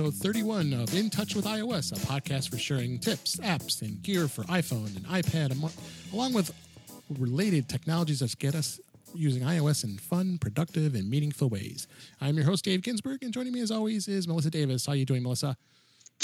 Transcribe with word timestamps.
episode 0.00 0.14
31 0.14 0.72
of 0.72 0.94
In 0.96 1.10
Touch 1.10 1.34
with 1.34 1.44
iOS, 1.44 1.92
a 1.92 2.06
podcast 2.06 2.48
for 2.48 2.56
sharing 2.56 2.98
tips, 2.98 3.36
apps, 3.36 3.82
and 3.82 4.02
gear 4.02 4.28
for 4.28 4.44
iPhone 4.44 4.86
and 4.96 5.04
iPad, 5.08 5.52
along 6.14 6.32
with 6.32 6.50
related 7.18 7.68
technologies 7.68 8.20
that 8.20 8.38
get 8.38 8.54
us 8.54 8.80
using 9.14 9.42
iOS 9.42 9.84
in 9.84 9.98
fun, 9.98 10.38
productive, 10.38 10.94
and 10.94 11.10
meaningful 11.10 11.50
ways. 11.50 11.86
I'm 12.18 12.34
your 12.36 12.46
host, 12.46 12.64
Dave 12.64 12.80
Ginsburg, 12.80 13.22
and 13.22 13.30
joining 13.30 13.52
me 13.52 13.60
as 13.60 13.70
always 13.70 14.08
is 14.08 14.26
Melissa 14.26 14.48
Davis. 14.48 14.86
How 14.86 14.92
are 14.92 14.96
you 14.96 15.04
doing, 15.04 15.22
Melissa? 15.22 15.58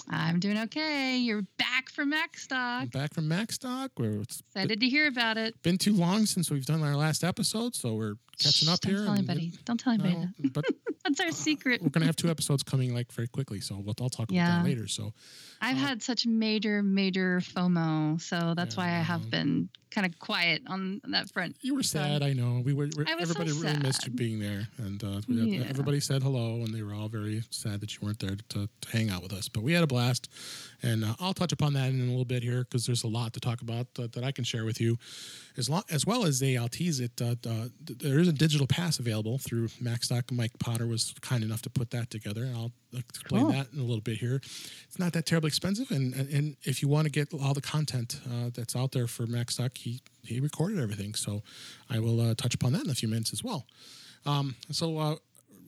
I'm 0.08 0.40
doing 0.40 0.56
okay. 0.56 1.18
You're 1.18 1.42
back 1.58 1.90
from 1.90 2.10
MacStock. 2.12 2.80
I'm 2.82 2.88
back 2.88 3.12
from 3.12 3.28
MacStock. 3.28 3.90
We're 3.98 4.22
excited 4.22 4.80
to 4.80 4.88
hear 4.88 5.06
about 5.06 5.36
it. 5.36 5.60
Been 5.62 5.76
too 5.76 5.92
long 5.92 6.24
since 6.24 6.50
we've 6.50 6.64
done 6.64 6.82
our 6.82 6.96
last 6.96 7.22
episode, 7.22 7.74
so 7.74 7.92
we're 7.92 8.14
catching 8.38 8.68
Shh, 8.68 8.72
up 8.72 8.80
don't 8.80 8.94
here. 8.94 9.04
Tell 9.04 9.14
anybody. 9.14 9.52
Don't 9.64 9.80
tell 9.80 9.92
anybody. 9.92 10.14
No. 10.14 10.50
But 10.52 10.64
that's 11.04 11.20
our 11.20 11.30
secret. 11.30 11.82
We're 11.82 11.90
gonna 11.90 12.06
have 12.06 12.16
two 12.16 12.30
episodes 12.30 12.62
coming 12.62 12.94
like 12.94 13.12
very 13.12 13.28
quickly, 13.28 13.60
so 13.60 13.76
we'll, 13.76 13.94
I'll 14.00 14.08
talk 14.08 14.30
yeah. 14.30 14.46
about 14.46 14.64
that 14.64 14.68
later. 14.68 14.86
So 14.88 15.12
I've 15.60 15.76
uh, 15.76 15.80
had 15.80 16.02
such 16.02 16.26
major, 16.26 16.82
major 16.82 17.40
FOMO, 17.40 18.20
so 18.20 18.54
that's 18.56 18.76
yeah, 18.76 18.82
why 18.82 18.88
I 18.88 19.02
have 19.02 19.30
been 19.30 19.68
kind 19.90 20.06
of 20.06 20.18
quiet 20.18 20.62
on 20.66 21.00
that 21.04 21.30
front. 21.30 21.56
You 21.62 21.74
were 21.74 21.82
sad, 21.82 22.22
I 22.22 22.34
know. 22.34 22.60
We 22.64 22.74
were. 22.74 22.88
everybody 23.08 23.50
so 23.50 23.62
really 23.62 23.78
missed 23.78 24.06
you 24.06 24.12
being 24.12 24.38
there, 24.38 24.68
and 24.78 25.02
uh, 25.02 25.20
yeah. 25.28 25.64
everybody 25.68 26.00
said 26.00 26.22
hello, 26.22 26.56
and 26.64 26.74
they 26.74 26.82
were 26.82 26.92
all 26.92 27.08
very 27.08 27.42
sad 27.50 27.80
that 27.80 27.94
you 27.94 28.00
weren't 28.02 28.18
there 28.18 28.36
to, 28.50 28.68
to 28.68 28.68
hang 28.90 29.10
out 29.10 29.22
with 29.22 29.32
us. 29.32 29.48
But 29.48 29.62
we 29.62 29.72
had 29.72 29.82
a 29.82 29.86
blast, 29.86 30.30
and 30.82 31.04
uh, 31.04 31.14
I'll 31.20 31.34
touch 31.34 31.52
upon 31.52 31.72
that 31.74 31.88
in 31.88 32.00
a 32.00 32.04
little 32.10 32.24
bit 32.24 32.42
here 32.42 32.64
because 32.64 32.86
there's 32.86 33.04
a 33.04 33.08
lot 33.08 33.32
to 33.34 33.40
talk 33.40 33.62
about 33.62 33.86
uh, 33.98 34.08
that 34.12 34.24
I 34.24 34.32
can 34.32 34.44
share 34.44 34.64
with 34.64 34.80
you, 34.80 34.98
as 35.56 35.68
long 35.68 35.82
as 35.90 36.06
well 36.06 36.24
as 36.24 36.38
they. 36.38 36.56
I'll 36.56 36.68
tease 36.68 37.00
it. 37.00 37.20
Uh, 37.20 37.34
uh, 37.48 37.68
there 37.80 38.18
is 38.18 38.28
a 38.28 38.32
digital 38.32 38.66
pass 38.66 38.98
available 38.98 39.38
through 39.38 39.68
MacStock. 39.82 40.30
Mike 40.32 40.58
Potter 40.58 40.86
was 40.86 41.14
kind 41.20 41.42
enough 41.42 41.62
to 41.62 41.70
put 41.70 41.90
that 41.90 42.10
together, 42.10 42.44
and 42.44 42.56
I'll 42.56 42.72
explain 42.96 43.42
cool. 43.42 43.52
that 43.52 43.68
in 43.72 43.78
a 43.78 43.84
little 43.84 44.00
bit 44.00 44.18
here. 44.18 44.36
It's 44.36 44.98
not 44.98 45.12
that 45.14 45.26
terribly 45.26 45.48
expensive, 45.48 45.90
and 45.90 46.14
and, 46.14 46.28
and 46.30 46.56
if 46.62 46.82
you 46.82 46.88
want 46.88 47.06
to 47.06 47.10
get 47.10 47.32
all 47.32 47.54
the 47.54 47.60
content 47.60 48.20
uh, 48.26 48.50
that's 48.54 48.76
out 48.76 48.92
there 48.92 49.06
for 49.06 49.26
MacStock, 49.26 49.76
he 49.78 50.00
he 50.22 50.40
recorded 50.40 50.78
everything. 50.78 51.14
So 51.14 51.42
I 51.88 51.98
will 51.98 52.20
uh, 52.20 52.34
touch 52.34 52.54
upon 52.54 52.72
that 52.72 52.84
in 52.84 52.90
a 52.90 52.94
few 52.94 53.08
minutes 53.08 53.32
as 53.32 53.42
well. 53.42 53.66
Um, 54.24 54.56
so 54.70 54.98
uh, 54.98 55.16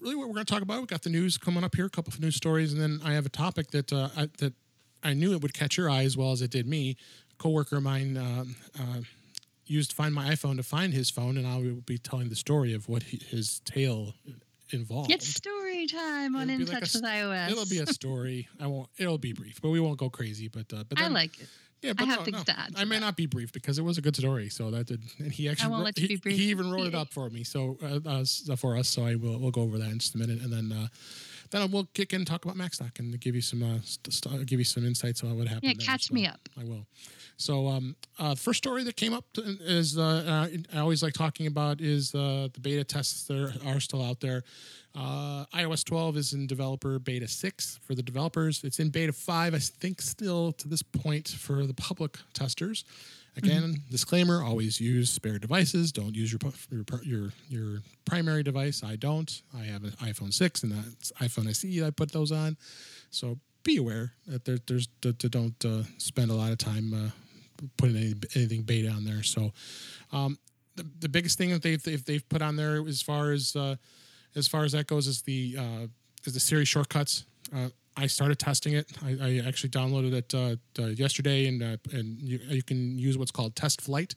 really, 0.01 0.17
what 0.17 0.29
we're 0.29 0.35
going 0.35 0.47
to 0.47 0.53
talk 0.53 0.63
about, 0.63 0.79
We've 0.79 0.89
got 0.89 1.03
the 1.03 1.11
news 1.11 1.39
coming 1.39 1.65
up 1.65 1.75
here, 1.75 1.87
a 1.87 1.91
couple 1.91 2.13
of 2.13 2.21
news 2.21 2.37
stories, 2.37 2.73
and 2.73 2.83
then 2.83 3.01
I 3.05 3.13
have 3.13 3.27
a 3.27 3.31
topic 3.31 3.71
that 3.71 3.93
uh, 3.93 4.09
I, 4.17 4.29
that 4.39 4.55
I 5.03 5.15
knew 5.15 5.33
it 5.33 5.43
would 5.43 5.55
catch 5.55 5.77
your 5.77 5.89
eye 5.91 6.05
as 6.05 6.17
well 6.17 6.33
as 6.33 6.43
it 6.43 6.51
did 6.51 6.67
me. 6.67 6.97
A 7.33 7.43
coworker 7.43 7.77
of 7.77 7.83
mine 7.83 8.17
um, 8.17 8.57
uh, 8.79 9.01
used 9.67 9.93
Find 9.93 10.15
My 10.15 10.31
iPhone 10.31 10.57
to 10.57 10.63
find 10.63 10.93
his 10.93 11.11
phone, 11.11 11.37
and 11.37 11.47
I 11.47 11.57
will 11.57 11.83
be 11.83 11.99
telling 11.99 12.29
the 12.29 12.37
story 12.37 12.75
of 12.75 12.89
what 12.89 13.03
he, 13.05 13.19
his 13.29 13.61
tale 13.61 14.15
involved. 14.71 15.11
It's 15.11 15.27
story 15.27 15.87
time 15.87 16.37
on 16.37 16.51
In 16.51 16.65
like 16.67 16.81
Touch 16.81 16.95
a, 16.95 16.99
with 16.99 17.05
iOS. 17.05 17.51
It'll 17.51 17.67
be 17.67 17.79
a 17.79 17.87
story. 17.87 18.49
I 18.61 18.67
won't. 18.67 18.89
It'll 18.99 19.19
be 19.19 19.33
brief, 19.33 19.61
but 19.61 19.71
we 19.71 19.81
won't 19.81 19.99
go 19.99 20.11
crazy. 20.11 20.49
But 20.49 20.73
uh, 20.73 20.85
but 20.89 20.99
then, 20.99 21.05
I 21.05 21.09
like 21.09 21.41
it. 21.41 21.49
Yeah, 21.83 21.93
but 21.93 22.05
I 22.05 22.07
have 22.07 22.19
no, 22.21 22.25
things 22.25 22.39
no. 22.39 22.45
to 22.45 22.59
add. 22.59 22.75
I 22.77 22.85
may 22.85 22.97
that. 22.97 23.01
not 23.01 23.17
be 23.17 23.27
brief 23.27 23.53
because 23.53 23.79
it 23.79 23.83
was 23.83 23.99
a 23.99 24.01
good 24.01 24.17
story. 24.17 24.49
So 24.49 24.71
that 24.73 24.87
did, 24.87 25.01
and 25.19 25.31
he 25.31 25.49
actually 25.49 25.67
I 25.67 25.71
won't 25.71 25.81
wrote, 25.81 25.85
let 25.87 25.99
you 25.99 26.09
he, 26.09 26.15
be 26.17 26.21
brief. 26.21 26.37
he 26.37 26.51
even 26.51 26.71
wrote 26.71 26.87
it 26.87 26.95
up 26.95 27.13
for 27.13 27.31
me. 27.31 27.45
So 27.45 27.79
uh, 27.83 28.01
uh, 28.09 28.57
for 28.57 28.77
us, 28.77 28.89
so 28.89 29.05
I 29.05 29.15
will 29.15 29.39
we'll 29.39 29.51
go 29.51 29.63
over 29.63 29.79
that 29.79 29.91
in 29.91 29.99
just 29.99 30.15
a 30.15 30.19
minute, 30.19 30.41
and 30.43 30.53
then 30.53 30.73
uh, 31.53 31.59
then 31.59 31.71
we'll 31.71 31.89
kick 31.95 32.13
in 32.13 32.21
and 32.21 32.27
talk 32.27 32.45
about 32.45 32.57
MacStock 32.57 32.99
and 32.99 33.19
give 33.21 33.35
you 33.35 33.41
some 33.41 33.63
uh, 33.63 33.79
st- 33.83 34.47
give 34.47 34.59
you 34.59 34.65
some 34.65 34.85
insights 34.87 35.23
on 35.23 35.37
what 35.37 35.49
happened. 35.49 35.65
Yeah, 35.65 35.73
there. 35.79 35.87
catch 35.87 36.09
so 36.09 36.15
me 36.15 36.27
up. 36.27 36.41
I 36.59 36.65
will. 36.65 36.87
So 37.37 37.69
um, 37.69 37.95
uh, 38.19 38.35
first 38.35 38.59
story 38.59 38.83
that 38.85 38.97
came 38.97 39.15
up 39.15 39.25
is 39.37 39.97
uh, 39.97 40.49
I 40.75 40.79
always 40.79 41.03
like 41.03 41.13
talking 41.13 41.47
about 41.47 41.81
is 41.81 42.15
uh, 42.15 42.49
the 42.53 42.61
beta 42.61 42.83
tests 42.83 43.25
that 43.29 43.61
are 43.65 43.81
still 43.81 44.03
out 44.03 44.21
there. 44.21 44.43
Uh, 44.95 45.45
iOS 45.55 45.85
12 45.85 46.17
is 46.17 46.33
in 46.33 46.47
developer 46.49 46.99
beta 46.99 47.29
6 47.29 47.79
for 47.85 47.95
the 47.95 48.03
developers. 48.03 48.65
It's 48.65 48.81
in 48.81 48.91
beta 48.91 49.13
5, 49.13 49.55
I 49.55 49.59
think, 49.59 50.03
still 50.03 50.53
to 50.53 50.67
this 50.67 50.83
point 50.83 51.29
for 51.29 51.65
the 51.67 51.75
public 51.75 52.19
testers. 52.33 52.85
Again, 53.39 53.63
mm-hmm. 53.63 53.91
disclaimer: 53.91 54.43
always 54.43 54.81
use 54.81 55.11
spare 55.11 55.39
devices. 55.39 55.93
Don't 55.93 56.15
use 56.15 56.33
your, 56.33 56.41
your 56.71 56.85
your 57.03 57.33
your 57.49 57.83
primary 58.05 58.43
device. 58.43 58.83
I 58.85 58.97
don't. 58.97 59.43
I 59.57 59.65
have 59.65 59.85
an 59.85 59.93
iPhone 60.03 60.33
6 60.33 60.63
and 60.63 60.73
that's 60.73 61.13
iPhone 61.21 61.49
SE. 61.51 61.85
I 61.85 61.91
put 61.91 62.13
those 62.13 62.33
on, 62.33 62.57
so 63.11 63.39
be 63.63 63.77
aware 63.77 64.13
that 64.27 64.45
there, 64.45 64.59
there's 64.67 64.89
to, 65.03 65.13
to 65.13 65.29
don't 65.29 65.65
uh, 65.65 65.83
spend 65.99 66.31
a 66.31 66.35
lot 66.35 66.51
of 66.53 66.59
time 66.59 66.93
uh, 66.93 67.11
putting 67.77 67.97
any, 67.97 68.15
anything 68.35 68.63
beta 68.63 68.89
on 68.89 69.05
there. 69.05 69.23
So, 69.23 69.53
um, 70.13 70.39
the, 70.77 70.87
the 71.01 71.09
biggest 71.09 71.39
thing 71.39 71.51
that 71.51 71.63
they've, 71.63 71.83
they've, 71.83 72.05
they've 72.05 72.29
put 72.29 72.41
on 72.41 72.57
there 72.57 72.87
as 72.87 73.03
far 73.03 73.33
as 73.33 73.55
uh, 73.57 73.77
as 74.37 74.49
far 74.49 74.65
as 74.65 74.73
that 74.73 74.87
goes 74.87 75.07
is 75.07 75.23
the 75.23 75.57
uh, 75.59 75.87
is 76.25 76.35
the 76.35 76.41
Siri 76.41 76.65
shortcuts. 76.65 77.25
Uh, 77.55 77.69
I 77.99 78.07
started 78.07 78.39
testing 78.39 78.75
it. 78.75 78.87
I, 79.05 79.17
I 79.21 79.43
actually 79.47 79.71
downloaded 79.71 80.13
it 80.13 80.35
uh, 80.35 80.87
yesterday, 80.87 81.47
and 81.47 81.63
uh, 81.63 81.77
and 81.93 82.21
you, 82.21 82.39
you, 82.49 82.63
can 82.63 82.97
use 82.97 83.19
what's 83.19 83.33
called 83.33 83.57
Test 83.57 83.81
Flight, 83.81 84.15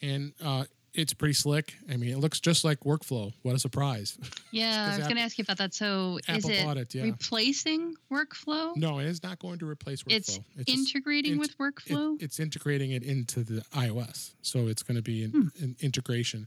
and 0.00 0.32
uh, 0.42 0.64
it's 0.94 1.12
pretty 1.12 1.34
slick. 1.34 1.74
I 1.90 1.96
mean, 1.96 2.10
it 2.10 2.18
looks 2.18 2.38
just 2.38 2.64
like 2.64 2.80
workflow. 2.80 3.32
What 3.42 3.54
a 3.54 3.58
surprise! 3.58 4.16
Yeah, 4.52 4.92
I 4.94 4.96
was 4.96 5.06
going 5.06 5.16
to 5.16 5.22
ask 5.22 5.36
you 5.36 5.42
about 5.42 5.58
that. 5.58 5.74
So, 5.74 6.18
Apple 6.28 6.50
is 6.50 6.58
it, 6.58 6.78
it 6.78 6.94
yeah. 6.94 7.02
replacing 7.02 7.94
workflow? 8.10 8.74
No, 8.74 9.00
it 9.00 9.06
is 9.06 9.22
not 9.22 9.38
going 9.38 9.58
to 9.58 9.68
replace 9.68 10.02
workflow. 10.04 10.14
It's, 10.14 10.40
it's 10.56 10.72
integrating 10.72 11.36
with 11.36 11.58
workflow. 11.58 12.14
It, 12.14 12.22
it's 12.22 12.40
integrating 12.40 12.92
it 12.92 13.02
into 13.02 13.40
the 13.44 13.60
iOS, 13.74 14.32
so 14.40 14.68
it's 14.68 14.82
going 14.82 14.96
to 14.96 15.02
be 15.02 15.24
an, 15.24 15.30
hmm. 15.30 15.64
an, 15.64 15.76
integration. 15.80 16.46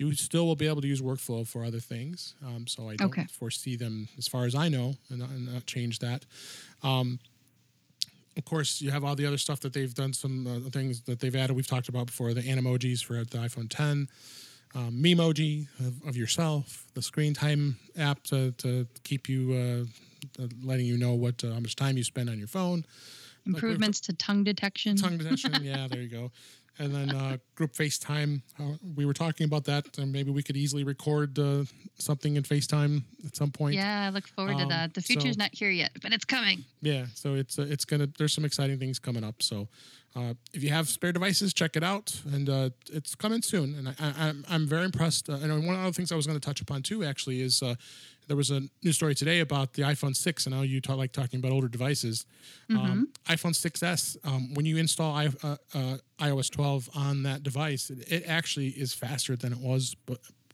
You 0.00 0.14
still 0.14 0.46
will 0.46 0.56
be 0.56 0.66
able 0.66 0.80
to 0.80 0.88
use 0.88 1.02
workflow 1.02 1.46
for 1.46 1.62
other 1.62 1.78
things. 1.78 2.34
Um, 2.42 2.66
so 2.66 2.88
I 2.88 2.96
don't 2.96 3.10
okay. 3.10 3.26
foresee 3.30 3.76
them, 3.76 4.08
as 4.16 4.26
far 4.26 4.46
as 4.46 4.54
I 4.54 4.70
know, 4.70 4.94
and 5.10 5.18
not, 5.18 5.28
and 5.28 5.52
not 5.52 5.66
change 5.66 5.98
that. 5.98 6.24
Um, 6.82 7.18
of 8.38 8.46
course, 8.46 8.80
you 8.80 8.90
have 8.92 9.04
all 9.04 9.14
the 9.14 9.26
other 9.26 9.36
stuff 9.36 9.60
that 9.60 9.74
they've 9.74 9.92
done. 9.92 10.14
Some 10.14 10.46
uh, 10.46 10.70
things 10.70 11.02
that 11.02 11.20
they've 11.20 11.36
added. 11.36 11.54
We've 11.54 11.66
talked 11.66 11.90
about 11.90 12.06
before 12.06 12.32
the 12.32 12.40
animojis 12.40 13.04
for 13.04 13.12
the 13.12 13.38
iPhone 13.46 13.68
10, 13.68 14.08
um, 14.74 15.02
Memoji 15.02 15.68
of, 15.80 16.08
of, 16.08 16.16
yourself, 16.16 16.86
the 16.94 17.02
Screen 17.02 17.34
Time 17.34 17.76
app 17.98 18.22
to, 18.24 18.52
to 18.52 18.86
keep 19.04 19.28
you 19.28 19.86
uh, 20.38 20.46
letting 20.62 20.86
you 20.86 20.96
know 20.96 21.12
what 21.12 21.44
uh, 21.44 21.52
how 21.52 21.60
much 21.60 21.76
time 21.76 21.98
you 21.98 22.04
spend 22.04 22.30
on 22.30 22.38
your 22.38 22.48
phone. 22.48 22.86
Improvements 23.44 24.00
like 24.00 24.16
to 24.16 24.24
tongue 24.24 24.44
detection. 24.44 24.96
Tongue 24.96 25.18
detection, 25.18 25.52
yeah, 25.62 25.86
there 25.88 26.00
you 26.00 26.08
go 26.08 26.30
and 26.80 26.94
then 26.94 27.14
uh, 27.14 27.36
group 27.54 27.74
FaceTime. 27.74 28.40
Uh, 28.58 28.72
we 28.96 29.04
were 29.04 29.12
talking 29.12 29.44
about 29.44 29.64
that, 29.64 29.98
and 29.98 30.10
maybe 30.10 30.30
we 30.30 30.42
could 30.42 30.56
easily 30.56 30.82
record 30.82 31.38
uh, 31.38 31.64
something 31.98 32.36
in 32.36 32.42
FaceTime 32.42 33.02
at 33.24 33.36
some 33.36 33.50
point. 33.50 33.74
Yeah, 33.74 34.06
I 34.06 34.08
look 34.08 34.26
forward 34.26 34.54
um, 34.54 34.60
to 34.60 34.66
that. 34.68 34.94
The 34.94 35.02
future's 35.02 35.36
so, 35.36 35.42
not 35.42 35.50
here 35.52 35.70
yet, 35.70 35.90
but 36.02 36.12
it's 36.12 36.24
coming. 36.24 36.64
Yeah, 36.80 37.04
so 37.14 37.34
it's 37.34 37.58
uh, 37.58 37.66
it's 37.68 37.84
gonna. 37.84 38.08
There's 38.18 38.32
some 38.32 38.46
exciting 38.46 38.78
things 38.78 38.98
coming 38.98 39.22
up. 39.22 39.42
So 39.42 39.68
uh, 40.16 40.34
if 40.54 40.62
you 40.64 40.70
have 40.70 40.88
spare 40.88 41.12
devices, 41.12 41.52
check 41.52 41.76
it 41.76 41.84
out, 41.84 42.18
and 42.32 42.48
uh, 42.48 42.70
it's 42.90 43.14
coming 43.14 43.42
soon. 43.42 43.74
And 43.74 43.88
I, 43.88 43.94
I, 44.00 44.28
am 44.28 44.44
I'm 44.48 44.66
very 44.66 44.86
impressed. 44.86 45.28
and 45.28 45.66
one 45.66 45.76
of 45.76 45.84
the 45.84 45.92
things 45.92 46.10
I 46.10 46.16
was 46.16 46.26
going 46.26 46.40
to 46.40 46.44
touch 46.44 46.62
upon 46.62 46.82
too, 46.82 47.04
actually, 47.04 47.42
is 47.42 47.62
there 48.30 48.36
was 48.36 48.52
a 48.52 48.62
news 48.84 48.94
story 48.94 49.12
today 49.12 49.40
about 49.40 49.72
the 49.72 49.82
iPhone 49.82 50.14
6 50.14 50.46
and 50.46 50.54
how 50.54 50.62
you 50.62 50.80
talk, 50.80 50.96
like 50.96 51.10
talking 51.10 51.40
about 51.40 51.50
older 51.50 51.66
devices. 51.66 52.26
Um, 52.70 52.76
mm-hmm. 52.76 52.92
Um, 52.92 53.08
iPhone 53.26 53.54
6s, 53.54 54.16
um, 54.24 54.54
when 54.54 54.64
you 54.64 54.76
install 54.76 55.12
I, 55.12 55.30
uh, 55.42 55.56
uh, 55.74 55.96
iOS 56.20 56.48
12 56.48 56.90
on 56.94 57.24
that 57.24 57.42
device, 57.42 57.90
it, 57.90 58.12
it, 58.12 58.24
actually 58.28 58.68
is 58.68 58.94
faster 58.94 59.34
than 59.34 59.52
it 59.52 59.58
was 59.58 59.96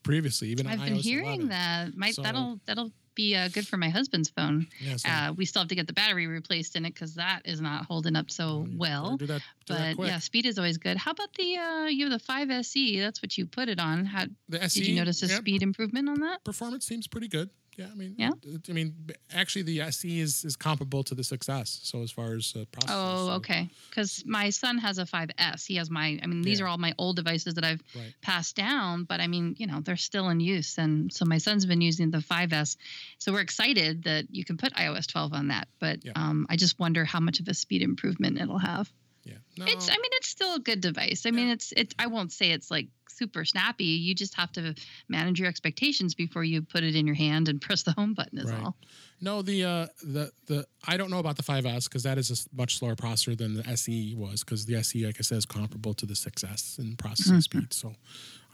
previously. 0.02 0.48
Even 0.48 0.66
I've 0.66 0.82
been 0.82 0.94
iOS 0.94 1.02
hearing 1.02 1.42
11. 1.42 1.48
that. 1.48 1.94
Might 1.94 2.14
so, 2.14 2.22
that'll 2.22 2.58
that'll 2.64 2.92
be 3.14 3.36
uh, 3.36 3.48
good 3.48 3.66
for 3.66 3.76
my 3.76 3.90
husband's 3.90 4.30
phone. 4.30 4.68
Yeah, 4.80 4.96
so 4.96 5.08
uh, 5.10 5.32
we 5.36 5.44
still 5.44 5.60
have 5.60 5.68
to 5.68 5.74
get 5.74 5.86
the 5.86 5.92
battery 5.92 6.26
replaced 6.26 6.76
in 6.76 6.86
it 6.86 6.94
because 6.94 7.16
that 7.16 7.42
is 7.44 7.60
not 7.60 7.84
holding 7.84 8.16
up 8.16 8.30
so 8.30 8.66
well. 8.74 9.18
Do 9.18 9.26
that, 9.26 9.42
do 9.66 9.74
but 9.74 10.06
yeah, 10.06 10.18
speed 10.18 10.46
is 10.46 10.56
always 10.56 10.78
good. 10.78 10.96
How 10.96 11.10
about 11.10 11.34
the 11.34 11.58
uh, 11.58 11.84
you 11.86 12.08
have 12.08 12.18
the 12.18 12.24
5 12.24 12.50
SE? 12.50 13.00
That's 13.00 13.20
what 13.20 13.36
you 13.36 13.44
put 13.44 13.68
it 13.68 13.78
on. 13.78 14.06
How 14.06 14.24
the 14.48 14.62
SE, 14.62 14.80
did 14.80 14.88
you 14.88 14.96
notice 14.96 15.22
a 15.22 15.28
speed 15.28 15.62
improvement 15.62 16.08
on 16.08 16.20
that? 16.20 16.42
Performance 16.42 16.86
seems 16.86 17.06
pretty 17.06 17.28
good. 17.28 17.50
Yeah, 17.76 17.86
I 17.92 17.94
mean, 17.94 18.14
yeah. 18.16 18.30
I 18.68 18.72
mean, 18.72 18.94
actually, 19.34 19.62
the 19.62 19.82
SE 19.82 20.20
is, 20.20 20.46
is 20.46 20.56
comparable 20.56 21.04
to 21.04 21.14
the 21.14 21.22
6S. 21.22 21.84
So 21.84 22.02
as 22.02 22.10
far 22.10 22.32
as 22.32 22.54
uh, 22.56 22.64
processors. 22.72 22.88
Oh, 22.88 23.30
okay. 23.36 23.68
Because 23.90 24.24
my 24.24 24.48
son 24.48 24.78
has 24.78 24.96
a 24.98 25.04
5S. 25.04 25.66
He 25.66 25.76
has 25.76 25.90
my. 25.90 26.18
I 26.22 26.26
mean, 26.26 26.40
these 26.40 26.58
yeah. 26.58 26.64
are 26.64 26.68
all 26.68 26.78
my 26.78 26.94
old 26.96 27.16
devices 27.16 27.54
that 27.54 27.64
I've 27.64 27.82
right. 27.94 28.14
passed 28.22 28.56
down, 28.56 29.04
but 29.04 29.20
I 29.20 29.26
mean, 29.26 29.56
you 29.58 29.66
know, 29.66 29.80
they're 29.80 29.96
still 29.96 30.30
in 30.30 30.40
use, 30.40 30.78
and 30.78 31.12
so 31.12 31.26
my 31.26 31.36
son's 31.38 31.66
been 31.66 31.82
using 31.82 32.10
the 32.10 32.18
5S. 32.18 32.76
So 33.18 33.32
we're 33.32 33.40
excited 33.40 34.04
that 34.04 34.24
you 34.30 34.44
can 34.44 34.56
put 34.56 34.72
iOS 34.72 35.06
12 35.06 35.34
on 35.34 35.48
that, 35.48 35.68
but 35.78 36.02
yeah. 36.02 36.12
um, 36.16 36.46
I 36.48 36.56
just 36.56 36.78
wonder 36.78 37.04
how 37.04 37.20
much 37.20 37.40
of 37.40 37.48
a 37.48 37.54
speed 37.54 37.82
improvement 37.82 38.40
it'll 38.40 38.58
have. 38.58 38.90
Yeah, 39.24 39.34
no. 39.58 39.66
it's. 39.66 39.90
I 39.90 39.94
mean, 39.94 40.12
it's 40.12 40.28
still 40.28 40.54
a 40.54 40.60
good 40.60 40.80
device. 40.80 41.26
I 41.26 41.28
yeah. 41.28 41.34
mean, 41.34 41.48
it's. 41.48 41.72
It. 41.72 41.94
I 41.98 42.06
won't 42.06 42.32
say 42.32 42.52
it's 42.52 42.70
like 42.70 42.88
super 43.08 43.44
snappy. 43.44 43.84
You 43.84 44.14
just 44.14 44.34
have 44.34 44.52
to 44.52 44.74
manage 45.08 45.38
your 45.38 45.48
expectations 45.48 46.14
before 46.14 46.44
you 46.44 46.62
put 46.62 46.84
it 46.84 46.94
in 46.94 47.06
your 47.06 47.16
hand 47.16 47.48
and 47.48 47.60
press 47.66 47.82
the 47.82 47.92
home 47.92 48.14
button. 48.14 48.38
Is 48.38 48.50
right. 48.50 48.62
all. 48.62 48.76
No, 49.20 49.40
the 49.40 49.64
uh, 49.64 49.86
the 50.02 50.30
the 50.46 50.66
I 50.86 50.96
don't 50.96 51.10
know 51.10 51.18
about 51.18 51.36
the 51.36 51.42
5S 51.42 51.84
because 51.84 52.02
that 52.02 52.18
is 52.18 52.30
a 52.30 52.56
much 52.56 52.78
slower 52.78 52.94
processor 52.94 53.36
than 53.36 53.54
the 53.54 53.66
SE 53.68 54.14
was 54.14 54.44
because 54.44 54.66
the 54.66 54.76
SE, 54.76 55.06
like 55.06 55.16
I 55.18 55.22
said, 55.22 55.38
is 55.38 55.46
comparable 55.46 55.94
to 55.94 56.06
the 56.06 56.14
6S 56.14 56.78
in 56.78 56.96
processing 56.96 57.34
mm-hmm. 57.34 57.40
speed. 57.40 57.72
So 57.72 57.94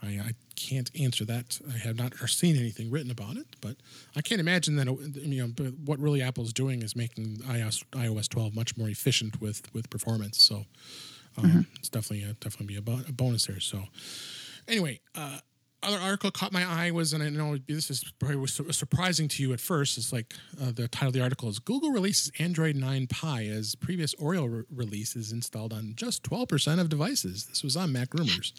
I, 0.01 0.07
I, 0.07 0.31
can't 0.55 0.91
answer 0.99 1.25
that. 1.25 1.59
I 1.73 1.77
have 1.79 1.97
not 1.97 2.13
seen 2.29 2.55
anything 2.55 2.91
written 2.91 3.09
about 3.09 3.37
it, 3.37 3.47
but 3.59 3.75
I 4.15 4.21
can't 4.21 4.39
imagine 4.39 4.75
that. 4.75 4.85
You 4.87 5.47
know, 5.47 5.71
what 5.83 5.99
really 5.99 6.21
Apple's 6.21 6.53
doing 6.53 6.81
is 6.81 6.95
making 6.95 7.37
iOS 7.47 7.83
iOS 7.91 8.29
12 8.29 8.55
much 8.55 8.77
more 8.77 8.87
efficient 8.87 9.41
with 9.41 9.73
with 9.73 9.89
performance. 9.89 10.41
So 10.41 10.65
um, 11.37 11.45
mm-hmm. 11.45 11.61
it's 11.79 11.89
definitely 11.89 12.23
a, 12.23 12.33
definitely 12.33 12.67
be 12.67 12.75
a, 12.75 13.09
a 13.09 13.11
bonus 13.11 13.47
there. 13.47 13.59
So 13.59 13.83
anyway. 14.67 14.99
Uh, 15.15 15.39
other 15.83 15.97
article 15.97 16.31
caught 16.31 16.53
my 16.53 16.63
eye 16.63 16.91
was, 16.91 17.13
and 17.13 17.21
I 17.21 17.29
know 17.29 17.57
this 17.67 17.91
is 17.91 18.03
probably 18.17 18.37
was 18.37 18.61
surprising 18.71 19.27
to 19.27 19.43
you 19.43 19.53
at 19.53 19.59
first. 19.59 19.97
It's 19.97 20.13
like 20.13 20.33
uh, 20.61 20.71
the 20.71 20.87
title 20.87 21.09
of 21.09 21.13
the 21.13 21.21
article 21.21 21.49
is 21.49 21.59
Google 21.59 21.91
releases 21.91 22.31
Android 22.39 22.75
9 22.75 23.07
Pie 23.07 23.47
as 23.47 23.75
previous 23.75 24.15
Oreo 24.15 24.49
re- 24.49 24.63
release 24.73 25.15
is 25.15 25.31
installed 25.31 25.73
on 25.73 25.93
just 25.95 26.23
12% 26.23 26.79
of 26.79 26.89
devices. 26.89 27.45
This 27.45 27.63
was 27.63 27.75
on 27.75 27.91
Mac 27.91 28.13
Rumors. 28.13 28.53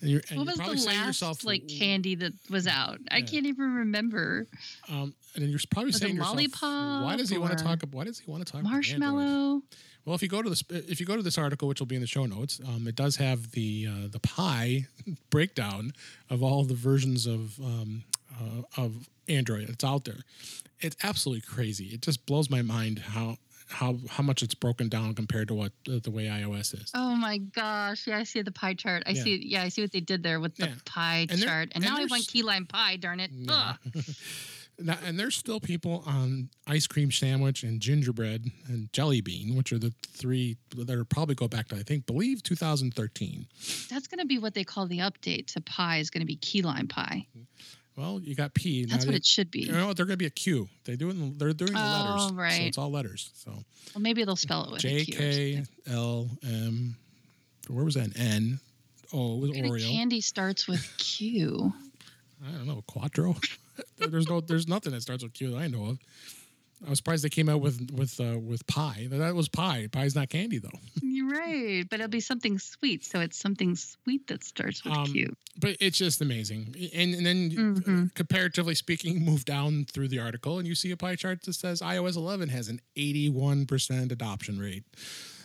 And 0.00 0.10
you're, 0.10 0.22
and 0.30 0.38
what 0.38 0.46
was 0.46 0.84
the 0.84 0.92
last 0.92 1.06
yourself, 1.06 1.44
like 1.44 1.66
candy 1.68 2.14
that 2.16 2.32
was 2.50 2.66
out? 2.66 2.98
Yeah. 3.04 3.16
I 3.16 3.22
can't 3.22 3.46
even 3.46 3.74
remember. 3.74 4.46
Um, 4.88 5.14
and 5.34 5.48
you're 5.48 5.58
probably 5.70 5.88
was 5.88 5.98
saying 5.98 6.16
yourself, 6.16 6.36
lollipop 6.36 7.04
why 7.04 7.16
does 7.16 7.30
he 7.30 7.38
want 7.38 7.56
to 7.58 7.64
talk? 7.64 7.82
About 7.82 7.96
why 7.96 8.04
does 8.04 8.18
he 8.18 8.30
want 8.30 8.46
to 8.46 8.52
talk? 8.52 8.60
About 8.60 8.72
Marshmallow. 8.72 9.62
Well, 10.04 10.14
if 10.14 10.22
you 10.22 10.28
go 10.28 10.40
to 10.40 10.48
this, 10.48 10.62
if 10.70 11.00
you 11.00 11.06
go 11.06 11.16
to 11.16 11.22
this 11.22 11.36
article, 11.36 11.68
which 11.68 11.80
will 11.80 11.86
be 11.86 11.94
in 11.96 12.00
the 12.00 12.06
show 12.06 12.24
notes, 12.24 12.60
um, 12.66 12.86
it 12.86 12.94
does 12.94 13.16
have 13.16 13.50
the 13.50 13.88
uh, 13.90 14.08
the 14.10 14.20
pie 14.20 14.86
breakdown 15.30 15.92
of 16.30 16.42
all 16.42 16.64
the 16.64 16.74
versions 16.74 17.26
of 17.26 17.58
um, 17.60 18.04
uh, 18.40 18.62
of 18.80 19.08
Android 19.28 19.66
that's 19.68 19.84
out 19.84 20.04
there. 20.04 20.20
It's 20.80 20.96
absolutely 21.02 21.42
crazy. 21.42 21.86
It 21.86 22.02
just 22.02 22.24
blows 22.24 22.48
my 22.48 22.62
mind 22.62 23.00
how 23.00 23.36
how 23.68 23.98
how 24.08 24.22
much 24.22 24.42
it's 24.42 24.54
broken 24.54 24.88
down 24.88 25.14
compared 25.14 25.48
to 25.48 25.54
what 25.54 25.72
uh, 25.88 25.98
the 26.02 26.10
way 26.10 26.26
iOS 26.26 26.74
is. 26.74 26.90
Oh 26.94 27.14
my 27.14 27.38
gosh! 27.38 28.06
Yeah, 28.06 28.18
I 28.18 28.24
see 28.24 28.42
the 28.42 28.52
pie 28.52 28.74
chart. 28.74 29.02
I 29.06 29.10
yeah. 29.10 29.22
see. 29.22 29.42
Yeah, 29.44 29.62
I 29.62 29.68
see 29.68 29.82
what 29.82 29.92
they 29.92 30.00
did 30.00 30.22
there 30.22 30.40
with 30.40 30.56
the 30.56 30.66
yeah. 30.66 30.74
pie 30.84 31.26
and 31.30 31.40
chart. 31.40 31.72
And, 31.74 31.84
and 31.84 31.84
now 31.84 32.00
I 32.00 32.06
want 32.06 32.26
key 32.26 32.42
lime 32.42 32.66
pie. 32.66 32.96
Darn 32.96 33.20
it! 33.20 33.30
Yeah. 33.32 33.74
Now, 34.80 34.96
and 35.04 35.18
there's 35.18 35.36
still 35.36 35.58
people 35.58 36.04
on 36.06 36.50
ice 36.68 36.86
cream 36.86 37.10
sandwich 37.10 37.64
and 37.64 37.80
gingerbread 37.80 38.44
and 38.68 38.92
jelly 38.92 39.20
bean, 39.20 39.56
which 39.56 39.72
are 39.72 39.78
the 39.78 39.92
three 40.06 40.56
that 40.76 40.88
are 40.90 41.04
probably 41.04 41.34
go 41.34 41.48
back 41.48 41.68
to 41.68 41.76
I 41.76 41.82
think 41.82 42.06
believe 42.06 42.44
2013. 42.44 43.46
That's 43.90 44.06
going 44.06 44.20
to 44.20 44.26
be 44.26 44.38
what 44.38 44.54
they 44.54 44.62
call 44.62 44.86
the 44.86 44.98
update 44.98 45.48
to 45.54 45.60
pie 45.60 45.98
is 45.98 46.10
going 46.10 46.20
to 46.20 46.26
be 46.26 46.36
key 46.36 46.62
lime 46.62 46.86
pie. 46.86 47.26
Well, 47.98 48.20
you 48.22 48.36
got 48.36 48.54
P. 48.54 48.84
That's 48.84 49.06
what 49.06 49.16
it 49.16 49.26
should 49.26 49.50
be. 49.50 49.62
You 49.62 49.72
know, 49.72 49.92
they're 49.92 50.06
going 50.06 50.14
to 50.14 50.16
be 50.16 50.26
a 50.26 50.30
Q. 50.30 50.68
They 50.84 50.94
do 50.94 51.10
it. 51.10 51.36
they're 51.36 51.52
doing 51.52 51.72
the 51.72 51.80
oh, 51.80 52.14
letters. 52.14 52.32
right. 52.32 52.52
So 52.52 52.62
it's 52.62 52.78
all 52.78 52.92
letters. 52.92 53.30
So. 53.34 53.50
Well, 53.50 54.00
maybe 54.02 54.22
they'll 54.22 54.36
spell 54.36 54.66
it 54.66 54.70
with 54.70 54.82
J 54.82 55.04
K 55.04 55.64
L 55.90 56.30
M. 56.44 56.94
Where 57.66 57.84
was 57.84 57.94
that? 57.94 58.16
N. 58.16 58.60
Oh, 59.12 59.38
it 59.38 59.40
was 59.40 59.50
Oreo. 59.50 59.90
Candy 59.90 60.20
starts 60.20 60.68
with 60.68 60.80
Q. 60.98 61.72
I 62.46 62.52
don't 62.52 62.68
know. 62.68 62.84
Quattro. 62.86 63.34
there's 63.98 64.28
no, 64.28 64.42
there's 64.42 64.68
nothing 64.68 64.92
that 64.92 65.02
starts 65.02 65.24
with 65.24 65.34
Q 65.34 65.50
that 65.50 65.56
I 65.56 65.66
know 65.66 65.86
of. 65.86 65.98
I 66.86 66.90
was 66.90 66.98
surprised 66.98 67.24
they 67.24 67.28
came 67.28 67.48
out 67.48 67.60
with 67.60 67.90
with 67.92 68.20
uh, 68.20 68.38
with 68.38 68.66
pie. 68.66 69.08
That 69.10 69.34
was 69.34 69.48
pie. 69.48 69.88
Pie's 69.90 70.14
not 70.14 70.28
candy 70.28 70.58
though. 70.58 70.70
You're 71.02 71.28
right, 71.28 71.84
but 71.88 72.00
it'll 72.00 72.08
be 72.08 72.20
something 72.20 72.58
sweet. 72.58 73.04
So 73.04 73.20
it's 73.20 73.38
something 73.38 73.74
sweet 73.74 74.28
that 74.28 74.44
starts 74.44 74.84
with 74.84 74.94
um, 74.94 75.06
Q. 75.06 75.34
But 75.60 75.76
it's 75.80 75.98
just 75.98 76.20
amazing. 76.20 76.74
And, 76.94 77.14
and 77.14 77.26
then, 77.26 77.50
mm-hmm. 77.50 78.06
comparatively 78.14 78.74
speaking, 78.74 79.24
move 79.24 79.44
down 79.44 79.86
through 79.86 80.08
the 80.08 80.20
article, 80.20 80.58
and 80.58 80.68
you 80.68 80.74
see 80.74 80.90
a 80.92 80.96
pie 80.96 81.16
chart 81.16 81.42
that 81.42 81.54
says 81.54 81.80
iOS 81.80 82.16
11 82.16 82.48
has 82.50 82.68
an 82.68 82.80
81% 82.96 84.12
adoption 84.12 84.58
rate. 84.58 84.84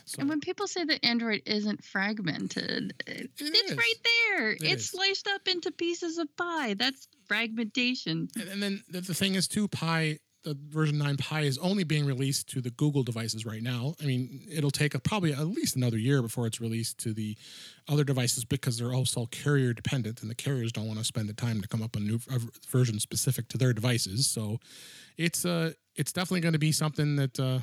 So, 0.06 0.20
and 0.20 0.28
when 0.28 0.40
people 0.40 0.66
say 0.66 0.84
that 0.84 1.04
Android 1.04 1.42
isn't 1.46 1.82
fragmented, 1.82 2.92
it 3.06 3.30
it's 3.38 3.70
is. 3.70 3.76
right 3.76 3.94
there. 4.04 4.50
It 4.50 4.62
it's 4.62 4.84
is. 4.84 4.90
sliced 4.90 5.26
up 5.28 5.48
into 5.48 5.70
pieces 5.72 6.18
of 6.18 6.28
pie. 6.36 6.74
That's 6.74 7.08
fragmentation. 7.26 8.28
And, 8.36 8.48
and 8.48 8.62
then 8.62 8.84
the, 8.88 9.00
the, 9.00 9.14
thing 9.14 9.34
is, 9.34 9.48
too, 9.48 9.66
Pie, 9.66 10.18
the 10.44 10.56
version 10.68 10.98
9 10.98 11.16
Pie 11.16 11.40
is 11.40 11.58
only 11.58 11.84
being 11.84 12.04
released 12.04 12.48
to 12.50 12.60
the 12.60 12.70
Google 12.70 13.02
devices 13.02 13.44
right 13.44 13.62
now. 13.62 13.94
I 14.00 14.06
mean, 14.06 14.46
it'll 14.50 14.70
take 14.70 14.94
a, 14.94 15.00
probably 15.00 15.32
at 15.32 15.46
least 15.46 15.76
another 15.76 15.98
year 15.98 16.22
before 16.22 16.46
it's 16.46 16.60
released 16.60 16.98
to 16.98 17.12
the 17.12 17.36
other 17.88 18.04
devices 18.04 18.44
because 18.44 18.78
they're 18.78 18.94
also 18.94 19.26
carrier 19.26 19.72
dependent 19.72 20.22
and 20.22 20.30
the 20.30 20.34
carriers 20.34 20.70
don't 20.70 20.86
want 20.86 20.98
to 20.98 21.04
spend 21.04 21.28
the 21.28 21.34
time 21.34 21.60
to 21.60 21.68
come 21.68 21.82
up 21.82 21.94
with 21.94 22.04
a 22.04 22.06
new 22.06 22.20
a 22.30 22.40
version 22.68 23.00
specific 23.00 23.48
to 23.48 23.58
their 23.58 23.72
devices. 23.72 24.26
So 24.26 24.60
it's 25.16 25.44
uh, 25.44 25.72
it's 25.96 26.12
definitely 26.12 26.40
going 26.40 26.52
to 26.54 26.58
be 26.58 26.72
something 26.72 27.16
that. 27.16 27.40
Uh, 27.40 27.58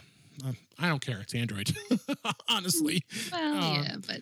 I 0.79 0.87
don't 0.87 1.01
care. 1.05 1.19
It's 1.19 1.35
Android, 1.35 1.71
honestly. 2.49 3.03
Well, 3.31 3.63
um, 3.63 3.83
yeah, 3.83 3.95
but 4.07 4.21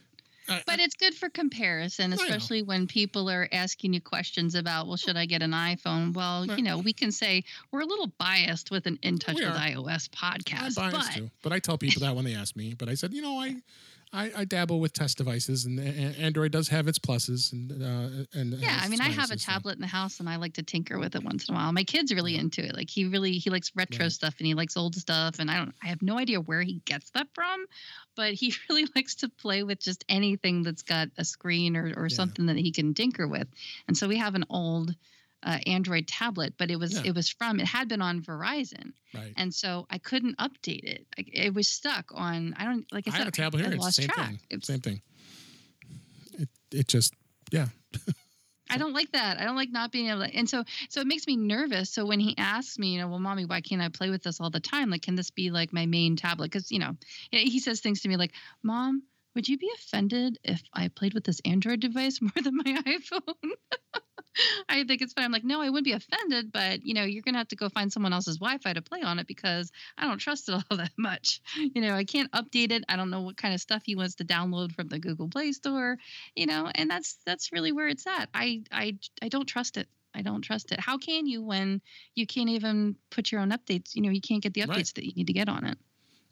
but 0.65 0.79
it's 0.79 0.95
good 0.95 1.13
for 1.13 1.29
comparison, 1.29 2.13
especially 2.13 2.61
when 2.61 2.87
people 2.87 3.29
are 3.29 3.47
asking 3.51 3.93
you 3.93 4.01
questions 4.01 4.55
about, 4.55 4.87
well, 4.87 4.97
should 4.97 5.17
I 5.17 5.25
get 5.25 5.41
an 5.41 5.51
iPhone? 5.51 6.13
Well, 6.13 6.45
you 6.45 6.63
know, 6.63 6.79
we 6.79 6.93
can 6.93 7.11
say 7.11 7.43
we're 7.71 7.81
a 7.81 7.85
little 7.85 8.11
biased 8.17 8.71
with 8.71 8.85
an 8.85 8.99
In 9.01 9.17
Touch 9.17 9.35
with 9.35 9.45
iOS 9.45 10.09
podcast. 10.09 10.79
I'm 10.79 10.91
biased 10.91 11.13
but... 11.13 11.17
too, 11.17 11.29
but 11.41 11.53
I 11.53 11.59
tell 11.59 11.77
people 11.77 12.01
that 12.01 12.15
when 12.15 12.25
they 12.25 12.35
ask 12.35 12.55
me. 12.55 12.73
But 12.73 12.89
I 12.89 12.93
said, 12.95 13.13
you 13.13 13.21
know, 13.21 13.39
I 13.39 13.55
I, 14.11 14.31
I, 14.37 14.45
dabble 14.45 14.79
with 14.79 14.93
test 14.93 15.17
devices, 15.17 15.65
and, 15.65 15.79
Android 15.79 16.51
does 16.51 16.67
have 16.69 16.87
its 16.87 16.97
pluses. 16.97 17.53
And 17.53 17.71
uh, 17.71 18.25
and 18.33 18.53
yeah, 18.53 18.79
I 18.81 18.87
mean, 18.87 19.01
I 19.01 19.09
have 19.09 19.29
a 19.29 19.37
tablet 19.37 19.75
in 19.75 19.81
the 19.81 19.87
house, 19.87 20.19
and 20.19 20.27
I 20.27 20.37
like 20.37 20.53
to 20.53 20.63
tinker 20.63 20.97
with 20.97 21.15
it 21.15 21.23
once 21.23 21.47
in 21.47 21.53
a 21.53 21.57
while. 21.57 21.71
My 21.71 21.83
kid's 21.83 22.11
really 22.13 22.35
into 22.35 22.65
it. 22.65 22.75
Like 22.75 22.89
he 22.89 23.05
really 23.05 23.33
he 23.33 23.51
likes 23.51 23.71
retro 23.75 24.05
right. 24.05 24.11
stuff, 24.11 24.35
and 24.39 24.47
he 24.47 24.55
likes 24.55 24.75
old 24.75 24.95
stuff. 24.95 25.37
And 25.37 25.51
I 25.51 25.57
don't, 25.57 25.75
I 25.83 25.87
have 25.87 26.01
no 26.01 26.17
idea 26.17 26.41
where 26.41 26.63
he 26.63 26.81
gets 26.85 27.11
that 27.11 27.27
from, 27.33 27.65
but 28.15 28.33
he 28.33 28.53
really 28.69 28.87
likes 28.95 29.15
to 29.15 29.29
play 29.29 29.61
with 29.63 29.79
just 29.79 30.03
anything 30.09 30.63
that's 30.63 30.83
got 30.83 31.09
a 31.17 31.23
screen 31.25 31.77
or 31.77 31.93
or 31.95 32.07
yeah. 32.07 32.15
something 32.15 32.47
that 32.47 32.57
he 32.57 32.71
can 32.71 32.95
tinker 32.95 33.27
with. 33.27 33.47
And 33.87 33.95
so 33.95 34.07
we 34.07 34.17
have 34.17 34.33
an 34.33 34.45
old 34.49 34.95
uh, 35.43 35.59
Android 35.65 36.07
tablet, 36.07 36.53
but 36.57 36.69
it 36.71 36.77
was 36.77 36.93
yeah. 36.93 37.03
it 37.05 37.15
was 37.15 37.29
from 37.29 37.59
it 37.59 37.65
had 37.65 37.87
been 37.87 38.01
on 38.01 38.21
Verizon, 38.21 38.93
right. 39.13 39.33
and 39.37 39.53
so 39.53 39.87
I 39.89 39.97
couldn't 39.97 40.37
update 40.37 40.83
it. 40.83 41.05
Like, 41.17 41.29
it 41.33 41.53
was 41.53 41.67
stuck 41.67 42.11
on. 42.13 42.55
I 42.57 42.65
don't 42.65 42.85
like 42.91 43.07
I, 43.07 43.11
I 43.11 43.13
said. 43.13 43.19
have 43.19 43.27
a 43.27 43.31
tablet 43.31 43.61
here. 43.61 43.71
I 43.71 43.75
it's 43.75 43.85
the 43.85 43.91
same 43.91 44.07
track. 44.09 44.27
thing. 44.27 44.39
It's, 44.49 44.67
same 44.67 44.81
thing. 44.81 45.01
It 46.33 46.49
it 46.71 46.87
just 46.87 47.13
yeah. 47.51 47.67
I 48.69 48.77
don't 48.77 48.93
like 48.93 49.11
that. 49.13 49.39
I 49.39 49.45
don't 49.45 49.55
like 49.55 49.71
not 49.71 49.91
being 49.91 50.09
able 50.09 50.25
to. 50.25 50.35
And 50.35 50.47
so, 50.47 50.63
so 50.89 51.01
it 51.01 51.07
makes 51.07 51.25
me 51.25 51.35
nervous. 51.35 51.89
So 51.89 52.05
when 52.05 52.19
he 52.19 52.35
asks 52.37 52.77
me, 52.77 52.93
you 52.93 53.01
know, 53.01 53.07
well, 53.07 53.19
mommy, 53.19 53.45
why 53.45 53.61
can't 53.61 53.81
I 53.81 53.89
play 53.89 54.09
with 54.11 54.21
this 54.21 54.39
all 54.39 54.51
the 54.51 54.59
time? 54.59 54.91
Like, 54.91 55.01
can 55.01 55.15
this 55.15 55.31
be 55.31 55.49
like 55.49 55.73
my 55.73 55.87
main 55.87 56.15
tablet? 56.15 56.51
Because 56.51 56.71
you 56.71 56.79
know, 56.79 56.95
he 57.31 57.59
says 57.59 57.81
things 57.81 58.01
to 58.01 58.09
me 58.09 58.17
like, 58.17 58.33
"Mom, 58.61 59.03
would 59.33 59.49
you 59.49 59.57
be 59.57 59.71
offended 59.75 60.37
if 60.43 60.61
I 60.73 60.89
played 60.89 61.13
with 61.13 61.23
this 61.23 61.41
Android 61.45 61.79
device 61.79 62.21
more 62.21 62.31
than 62.35 62.57
my 62.57 62.63
iPhone?" 62.85 63.51
I 64.69 64.83
think 64.83 65.01
it's 65.01 65.13
fine. 65.13 65.25
I'm 65.25 65.31
like, 65.31 65.43
no, 65.43 65.61
I 65.61 65.69
wouldn't 65.69 65.85
be 65.85 65.93
offended, 65.93 66.51
but 66.51 66.85
you 66.85 66.93
know, 66.93 67.03
you're 67.03 67.23
gonna 67.23 67.37
have 67.37 67.47
to 67.49 67.55
go 67.55 67.69
find 67.69 67.91
someone 67.91 68.13
else's 68.13 68.37
Wi-Fi 68.37 68.73
to 68.73 68.81
play 68.81 69.01
on 69.01 69.19
it 69.19 69.27
because 69.27 69.71
I 69.97 70.05
don't 70.05 70.17
trust 70.17 70.49
it 70.49 70.53
all 70.71 70.77
that 70.77 70.91
much. 70.97 71.41
You 71.55 71.81
know, 71.81 71.95
I 71.95 72.03
can't 72.03 72.31
update 72.31 72.71
it. 72.71 72.83
I 72.87 72.95
don't 72.95 73.09
know 73.09 73.21
what 73.21 73.37
kind 73.37 73.53
of 73.53 73.61
stuff 73.61 73.83
he 73.85 73.95
wants 73.95 74.15
to 74.15 74.25
download 74.25 74.73
from 74.73 74.87
the 74.87 74.99
Google 74.99 75.29
Play 75.29 75.51
Store. 75.51 75.97
You 76.35 76.45
know, 76.45 76.69
and 76.73 76.89
that's 76.89 77.17
that's 77.25 77.51
really 77.51 77.71
where 77.71 77.87
it's 77.87 78.07
at. 78.07 78.29
I 78.33 78.63
I 78.71 78.97
I 79.21 79.29
don't 79.29 79.47
trust 79.47 79.77
it. 79.77 79.87
I 80.13 80.21
don't 80.21 80.41
trust 80.41 80.71
it. 80.71 80.79
How 80.79 80.97
can 80.97 81.27
you 81.27 81.43
when 81.43 81.81
you 82.15 82.25
can't 82.25 82.49
even 82.49 82.95
put 83.09 83.31
your 83.31 83.41
own 83.41 83.51
updates? 83.51 83.95
You 83.95 84.01
know, 84.01 84.09
you 84.09 84.21
can't 84.21 84.41
get 84.41 84.53
the 84.53 84.61
updates 84.61 84.67
right. 84.67 84.95
that 84.95 85.05
you 85.05 85.13
need 85.15 85.27
to 85.27 85.33
get 85.33 85.49
on 85.49 85.65
it. 85.65 85.77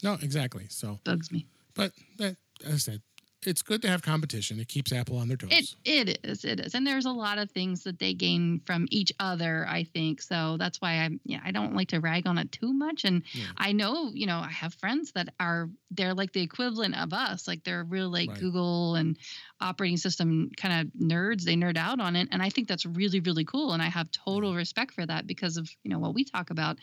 No, 0.04 0.18
exactly. 0.22 0.68
So 0.70 1.00
bugs 1.04 1.32
me. 1.32 1.48
But 1.74 1.92
that, 2.18 2.38
as 2.66 2.74
I 2.74 2.78
said, 2.78 3.02
it's 3.46 3.62
good 3.62 3.82
to 3.84 3.88
have 3.88 4.02
competition. 4.02 4.60
It 4.60 4.68
keeps 4.68 4.92
Apple 4.92 5.18
on 5.18 5.28
their 5.28 5.38
toes. 5.38 5.76
It 5.86 6.10
it 6.10 6.20
is, 6.24 6.44
it 6.44 6.60
is, 6.60 6.74
and 6.74 6.86
there's 6.86 7.06
a 7.06 7.12
lot 7.12 7.38
of 7.38 7.52
things 7.52 7.84
that 7.84 8.00
they 8.00 8.14
gain 8.14 8.62
from 8.66 8.88
each 8.90 9.12
other. 9.20 9.66
I 9.70 9.84
think 9.84 10.22
so. 10.22 10.58
That's 10.58 10.82
why 10.82 10.94
I'm 10.94 11.20
yeah. 11.24 11.42
I 11.44 11.52
don't 11.52 11.76
like 11.76 11.90
to 11.90 12.00
rag 12.00 12.26
on 12.26 12.38
it 12.38 12.52
too 12.52 12.74
much. 12.74 13.04
And 13.06 13.24
yeah. 13.34 13.46
I 13.58 13.74
know 13.74 14.10
you 14.14 14.26
know 14.26 14.40
I 14.40 14.50
have 14.50 14.74
friends 14.76 15.12
that 15.14 15.30
are 15.40 15.70
they're 15.92 16.16
like 16.16 16.34
the 16.34 16.42
equivalent 16.42 16.98
of 16.98 17.14
us. 17.14 17.48
Like 17.48 17.64
they're 17.64 17.84
real 17.84 18.10
like 18.10 18.30
right. 18.30 18.40
Google 18.40 18.96
and 18.96 19.18
operating 19.62 19.98
system 19.98 20.50
kind 20.58 20.82
of 20.82 21.02
nerds. 21.02 21.44
They 21.44 21.56
nerd 21.56 21.78
out 21.78 22.00
on 22.00 22.16
it, 22.16 22.30
and 22.32 22.42
I 22.42 22.50
think 22.50 22.68
that's 22.68 22.86
really 22.86 23.20
really 23.20 23.46
cool. 23.46 23.74
And 23.74 23.84
I 23.84 23.88
have 23.90 24.10
total 24.12 24.56
respect 24.56 24.94
for 24.94 25.06
that 25.06 25.28
because 25.28 25.58
of 25.58 25.70
you 25.84 25.92
know 25.92 26.00
what 26.00 26.16
we 26.16 26.24
talk 26.24 26.50
about 26.50 26.78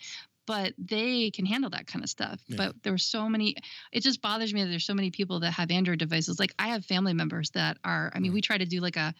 but 0.45 0.73
they 0.77 1.31
can 1.31 1.45
handle 1.45 1.69
that 1.71 1.87
kind 1.87 2.03
of 2.03 2.09
stuff. 2.09 2.39
Yeah. 2.47 2.57
But 2.57 2.83
there 2.83 2.93
were 2.93 2.97
so 2.97 3.27
many, 3.29 3.55
it 3.91 4.01
just 4.01 4.21
bothers 4.21 4.53
me 4.53 4.63
that 4.63 4.69
there's 4.69 4.85
so 4.85 4.93
many 4.93 5.11
people 5.11 5.39
that 5.41 5.51
have 5.51 5.71
Android 5.71 5.99
devices. 5.99 6.39
Like 6.39 6.53
I 6.59 6.69
have 6.69 6.85
family 6.85 7.13
members 7.13 7.49
that 7.51 7.77
are, 7.83 8.11
I 8.13 8.19
mean, 8.19 8.33
we 8.33 8.41
try 8.41 8.57
to 8.57 8.65
do 8.65 8.79
like 8.79 8.97
a, 8.97 9.13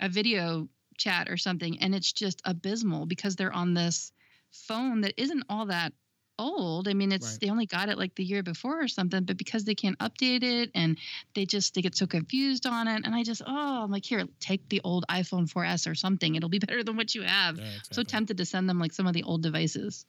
a 0.00 0.08
video 0.08 0.68
chat 0.96 1.28
or 1.28 1.36
something, 1.36 1.78
and 1.80 1.94
it's 1.94 2.12
just 2.12 2.42
abysmal 2.44 3.06
because 3.06 3.36
they're 3.36 3.52
on 3.52 3.74
this 3.74 4.12
phone 4.50 5.02
that 5.02 5.14
isn't 5.16 5.44
all 5.48 5.66
that 5.66 5.92
old. 6.38 6.88
I 6.88 6.94
mean, 6.94 7.12
it's 7.12 7.32
right. 7.32 7.40
they 7.40 7.50
only 7.50 7.66
got 7.66 7.88
it 7.88 7.98
like 7.98 8.14
the 8.14 8.24
year 8.24 8.42
before 8.42 8.82
or 8.82 8.88
something, 8.88 9.24
but 9.24 9.36
because 9.36 9.64
they 9.64 9.74
can't 9.74 9.98
update 9.98 10.42
it 10.42 10.70
and 10.74 10.98
they 11.34 11.46
just 11.46 11.74
they 11.74 11.82
get 11.82 11.96
so 11.96 12.06
confused 12.06 12.66
on 12.66 12.88
it, 12.88 13.02
and 13.04 13.14
I 13.14 13.22
just 13.22 13.42
oh, 13.46 13.84
I'm 13.84 13.90
like 13.90 14.04
here, 14.04 14.24
take 14.40 14.68
the 14.68 14.80
old 14.84 15.04
iPhone 15.10 15.50
4S 15.50 15.90
or 15.90 15.94
something. 15.94 16.34
It'll 16.34 16.48
be 16.48 16.58
better 16.66 16.82
than 16.82 16.96
what 16.96 17.14
you 17.14 17.22
have. 17.22 17.58
Yeah, 17.58 17.64
exactly. 17.64 17.94
So 17.94 18.02
tempted 18.02 18.36
to 18.38 18.44
send 18.44 18.68
them 18.68 18.78
like 18.78 18.92
some 18.92 19.06
of 19.06 19.14
the 19.14 19.22
old 19.22 19.42
devices. 19.42 20.06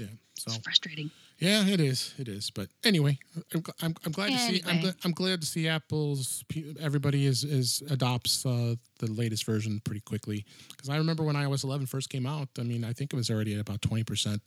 Yeah, 0.00 0.06
so 0.34 0.52
it's 0.52 0.64
frustrating. 0.64 1.10
Yeah, 1.38 1.66
it 1.66 1.80
is. 1.80 2.14
It 2.18 2.28
is. 2.28 2.50
But 2.50 2.68
anyway, 2.84 3.18
I'm, 3.54 3.62
I'm, 3.82 3.94
I'm 4.04 4.12
glad 4.12 4.30
anyway. 4.30 4.58
to 4.58 4.64
see. 4.64 4.88
I'm, 4.88 4.94
I'm 5.04 5.12
glad 5.12 5.40
to 5.40 5.46
see 5.46 5.68
Apple's 5.68 6.44
everybody 6.78 7.26
is 7.26 7.44
is 7.44 7.82
adopts 7.90 8.44
uh, 8.44 8.74
the 8.98 9.10
latest 9.10 9.44
version 9.44 9.80
pretty 9.84 10.00
quickly. 10.00 10.44
Because 10.70 10.88
I 10.88 10.96
remember 10.96 11.22
when 11.22 11.36
iOS 11.36 11.64
11 11.64 11.86
first 11.86 12.10
came 12.10 12.26
out. 12.26 12.48
I 12.58 12.62
mean, 12.62 12.84
I 12.84 12.92
think 12.92 13.12
it 13.12 13.16
was 13.16 13.30
already 13.30 13.54
at 13.54 13.60
about 13.60 13.82
20 13.82 14.04
percent 14.04 14.42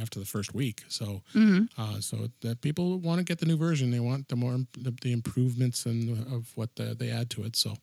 after 0.00 0.20
the 0.20 0.26
first 0.26 0.54
week. 0.54 0.84
So, 0.88 1.22
mm-hmm. 1.34 1.64
uh, 1.80 2.00
so 2.00 2.28
that 2.42 2.60
people 2.60 2.98
want 2.98 3.18
to 3.18 3.24
get 3.24 3.38
the 3.38 3.46
new 3.46 3.56
version. 3.56 3.90
They 3.90 4.00
want 4.00 4.28
the 4.28 4.36
more 4.36 4.58
the, 4.78 4.94
the 5.02 5.12
improvements 5.12 5.86
and 5.86 6.32
of 6.32 6.50
what 6.54 6.76
the, 6.76 6.94
they 6.94 7.10
add 7.10 7.30
to 7.30 7.44
it. 7.44 7.56
So. 7.56 7.74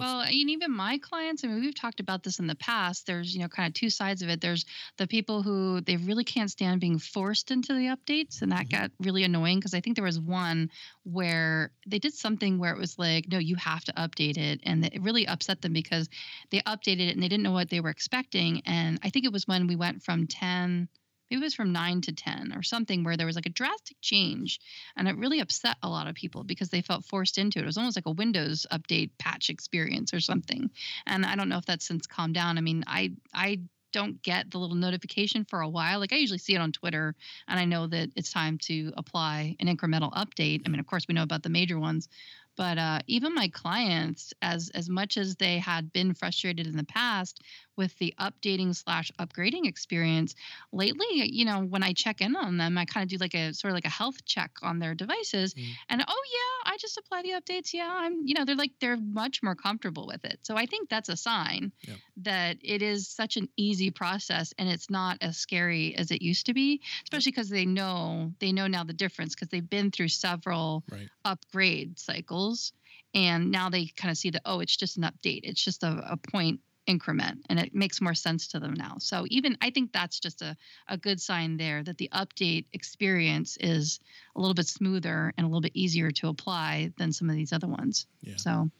Well, 0.00 0.20
and 0.20 0.50
even 0.50 0.72
my 0.72 0.98
clients, 0.98 1.44
I 1.44 1.48
mean, 1.48 1.60
we've 1.60 1.74
talked 1.74 2.00
about 2.00 2.22
this 2.22 2.38
in 2.38 2.46
the 2.46 2.54
past. 2.54 3.06
There's, 3.06 3.34
you 3.34 3.40
know, 3.40 3.48
kind 3.48 3.68
of 3.68 3.74
two 3.74 3.90
sides 3.90 4.22
of 4.22 4.28
it. 4.28 4.40
There's 4.40 4.64
the 4.96 5.06
people 5.06 5.42
who 5.42 5.80
they 5.80 5.96
really 5.96 6.24
can't 6.24 6.50
stand 6.50 6.80
being 6.80 6.98
forced 6.98 7.50
into 7.50 7.74
the 7.74 7.86
updates, 7.96 8.42
and 8.42 8.52
that 8.52 8.68
mm-hmm. 8.68 8.82
got 8.82 8.90
really 8.98 9.24
annoying 9.24 9.58
because 9.58 9.74
I 9.74 9.80
think 9.80 9.96
there 9.96 10.04
was 10.04 10.20
one 10.20 10.70
where 11.04 11.72
they 11.86 11.98
did 11.98 12.14
something 12.14 12.58
where 12.58 12.72
it 12.72 12.78
was 12.78 12.98
like, 12.98 13.26
no, 13.28 13.38
you 13.38 13.56
have 13.56 13.84
to 13.84 13.92
update 13.92 14.38
it, 14.38 14.60
and 14.64 14.84
it 14.84 15.02
really 15.02 15.26
upset 15.26 15.62
them 15.62 15.72
because 15.72 16.08
they 16.50 16.60
updated 16.60 17.08
it 17.08 17.14
and 17.14 17.22
they 17.22 17.28
didn't 17.28 17.44
know 17.44 17.52
what 17.52 17.70
they 17.70 17.80
were 17.80 17.90
expecting. 17.90 18.62
And 18.66 18.98
I 19.02 19.10
think 19.10 19.24
it 19.24 19.32
was 19.32 19.46
when 19.46 19.66
we 19.66 19.76
went 19.76 20.02
from 20.02 20.26
10 20.26 20.88
it 21.30 21.40
was 21.40 21.54
from 21.54 21.72
9 21.72 22.00
to 22.02 22.12
10 22.12 22.52
or 22.54 22.62
something 22.62 23.04
where 23.04 23.16
there 23.16 23.26
was 23.26 23.36
like 23.36 23.46
a 23.46 23.50
drastic 23.50 23.96
change 24.00 24.60
and 24.96 25.08
it 25.08 25.16
really 25.16 25.40
upset 25.40 25.76
a 25.82 25.88
lot 25.88 26.06
of 26.06 26.14
people 26.14 26.44
because 26.44 26.70
they 26.70 26.82
felt 26.82 27.04
forced 27.04 27.38
into 27.38 27.58
it 27.58 27.62
it 27.62 27.66
was 27.66 27.78
almost 27.78 27.96
like 27.96 28.06
a 28.06 28.10
windows 28.10 28.66
update 28.72 29.10
patch 29.18 29.50
experience 29.50 30.12
or 30.12 30.20
something 30.20 30.70
and 31.06 31.24
i 31.24 31.36
don't 31.36 31.48
know 31.48 31.58
if 31.58 31.66
that's 31.66 31.86
since 31.86 32.06
calmed 32.06 32.34
down 32.34 32.58
i 32.58 32.60
mean 32.60 32.84
i 32.86 33.10
i 33.32 33.58
don't 33.92 34.22
get 34.22 34.50
the 34.50 34.58
little 34.58 34.76
notification 34.76 35.44
for 35.44 35.60
a 35.60 35.68
while. 35.68 35.98
Like 35.98 36.12
I 36.12 36.16
usually 36.16 36.38
see 36.38 36.54
it 36.54 36.60
on 36.60 36.72
Twitter 36.72 37.14
and 37.48 37.58
I 37.58 37.64
know 37.64 37.86
that 37.88 38.10
it's 38.16 38.32
time 38.32 38.58
to 38.58 38.92
apply 38.96 39.56
an 39.60 39.66
incremental 39.66 40.12
update. 40.12 40.62
I 40.64 40.68
mean, 40.68 40.80
of 40.80 40.86
course, 40.86 41.06
we 41.08 41.14
know 41.14 41.22
about 41.22 41.42
the 41.42 41.48
major 41.48 41.78
ones, 41.78 42.08
but 42.56 42.78
uh, 42.78 42.98
even 43.06 43.34
my 43.34 43.48
clients, 43.48 44.34
as 44.42 44.70
as 44.74 44.88
much 44.88 45.16
as 45.16 45.36
they 45.36 45.58
had 45.58 45.92
been 45.92 46.14
frustrated 46.14 46.66
in 46.66 46.76
the 46.76 46.84
past 46.84 47.42
with 47.80 47.96
the 47.96 48.12
updating 48.20 48.76
slash 48.76 49.10
upgrading 49.18 49.66
experience 49.66 50.34
lately 50.70 51.06
you 51.10 51.46
know 51.46 51.60
when 51.60 51.82
i 51.82 51.94
check 51.94 52.20
in 52.20 52.36
on 52.36 52.58
them 52.58 52.76
i 52.76 52.84
kind 52.84 53.04
of 53.04 53.08
do 53.08 53.16
like 53.16 53.32
a 53.32 53.54
sort 53.54 53.70
of 53.70 53.74
like 53.74 53.86
a 53.86 53.88
health 53.88 54.22
check 54.26 54.50
on 54.62 54.78
their 54.78 54.94
devices 54.94 55.54
mm. 55.54 55.64
and 55.88 56.04
oh 56.06 56.22
yeah 56.34 56.70
i 56.70 56.76
just 56.76 56.98
apply 56.98 57.22
the 57.22 57.30
updates 57.30 57.72
yeah 57.72 57.90
i'm 57.90 58.26
you 58.26 58.34
know 58.34 58.44
they're 58.44 58.54
like 58.54 58.72
they're 58.82 58.98
much 58.98 59.42
more 59.42 59.54
comfortable 59.54 60.06
with 60.06 60.22
it 60.26 60.38
so 60.42 60.58
i 60.58 60.66
think 60.66 60.90
that's 60.90 61.08
a 61.08 61.16
sign 61.16 61.72
yeah. 61.88 61.94
that 62.18 62.58
it 62.60 62.82
is 62.82 63.08
such 63.08 63.38
an 63.38 63.48
easy 63.56 63.90
process 63.90 64.52
and 64.58 64.68
it's 64.68 64.90
not 64.90 65.16
as 65.22 65.38
scary 65.38 65.96
as 65.96 66.10
it 66.10 66.20
used 66.20 66.44
to 66.44 66.52
be 66.52 66.82
especially 67.04 67.32
because 67.32 67.48
they 67.48 67.64
know 67.64 68.30
they 68.40 68.52
know 68.52 68.66
now 68.66 68.84
the 68.84 68.92
difference 68.92 69.34
because 69.34 69.48
they've 69.48 69.70
been 69.70 69.90
through 69.90 70.08
several 70.08 70.84
right. 70.92 71.08
upgrade 71.24 71.98
cycles 71.98 72.74
and 73.14 73.50
now 73.50 73.70
they 73.70 73.86
kind 73.86 74.10
of 74.12 74.18
see 74.18 74.28
that 74.28 74.42
oh 74.44 74.60
it's 74.60 74.76
just 74.76 74.98
an 74.98 75.04
update 75.04 75.40
it's 75.44 75.64
just 75.64 75.82
a, 75.82 76.04
a 76.10 76.18
point 76.18 76.60
increment 76.90 77.46
and 77.48 77.58
it 77.58 77.74
makes 77.74 78.00
more 78.00 78.14
sense 78.14 78.48
to 78.48 78.58
them 78.58 78.74
now. 78.74 78.96
So 78.98 79.24
even 79.28 79.56
I 79.62 79.70
think 79.70 79.92
that's 79.92 80.18
just 80.18 80.42
a, 80.42 80.56
a 80.88 80.96
good 80.96 81.20
sign 81.20 81.56
there 81.56 81.82
that 81.84 81.98
the 81.98 82.10
update 82.12 82.66
experience 82.72 83.56
is 83.60 84.00
a 84.34 84.40
little 84.40 84.54
bit 84.54 84.66
smoother 84.66 85.32
and 85.38 85.44
a 85.44 85.48
little 85.48 85.60
bit 85.60 85.72
easier 85.74 86.10
to 86.10 86.28
apply 86.28 86.92
than 86.98 87.12
some 87.12 87.30
of 87.30 87.36
these 87.36 87.52
other 87.52 87.68
ones. 87.68 88.06
Yeah. 88.22 88.36
So 88.36 88.70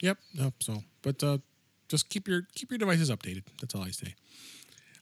Yep. 0.00 0.18
Yep. 0.32 0.54
So 0.60 0.82
but 1.02 1.22
uh 1.22 1.38
just 1.88 2.08
keep 2.08 2.26
your 2.26 2.42
keep 2.54 2.70
your 2.70 2.78
devices 2.78 3.10
updated. 3.10 3.44
That's 3.60 3.74
all 3.74 3.82
I 3.82 3.90
say. 3.90 4.14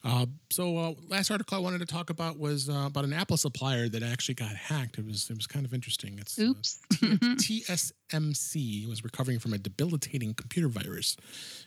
Uh, 0.06 0.24
so 0.50 0.78
uh, 0.78 0.92
last 1.08 1.32
article 1.32 1.56
I 1.56 1.60
wanted 1.60 1.80
to 1.80 1.86
talk 1.86 2.10
about 2.10 2.38
was 2.38 2.68
uh, 2.68 2.84
about 2.86 3.04
an 3.04 3.12
Apple 3.12 3.36
supplier 3.36 3.88
that 3.88 4.04
actually 4.04 4.36
got 4.36 4.54
hacked. 4.54 4.98
It 4.98 5.04
was 5.04 5.28
it 5.28 5.36
was 5.36 5.48
kind 5.48 5.66
of 5.66 5.74
interesting. 5.74 6.16
It's 6.20 6.38
uh, 6.38 6.42
Oops. 6.42 6.78
TSMC 6.92 8.88
was 8.88 9.02
recovering 9.02 9.40
from 9.40 9.52
a 9.52 9.58
debilitating 9.58 10.34
computer 10.34 10.68
virus, 10.68 11.16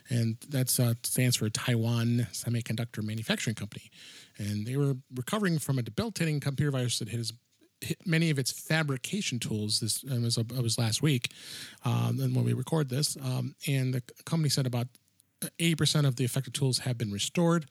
and 0.10 0.38
that 0.48 0.80
uh, 0.80 0.94
stands 1.04 1.36
for 1.36 1.50
Taiwan 1.50 2.28
Semiconductor 2.32 3.04
Manufacturing 3.04 3.56
Company, 3.56 3.92
and 4.38 4.66
they 4.66 4.78
were 4.78 4.94
recovering 5.14 5.60
from 5.60 5.78
a 5.78 5.82
debilitating 5.82 6.40
computer 6.40 6.72
virus 6.72 7.00
that 7.00 7.10
hit 7.10 7.34
hit 7.82 7.98
many 8.06 8.30
of 8.30 8.40
its 8.40 8.52
fabrication 8.54 9.40
tools. 9.40 9.82
This 9.82 10.02
it 10.04 10.22
was, 10.22 10.38
it 10.38 10.64
was 10.64 10.78
last 10.78 11.02
week, 11.02 11.34
um, 11.84 12.18
and 12.22 12.34
when 12.34 12.46
we 12.46 12.54
record 12.54 12.88
this, 12.88 13.18
um, 13.22 13.54
and 13.68 13.94
the 13.94 14.04
company 14.24 14.48
said 14.48 14.66
about 14.66 14.88
eighty 15.60 15.76
percent 15.76 16.08
of 16.08 16.16
the 16.16 16.24
affected 16.24 16.54
tools 16.54 16.80
have 16.80 16.98
been 16.98 17.12
restored 17.12 17.66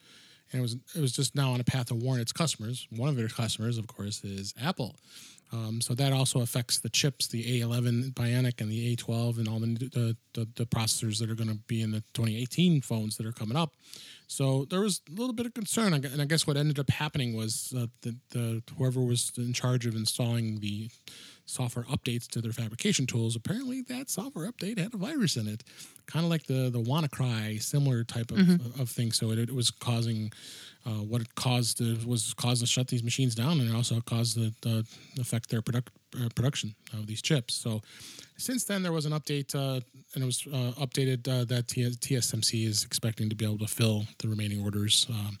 and 0.51 0.59
it 0.59 0.61
was 0.61 0.77
it 0.95 1.01
was 1.01 1.11
just 1.11 1.35
now 1.35 1.51
on 1.51 1.59
a 1.59 1.63
path 1.63 1.87
to 1.87 1.95
warn 1.95 2.19
its 2.19 2.31
customers. 2.31 2.87
One 2.95 3.09
of 3.09 3.15
their 3.15 3.27
customers, 3.27 3.77
of 3.77 3.87
course, 3.87 4.23
is 4.23 4.53
Apple. 4.61 4.95
Um, 5.51 5.81
so 5.81 5.95
that 5.95 6.13
also 6.13 6.41
affects 6.41 6.77
the 6.77 6.89
chips, 6.89 7.27
the 7.27 7.61
A11 7.61 8.13
Bionic 8.13 8.61
and 8.61 8.71
the 8.71 8.95
A12, 8.95 9.39
and 9.39 9.47
all 9.47 9.59
the 9.59 10.15
the, 10.33 10.47
the, 10.55 10.65
processors 10.67 11.19
that 11.19 11.29
are 11.29 11.35
going 11.35 11.49
to 11.49 11.57
be 11.65 11.81
in 11.81 11.89
the 11.89 12.01
2018 12.13 12.81
phones 12.81 13.17
that 13.17 13.25
are 13.25 13.31
coming 13.31 13.57
up. 13.57 13.73
So 14.27 14.65
there 14.65 14.81
was 14.81 15.01
a 15.09 15.19
little 15.19 15.33
bit 15.33 15.47
of 15.47 15.55
concern, 15.55 15.93
and 15.93 16.21
I 16.21 16.25
guess 16.25 16.45
what 16.45 16.55
ended 16.55 16.77
up 16.77 16.91
happening 16.91 17.35
was 17.35 17.73
uh, 17.75 17.87
the 18.01 18.61
whoever 18.77 19.01
was 19.01 19.31
in 19.37 19.53
charge 19.53 19.87
of 19.87 19.95
installing 19.95 20.59
the 20.59 20.89
software 21.49 21.85
updates 21.85 22.27
to 22.27 22.41
their 22.41 22.51
fabrication 22.51 23.05
tools. 23.05 23.35
Apparently, 23.35 23.81
that 23.83 24.09
software 24.09 24.49
update 24.51 24.77
had 24.77 24.93
a 24.93 24.97
virus 24.97 25.35
in 25.35 25.47
it, 25.47 25.63
kind 26.05 26.23
of 26.23 26.29
like 26.29 26.45
the 26.45 26.69
the 26.69 26.79
WannaCry, 26.79 27.61
similar 27.61 28.03
type 28.03 28.31
of, 28.31 28.37
mm-hmm. 28.37 28.81
of 28.81 28.89
thing. 28.89 29.11
So 29.11 29.31
it, 29.31 29.39
it 29.39 29.53
was 29.53 29.71
causing 29.71 30.31
uh, 30.85 31.01
what 31.03 31.21
it 31.21 31.35
caused 31.35 31.79
to, 31.79 31.97
was 32.05 32.33
caused 32.33 32.61
to 32.61 32.67
shut 32.67 32.87
these 32.87 33.03
machines 33.03 33.35
down, 33.35 33.59
and 33.59 33.69
it 33.69 33.75
also 33.75 33.99
caused 34.01 34.37
the, 34.37 34.53
the 34.61 34.85
affect 35.19 35.49
their 35.49 35.61
product 35.61 35.91
uh, 36.15 36.29
production 36.35 36.75
of 36.93 37.07
these 37.07 37.21
chips. 37.21 37.53
So 37.53 37.81
since 38.37 38.63
then, 38.63 38.83
there 38.83 38.93
was 38.93 39.05
an 39.05 39.11
update, 39.11 39.53
uh, 39.53 39.81
and 40.13 40.23
it 40.23 40.25
was 40.25 40.47
uh, 40.47 40.71
updated 40.83 41.27
uh, 41.27 41.45
that 41.45 41.67
TSMC 41.67 42.65
is 42.65 42.83
expecting 42.83 43.29
to 43.29 43.35
be 43.35 43.45
able 43.45 43.59
to 43.59 43.67
fill 43.67 44.05
the 44.19 44.27
remaining 44.27 44.63
orders. 44.63 45.05
Um, 45.09 45.37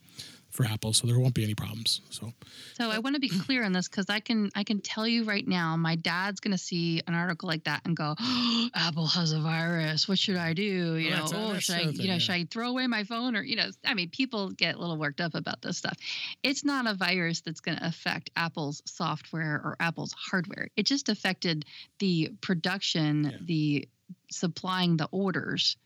for 0.49 0.65
Apple, 0.65 0.93
so 0.93 1.05
there 1.05 1.19
won't 1.19 1.33
be 1.35 1.43
any 1.43 1.53
problems. 1.53 2.01
So, 2.09 2.33
so 2.73 2.89
I 2.89 2.99
want 2.99 3.15
to 3.15 3.19
be 3.19 3.29
clear 3.29 3.63
on 3.63 3.71
this 3.71 3.87
because 3.87 4.09
I 4.09 4.19
can 4.19 4.49
I 4.55 4.63
can 4.63 4.81
tell 4.81 5.07
you 5.07 5.23
right 5.23 5.47
now, 5.47 5.77
my 5.77 5.95
dad's 5.95 6.39
going 6.39 6.51
to 6.51 6.57
see 6.57 7.01
an 7.07 7.13
article 7.13 7.47
like 7.47 7.65
that 7.65 7.81
and 7.85 7.95
go, 7.95 8.15
oh, 8.19 8.69
"Apple 8.75 9.07
has 9.07 9.31
a 9.31 9.39
virus. 9.39 10.07
What 10.07 10.17
should 10.17 10.37
I 10.37 10.53
do? 10.53 10.95
You 10.95 11.13
oh, 11.13 11.17
know, 11.17 11.27
oh, 11.33 11.59
should 11.59 11.75
I, 11.75 11.81
you 11.81 12.07
know, 12.07 12.13
yeah. 12.13 12.17
should 12.17 12.33
I 12.33 12.47
throw 12.49 12.69
away 12.69 12.87
my 12.87 13.03
phone 13.03 13.35
or 13.35 13.43
you 13.43 13.55
know, 13.55 13.69
I 13.85 13.93
mean, 13.93 14.09
people 14.09 14.49
get 14.49 14.75
a 14.75 14.79
little 14.79 14.97
worked 14.97 15.21
up 15.21 15.35
about 15.35 15.61
this 15.61 15.77
stuff. 15.77 15.97
It's 16.43 16.65
not 16.65 16.87
a 16.87 16.95
virus 16.95 17.41
that's 17.41 17.59
going 17.59 17.77
to 17.77 17.85
affect 17.85 18.31
Apple's 18.35 18.81
software 18.85 19.61
or 19.63 19.75
Apple's 19.79 20.13
hardware. 20.13 20.69
It 20.75 20.83
just 20.83 21.09
affected 21.09 21.65
the 21.99 22.31
production, 22.41 23.23
yeah. 23.25 23.37
the 23.41 23.89
supplying 24.31 24.97
the 24.97 25.07
orders 25.11 25.77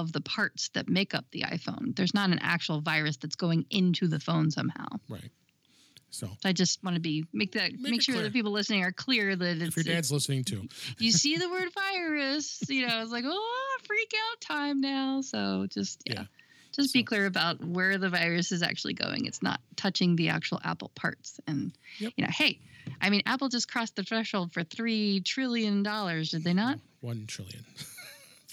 of 0.00 0.12
the 0.12 0.20
parts 0.20 0.70
that 0.74 0.88
make 0.88 1.14
up 1.14 1.24
the 1.30 1.42
iPhone. 1.42 1.94
There's 1.94 2.14
not 2.14 2.30
an 2.30 2.40
actual 2.40 2.80
virus 2.80 3.16
that's 3.16 3.36
going 3.36 3.66
into 3.70 4.08
the 4.08 4.18
phone 4.18 4.50
somehow. 4.50 4.86
Right. 5.08 5.30
So, 6.10 6.26
so 6.26 6.48
I 6.48 6.52
just 6.52 6.82
want 6.84 6.94
to 6.94 7.00
be 7.00 7.24
make 7.32 7.52
that 7.52 7.72
make, 7.72 7.92
make 7.92 8.02
sure 8.02 8.14
clear. 8.14 8.24
that 8.24 8.32
people 8.32 8.52
listening 8.52 8.84
are 8.84 8.92
clear 8.92 9.34
that 9.34 9.62
if 9.62 9.76
your 9.76 9.84
dad's 9.84 10.12
listening 10.12 10.44
too. 10.44 10.68
You 10.98 11.10
see 11.10 11.36
the 11.36 11.48
word 11.48 11.68
virus, 11.74 12.62
you 12.68 12.86
know, 12.86 13.02
it's 13.02 13.10
like 13.10 13.24
oh 13.26 13.78
freak 13.86 14.12
out 14.30 14.40
time 14.40 14.80
now. 14.80 15.20
So 15.22 15.66
just 15.68 16.02
yeah. 16.06 16.20
yeah. 16.20 16.24
Just 16.72 16.90
so. 16.90 16.98
be 16.98 17.04
clear 17.04 17.26
about 17.26 17.64
where 17.64 17.98
the 17.98 18.08
virus 18.08 18.50
is 18.50 18.62
actually 18.62 18.94
going. 18.94 19.26
It's 19.26 19.42
not 19.42 19.60
touching 19.76 20.16
the 20.16 20.30
actual 20.30 20.60
Apple 20.64 20.90
parts. 20.96 21.40
And 21.46 21.72
yep. 21.98 22.12
you 22.16 22.24
know, 22.24 22.30
hey, 22.32 22.58
I 23.00 23.10
mean, 23.10 23.22
Apple 23.26 23.48
just 23.48 23.70
crossed 23.70 23.94
the 23.94 24.02
threshold 24.02 24.52
for 24.52 24.64
three 24.64 25.20
trillion 25.20 25.84
dollars, 25.84 26.30
did 26.30 26.42
they 26.42 26.54
not? 26.54 26.78
One 27.00 27.26
trillion. 27.26 27.64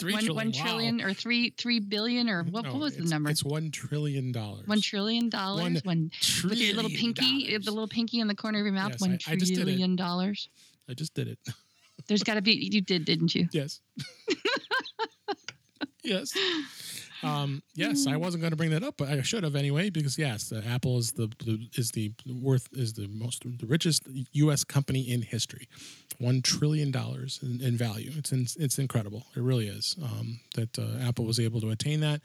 Three 0.01 0.13
one, 0.13 0.23
trillion, 0.23 0.35
one 0.35 0.51
trillion 0.51 0.97
wow. 0.97 1.05
or 1.05 1.13
three 1.13 1.51
three 1.51 1.79
billion 1.79 2.27
or 2.27 2.43
what, 2.43 2.63
no, 2.63 2.73
what 2.73 2.81
was 2.81 2.97
the 2.97 3.03
number? 3.03 3.29
It's 3.29 3.43
one 3.43 3.69
trillion 3.69 4.31
dollars. 4.31 4.65
One 4.65 4.81
trillion 4.81 5.29
dollars. 5.29 5.61
One, 5.61 5.81
one 5.83 6.11
with 6.43 6.57
your 6.57 6.73
little 6.73 6.89
pinky, 6.89 7.45
dollars. 7.45 7.65
the 7.65 7.71
little 7.71 7.87
pinky 7.87 8.19
in 8.19 8.27
the 8.27 8.33
corner 8.33 8.57
of 8.57 8.65
your 8.65 8.73
mouth. 8.73 8.93
Yes, 8.93 9.01
one 9.01 9.19
I, 9.27 9.35
trillion 9.35 9.93
I 9.93 9.95
dollars. 9.95 10.49
I 10.89 10.95
just 10.95 11.13
did 11.13 11.27
it. 11.27 11.37
There's 12.07 12.23
got 12.23 12.33
to 12.33 12.41
be. 12.41 12.53
You 12.53 12.81
did, 12.81 13.05
didn't 13.05 13.35
you? 13.35 13.47
Yes. 13.51 13.79
yes. 16.03 16.33
Um, 17.23 17.61
yes, 17.75 18.07
I 18.07 18.15
wasn't 18.15 18.41
going 18.41 18.51
to 18.51 18.57
bring 18.57 18.71
that 18.71 18.83
up, 18.83 18.95
but 18.97 19.09
I 19.09 19.21
should 19.21 19.43
have 19.43 19.55
anyway 19.55 19.89
because 19.89 20.17
yes, 20.17 20.51
uh, 20.51 20.61
Apple 20.67 20.97
is 20.97 21.11
the, 21.11 21.31
the, 21.45 21.69
is 21.75 21.91
the 21.91 22.11
worth 22.27 22.67
is 22.73 22.93
the 22.93 23.07
most 23.07 23.43
the 23.43 23.67
richest 23.67 24.03
U.S. 24.33 24.63
company 24.63 25.01
in 25.01 25.21
history, 25.21 25.67
one 26.19 26.41
trillion 26.41 26.91
dollars 26.91 27.39
in, 27.43 27.61
in, 27.61 27.77
value. 27.77 28.11
It's 28.15 28.31
in, 28.31 28.47
it's 28.57 28.79
incredible. 28.79 29.23
It 29.35 29.41
really 29.41 29.67
is 29.67 29.95
um, 30.03 30.39
that 30.55 30.77
uh, 30.79 31.07
Apple 31.07 31.25
was 31.25 31.39
able 31.39 31.61
to 31.61 31.69
attain 31.69 31.99
that. 32.01 32.21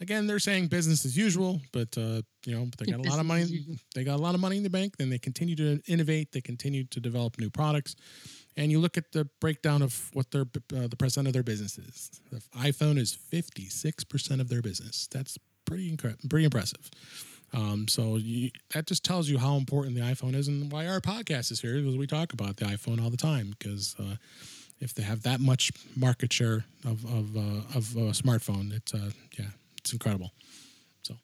again, 0.00 0.26
they're 0.26 0.38
saying 0.38 0.68
business 0.68 1.04
as 1.04 1.16
usual, 1.16 1.60
but 1.72 1.96
uh, 1.96 2.20
you 2.44 2.54
know 2.54 2.68
they 2.78 2.86
got 2.90 3.00
a 3.00 3.08
lot 3.08 3.20
of 3.20 3.26
money. 3.26 3.64
They 3.94 4.04
got 4.04 4.16
a 4.16 4.22
lot 4.22 4.34
of 4.34 4.40
money 4.40 4.58
in 4.58 4.62
the 4.62 4.70
bank. 4.70 4.96
Then 4.98 5.10
they 5.10 5.18
continue 5.18 5.56
to 5.56 5.80
innovate. 5.86 6.32
They 6.32 6.40
continue 6.40 6.84
to 6.84 7.00
develop 7.00 7.38
new 7.38 7.50
products. 7.50 7.96
And 8.56 8.70
you 8.70 8.78
look 8.78 8.96
at 8.96 9.12
the 9.12 9.28
breakdown 9.40 9.82
of 9.82 10.10
what 10.12 10.30
their 10.30 10.42
uh, 10.42 10.86
the 10.86 10.96
percent 10.96 11.26
of 11.26 11.32
their 11.32 11.42
business 11.42 11.76
is. 11.76 12.20
The 12.30 12.40
iPhone 12.58 12.98
is 12.98 13.12
fifty 13.12 13.68
six 13.68 14.04
percent 14.04 14.40
of 14.40 14.48
their 14.48 14.62
business. 14.62 15.08
That's 15.10 15.38
pretty 15.64 15.88
incredible, 15.88 16.28
pretty 16.28 16.44
impressive. 16.44 16.90
Um, 17.52 17.86
so 17.86 18.16
you, 18.16 18.50
that 18.72 18.86
just 18.86 19.04
tells 19.04 19.28
you 19.28 19.38
how 19.38 19.56
important 19.56 19.94
the 19.94 20.02
iPhone 20.02 20.34
is 20.34 20.48
and 20.48 20.72
why 20.72 20.88
our 20.88 21.00
podcast 21.00 21.52
is 21.52 21.60
here 21.60 21.76
because 21.76 21.96
we 21.96 22.06
talk 22.06 22.32
about 22.32 22.56
the 22.56 22.64
iPhone 22.64 23.02
all 23.02 23.10
the 23.10 23.16
time 23.16 23.54
because 23.56 23.94
uh, 24.00 24.16
if 24.80 24.92
they 24.94 25.04
have 25.04 25.22
that 25.22 25.40
much 25.40 25.70
market 25.96 26.32
share 26.32 26.64
of 26.84 27.04
of, 27.04 27.36
uh, 27.36 27.76
of 27.76 27.96
a 27.96 28.10
smartphone, 28.12 28.72
it's 28.72 28.92
uh, 28.92 29.10
yeah, 29.38 29.46
it's 29.78 29.92
incredible. 29.92 30.32
So, 31.02 31.14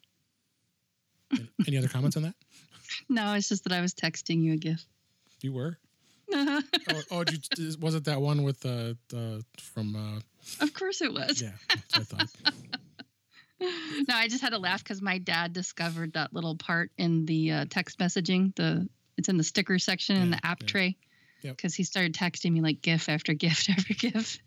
any 1.66 1.76
other 1.76 1.88
comments 1.88 2.16
on 2.16 2.22
that? 2.24 2.34
No, 3.08 3.34
it's 3.34 3.48
just 3.48 3.64
that 3.64 3.72
I 3.72 3.80
was 3.80 3.94
texting 3.94 4.42
you 4.42 4.54
a 4.54 4.56
gift. 4.56 4.86
You 5.42 5.52
were. 5.52 5.78
Oh, 6.40 7.02
oh 7.10 7.24
you, 7.30 7.74
was 7.80 7.94
it 7.94 8.04
that 8.04 8.20
one 8.20 8.42
with 8.42 8.64
uh, 8.64 8.94
the 9.08 9.44
from? 9.58 9.96
Uh, 9.96 10.64
of 10.64 10.72
course 10.74 11.02
it 11.02 11.12
was. 11.12 11.40
Yeah, 11.40 11.52
I 11.94 12.00
thought. 12.00 12.28
no, 13.60 14.14
I 14.14 14.28
just 14.28 14.42
had 14.42 14.50
to 14.50 14.58
laugh 14.58 14.82
because 14.82 15.02
my 15.02 15.18
dad 15.18 15.52
discovered 15.52 16.14
that 16.14 16.32
little 16.32 16.56
part 16.56 16.90
in 16.96 17.26
the 17.26 17.52
uh, 17.52 17.64
text 17.68 17.98
messaging. 17.98 18.54
The 18.56 18.88
it's 19.16 19.28
in 19.28 19.36
the 19.36 19.44
sticker 19.44 19.78
section 19.78 20.16
yeah, 20.16 20.22
in 20.22 20.30
the 20.30 20.40
app 20.44 20.62
yeah. 20.62 20.68
tray 20.68 20.96
because 21.42 21.74
yep. 21.74 21.76
he 21.76 21.84
started 21.84 22.14
texting 22.14 22.52
me 22.52 22.60
like 22.60 22.82
GIF 22.82 23.08
after 23.08 23.34
GIF 23.34 23.68
after 23.70 23.94
GIF. 23.94 24.38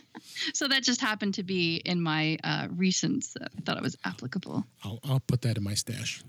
so 0.54 0.68
that 0.68 0.82
just 0.82 1.00
happened 1.00 1.34
to 1.34 1.42
be 1.42 1.76
in 1.76 2.00
my 2.00 2.38
uh, 2.44 2.68
recents. 2.68 3.36
I 3.40 3.60
thought 3.62 3.76
it 3.76 3.82
was 3.82 3.96
applicable. 4.04 4.64
I'll, 4.84 4.98
I'll 5.04 5.20
put 5.20 5.42
that 5.42 5.56
in 5.56 5.64
my 5.64 5.74
stash. 5.74 6.22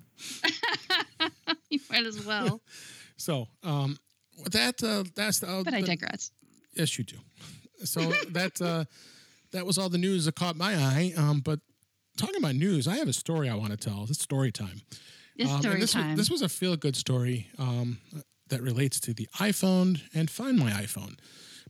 you 1.70 1.80
might 1.90 2.06
as 2.06 2.26
well. 2.26 2.62
so 3.18 3.48
um, 3.64 3.98
that 4.52 4.84
uh, 4.84 5.04
that's 5.16 5.40
the. 5.40 5.50
uh, 5.50 5.64
but 5.64 5.74
I 5.74 5.82
digress. 5.82 6.32
yes, 6.74 6.98
you 6.98 7.04
do. 7.04 7.18
So 7.84 8.02
that 8.30 8.62
uh, 8.62 8.86
that 9.52 9.66
was 9.66 9.78
all 9.78 9.90
the 9.90 9.98
news 9.98 10.26
that 10.26 10.36
caught 10.36 10.56
my 10.56 10.76
eye. 10.76 11.14
Um, 11.18 11.42
but 11.42 11.60
talking 12.18 12.38
about 12.38 12.56
news, 12.56 12.88
I 12.88 12.98
have 12.98 13.08
a 13.08 13.14
story 13.14 13.50
I 13.50 13.56
want 13.56 13.72
to 13.72 13.78
tell. 13.78 14.06
It's 14.10 14.22
story 14.22 14.52
time. 14.52 14.82
It's 15.36 15.52
um, 15.52 15.62
story 15.62 15.80
this 15.80 15.94
time. 15.94 16.12
Was, 16.12 16.18
this 16.18 16.30
was 16.30 16.42
a 16.42 16.50
feel 16.50 16.76
good 16.76 16.96
story 16.96 17.48
um, 17.58 18.00
that 18.50 18.62
relates 18.62 19.00
to 19.02 19.14
the 19.14 19.28
iPhone 19.38 20.02
and 20.14 20.30
Find 20.30 20.58
My 20.58 20.72
iPhone. 20.72 21.18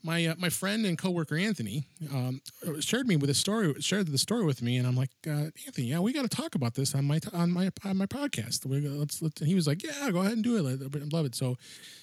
My 0.04 0.26
uh, 0.28 0.36
my 0.38 0.50
friend 0.50 0.86
and 0.86 0.98
coworker 0.98 1.36
Anthony 1.36 1.86
um, 2.14 2.42
shared 2.80 3.08
me 3.08 3.16
with 3.18 3.30
a 3.30 3.34
story, 3.34 3.74
shared 3.82 4.08
the 4.08 4.18
story 4.18 4.46
with 4.46 4.62
me, 4.62 4.78
and 4.78 4.88
I'm 4.88 4.96
like, 4.96 5.12
uh, 5.28 5.52
Anthony, 5.66 5.88
yeah, 5.88 6.00
we 6.00 6.14
got 6.14 6.22
to 6.24 6.30
talk 6.30 6.56
about 6.56 6.76
this 6.76 6.96
on 6.96 7.06
my 7.06 7.20
on 7.34 7.52
my 7.52 7.70
on 7.84 7.98
my 7.98 8.06
podcast. 8.06 8.66
We, 8.66 8.82
let's, 8.88 9.22
let's, 9.22 9.42
he 9.42 9.56
was 9.56 9.68
like, 9.68 9.84
yeah, 9.84 10.10
go 10.12 10.20
ahead 10.20 10.34
and 10.34 10.44
do 10.44 10.56
it. 10.58 10.82
I 10.82 11.16
love 11.16 11.26
it. 11.26 11.36
So 11.36 11.58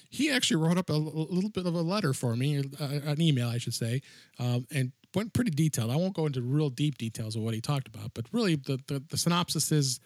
he 0.09 0.29
actually 0.31 0.57
wrote 0.57 0.77
up 0.77 0.89
a, 0.89 0.93
a 0.93 0.95
little 0.95 1.49
bit 1.49 1.65
of 1.65 1.75
a 1.75 1.81
letter 1.81 2.13
for 2.13 2.35
me, 2.35 2.59
uh, 2.79 2.85
an 3.05 3.21
email, 3.21 3.49
I 3.49 3.57
should 3.57 3.73
say, 3.73 4.01
um, 4.39 4.67
and 4.71 4.91
went 5.15 5.33
pretty 5.33 5.51
detailed. 5.51 5.91
I 5.91 5.95
won't 5.95 6.15
go 6.15 6.25
into 6.25 6.41
real 6.41 6.69
deep 6.69 6.97
details 6.97 7.35
of 7.35 7.41
what 7.41 7.53
he 7.53 7.61
talked 7.61 7.87
about, 7.87 8.11
but 8.13 8.25
really 8.31 8.55
the, 8.55 8.79
the, 8.87 9.03
the 9.09 9.17
synopsis 9.17 9.71
is 9.71 9.99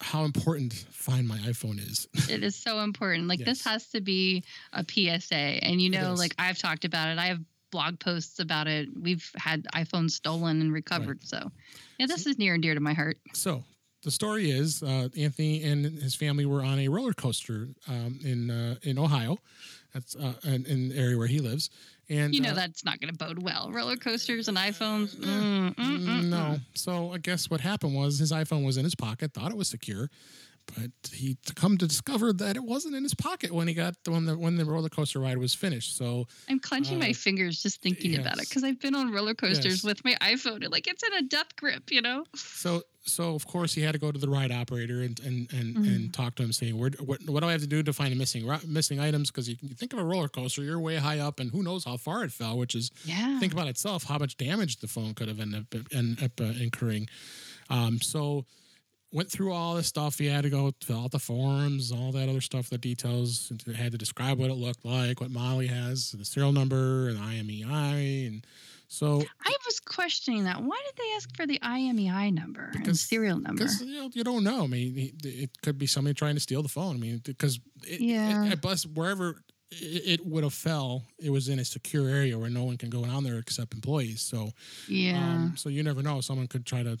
how 0.00 0.24
important 0.24 0.72
Find 0.90 1.26
My 1.26 1.38
iPhone 1.38 1.78
is. 1.78 2.08
it 2.30 2.42
is 2.42 2.56
so 2.56 2.80
important. 2.80 3.28
Like 3.28 3.38
yes. 3.40 3.46
this 3.46 3.64
has 3.64 3.88
to 3.90 4.00
be 4.00 4.44
a 4.72 4.84
PSA. 4.88 5.34
And 5.34 5.80
you 5.80 5.90
know, 5.90 6.14
like 6.14 6.34
I've 6.38 6.58
talked 6.58 6.84
about 6.84 7.08
it. 7.08 7.18
I 7.18 7.26
have 7.26 7.40
blog 7.70 7.98
posts 7.98 8.38
about 8.38 8.66
it. 8.66 8.88
We've 9.00 9.30
had 9.36 9.64
iPhones 9.74 10.12
stolen 10.12 10.60
and 10.60 10.72
recovered. 10.72 11.20
Right. 11.22 11.28
So 11.28 11.50
yeah, 11.98 12.06
this 12.06 12.24
so, 12.24 12.30
is 12.30 12.38
near 12.38 12.54
and 12.54 12.62
dear 12.62 12.74
to 12.74 12.80
my 12.80 12.92
heart. 12.92 13.18
So 13.34 13.64
the 14.02 14.10
story 14.10 14.50
is 14.50 14.82
uh, 14.82 15.08
Anthony 15.16 15.62
and 15.62 15.84
his 15.84 16.14
family 16.14 16.46
were 16.46 16.62
on 16.62 16.78
a 16.78 16.88
roller 16.88 17.12
coaster 17.12 17.68
um, 17.88 18.18
in 18.24 18.50
uh, 18.50 18.76
in 18.82 18.98
Ohio. 18.98 19.38
That's 19.96 20.14
uh, 20.14 20.34
in, 20.44 20.66
in, 20.66 20.88
the 20.90 20.98
area 20.98 21.16
where 21.16 21.26
he 21.26 21.40
lives. 21.40 21.70
And 22.10 22.34
you 22.34 22.42
know 22.42 22.50
uh, 22.50 22.54
that's 22.54 22.84
not 22.84 23.00
going 23.00 23.10
to 23.10 23.16
bode 23.16 23.42
well. 23.42 23.70
Roller 23.72 23.96
coasters 23.96 24.46
and 24.46 24.58
iPhones. 24.58 25.16
Mm, 25.16 25.74
mm, 25.74 25.98
mm, 25.98 26.24
no. 26.26 26.36
Mm. 26.36 26.60
So 26.74 27.12
I 27.12 27.18
guess 27.18 27.48
what 27.48 27.60
happened 27.60 27.94
was 27.94 28.18
his 28.18 28.30
iPhone 28.30 28.64
was 28.64 28.76
in 28.76 28.84
his 28.84 28.94
pocket, 28.94 29.32
thought 29.32 29.50
it 29.50 29.56
was 29.56 29.68
secure, 29.68 30.10
but 30.66 30.90
he 31.10 31.38
come 31.54 31.78
to 31.78 31.86
discover 31.86 32.34
that 32.34 32.56
it 32.56 32.62
wasn't 32.62 32.94
in 32.94 33.04
his 33.04 33.14
pocket 33.14 33.52
when 33.52 33.68
he 33.68 33.72
got 33.74 33.94
when 34.06 34.26
the 34.26 34.36
when 34.36 34.56
the 34.56 34.66
roller 34.66 34.90
coaster 34.90 35.18
ride 35.18 35.38
was 35.38 35.54
finished. 35.54 35.96
So 35.96 36.28
I'm 36.50 36.60
clenching 36.60 36.98
uh, 36.98 37.06
my 37.06 37.12
fingers 37.14 37.62
just 37.62 37.80
thinking 37.80 38.12
yes. 38.12 38.20
about 38.20 38.34
it 38.34 38.50
because 38.50 38.64
I've 38.64 38.78
been 38.78 38.94
on 38.94 39.10
roller 39.10 39.34
coasters 39.34 39.76
yes. 39.76 39.84
with 39.84 40.04
my 40.04 40.14
iPhone 40.20 40.62
and 40.62 40.70
like 40.70 40.86
it's 40.88 41.02
in 41.02 41.14
a 41.14 41.22
death 41.22 41.56
grip, 41.56 41.90
you 41.90 42.02
know. 42.02 42.24
So 42.34 42.82
so 43.06 43.34
of 43.34 43.46
course 43.46 43.72
he 43.72 43.82
had 43.82 43.92
to 43.92 43.98
go 43.98 44.12
to 44.12 44.18
the 44.18 44.28
ride 44.28 44.52
operator 44.52 45.02
and 45.02 45.18
and 45.20 45.52
and, 45.52 45.76
mm-hmm. 45.76 45.84
and 45.84 46.14
talk 46.14 46.34
to 46.36 46.42
him, 46.42 46.52
saying, 46.52 46.78
"Where 46.78 46.90
what, 47.00 47.20
what 47.28 47.40
do 47.40 47.48
I 47.48 47.52
have 47.52 47.60
to 47.62 47.66
do 47.66 47.82
to 47.82 47.92
find 47.92 48.12
the 48.12 48.16
missing 48.16 48.48
missing 48.66 49.00
items?" 49.00 49.30
Because 49.30 49.48
you, 49.48 49.56
you 49.62 49.74
think 49.74 49.92
of 49.92 49.98
a 49.98 50.04
roller 50.04 50.28
coaster, 50.28 50.62
you're 50.62 50.78
way 50.78 50.96
high 50.96 51.20
up, 51.20 51.40
and 51.40 51.50
who 51.50 51.62
knows 51.62 51.84
how 51.84 51.96
far 51.96 52.24
it 52.24 52.32
fell. 52.32 52.58
Which 52.58 52.74
is 52.74 52.90
yeah. 53.04 53.38
think 53.38 53.52
about 53.52 53.68
itself, 53.68 54.04
how 54.04 54.18
much 54.18 54.36
damage 54.36 54.78
the 54.78 54.88
phone 54.88 55.14
could 55.14 55.28
have 55.28 55.40
ended 55.40 55.66
up, 55.72 56.22
up 56.22 56.40
uh, 56.40 56.44
incurring. 56.60 57.08
Um, 57.70 58.00
so 58.00 58.44
went 59.12 59.30
through 59.30 59.52
all 59.52 59.74
this 59.74 59.86
stuff. 59.86 60.18
He 60.18 60.26
had 60.26 60.42
to 60.42 60.50
go 60.50 60.72
fill 60.82 61.04
out 61.04 61.10
the 61.10 61.18
forms, 61.18 61.92
all 61.92 62.12
that 62.12 62.28
other 62.28 62.40
stuff, 62.40 62.68
the 62.68 62.78
details. 62.78 63.50
And 63.50 63.76
had 63.76 63.92
to 63.92 63.98
describe 63.98 64.38
what 64.38 64.50
it 64.50 64.54
looked 64.54 64.84
like, 64.84 65.20
what 65.20 65.30
model 65.30 65.60
he 65.60 65.68
has, 65.68 66.12
the 66.12 66.24
serial 66.24 66.52
number, 66.52 67.08
and 67.08 67.18
IMEI, 67.18 68.26
and 68.26 68.46
so 68.88 69.22
I 69.44 69.56
was 69.64 69.80
questioning 69.80 70.44
that. 70.44 70.62
Why 70.62 70.80
did 70.86 70.96
they 70.96 71.12
ask 71.16 71.36
for 71.36 71.46
the 71.46 71.58
IMEI 71.58 72.32
number 72.32 72.70
and 72.74 72.96
serial 72.96 73.38
number? 73.38 73.64
Because 73.64 73.82
you, 73.82 74.02
know, 74.02 74.10
you 74.12 74.24
don't 74.24 74.44
know. 74.44 74.64
I 74.64 74.66
mean, 74.66 75.12
it 75.24 75.50
could 75.62 75.78
be 75.78 75.86
somebody 75.86 76.14
trying 76.14 76.34
to 76.34 76.40
steal 76.40 76.62
the 76.62 76.68
phone. 76.68 76.96
I 76.96 76.98
mean, 76.98 77.20
because 77.24 77.58
it, 77.84 78.00
yeah, 78.00 78.44
it, 78.44 78.60
bus 78.60 78.86
wherever 78.86 79.42
it, 79.70 80.24
would 80.24 80.44
have 80.44 80.54
fell. 80.54 81.02
It 81.18 81.30
was 81.30 81.48
in 81.48 81.58
a 81.58 81.64
secure 81.64 82.08
area 82.08 82.38
where 82.38 82.50
no 82.50 82.64
one 82.64 82.76
can 82.76 82.90
go 82.90 83.04
down 83.04 83.24
there 83.24 83.38
except 83.38 83.74
employees. 83.74 84.20
So 84.20 84.50
yeah, 84.88 85.18
um, 85.18 85.54
so 85.56 85.68
you 85.68 85.82
never 85.82 86.02
know. 86.02 86.20
Someone 86.20 86.46
could 86.46 86.64
try 86.64 86.82
to 86.82 86.96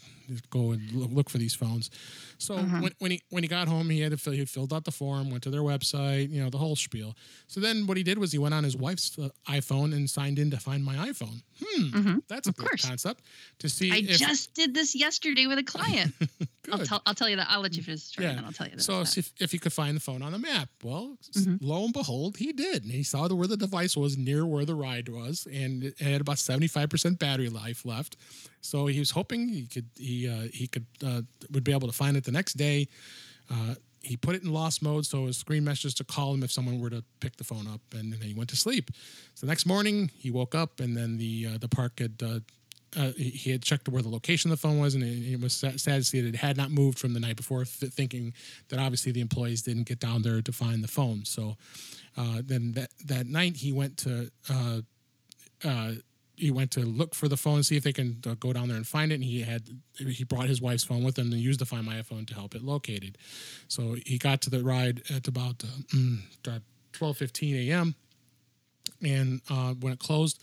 go 0.50 0.72
and 0.72 0.90
look 0.92 1.30
for 1.30 1.38
these 1.38 1.54
phones. 1.54 1.90
So 2.38 2.56
uh-huh. 2.56 2.80
when, 2.80 2.92
when 2.98 3.10
he 3.10 3.22
when 3.30 3.42
he 3.42 3.48
got 3.48 3.68
home, 3.68 3.90
he 3.90 4.00
had 4.00 4.12
to 4.12 4.18
fill 4.18 4.32
he 4.32 4.44
filled 4.44 4.72
out 4.72 4.84
the 4.84 4.92
form, 4.92 5.30
went 5.30 5.42
to 5.44 5.50
their 5.50 5.62
website, 5.62 6.30
you 6.30 6.42
know, 6.42 6.50
the 6.50 6.58
whole 6.58 6.76
spiel. 6.76 7.14
So 7.46 7.60
then 7.60 7.86
what 7.86 7.96
he 7.96 8.02
did 8.02 8.18
was 8.18 8.32
he 8.32 8.38
went 8.38 8.54
on 8.54 8.64
his 8.64 8.76
wife's 8.76 9.18
uh, 9.18 9.28
iPhone 9.48 9.94
and 9.94 10.08
signed 10.08 10.38
in 10.38 10.50
to 10.50 10.58
find 10.58 10.84
my 10.84 10.94
iPhone. 10.96 11.42
Hmm, 11.62 11.82
mm-hmm. 11.82 12.18
that's 12.28 12.46
a 12.46 12.50
of 12.50 12.56
course. 12.56 12.86
concept 12.86 13.22
to 13.60 13.68
see. 13.68 13.90
I 13.90 13.96
if, 13.96 14.18
just 14.18 14.54
did 14.54 14.74
this 14.74 14.94
yesterday 14.94 15.46
with 15.46 15.58
a 15.58 15.64
client. 15.64 16.12
I'll 16.72 16.78
tell 16.80 17.02
I'll 17.06 17.14
tell 17.14 17.28
you 17.28 17.36
that. 17.36 17.46
I'll 17.48 17.60
let 17.60 17.76
you 17.76 17.82
finish 17.82 18.02
the 18.02 18.06
story, 18.06 18.26
yeah. 18.26 18.36
and 18.36 18.46
I'll 18.46 18.52
tell 18.52 18.66
you 18.66 18.76
that. 18.76 18.82
So 18.82 19.00
if, 19.00 19.32
if 19.40 19.52
he 19.52 19.58
could 19.58 19.72
find 19.72 19.96
the 19.96 20.00
phone 20.00 20.22
on 20.22 20.32
the 20.32 20.38
map, 20.38 20.68
well, 20.82 21.16
mm-hmm. 21.32 21.64
lo 21.64 21.84
and 21.84 21.92
behold, 21.92 22.36
he 22.38 22.52
did. 22.52 22.82
And 22.82 22.92
he 22.92 23.02
saw 23.02 23.28
where 23.28 23.46
the 23.46 23.56
device 23.56 23.96
was 23.96 24.16
near 24.16 24.44
where 24.46 24.64
the 24.64 24.74
ride 24.74 25.08
was, 25.08 25.46
and 25.52 25.84
it 25.84 26.00
had 26.00 26.20
about 26.20 26.38
seventy 26.38 26.66
five 26.66 26.90
percent 26.90 27.18
battery 27.18 27.48
life 27.48 27.84
left. 27.84 28.16
So 28.66 28.86
he 28.86 28.98
was 28.98 29.10
hoping 29.10 29.48
he 29.48 29.66
could 29.66 29.88
he 29.96 30.28
uh, 30.28 30.48
he 30.52 30.66
could 30.66 30.86
uh, 31.04 31.22
would 31.50 31.64
be 31.64 31.72
able 31.72 31.88
to 31.88 31.94
find 31.94 32.16
it 32.16 32.24
the 32.24 32.32
next 32.32 32.54
day. 32.54 32.88
Uh, 33.50 33.74
he 34.02 34.16
put 34.16 34.36
it 34.36 34.42
in 34.42 34.52
lost 34.52 34.82
mode, 34.82 35.04
so 35.04 35.26
his 35.26 35.36
screen 35.36 35.64
messages 35.64 35.94
to 35.94 36.04
call 36.04 36.32
him 36.34 36.42
if 36.42 36.52
someone 36.52 36.80
were 36.80 36.90
to 36.90 37.02
pick 37.20 37.36
the 37.36 37.44
phone 37.44 37.66
up, 37.66 37.80
and 37.92 38.12
then 38.12 38.20
he 38.20 38.34
went 38.34 38.48
to 38.50 38.56
sleep. 38.56 38.90
So 39.34 39.46
the 39.46 39.50
next 39.50 39.66
morning, 39.66 40.10
he 40.16 40.30
woke 40.30 40.54
up, 40.54 40.80
and 40.80 40.96
then 40.96 41.18
the 41.18 41.48
uh, 41.54 41.58
the 41.58 41.68
park 41.68 41.98
had 41.98 42.22
uh, 42.22 42.40
uh, 42.96 43.12
he 43.16 43.50
had 43.50 43.62
checked 43.62 43.88
where 43.88 44.02
the 44.02 44.08
location 44.08 44.50
of 44.50 44.60
the 44.60 44.68
phone 44.68 44.78
was, 44.78 44.94
and 44.94 45.02
it, 45.04 45.40
was 45.40 45.52
sad 45.52 45.78
to 45.78 46.04
see 46.04 46.20
that 46.20 46.34
it 46.34 46.38
had 46.38 46.56
not 46.56 46.70
moved 46.70 46.98
from 46.98 47.14
the 47.14 47.20
night 47.20 47.36
before, 47.36 47.64
thinking 47.64 48.32
that 48.68 48.78
obviously 48.78 49.12
the 49.12 49.20
employees 49.20 49.62
didn't 49.62 49.84
get 49.84 49.98
down 49.98 50.22
there 50.22 50.40
to 50.40 50.52
find 50.52 50.82
the 50.82 50.88
phone. 50.88 51.24
So 51.24 51.56
then 52.16 52.72
that 52.72 52.90
that 53.04 53.26
night, 53.26 53.56
he 53.56 53.72
went 53.72 53.96
to 53.98 54.30
uh, 55.64 55.92
he 56.36 56.50
went 56.50 56.70
to 56.72 56.80
look 56.80 57.14
for 57.14 57.28
the 57.28 57.36
phone, 57.36 57.62
see 57.62 57.76
if 57.76 57.82
they 57.82 57.92
can 57.92 58.20
uh, 58.26 58.34
go 58.34 58.52
down 58.52 58.68
there 58.68 58.76
and 58.76 58.86
find 58.86 59.10
it. 59.10 59.16
And 59.16 59.24
he 59.24 59.42
had 59.42 59.68
he 59.98 60.24
brought 60.24 60.46
his 60.46 60.60
wife's 60.60 60.84
phone 60.84 61.02
with 61.02 61.18
him 61.18 61.32
and 61.32 61.40
used 61.40 61.60
the 61.60 61.66
Find 61.66 61.84
My 61.84 61.94
iPhone 61.94 62.26
to 62.28 62.34
help 62.34 62.54
it 62.54 62.62
located. 62.62 63.18
So 63.68 63.96
he 64.04 64.18
got 64.18 64.42
to 64.42 64.50
the 64.50 64.62
ride 64.62 65.02
at 65.14 65.26
about 65.28 65.64
uh, 65.64 65.96
mm, 65.96 66.60
twelve 66.92 67.16
fifteen 67.16 67.56
a.m. 67.56 67.94
And 69.02 69.40
uh, 69.50 69.74
when 69.74 69.92
it 69.92 69.98
closed, 69.98 70.40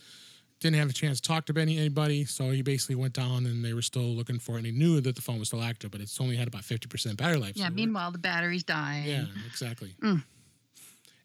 didn't 0.60 0.76
have 0.76 0.90
a 0.90 0.92
chance 0.92 1.20
to 1.20 1.28
talk 1.28 1.46
to 1.46 1.58
anybody. 1.58 2.24
So 2.24 2.50
he 2.50 2.62
basically 2.62 2.94
went 2.94 3.12
down 3.14 3.46
and 3.46 3.64
they 3.64 3.72
were 3.72 3.82
still 3.82 4.02
looking 4.02 4.38
for 4.38 4.54
it. 4.54 4.58
And 4.58 4.66
he 4.66 4.72
knew 4.72 5.00
that 5.00 5.14
the 5.14 5.22
phone 5.22 5.38
was 5.38 5.48
still 5.48 5.62
active, 5.62 5.90
but 5.90 6.00
it's 6.00 6.20
only 6.20 6.36
had 6.36 6.48
about 6.48 6.64
fifty 6.64 6.88
percent 6.88 7.16
battery 7.16 7.38
life. 7.38 7.56
Yeah. 7.56 7.68
So 7.68 7.74
meanwhile, 7.74 8.10
the 8.10 8.18
battery's 8.18 8.64
dying. 8.64 9.06
Yeah. 9.06 9.24
Exactly. 9.46 9.94
Mm. 10.02 10.22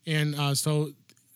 And 0.05 0.35
uh, 0.35 0.55
so 0.55 0.91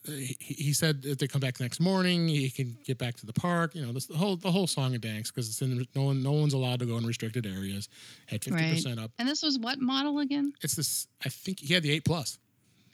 he, 0.06 0.36
he 0.38 0.72
said 0.72 1.02
if 1.04 1.18
they 1.18 1.26
come 1.26 1.40
back 1.40 1.56
the 1.56 1.64
next 1.64 1.80
morning, 1.80 2.28
he 2.28 2.50
can 2.50 2.76
get 2.84 2.98
back 2.98 3.16
to 3.16 3.26
the 3.26 3.32
park. 3.32 3.74
You 3.74 3.86
know, 3.86 3.92
this, 3.92 4.06
the 4.06 4.16
whole 4.16 4.36
the 4.36 4.50
whole 4.50 4.66
song 4.66 4.92
and 4.92 5.02
dance 5.02 5.30
because 5.30 5.48
it's 5.48 5.62
in 5.62 5.86
no 5.94 6.02
one 6.02 6.22
no 6.22 6.32
one's 6.32 6.54
allowed 6.54 6.80
to 6.80 6.86
go 6.86 6.96
in 6.96 7.06
restricted 7.06 7.46
areas. 7.46 7.88
Had 8.26 8.44
fifty 8.44 8.74
percent 8.74 9.00
up. 9.00 9.10
And 9.18 9.28
this 9.28 9.42
was 9.42 9.58
what 9.58 9.80
model 9.80 10.20
again? 10.20 10.52
It's 10.62 10.74
this. 10.74 11.06
I 11.24 11.28
think 11.28 11.60
he 11.60 11.74
had 11.74 11.82
the 11.82 11.92
eight 11.92 12.04
plus. 12.04 12.38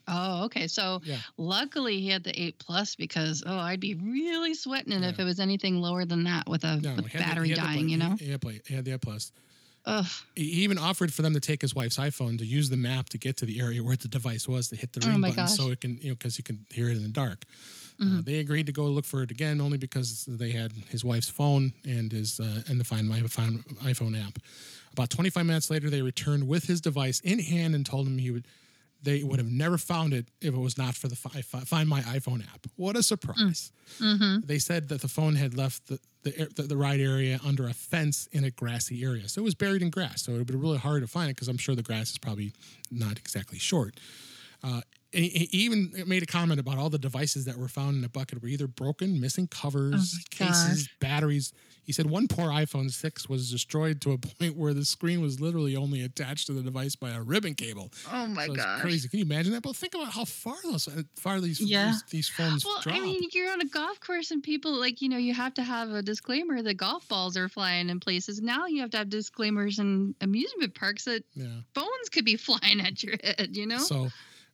Oh, 0.08 0.44
okay. 0.44 0.66
So 0.66 1.00
yeah. 1.04 1.18
luckily 1.36 2.00
he 2.00 2.08
had 2.08 2.24
the 2.24 2.40
eight 2.40 2.58
plus 2.58 2.96
because 2.96 3.44
oh, 3.46 3.58
I'd 3.58 3.80
be 3.80 3.94
really 3.94 4.54
sweating 4.54 5.02
yeah. 5.02 5.08
if 5.08 5.18
it 5.18 5.24
was 5.24 5.38
anything 5.38 5.76
lower 5.76 6.04
than 6.04 6.24
that 6.24 6.48
with 6.48 6.64
a 6.64 6.80
no, 6.80 6.96
with 6.96 7.12
battery 7.12 7.50
the, 7.50 7.56
dying. 7.56 7.86
The, 7.86 7.92
you 7.92 7.96
know. 7.98 8.16
He, 8.18 8.26
he, 8.26 8.60
he 8.66 8.74
had 8.74 8.84
the 8.84 8.92
eight 8.92 9.02
plus. 9.02 9.30
Ugh. 9.86 10.06
He 10.36 10.42
even 10.42 10.78
offered 10.78 11.12
for 11.12 11.22
them 11.22 11.32
to 11.34 11.40
take 11.40 11.62
his 11.62 11.74
wife's 11.74 11.96
iPhone 11.96 12.38
to 12.38 12.44
use 12.44 12.68
the 12.68 12.76
map 12.76 13.08
to 13.10 13.18
get 13.18 13.36
to 13.38 13.46
the 13.46 13.60
area 13.60 13.82
where 13.82 13.96
the 13.96 14.08
device 14.08 14.46
was 14.46 14.68
to 14.68 14.76
hit 14.76 14.92
the 14.92 15.00
ring 15.06 15.16
oh 15.16 15.20
button 15.20 15.36
gosh. 15.36 15.56
so 15.56 15.70
it 15.70 15.80
can 15.80 15.98
you 16.02 16.10
know 16.10 16.14
because 16.14 16.36
you 16.36 16.44
can 16.44 16.64
hear 16.70 16.88
it 16.88 16.96
in 16.96 17.02
the 17.02 17.08
dark. 17.08 17.44
Uh, 18.00 18.04
mm-hmm. 18.04 18.18
Uh, 18.18 18.22
they 18.22 18.38
agreed 18.38 18.66
to 18.66 18.72
go 18.72 18.84
look 18.84 19.04
for 19.04 19.22
it 19.22 19.30
again 19.30 19.60
only 19.60 19.78
because 19.78 20.24
they 20.26 20.50
had 20.50 20.72
his 20.88 21.04
wife's 21.04 21.28
phone 21.28 21.72
and 21.84 22.12
his 22.12 22.40
uh, 22.40 22.62
and 22.68 22.78
the 22.78 22.84
Find 22.84 23.08
My 23.08 23.20
Find 23.20 23.64
iPhone 23.78 24.20
app. 24.22 24.38
About 24.92 25.10
25 25.10 25.46
minutes 25.46 25.70
later, 25.70 25.88
they 25.88 26.02
returned 26.02 26.48
with 26.48 26.64
his 26.64 26.80
device 26.80 27.20
in 27.20 27.38
hand 27.38 27.74
and 27.74 27.86
told 27.86 28.06
him 28.06 28.18
he 28.18 28.30
would 28.30 28.46
they 29.02 29.22
would 29.22 29.38
have 29.38 29.50
never 29.50 29.78
found 29.78 30.12
it 30.12 30.28
if 30.40 30.54
it 30.54 30.58
was 30.58 30.76
not 30.76 30.94
for 30.94 31.08
the 31.08 31.16
Find 31.16 31.88
My 31.88 32.00
iPhone 32.02 32.42
app. 32.52 32.66
What 32.76 32.96
a 32.96 33.02
surprise! 33.02 33.72
Mm-hmm. 33.98 34.46
They 34.46 34.58
said 34.58 34.88
that 34.88 35.00
the 35.00 35.08
phone 35.08 35.34
had 35.36 35.54
left 35.56 35.86
the, 35.86 35.98
the, 36.22 36.62
the 36.62 36.76
ride 36.76 37.00
area 37.00 37.40
under 37.44 37.66
a 37.66 37.72
fence 37.72 38.28
in 38.32 38.44
a 38.44 38.50
grassy 38.50 39.04
area, 39.04 39.28
so 39.28 39.40
it 39.40 39.44
was 39.44 39.54
buried 39.54 39.82
in 39.82 39.90
grass. 39.90 40.22
So 40.22 40.32
it 40.32 40.38
would 40.38 40.46
be 40.46 40.54
really 40.54 40.78
hard 40.78 41.02
to 41.02 41.08
find 41.08 41.30
it 41.30 41.36
because 41.36 41.48
I'm 41.48 41.58
sure 41.58 41.74
the 41.74 41.82
grass 41.82 42.10
is 42.10 42.18
probably 42.18 42.52
not 42.90 43.18
exactly 43.18 43.58
short. 43.58 43.98
Uh, 44.62 44.82
he 45.12 45.48
even 45.52 45.92
made 46.06 46.22
a 46.22 46.26
comment 46.26 46.60
about 46.60 46.78
all 46.78 46.90
the 46.90 46.98
devices 46.98 47.44
that 47.46 47.56
were 47.56 47.68
found 47.68 47.96
in 47.96 48.02
the 48.02 48.08
bucket 48.08 48.42
were 48.42 48.48
either 48.48 48.66
broken, 48.66 49.20
missing 49.20 49.48
covers, 49.48 50.16
oh 50.16 50.22
cases, 50.30 50.88
batteries. 51.00 51.52
He 51.82 51.92
said 51.92 52.06
one 52.06 52.28
poor 52.28 52.50
iPhone 52.50 52.88
6 52.88 53.28
was 53.28 53.50
destroyed 53.50 54.00
to 54.02 54.12
a 54.12 54.18
point 54.18 54.56
where 54.56 54.72
the 54.72 54.84
screen 54.84 55.20
was 55.20 55.40
literally 55.40 55.74
only 55.74 56.02
attached 56.02 56.46
to 56.46 56.52
the 56.52 56.62
device 56.62 56.94
by 56.94 57.10
a 57.10 57.20
ribbon 57.20 57.54
cable. 57.54 57.90
Oh 58.12 58.28
my 58.28 58.46
so 58.46 58.54
gosh. 58.54 58.80
crazy. 58.80 59.08
Can 59.08 59.18
you 59.18 59.24
imagine 59.24 59.52
that? 59.54 59.62
But 59.62 59.74
think 59.74 59.94
about 59.94 60.12
how 60.12 60.24
far 60.24 60.54
those 60.62 60.86
uh, 60.86 61.02
far 61.16 61.40
these 61.40 61.60
yeah. 61.60 61.86
these, 61.86 62.02
these 62.10 62.28
phones 62.28 62.64
well, 62.64 62.80
drop. 62.82 62.94
I 62.94 63.00
mean, 63.00 63.28
you're 63.32 63.50
on 63.50 63.60
a 63.60 63.66
golf 63.66 63.98
course 63.98 64.30
and 64.30 64.40
people 64.40 64.78
like, 64.78 65.02
you 65.02 65.08
know, 65.08 65.16
you 65.16 65.34
have 65.34 65.54
to 65.54 65.64
have 65.64 65.90
a 65.90 66.02
disclaimer 66.02 66.62
that 66.62 66.74
golf 66.74 67.08
balls 67.08 67.36
are 67.36 67.48
flying 67.48 67.88
in 67.88 67.98
places. 67.98 68.40
Now 68.40 68.66
you 68.66 68.82
have 68.82 68.90
to 68.90 68.98
have 68.98 69.08
disclaimers 69.08 69.80
in 69.80 70.14
amusement 70.20 70.76
parks 70.76 71.06
that 71.06 71.24
yeah. 71.34 71.62
phones 71.74 72.08
could 72.12 72.24
be 72.24 72.36
flying 72.36 72.80
at 72.80 73.02
your 73.02 73.16
head, 73.24 73.56
you 73.56 73.66
know? 73.66 73.78
So 73.78 74.10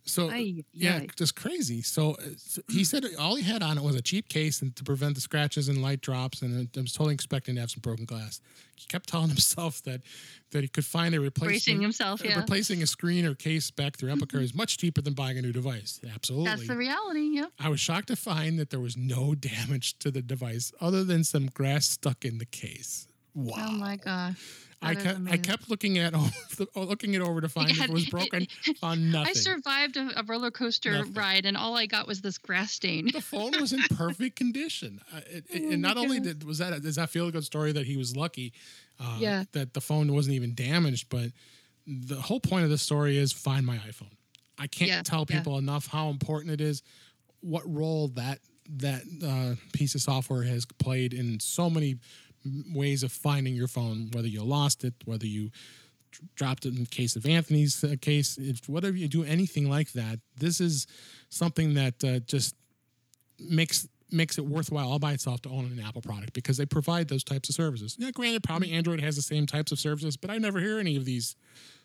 so 0.07 0.31
Aye, 0.31 0.65
yeah, 0.73 0.97
aye. 0.97 1.09
just 1.17 1.35
crazy. 1.35 1.83
So, 1.83 2.13
uh, 2.13 2.23
so, 2.37 2.63
he 2.71 2.85
said 2.85 3.05
all 3.19 3.35
he 3.35 3.43
had 3.43 3.63
on 3.63 3.77
it 3.77 3.83
was 3.83 3.97
a 3.97 4.03
cheap 4.03 4.29
case 4.29 4.63
and 4.63 4.75
to 4.77 4.85
prevent 4.85 5.17
the 5.17 5.21
scratches 5.21 5.69
and 5.69 5.83
light 5.83 6.01
drops, 6.01 6.43
and 6.43 6.69
I 6.77 6.81
was 6.81 6.93
totally 6.93 7.15
expecting 7.15 7.57
to 7.57 7.61
have 7.61 7.71
some 7.71 7.81
broken 7.81 8.05
glass. 8.05 8.41
He 8.77 8.87
kept 8.87 9.09
telling 9.09 9.29
himself 9.37 9.83
that 9.83 10.03
that 10.53 10.63
he 10.63 10.69
could 10.69 10.85
find 10.85 11.15
a 11.15 11.21
replacement, 11.21 11.83
himself, 11.83 12.25
yeah. 12.25 12.39
replacing 12.39 12.83
a 12.83 12.87
screen 12.87 13.27
or 13.27 13.35
case 13.35 13.71
back 13.73 13.97
through 13.97 14.11
mm-hmm. 14.15 14.39
is 14.39 14.55
much 14.55 14.79
cheaper 14.79 15.03
than 15.03 15.15
buying 15.15 15.39
a 15.39 15.43
new 15.43 15.53
device. 15.53 16.01
Absolutely, 16.15 16.47
that's 16.47 16.69
the 16.69 16.77
reality. 16.77 17.31
Yeah. 17.33 17.47
I 17.59 17.69
was 17.69 17.81
shocked 17.81 18.09
to 18.09 18.17
find 18.17 18.59
that 18.61 18.71
there 18.71 18.81
was 18.81 18.97
no 18.97 19.35
damage 19.39 19.99
to 19.99 20.13
the 20.13 20.23
device 20.23 20.73
other 20.81 21.03
than 21.03 21.25
some 21.25 21.47
grass 21.47 21.89
stuck 21.89 22.25
in 22.25 22.39
the 22.39 22.47
case. 22.47 23.09
Wow. 23.35 23.55
Oh 23.59 23.73
my 23.73 23.97
gosh. 23.97 24.41
I 24.83 24.95
kept 24.95 25.21
I 25.31 25.37
kept 25.37 25.71
looking 25.71 25.99
at 25.99 26.15
looking 26.75 27.15
it 27.15 27.23
over 27.23 27.41
to 27.41 27.49
find 27.49 27.71
if 27.71 27.83
it 27.83 27.91
was 27.91 28.07
broken 28.11 28.47
on 28.83 29.11
nothing. 29.11 29.31
I 29.31 29.33
survived 29.33 29.97
a, 29.97 30.21
a 30.21 30.23
roller 30.23 30.51
coaster 30.51 30.93
nothing. 30.93 31.15
ride, 31.15 31.47
and 31.47 31.57
all 31.57 31.77
I 31.77 31.87
got 31.87 32.07
was 32.07 32.21
this 32.21 32.39
grass 32.39 32.73
stain. 32.73 33.11
The 33.13 33.21
phone 33.21 33.53
was 33.61 33.73
in 33.73 33.83
perfect 33.97 34.37
condition, 34.37 35.01
uh, 35.15 35.21
it, 35.27 35.45
oh 35.53 35.73
and 35.73 35.83
not 35.83 35.97
only 35.97 36.21
did 36.21 36.45
was 36.45 36.59
that 36.59 36.83
does 36.83 36.97
that 36.97 37.11
feel 37.11 37.29
a 37.29 37.33
good 37.33 37.45
story 37.45 37.73
that 37.73 37.87
he 37.87 37.97
was 37.97 38.17
lucky, 38.17 38.53
uh, 39.01 39.17
yeah. 39.19 39.45
that 39.53 39.75
the 39.75 39.81
phone 39.81 40.13
wasn't 40.13 40.35
even 40.35 40.55
damaged, 40.55 41.09
but 41.09 41.31
the 41.87 42.17
whole 42.17 42.41
point 42.41 42.65
of 42.65 42.71
this 42.71 42.83
story 42.83 43.17
is 43.17 43.33
find 43.33 43.65
my 43.65 43.77
iPhone. 43.79 44.13
I 44.59 44.67
can't 44.67 44.91
yeah, 44.91 45.03
tell 45.03 45.27
people 45.27 45.53
yeah. 45.55 45.61
enough 45.61 45.87
how 45.87 46.09
important 46.09 46.53
it 46.53 46.61
is, 46.61 46.83
what 47.41 47.63
role 47.67 48.09
that 48.09 48.41
that 48.79 49.03
uh, 49.25 49.55
piece 49.73 49.95
of 49.95 50.01
software 50.01 50.43
has 50.43 50.67
played 50.79 51.15
in 51.15 51.39
so 51.41 51.71
many 51.71 51.97
ways 52.73 53.03
of 53.03 53.13
finding 53.13 53.55
your 53.55 53.69
phone, 53.69 54.11
whether 54.13 54.29
you 54.29 54.43
lost 54.43 54.85
it, 54.85 54.95
whether 55.05 55.27
you 55.27 55.51
dropped 56.35 56.65
it 56.67 56.75
in 56.75 56.81
the 56.81 56.87
case 56.87 57.17
of 57.17 57.27
Anthony's 57.27 57.83
uh, 57.85 57.97
case, 58.01 58.39
if, 58.39 58.69
whatever 58.69 58.97
you 58.97 59.09
do, 59.09 59.25
anything 59.25 59.69
like 59.69 59.93
that. 59.93 60.21
This 60.39 60.61
is 60.61 60.87
something 61.29 61.75
that 61.75 62.03
uh, 62.05 62.21
just 62.21 62.55
makes 63.39 63.89
makes 64.13 64.39
it 64.39 64.47
worthwhile 64.47 64.89
all 64.89 65.01
by 65.01 65.13
itself 65.13 65.43
to 65.43 65.49
own 65.49 65.65
an 65.65 65.81
Apple 65.85 66.01
product 66.01 66.33
because 66.33 66.57
they 66.57 66.65
provide 66.65 67.09
those 67.09 67.25
types 67.25 67.49
of 67.49 67.57
services. 67.57 67.97
Yeah, 67.99 68.13
granted, 68.13 68.45
probably 68.45 68.71
Android 68.73 69.01
has 69.01 69.17
the 69.17 69.23
same 69.23 69.47
types 69.47 69.73
of 69.73 69.81
services, 69.81 70.17
but 70.17 70.31
I 70.31 70.39
never 70.39 70.61
hear 70.61 70.79
any 70.79 70.97
of 70.97 71.05
these. 71.05 71.35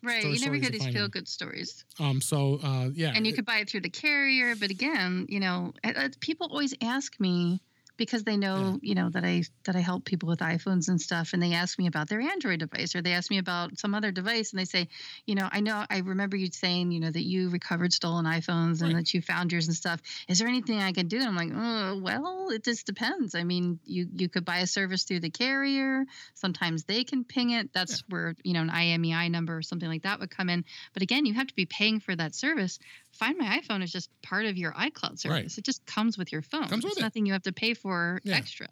Right, 0.03 0.23
you 0.23 0.39
never 0.39 0.55
hear 0.55 0.69
these 0.69 0.85
feel 0.87 1.07
good 1.07 1.27
stories. 1.27 1.83
Um. 1.99 2.21
So, 2.21 2.59
uh, 2.63 2.89
yeah, 2.93 3.13
and 3.15 3.25
you 3.25 3.33
it, 3.33 3.35
could 3.35 3.45
buy 3.45 3.57
it 3.57 3.69
through 3.69 3.81
the 3.81 3.89
carrier, 3.89 4.55
but 4.55 4.69
again, 4.69 5.25
you 5.29 5.39
know, 5.39 5.73
people 6.19 6.47
always 6.51 6.73
ask 6.81 7.19
me 7.19 7.61
because 8.01 8.23
they 8.23 8.35
know 8.35 8.79
yeah. 8.81 8.89
you 8.89 8.95
know 8.95 9.09
that 9.11 9.23
I 9.23 9.43
that 9.65 9.75
I 9.75 9.79
help 9.79 10.05
people 10.05 10.27
with 10.27 10.39
iPhones 10.39 10.87
and 10.87 10.99
stuff 10.99 11.33
and 11.33 11.43
they 11.43 11.53
ask 11.53 11.77
me 11.77 11.85
about 11.85 12.09
their 12.09 12.19
Android 12.19 12.57
device 12.57 12.95
or 12.95 13.03
they 13.03 13.13
ask 13.13 13.29
me 13.29 13.37
about 13.37 13.77
some 13.77 13.93
other 13.93 14.11
device 14.11 14.51
and 14.51 14.59
they 14.59 14.65
say 14.65 14.87
you 15.27 15.35
know 15.35 15.47
I 15.51 15.59
know 15.59 15.85
I 15.87 15.99
remember 15.99 16.35
you 16.35 16.49
saying 16.51 16.89
you 16.89 16.99
know 16.99 17.11
that 17.11 17.21
you 17.21 17.49
recovered 17.49 17.93
stolen 17.93 18.25
iPhones 18.25 18.81
right. 18.81 18.89
and 18.89 18.97
that 18.97 19.13
you 19.13 19.21
found 19.21 19.51
yours 19.51 19.67
and 19.67 19.75
stuff 19.75 20.01
is 20.27 20.39
there 20.39 20.47
anything 20.47 20.79
I 20.79 20.93
can 20.93 21.09
do 21.09 21.17
and 21.17 21.27
I'm 21.27 21.35
like 21.35 21.51
oh, 21.53 22.01
well 22.01 22.49
it 22.49 22.63
just 22.63 22.87
depends 22.87 23.35
I 23.35 23.43
mean 23.43 23.79
you 23.85 24.07
you 24.15 24.29
could 24.29 24.45
buy 24.45 24.57
a 24.57 24.67
service 24.67 25.03
through 25.03 25.19
the 25.19 25.29
carrier 25.29 26.05
sometimes 26.33 26.85
they 26.85 27.03
can 27.03 27.23
ping 27.23 27.51
it 27.51 27.71
that's 27.71 27.99
yeah. 27.99 28.15
where 28.15 28.35
you 28.43 28.53
know 28.53 28.61
an 28.61 28.69
IMEI 28.69 29.29
number 29.29 29.55
or 29.55 29.61
something 29.61 29.87
like 29.87 30.01
that 30.03 30.19
would 30.19 30.35
come 30.35 30.49
in 30.49 30.65
but 30.93 31.03
again 31.03 31.27
you 31.27 31.35
have 31.35 31.45
to 31.45 31.55
be 31.55 31.67
paying 31.67 31.99
for 31.99 32.15
that 32.15 32.33
service 32.33 32.79
Find 33.13 33.37
My 33.37 33.59
iPhone 33.59 33.83
is 33.83 33.91
just 33.91 34.09
part 34.21 34.45
of 34.45 34.57
your 34.57 34.71
iCloud 34.71 35.19
service. 35.19 35.25
Right. 35.25 35.57
It 35.57 35.65
just 35.65 35.85
comes 35.85 36.17
with 36.17 36.31
your 36.31 36.41
phone. 36.41 36.67
Comes 36.67 36.83
with 36.83 36.93
it's 36.93 36.99
it. 36.99 37.03
nothing 37.03 37.25
you 37.25 37.33
have 37.33 37.43
to 37.43 37.51
pay 37.51 37.73
for 37.73 37.90
yeah. 38.23 38.35
extra. 38.35 38.67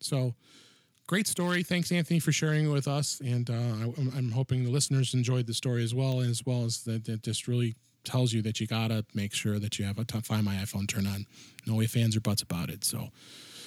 So 0.00 0.34
great 1.06 1.26
story. 1.26 1.62
Thanks, 1.62 1.92
Anthony, 1.92 2.20
for 2.20 2.32
sharing 2.32 2.66
it 2.66 2.72
with 2.72 2.88
us. 2.88 3.20
And 3.20 3.48
uh, 3.50 3.52
I, 3.52 4.18
am 4.18 4.30
hoping 4.32 4.64
the 4.64 4.70
listeners 4.70 5.14
enjoyed 5.14 5.46
the 5.46 5.54
story 5.54 5.82
as 5.84 5.94
well, 5.94 6.20
as 6.20 6.44
well 6.44 6.64
as 6.64 6.84
that 6.84 7.08
it 7.08 7.22
just 7.22 7.48
really 7.48 7.74
tells 8.04 8.32
you 8.32 8.42
that 8.42 8.60
you 8.60 8.66
gotta 8.66 9.04
make 9.14 9.32
sure 9.32 9.58
that 9.58 9.78
you 9.78 9.84
have 9.84 9.98
a 9.98 10.04
Find 10.04 10.44
My 10.44 10.56
iPhone 10.56 10.88
turn 10.88 11.06
on. 11.06 11.26
No 11.66 11.76
way 11.76 11.86
fans 11.86 12.16
or 12.16 12.20
buts 12.20 12.42
about 12.42 12.68
it. 12.68 12.84
So 12.84 13.10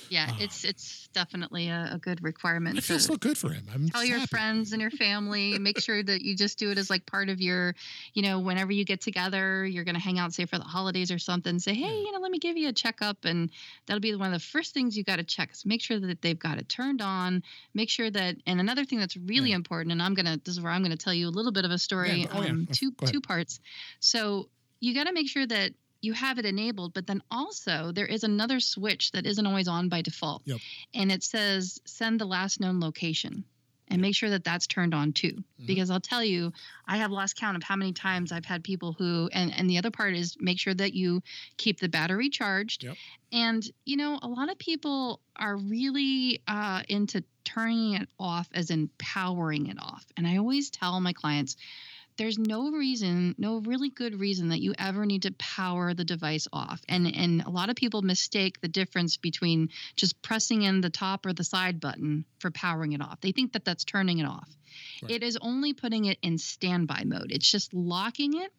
yeah, 0.09 0.29
uh, 0.31 0.37
it's 0.39 0.63
it's 0.63 1.07
definitely 1.13 1.69
a, 1.69 1.91
a, 1.93 1.97
good 1.97 2.23
requirement. 2.23 2.77
I 2.77 2.81
feel 2.81 2.99
so 2.99 3.15
good 3.15 3.37
for 3.37 3.49
him. 3.49 3.65
I'm 3.73 3.89
tell 3.89 4.03
your 4.03 4.19
happy. 4.19 4.29
friends 4.29 4.71
and 4.71 4.81
your 4.81 4.91
family. 4.91 5.57
make 5.59 5.79
sure 5.79 6.01
that 6.01 6.21
you 6.21 6.35
just 6.35 6.59
do 6.59 6.71
it 6.71 6.77
as 6.77 6.89
like 6.89 7.05
part 7.05 7.29
of 7.29 7.41
your, 7.41 7.75
you 8.13 8.21
know, 8.21 8.39
whenever 8.39 8.71
you 8.71 8.85
get 8.85 9.01
together, 9.01 9.65
you're 9.65 9.83
going 9.83 9.95
to 9.95 10.01
hang 10.01 10.19
out, 10.19 10.33
say 10.33 10.45
for 10.45 10.57
the 10.57 10.63
holidays 10.63 11.11
or 11.11 11.19
something. 11.19 11.59
Say, 11.59 11.73
hey, 11.73 11.99
you 11.99 12.11
know, 12.11 12.19
let 12.19 12.31
me 12.31 12.39
give 12.39 12.57
you 12.57 12.69
a 12.69 12.73
checkup, 12.73 13.25
and 13.25 13.49
that'll 13.87 14.01
be 14.01 14.13
one 14.15 14.27
of 14.27 14.33
the 14.33 14.45
first 14.45 14.73
things 14.73 14.97
you 14.97 15.03
got 15.03 15.17
to 15.17 15.23
check. 15.23 15.51
Is 15.51 15.65
make 15.65 15.81
sure 15.81 15.99
that 15.99 16.21
they've 16.21 16.39
got 16.39 16.57
it 16.57 16.69
turned 16.69 17.01
on. 17.01 17.43
Make 17.73 17.89
sure 17.89 18.09
that, 18.09 18.35
and 18.45 18.59
another 18.59 18.85
thing 18.85 18.99
that's 18.99 19.17
really 19.17 19.49
yeah. 19.49 19.55
important, 19.55 19.91
and 19.91 20.01
I'm 20.01 20.13
gonna, 20.13 20.39
this 20.43 20.55
is 20.55 20.61
where 20.61 20.71
I'm 20.71 20.81
going 20.81 20.95
to 20.95 21.03
tell 21.03 21.13
you 21.13 21.27
a 21.27 21.29
little 21.29 21.51
bit 21.51 21.65
of 21.65 21.71
a 21.71 21.77
story. 21.77 22.21
Yeah, 22.21 22.27
oh, 22.33 22.43
um, 22.43 22.67
yeah. 22.67 22.73
two 22.73 22.91
two 23.05 23.21
parts. 23.21 23.59
So 23.99 24.49
you 24.79 24.93
got 24.93 25.05
to 25.05 25.13
make 25.13 25.29
sure 25.29 25.45
that 25.45 25.71
you 26.05 26.13
have 26.13 26.37
it 26.37 26.45
enabled, 26.45 26.93
but 26.93 27.07
then 27.07 27.21
also 27.31 27.91
there 27.91 28.05
is 28.05 28.23
another 28.23 28.59
switch 28.59 29.11
that 29.11 29.25
isn't 29.25 29.45
always 29.45 29.67
on 29.67 29.89
by 29.89 30.01
default. 30.01 30.43
Yep. 30.45 30.59
And 30.93 31.11
it 31.11 31.23
says 31.23 31.81
send 31.85 32.21
the 32.21 32.25
last 32.25 32.59
known 32.59 32.79
location 32.79 33.43
and 33.87 34.01
make 34.01 34.15
sure 34.15 34.29
that 34.29 34.43
that's 34.43 34.67
turned 34.67 34.93
on 34.93 35.13
too 35.13 35.31
mm-hmm. 35.31 35.65
because 35.65 35.89
i'll 35.89 35.99
tell 35.99 36.23
you 36.23 36.51
i 36.87 36.97
have 36.97 37.11
lost 37.11 37.35
count 37.35 37.55
of 37.55 37.63
how 37.63 37.75
many 37.75 37.93
times 37.93 38.31
i've 38.31 38.45
had 38.45 38.63
people 38.63 38.93
who 38.93 39.29
and 39.31 39.53
and 39.55 39.69
the 39.69 39.77
other 39.77 39.91
part 39.91 40.15
is 40.15 40.35
make 40.39 40.59
sure 40.59 40.73
that 40.73 40.93
you 40.93 41.21
keep 41.57 41.79
the 41.79 41.89
battery 41.89 42.29
charged 42.29 42.83
yep. 42.83 42.95
and 43.31 43.63
you 43.85 43.97
know 43.97 44.19
a 44.21 44.27
lot 44.27 44.51
of 44.51 44.57
people 44.57 45.19
are 45.35 45.57
really 45.57 46.41
uh, 46.47 46.81
into 46.89 47.23
turning 47.43 47.93
it 47.93 48.09
off 48.19 48.47
as 48.53 48.71
in 48.71 48.89
powering 48.97 49.67
it 49.67 49.77
off 49.79 50.05
and 50.17 50.27
i 50.27 50.37
always 50.37 50.69
tell 50.69 50.99
my 50.99 51.13
clients 51.13 51.55
there's 52.17 52.37
no 52.37 52.71
reason, 52.71 53.35
no 53.37 53.59
really 53.59 53.89
good 53.89 54.19
reason 54.19 54.49
that 54.49 54.61
you 54.61 54.73
ever 54.77 55.05
need 55.05 55.23
to 55.23 55.31
power 55.33 55.93
the 55.93 56.05
device 56.05 56.47
off. 56.53 56.81
And 56.87 57.13
and 57.13 57.41
a 57.41 57.49
lot 57.49 57.69
of 57.69 57.75
people 57.75 58.01
mistake 58.01 58.61
the 58.61 58.67
difference 58.67 59.17
between 59.17 59.69
just 59.95 60.21
pressing 60.21 60.61
in 60.61 60.81
the 60.81 60.89
top 60.89 61.25
or 61.25 61.33
the 61.33 61.43
side 61.43 61.79
button 61.79 62.25
for 62.39 62.51
powering 62.51 62.93
it 62.93 63.01
off. 63.01 63.19
They 63.21 63.31
think 63.31 63.53
that 63.53 63.65
that's 63.65 63.83
turning 63.83 64.19
it 64.19 64.25
off. 64.25 64.49
Right. 65.01 65.11
It 65.11 65.23
is 65.23 65.37
only 65.41 65.73
putting 65.73 66.05
it 66.05 66.17
in 66.21 66.37
standby 66.37 67.03
mode. 67.05 67.31
It's 67.31 67.49
just 67.49 67.73
locking 67.73 68.37
it 68.41 68.51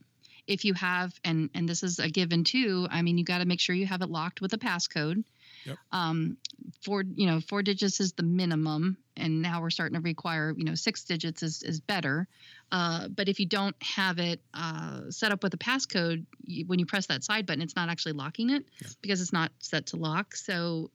if 0.46 0.64
you 0.64 0.74
have 0.74 1.12
and 1.24 1.50
and 1.54 1.68
this 1.68 1.82
is 1.82 1.98
a 1.98 2.08
given 2.08 2.44
too 2.44 2.86
i 2.90 3.02
mean 3.02 3.18
you 3.18 3.24
got 3.24 3.38
to 3.38 3.44
make 3.44 3.58
sure 3.58 3.74
you 3.74 3.86
have 3.86 4.00
it 4.00 4.08
locked 4.08 4.40
with 4.40 4.52
a 4.52 4.58
passcode 4.58 5.24
Yep. 5.66 5.76
Um, 5.92 6.36
four, 6.82 7.02
you 7.14 7.26
know, 7.26 7.40
four 7.40 7.62
digits 7.62 8.00
is 8.00 8.12
the 8.12 8.22
minimum, 8.22 8.96
and 9.16 9.42
now 9.42 9.60
we're 9.60 9.70
starting 9.70 9.96
to 9.96 10.02
require, 10.02 10.54
you 10.56 10.64
know, 10.64 10.74
six 10.74 11.04
digits 11.04 11.42
is 11.42 11.62
is 11.62 11.80
better. 11.80 12.28
Uh, 12.72 13.08
but 13.08 13.28
if 13.28 13.38
you 13.40 13.46
don't 13.46 13.76
have 13.82 14.18
it 14.18 14.40
uh, 14.54 15.10
set 15.10 15.32
up 15.32 15.42
with 15.42 15.54
a 15.54 15.58
passcode, 15.58 16.24
you, 16.42 16.66
when 16.66 16.78
you 16.78 16.86
press 16.86 17.06
that 17.06 17.24
side 17.24 17.46
button, 17.46 17.62
it's 17.62 17.76
not 17.76 17.88
actually 17.88 18.12
locking 18.12 18.50
it 18.50 18.64
yeah. 18.80 18.88
because 19.02 19.20
it's 19.20 19.32
not 19.32 19.52
set 19.58 19.86
to 19.86 19.96
lock. 19.96 20.34
So, 20.34 20.90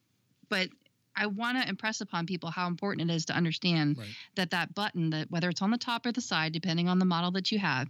but 0.49 0.69
I 1.15 1.27
want 1.27 1.61
to 1.61 1.67
impress 1.67 2.01
upon 2.01 2.25
people 2.25 2.49
how 2.49 2.67
important 2.67 3.09
it 3.09 3.13
is 3.13 3.25
to 3.25 3.33
understand 3.33 3.97
right. 3.97 4.07
that 4.35 4.51
that 4.51 4.73
button 4.73 5.09
that 5.11 5.29
whether 5.29 5.49
it's 5.49 5.61
on 5.61 5.71
the 5.71 5.77
top 5.77 6.05
or 6.05 6.11
the 6.11 6.21
side 6.21 6.53
depending 6.53 6.87
on 6.87 6.99
the 6.99 7.05
model 7.05 7.31
that 7.31 7.51
you 7.51 7.59
have 7.59 7.89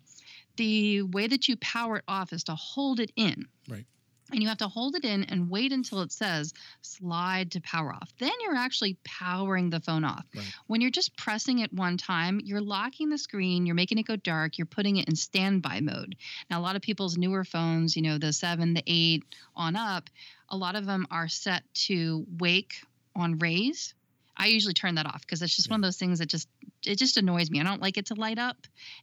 the 0.57 1.03
way 1.03 1.27
that 1.27 1.47
you 1.47 1.55
power 1.57 1.97
it 1.97 2.03
off 2.07 2.33
is 2.33 2.43
to 2.45 2.55
hold 2.55 2.99
it 2.99 3.11
in 3.15 3.45
right 3.69 3.85
and 4.31 4.41
you 4.41 4.47
have 4.47 4.57
to 4.59 4.67
hold 4.67 4.95
it 4.95 5.05
in 5.05 5.23
and 5.25 5.49
wait 5.49 5.71
until 5.71 6.01
it 6.01 6.11
says 6.11 6.53
slide 6.81 7.51
to 7.51 7.61
power 7.61 7.93
off. 7.93 8.09
Then 8.19 8.31
you're 8.41 8.55
actually 8.55 8.97
powering 9.03 9.69
the 9.69 9.79
phone 9.79 10.03
off. 10.03 10.25
Right. 10.35 10.45
When 10.67 10.81
you're 10.81 10.91
just 10.91 11.15
pressing 11.17 11.59
it 11.59 11.73
one 11.73 11.97
time, 11.97 12.41
you're 12.43 12.61
locking 12.61 13.09
the 13.09 13.17
screen, 13.17 13.65
you're 13.65 13.75
making 13.75 13.97
it 13.97 14.07
go 14.07 14.15
dark, 14.15 14.57
you're 14.57 14.65
putting 14.65 14.97
it 14.97 15.07
in 15.07 15.15
standby 15.15 15.81
mode. 15.81 16.15
Now, 16.49 16.59
a 16.59 16.63
lot 16.63 16.75
of 16.75 16.81
people's 16.81 17.17
newer 17.17 17.43
phones, 17.43 17.95
you 17.95 18.01
know, 18.01 18.17
the 18.17 18.33
7, 18.33 18.73
the 18.73 18.83
8 18.85 19.23
on 19.55 19.75
up, 19.75 20.09
a 20.49 20.57
lot 20.57 20.75
of 20.75 20.85
them 20.85 21.07
are 21.11 21.27
set 21.27 21.63
to 21.73 22.25
wake 22.37 22.75
on 23.15 23.37
raise 23.39 23.93
I 24.41 24.47
usually 24.47 24.73
turn 24.73 24.95
that 24.95 25.05
off 25.05 25.21
because 25.21 25.41
it's 25.41 25.55
just 25.55 25.67
yeah. 25.67 25.73
one 25.73 25.81
of 25.81 25.83
those 25.83 25.97
things 25.97 26.19
that 26.19 26.25
just 26.25 26.47
it 26.85 26.97
just 26.97 27.17
annoys 27.17 27.49
me. 27.49 27.59
I 27.59 27.63
don't 27.63 27.81
like 27.81 27.97
it 27.97 28.07
to 28.07 28.15
light 28.15 28.39
up, 28.39 28.57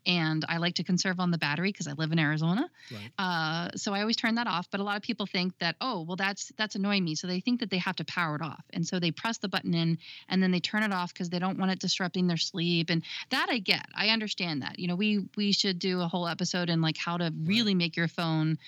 and 0.07 0.45
I 0.49 0.59
like 0.59 0.75
to 0.77 0.85
conserve 0.85 1.21
on 1.21 1.31
the 1.31 1.39
battery 1.39 1.71
because 1.71 1.89
I 1.89 1.93
live 1.93 2.13
in 2.13 2.19
Arizona. 2.19 2.69
Right. 2.91 3.11
Uh, 3.19 3.77
so 3.77 3.93
I 3.95 4.01
always 4.01 4.17
turn 4.17 4.37
that 4.37 4.47
off. 4.47 4.69
But 4.71 4.81
a 4.81 4.83
lot 4.83 4.97
of 4.97 5.03
people 5.03 5.27
think 5.27 5.59
that 5.59 5.77
oh 5.81 6.03
well 6.03 6.17
that's 6.17 6.53
that's 6.57 6.75
annoying 6.75 7.05
me, 7.05 7.15
so 7.15 7.27
they 7.27 7.41
think 7.41 7.61
that 7.61 7.71
they 7.71 7.79
have 7.79 7.97
to 7.97 8.05
power 8.05 8.37
it 8.37 8.43
off, 8.43 8.65
and 8.73 8.87
so 8.87 8.99
they 8.99 9.11
press 9.11 9.39
the 9.39 9.49
button 9.49 9.75
in 9.75 9.99
and 10.29 10.43
then 10.43 10.51
they 10.51 10.61
turn 10.61 10.83
it 10.83 10.93
off 10.93 11.13
because 11.13 11.31
they 11.31 11.39
don't 11.39 11.59
want 11.59 11.71
it 11.71 11.79
disrupting 11.79 12.27
their 12.27 12.37
sleep. 12.37 12.91
And 12.91 13.03
that 13.31 13.49
I 13.51 13.59
get, 13.59 13.87
I 13.95 14.09
understand 14.09 14.63
that. 14.63 14.79
You 14.79 14.89
know, 14.89 14.97
we 14.97 15.27
we 15.37 15.53
should 15.53 15.79
do 15.79 16.01
a 16.01 16.09
whole 16.09 16.29
episode 16.29 16.71
in 16.71 16.81
like 16.81 16.97
how 16.97 17.17
to 17.17 17.33
really 17.45 17.75
make 17.75 17.97
your 17.97 18.09
phone 18.09 18.59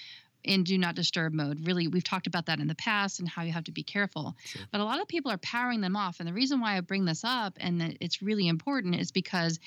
in 0.45 0.65
do 0.65 0.79
not 0.79 0.95
disturb 0.95 1.33
mode. 1.33 1.67
Really, 1.67 1.89
we've 1.89 2.05
talked 2.05 2.27
about 2.27 2.47
that 2.47 2.61
in 2.61 2.67
the 2.67 2.75
past 2.75 3.21
and 3.21 3.29
how 3.29 3.43
you 3.43 3.53
have 3.53 3.65
to 3.65 3.73
be 3.73 3.83
careful. 3.83 4.37
Sure. 4.45 4.63
But 4.71 4.81
a 4.81 4.85
lot 4.85 5.01
of 5.01 5.09
people 5.09 5.31
are 5.31 5.39
powering 5.39 5.81
them 5.81 5.97
off. 5.97 6.21
And 6.21 6.29
the 6.29 6.33
reason 6.33 6.61
why 6.61 6.77
I 6.77 6.81
bring 6.81 7.05
this 7.05 7.25
up 7.25 7.55
and 7.61 7.81
that 7.81 7.97
it's 8.01 8.23
really 8.23 8.49
important 8.49 8.97
is 8.97 9.13
because 9.13 9.59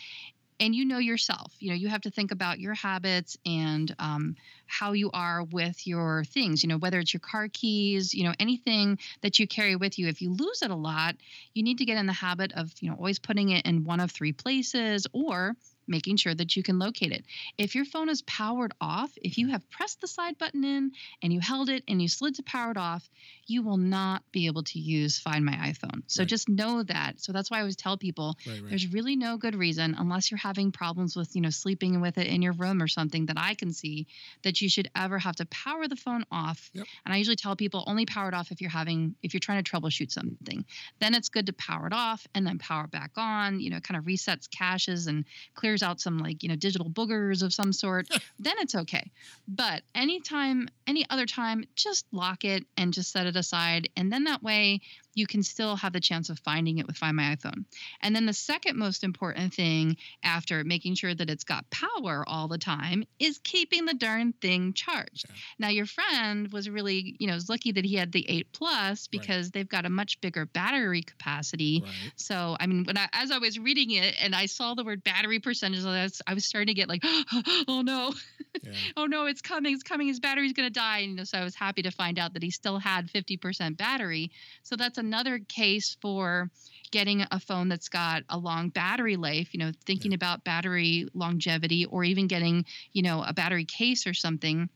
and 0.59 0.75
you 0.75 0.85
know 0.85 0.97
yourself 0.97 1.53
you 1.59 1.69
know 1.69 1.75
you 1.75 1.87
have 1.87 2.01
to 2.01 2.11
think 2.11 2.31
about 2.31 2.59
your 2.59 2.73
habits 2.73 3.37
and 3.45 3.93
um, 3.99 4.35
how 4.67 4.93
you 4.93 5.09
are 5.13 5.43
with 5.43 5.85
your 5.87 6.23
things 6.25 6.63
you 6.63 6.69
know 6.69 6.77
whether 6.77 6.99
it's 6.99 7.13
your 7.13 7.19
car 7.19 7.47
keys 7.51 8.13
you 8.13 8.23
know 8.23 8.33
anything 8.39 8.97
that 9.21 9.39
you 9.39 9.47
carry 9.47 9.75
with 9.75 9.97
you 9.97 10.07
if 10.07 10.21
you 10.21 10.31
lose 10.31 10.61
it 10.61 10.71
a 10.71 10.75
lot 10.75 11.15
you 11.53 11.63
need 11.63 11.79
to 11.79 11.85
get 11.85 11.97
in 11.97 12.05
the 12.05 12.13
habit 12.13 12.53
of 12.53 12.71
you 12.79 12.89
know 12.89 12.95
always 12.95 13.19
putting 13.19 13.49
it 13.49 13.65
in 13.65 13.83
one 13.83 13.99
of 13.99 14.11
three 14.11 14.31
places 14.31 15.07
or 15.11 15.55
making 15.87 16.17
sure 16.17 16.33
that 16.33 16.55
you 16.55 16.63
can 16.63 16.79
locate 16.79 17.11
it. 17.11 17.23
If 17.57 17.75
your 17.75 17.85
phone 17.85 18.09
is 18.09 18.21
powered 18.23 18.73
off, 18.79 19.11
if 19.17 19.37
you 19.37 19.45
mm-hmm. 19.45 19.53
have 19.53 19.69
pressed 19.69 20.01
the 20.01 20.07
side 20.07 20.37
button 20.37 20.63
in 20.63 20.91
and 21.21 21.33
you 21.33 21.39
held 21.39 21.69
it 21.69 21.83
and 21.87 22.01
you 22.01 22.07
slid 22.07 22.35
to 22.35 22.43
powered 22.43 22.77
off, 22.77 23.07
you 23.45 23.61
will 23.61 23.77
not 23.77 24.23
be 24.31 24.47
able 24.47 24.63
to 24.63 24.79
use 24.79 25.19
Find 25.19 25.43
My 25.43 25.53
iPhone. 25.53 26.03
So 26.07 26.21
right. 26.21 26.27
just 26.27 26.47
know 26.47 26.83
that. 26.83 27.19
So 27.19 27.31
that's 27.31 27.51
why 27.51 27.57
I 27.57 27.59
always 27.61 27.75
tell 27.75 27.97
people 27.97 28.37
right, 28.47 28.61
right. 28.61 28.69
there's 28.69 28.93
really 28.93 29.15
no 29.15 29.37
good 29.37 29.55
reason, 29.55 29.95
unless 29.97 30.31
you're 30.31 30.37
having 30.37 30.71
problems 30.71 31.15
with, 31.15 31.35
you 31.35 31.41
know, 31.41 31.49
sleeping 31.49 31.99
with 32.01 32.17
it 32.17 32.27
in 32.27 32.41
your 32.41 32.53
room 32.53 32.81
or 32.81 32.87
something 32.87 33.25
that 33.25 33.37
I 33.37 33.55
can 33.55 33.73
see, 33.73 34.07
that 34.43 34.61
you 34.61 34.69
should 34.69 34.89
ever 34.95 35.19
have 35.19 35.35
to 35.37 35.45
power 35.47 35.87
the 35.87 35.95
phone 35.95 36.25
off. 36.31 36.69
Yep. 36.73 36.85
And 37.05 37.13
I 37.13 37.17
usually 37.17 37.35
tell 37.35 37.55
people 37.55 37.83
only 37.87 38.05
power 38.05 38.29
it 38.29 38.33
off 38.33 38.51
if 38.51 38.61
you're 38.61 38.69
having, 38.69 39.15
if 39.23 39.33
you're 39.33 39.39
trying 39.39 39.63
to 39.63 39.69
troubleshoot 39.69 40.11
something. 40.11 40.65
Then 40.99 41.13
it's 41.13 41.29
good 41.29 41.47
to 41.47 41.53
power 41.53 41.87
it 41.87 41.93
off 41.93 42.25
and 42.33 42.45
then 42.45 42.59
power 42.59 42.87
back 42.87 43.11
on. 43.17 43.59
You 43.59 43.71
know, 43.71 43.79
kind 43.79 43.97
of 43.97 44.05
resets 44.05 44.49
caches 44.49 45.07
and 45.07 45.25
clears 45.53 45.72
out 45.81 45.99
some 45.99 46.19
like, 46.19 46.43
you 46.43 46.49
know, 46.49 46.55
digital 46.55 46.89
boogers 46.89 47.41
of 47.41 47.53
some 47.53 47.73
sort. 47.73 48.07
then 48.39 48.55
it's 48.59 48.75
okay. 48.75 49.09
But 49.47 49.81
anytime, 49.95 50.69
any 50.85 51.05
other 51.09 51.25
time, 51.25 51.63
just 51.75 52.05
lock 52.11 52.45
it 52.45 52.65
and 52.77 52.93
just 52.93 53.11
set 53.11 53.25
it 53.25 53.33
it 53.33 53.39
aside. 53.39 53.89
And 53.97 54.11
then 54.11 54.25
that 54.25 54.43
way 54.43 54.81
you 55.13 55.27
can 55.27 55.43
still 55.43 55.75
have 55.75 55.93
the 55.93 55.99
chance 55.99 56.29
of 56.29 56.39
finding 56.39 56.77
it 56.77 56.87
with 56.87 56.97
Find 56.97 57.15
My 57.15 57.35
iPhone. 57.35 57.65
And 58.01 58.15
then 58.15 58.25
the 58.25 58.33
second 58.33 58.77
most 58.77 59.03
important 59.03 59.53
thing 59.53 59.97
after 60.23 60.63
making 60.63 60.95
sure 60.95 61.13
that 61.13 61.29
it's 61.29 61.43
got 61.43 61.69
power 61.69 62.23
all 62.27 62.47
the 62.47 62.57
time 62.57 63.03
is 63.19 63.39
keeping 63.43 63.85
the 63.85 63.93
darn 63.93 64.33
thing 64.33 64.73
charged. 64.73 65.25
Yeah. 65.29 65.35
Now 65.59 65.67
your 65.69 65.85
friend 65.85 66.51
was 66.51 66.69
really, 66.69 67.15
you 67.19 67.27
know, 67.27 67.33
was 67.33 67.49
lucky 67.49 67.71
that 67.73 67.85
he 67.85 67.95
had 67.95 68.11
the 68.11 68.25
8 68.29 68.47
Plus 68.53 69.07
because 69.07 69.47
right. 69.47 69.53
they've 69.53 69.69
got 69.69 69.85
a 69.85 69.89
much 69.89 70.19
bigger 70.21 70.45
battery 70.45 71.01
capacity. 71.01 71.81
Right. 71.83 71.93
So, 72.15 72.57
I 72.59 72.67
mean, 72.67 72.83
when 72.85 72.97
I, 72.97 73.07
as 73.13 73.31
I 73.31 73.37
was 73.37 73.59
reading 73.59 73.91
it 73.91 74.15
and 74.21 74.35
I 74.35 74.47
saw 74.47 74.73
the 74.73 74.83
word 74.83 75.03
battery 75.03 75.39
percentage, 75.39 75.85
I 75.85 76.33
was 76.33 76.45
starting 76.45 76.67
to 76.67 76.73
get 76.73 76.89
like, 76.89 77.03
oh 77.67 77.81
no, 77.83 78.13
yeah. 78.63 78.71
oh 78.97 79.05
no, 79.05 79.25
it's 79.25 79.41
coming, 79.41 79.73
it's 79.73 79.83
coming, 79.83 80.07
his 80.07 80.19
battery's 80.19 80.53
going 80.53 80.67
to 80.67 80.73
die. 80.73 80.99
And, 80.99 81.11
you 81.11 81.15
know, 81.17 81.23
so 81.23 81.37
I 81.37 81.43
was 81.43 81.55
happy 81.55 81.81
to 81.83 81.91
find 81.91 82.17
out 82.17 82.33
that 82.33 82.43
he 82.43 82.51
still 82.51 82.79
had 82.79 83.11
50% 83.11 83.77
battery. 83.77 84.31
So 84.63 84.75
that's 84.75 84.97
another 84.97 85.39
case 85.39 85.97
for 86.01 86.49
getting 86.91 87.25
a 87.31 87.39
phone 87.39 87.69
that's 87.69 87.89
got 87.89 88.23
a 88.29 88.37
long 88.37 88.69
battery 88.69 89.15
life, 89.15 89.53
you 89.53 89.59
know, 89.59 89.71
thinking 89.85 90.11
yeah. 90.11 90.15
about 90.15 90.43
battery 90.43 91.07
longevity 91.13 91.85
or 91.85 92.03
even 92.03 92.27
getting, 92.27 92.65
you 92.91 93.01
know, 93.01 93.23
a 93.25 93.33
battery 93.33 93.65
case 93.65 94.07
or 94.07 94.13
something 94.13 94.69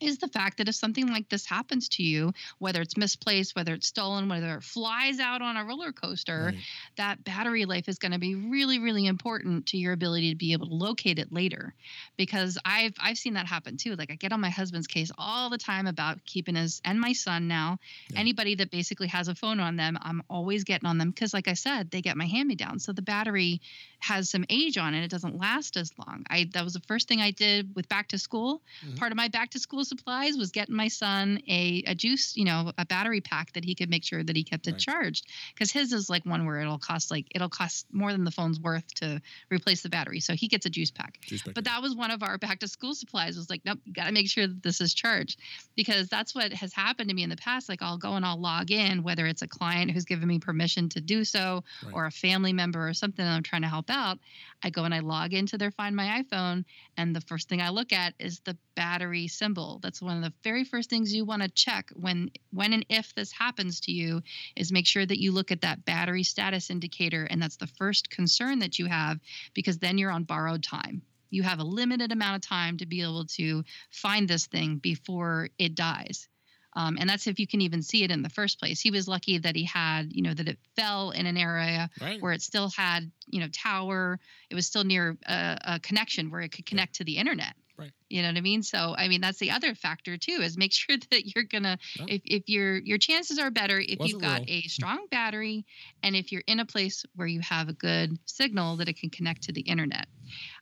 is 0.00 0.18
the 0.18 0.28
fact 0.28 0.58
that 0.58 0.68
if 0.68 0.74
something 0.74 1.08
like 1.08 1.28
this 1.28 1.46
happens 1.46 1.88
to 1.90 2.02
you, 2.02 2.32
whether 2.58 2.80
it's 2.80 2.96
misplaced, 2.96 3.56
whether 3.56 3.74
it's 3.74 3.86
stolen, 3.86 4.28
whether 4.28 4.56
it 4.56 4.62
flies 4.62 5.20
out 5.20 5.42
on 5.42 5.56
a 5.56 5.64
roller 5.64 5.92
coaster, 5.92 6.52
right. 6.52 6.62
that 6.96 7.24
battery 7.24 7.64
life 7.64 7.88
is 7.88 7.98
going 7.98 8.12
to 8.12 8.18
be 8.18 8.34
really, 8.34 8.78
really 8.78 9.06
important 9.06 9.66
to 9.66 9.78
your 9.78 9.92
ability 9.92 10.30
to 10.30 10.36
be 10.36 10.52
able 10.52 10.68
to 10.68 10.74
locate 10.74 11.18
it 11.18 11.32
later. 11.32 11.74
Because 12.16 12.58
I've 12.64 12.94
I've 13.00 13.18
seen 13.18 13.34
that 13.34 13.46
happen 13.46 13.76
too. 13.76 13.96
Like 13.96 14.10
I 14.10 14.14
get 14.14 14.32
on 14.32 14.40
my 14.40 14.50
husband's 14.50 14.86
case 14.86 15.10
all 15.18 15.50
the 15.50 15.58
time 15.58 15.86
about 15.86 16.24
keeping 16.24 16.54
his 16.54 16.80
and 16.84 17.00
my 17.00 17.12
son 17.12 17.48
now. 17.48 17.78
Yeah. 18.10 18.20
Anybody 18.20 18.54
that 18.56 18.70
basically 18.70 19.08
has 19.08 19.28
a 19.28 19.34
phone 19.34 19.60
on 19.60 19.76
them, 19.76 19.98
I'm 20.00 20.22
always 20.28 20.64
getting 20.64 20.86
on 20.86 20.98
them 20.98 21.10
because, 21.10 21.32
like 21.32 21.48
I 21.48 21.54
said, 21.54 21.90
they 21.90 22.02
get 22.02 22.16
my 22.16 22.26
hand 22.26 22.48
me 22.48 22.54
down. 22.54 22.78
So 22.78 22.92
the 22.92 23.02
battery 23.02 23.60
has 24.00 24.30
some 24.30 24.44
age 24.50 24.78
on 24.78 24.94
it. 24.94 25.04
It 25.04 25.10
doesn't 25.10 25.38
last 25.38 25.76
as 25.76 25.92
long. 25.98 26.24
I 26.28 26.48
that 26.52 26.64
was 26.64 26.74
the 26.74 26.80
first 26.80 27.08
thing 27.08 27.20
I 27.20 27.30
did 27.30 27.74
with 27.74 27.88
back 27.88 28.08
to 28.08 28.18
school. 28.18 28.62
Mm-hmm. 28.84 28.96
Part 28.96 29.12
of 29.12 29.16
my 29.16 29.28
back 29.28 29.50
to 29.50 29.58
school 29.58 29.84
supplies 29.86 30.36
was 30.36 30.50
getting 30.50 30.74
my 30.74 30.88
son 30.88 31.40
a, 31.48 31.82
a 31.86 31.94
juice, 31.94 32.36
you 32.36 32.44
know, 32.44 32.72
a 32.78 32.84
battery 32.84 33.20
pack 33.20 33.52
that 33.52 33.64
he 33.64 33.74
could 33.74 33.90
make 33.90 34.04
sure 34.04 34.22
that 34.22 34.36
he 34.36 34.44
kept 34.44 34.66
it 34.66 34.72
right. 34.72 34.80
charged. 34.80 35.26
Because 35.54 35.70
his 35.70 35.92
is 35.92 36.10
like 36.10 36.24
one 36.26 36.46
where 36.46 36.60
it'll 36.60 36.78
cost 36.78 37.10
like 37.10 37.26
it'll 37.34 37.48
cost 37.48 37.86
more 37.92 38.12
than 38.12 38.24
the 38.24 38.30
phone's 38.30 38.60
worth 38.60 38.86
to 38.96 39.20
replace 39.50 39.82
the 39.82 39.88
battery. 39.88 40.20
So 40.20 40.34
he 40.34 40.48
gets 40.48 40.66
a 40.66 40.70
juice 40.70 40.90
pack. 40.90 41.20
Juice 41.22 41.42
pack 41.42 41.54
but 41.54 41.64
that 41.64 41.82
was 41.82 41.94
one 41.94 42.10
of 42.10 42.22
our 42.22 42.38
back 42.38 42.58
to 42.60 42.68
school 42.68 42.94
supplies. 42.94 43.36
Was 43.36 43.50
like, 43.50 43.62
nope, 43.64 43.78
you 43.84 43.92
got 43.92 44.06
to 44.06 44.12
make 44.12 44.28
sure 44.28 44.46
that 44.46 44.62
this 44.62 44.80
is 44.80 44.94
charged 44.94 45.40
because 45.76 46.08
that's 46.08 46.34
what 46.34 46.52
has 46.52 46.72
happened 46.72 47.08
to 47.08 47.14
me 47.14 47.22
in 47.22 47.30
the 47.30 47.36
past. 47.36 47.68
Like 47.68 47.82
I'll 47.82 47.98
go 47.98 48.14
and 48.14 48.24
I'll 48.24 48.40
log 48.40 48.70
in, 48.70 49.02
whether 49.02 49.26
it's 49.26 49.42
a 49.42 49.48
client 49.48 49.90
who's 49.90 50.04
given 50.04 50.28
me 50.28 50.38
permission 50.38 50.88
to 50.90 51.00
do 51.00 51.24
so 51.24 51.64
right. 51.84 51.94
or 51.94 52.06
a 52.06 52.10
family 52.10 52.52
member 52.52 52.88
or 52.88 52.94
something 52.94 53.24
that 53.24 53.32
I'm 53.32 53.42
trying 53.42 53.62
to 53.62 53.68
help 53.68 53.90
out. 53.90 54.18
I 54.62 54.70
go 54.70 54.84
and 54.84 54.94
I 54.94 55.00
log 55.00 55.34
into 55.34 55.58
their 55.58 55.70
Find 55.70 55.94
My 55.94 56.22
iPhone, 56.22 56.64
and 56.96 57.14
the 57.14 57.20
first 57.20 57.48
thing 57.48 57.60
I 57.60 57.68
look 57.68 57.92
at 57.92 58.14
is 58.18 58.40
the 58.40 58.56
battery 58.74 59.28
symbol. 59.28 59.75
That's 59.82 60.02
one 60.02 60.16
of 60.16 60.22
the 60.22 60.32
very 60.42 60.64
first 60.64 60.90
things 60.90 61.14
you 61.14 61.24
want 61.24 61.42
to 61.42 61.48
check 61.48 61.90
when 61.94 62.30
when 62.52 62.72
and 62.72 62.86
if 62.88 63.14
this 63.14 63.32
happens 63.32 63.80
to 63.80 63.92
you 63.92 64.22
is 64.54 64.72
make 64.72 64.86
sure 64.86 65.04
that 65.04 65.20
you 65.20 65.32
look 65.32 65.50
at 65.52 65.62
that 65.62 65.84
battery 65.84 66.22
status 66.22 66.70
indicator, 66.70 67.24
and 67.24 67.40
that's 67.40 67.56
the 67.56 67.66
first 67.66 68.10
concern 68.10 68.60
that 68.60 68.78
you 68.78 68.86
have 68.86 69.18
because 69.54 69.78
then 69.78 69.98
you're 69.98 70.10
on 70.10 70.24
borrowed 70.24 70.62
time. 70.62 71.02
You 71.30 71.42
have 71.42 71.58
a 71.58 71.64
limited 71.64 72.12
amount 72.12 72.36
of 72.36 72.48
time 72.48 72.78
to 72.78 72.86
be 72.86 73.02
able 73.02 73.26
to 73.36 73.64
find 73.90 74.28
this 74.28 74.46
thing 74.46 74.76
before 74.78 75.50
it 75.58 75.74
dies. 75.74 76.28
Um, 76.76 76.98
and 77.00 77.08
that's 77.08 77.26
if 77.26 77.40
you 77.40 77.46
can 77.46 77.62
even 77.62 77.82
see 77.82 78.04
it 78.04 78.10
in 78.10 78.22
the 78.22 78.28
first 78.28 78.60
place. 78.60 78.80
He 78.80 78.90
was 78.90 79.08
lucky 79.08 79.38
that 79.38 79.56
he 79.56 79.64
had, 79.64 80.12
you 80.12 80.22
know, 80.22 80.34
that 80.34 80.46
it 80.46 80.58
fell 80.76 81.10
in 81.10 81.24
an 81.24 81.38
area 81.38 81.88
right. 82.02 82.20
where 82.20 82.32
it 82.32 82.42
still 82.42 82.68
had, 82.68 83.10
you 83.26 83.40
know, 83.40 83.48
tower. 83.48 84.20
It 84.50 84.54
was 84.54 84.66
still 84.66 84.84
near 84.84 85.16
a, 85.26 85.58
a 85.64 85.80
connection 85.80 86.30
where 86.30 86.42
it 86.42 86.52
could 86.52 86.66
connect 86.66 86.96
yeah. 86.96 86.98
to 86.98 87.04
the 87.04 87.16
internet. 87.16 87.54
Right. 87.78 87.92
You 88.08 88.22
know 88.22 88.28
what 88.28 88.38
I 88.38 88.40
mean? 88.40 88.62
So 88.62 88.94
I 88.96 89.08
mean 89.08 89.20
that's 89.20 89.38
the 89.38 89.50
other 89.50 89.74
factor 89.74 90.16
too 90.16 90.40
is 90.42 90.56
make 90.56 90.72
sure 90.72 90.96
that 91.10 91.26
you're 91.26 91.44
gonna 91.44 91.78
if, 92.08 92.22
if 92.24 92.48
your 92.48 92.78
your 92.78 92.98
chances 92.98 93.38
are 93.38 93.50
better 93.50 93.78
if 93.78 93.98
Wasn't 93.98 94.12
you've 94.12 94.22
got 94.22 94.40
real. 94.40 94.58
a 94.58 94.62
strong 94.62 95.06
battery 95.10 95.66
and 96.02 96.16
if 96.16 96.32
you're 96.32 96.44
in 96.46 96.60
a 96.60 96.66
place 96.66 97.04
where 97.14 97.28
you 97.28 97.40
have 97.40 97.68
a 97.68 97.74
good 97.74 98.18
signal 98.24 98.76
that 98.76 98.88
it 98.88 98.98
can 98.98 99.10
connect 99.10 99.42
to 99.44 99.52
the 99.52 99.62
internet. 99.62 100.06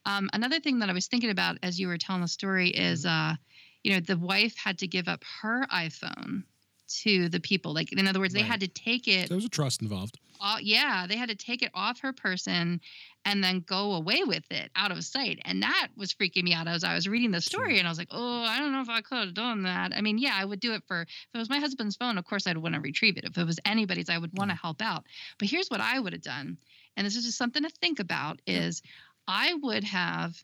Um, 0.05 0.29
another 0.33 0.61
thing 0.61 0.81
that 0.81 0.91
I 0.91 0.93
was 0.93 1.07
thinking 1.07 1.31
about 1.31 1.59
as 1.63 1.79
you 1.79 1.89
were 1.89 1.99
telling 1.99 2.23
the 2.23 2.29
story 2.29 2.71
is 2.71 3.05
mm-hmm. 3.05 3.33
uh, 3.33 3.37
you 3.85 3.93
know, 3.93 4.01
the 4.01 4.17
wife 4.17 4.57
had 4.57 4.79
to 4.79 4.89
give 4.89 5.09
up 5.09 5.23
her 5.43 5.67
iPhone 5.67 6.45
to 6.87 7.29
the 7.29 7.41
people. 7.41 7.73
Like, 7.73 7.93
in 7.93 8.07
other 8.07 8.21
words, 8.21 8.35
right. 8.35 8.43
they 8.43 8.47
had 8.47 8.61
to 8.61 8.69
take 8.69 9.09
it. 9.09 9.29
There 9.29 9.37
was 9.37 9.45
a 9.45 9.51
trust 9.51 9.83
involved. 9.83 10.19
Uh, 10.41 10.57
yeah, 10.61 11.07
they 11.09 11.17
had 11.17 11.29
to 11.29 11.35
take 11.35 11.63
it 11.63 11.71
off 11.75 12.01
her 12.01 12.13
person 12.13 12.81
and 13.25 13.43
then 13.43 13.65
go 13.67 13.95
away 13.95 14.23
with 14.25 14.45
it 14.51 14.71
out 14.77 14.91
of 14.91 15.03
sight. 15.03 15.41
And 15.45 15.63
that 15.63 15.89
was 15.97 16.13
freaking 16.13 16.43
me 16.43 16.53
out 16.53 16.69
as 16.69 16.85
I 16.85 16.95
was 16.95 17.09
reading 17.09 17.31
the 17.31 17.41
story. 17.41 17.79
And 17.79 17.89
I 17.89 17.91
was 17.91 17.99
like, 17.99 18.09
oh, 18.11 18.43
I 18.43 18.59
don't 18.59 18.73
know 18.73 18.83
if 18.83 18.91
I 18.91 19.01
could 19.01 19.19
have 19.19 19.35
done 19.35 19.63
that. 19.63 19.93
I 19.95 20.03
mean, 20.03 20.19
yeah, 20.19 20.35
I 20.37 20.45
would 20.45 20.61
do 20.61 20.75
it 20.75 20.83
for, 20.87 21.03
if 21.03 21.09
it 21.33 21.39
was 21.39 21.49
my 21.49 21.59
husband's 21.59 21.97
phone, 21.97 22.19
of 22.19 22.25
course 22.25 22.47
I'd 22.47 22.59
want 22.59 22.75
to 22.75 22.81
retrieve 22.81 23.17
it. 23.17 23.25
If 23.25 23.39
it 23.39 23.47
was 23.47 23.59
anybody's, 23.65 24.11
I 24.11 24.19
would 24.19 24.37
want 24.37 24.51
to 24.51 24.57
help 24.57 24.83
out. 24.83 25.05
But 25.39 25.49
here's 25.49 25.69
what 25.69 25.81
I 25.81 25.99
would 25.99 26.13
have 26.13 26.23
done. 26.23 26.59
And 26.97 27.07
this 27.07 27.17
is 27.17 27.25
just 27.25 27.39
something 27.39 27.63
to 27.63 27.71
think 27.81 28.01
about 28.01 28.41
is 28.47 28.83
I 29.27 29.55
would 29.55 29.85
have 29.85 30.35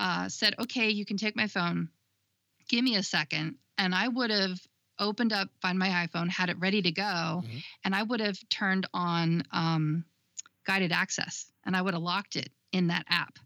uh, 0.00 0.28
said, 0.28 0.54
okay, 0.58 0.88
you 0.88 1.04
can 1.04 1.18
take 1.18 1.36
my 1.36 1.48
phone 1.48 1.90
give 2.68 2.84
me 2.84 2.96
a 2.96 3.02
second 3.02 3.56
and 3.78 3.94
i 3.94 4.08
would 4.08 4.30
have 4.30 4.58
opened 4.98 5.32
up 5.32 5.48
Find 5.60 5.78
My 5.78 5.88
iPhone, 6.06 6.28
had 6.28 6.50
it 6.50 6.58
ready 6.58 6.82
to 6.82 6.90
go, 6.90 7.02
mm-hmm. 7.02 7.58
and 7.84 7.94
I 7.94 8.02
would 8.02 8.20
have 8.20 8.38
turned 8.48 8.86
on 8.94 9.42
um, 9.52 10.04
guided 10.66 10.92
access 10.92 11.46
and 11.64 11.76
I 11.76 11.82
would 11.82 11.94
have 11.94 12.02
locked 12.02 12.36
it 12.36 12.50
in 12.72 12.88
that 12.88 13.04
app. 13.08 13.38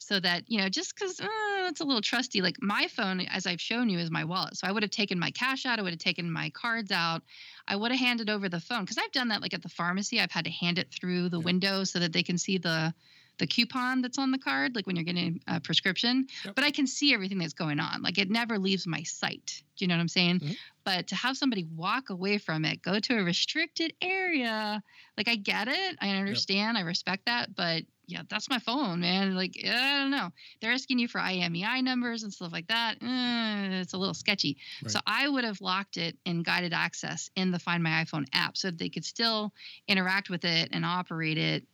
So 0.00 0.18
that 0.20 0.44
you 0.46 0.58
know 0.58 0.70
just 0.70 0.94
because 0.94 1.20
uh, 1.20 1.26
it's 1.68 1.80
a 1.80 1.84
little 1.84 2.00
trusty 2.00 2.40
like 2.40 2.56
my 2.62 2.86
phone 2.86 3.20
as 3.20 3.46
i've 3.46 3.60
shown 3.60 3.90
you 3.90 3.98
is 3.98 4.10
my 4.10 4.24
wallet. 4.24 4.56
So 4.56 4.66
i 4.66 4.72
would 4.72 4.82
have 4.82 4.92
taken 4.92 5.18
my 5.18 5.30
cash 5.32 5.66
out 5.66 5.78
i 5.78 5.82
would 5.82 5.92
have 5.92 5.98
taken 5.98 6.30
my 6.30 6.48
cards 6.50 6.90
out 6.90 7.22
i 7.66 7.76
would 7.76 7.90
have 7.90 8.00
handed 8.00 8.30
over 8.30 8.48
the 8.48 8.60
phone 8.60 8.84
because 8.84 8.96
i've 8.96 9.12
done 9.12 9.28
that 9.28 9.42
like 9.42 9.52
at 9.52 9.62
the 9.62 9.68
pharmacy 9.68 10.18
i've 10.18 10.30
had 10.30 10.46
to 10.46 10.50
hand 10.50 10.78
it 10.78 10.90
through 10.90 11.28
the 11.28 11.40
window 11.40 11.84
so 11.84 11.98
that 11.98 12.14
they 12.14 12.22
can 12.22 12.38
see 12.38 12.56
the 12.56 12.94
the 13.38 13.46
coupon 13.46 14.02
that's 14.02 14.18
on 14.18 14.30
the 14.30 14.38
card, 14.38 14.74
like 14.74 14.86
when 14.86 14.96
you're 14.96 15.04
getting 15.04 15.40
a 15.46 15.60
prescription, 15.60 16.26
yep. 16.44 16.54
but 16.54 16.64
I 16.64 16.70
can 16.70 16.86
see 16.86 17.14
everything 17.14 17.38
that's 17.38 17.54
going 17.54 17.80
on. 17.80 18.02
Like 18.02 18.18
it 18.18 18.30
never 18.30 18.58
leaves 18.58 18.86
my 18.86 19.02
sight. 19.02 19.62
Do 19.76 19.84
you 19.84 19.88
know 19.88 19.94
what 19.94 20.00
I'm 20.00 20.08
saying? 20.08 20.40
Mm-hmm. 20.40 20.52
But 20.84 21.06
to 21.08 21.14
have 21.14 21.36
somebody 21.36 21.64
walk 21.76 22.10
away 22.10 22.38
from 22.38 22.64
it, 22.64 22.82
go 22.82 22.98
to 22.98 23.18
a 23.18 23.22
restricted 23.22 23.92
area, 24.02 24.82
like 25.16 25.28
I 25.28 25.36
get 25.36 25.68
it. 25.68 25.96
I 26.00 26.10
understand. 26.10 26.76
Yep. 26.76 26.84
I 26.84 26.86
respect 26.86 27.26
that. 27.26 27.54
But 27.54 27.84
yeah, 28.06 28.22
that's 28.30 28.48
my 28.48 28.58
phone, 28.58 29.00
man. 29.00 29.36
Like, 29.36 29.52
I 29.62 29.98
don't 29.98 30.10
know. 30.10 30.30
They're 30.60 30.72
asking 30.72 30.98
you 30.98 31.08
for 31.08 31.20
IMEI 31.20 31.84
numbers 31.84 32.22
and 32.22 32.32
stuff 32.32 32.52
like 32.52 32.66
that. 32.68 32.96
Eh, 33.02 33.80
it's 33.80 33.92
a 33.92 33.98
little 33.98 34.14
sketchy. 34.14 34.56
Right. 34.82 34.90
So 34.90 34.98
I 35.06 35.28
would 35.28 35.44
have 35.44 35.60
locked 35.60 35.98
it 35.98 36.16
in 36.24 36.42
guided 36.42 36.72
access 36.72 37.28
in 37.36 37.50
the 37.50 37.58
Find 37.58 37.82
My 37.82 38.02
iPhone 38.02 38.24
app 38.32 38.56
so 38.56 38.68
that 38.68 38.78
they 38.78 38.88
could 38.88 39.04
still 39.04 39.52
interact 39.88 40.30
with 40.30 40.46
it 40.46 40.70
and 40.72 40.86
operate 40.86 41.36
it 41.36 41.64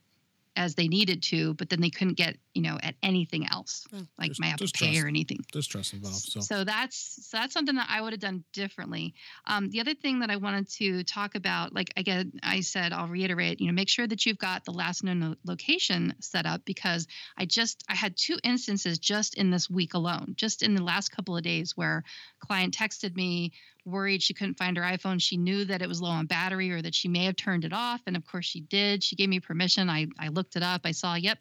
as 0.56 0.74
they 0.74 0.88
needed 0.88 1.22
to, 1.22 1.54
but 1.54 1.68
then 1.68 1.80
they 1.80 1.90
couldn't 1.90 2.14
get, 2.14 2.36
you 2.52 2.62
know, 2.62 2.78
at 2.82 2.94
anything 3.02 3.46
else, 3.50 3.86
yeah, 3.92 4.00
like 4.18 4.32
my 4.38 4.48
Apple 4.48 4.66
Pay 4.66 4.92
trust, 4.92 5.04
or 5.04 5.08
anything. 5.08 5.38
There's 5.52 5.66
trust 5.66 5.92
involved. 5.92 6.16
So. 6.16 6.40
so 6.40 6.64
that's 6.64 7.28
so 7.28 7.38
that's 7.38 7.52
something 7.52 7.74
that 7.76 7.88
I 7.90 8.00
would 8.00 8.12
have 8.12 8.20
done 8.20 8.44
differently. 8.52 9.14
Um, 9.46 9.70
the 9.70 9.80
other 9.80 9.94
thing 9.94 10.20
that 10.20 10.30
I 10.30 10.36
wanted 10.36 10.68
to 10.72 11.04
talk 11.04 11.34
about, 11.34 11.74
like 11.74 11.92
again, 11.96 12.32
I 12.42 12.60
said, 12.60 12.92
I'll 12.92 13.08
reiterate, 13.08 13.60
you 13.60 13.66
know, 13.66 13.72
make 13.72 13.88
sure 13.88 14.06
that 14.06 14.24
you've 14.26 14.38
got 14.38 14.64
the 14.64 14.72
last 14.72 15.02
known 15.02 15.36
location 15.44 16.14
set 16.20 16.46
up 16.46 16.64
because 16.64 17.06
I 17.36 17.46
just 17.46 17.84
I 17.88 17.94
had 17.94 18.16
two 18.16 18.38
instances 18.44 18.98
just 18.98 19.34
in 19.34 19.50
this 19.50 19.68
week 19.68 19.94
alone, 19.94 20.34
just 20.36 20.62
in 20.62 20.74
the 20.74 20.82
last 20.84 21.10
couple 21.10 21.36
of 21.36 21.42
days 21.42 21.76
where 21.76 22.04
client 22.40 22.76
texted 22.76 23.16
me 23.16 23.52
worried 23.84 24.22
she 24.22 24.34
couldn't 24.34 24.58
find 24.58 24.76
her 24.76 24.82
iPhone. 24.82 25.20
She 25.20 25.36
knew 25.36 25.64
that 25.66 25.82
it 25.82 25.88
was 25.88 26.00
low 26.00 26.10
on 26.10 26.26
battery 26.26 26.70
or 26.70 26.80
that 26.80 26.94
she 26.94 27.08
may 27.08 27.24
have 27.24 27.36
turned 27.36 27.64
it 27.64 27.72
off. 27.72 28.00
And 28.06 28.16
of 28.16 28.26
course 28.26 28.46
she 28.46 28.60
did. 28.60 29.02
She 29.02 29.16
gave 29.16 29.28
me 29.28 29.40
permission. 29.40 29.90
I, 29.90 30.06
I 30.18 30.28
looked 30.28 30.56
it 30.56 30.62
up. 30.62 30.82
I 30.84 30.92
saw, 30.92 31.14
yep, 31.14 31.38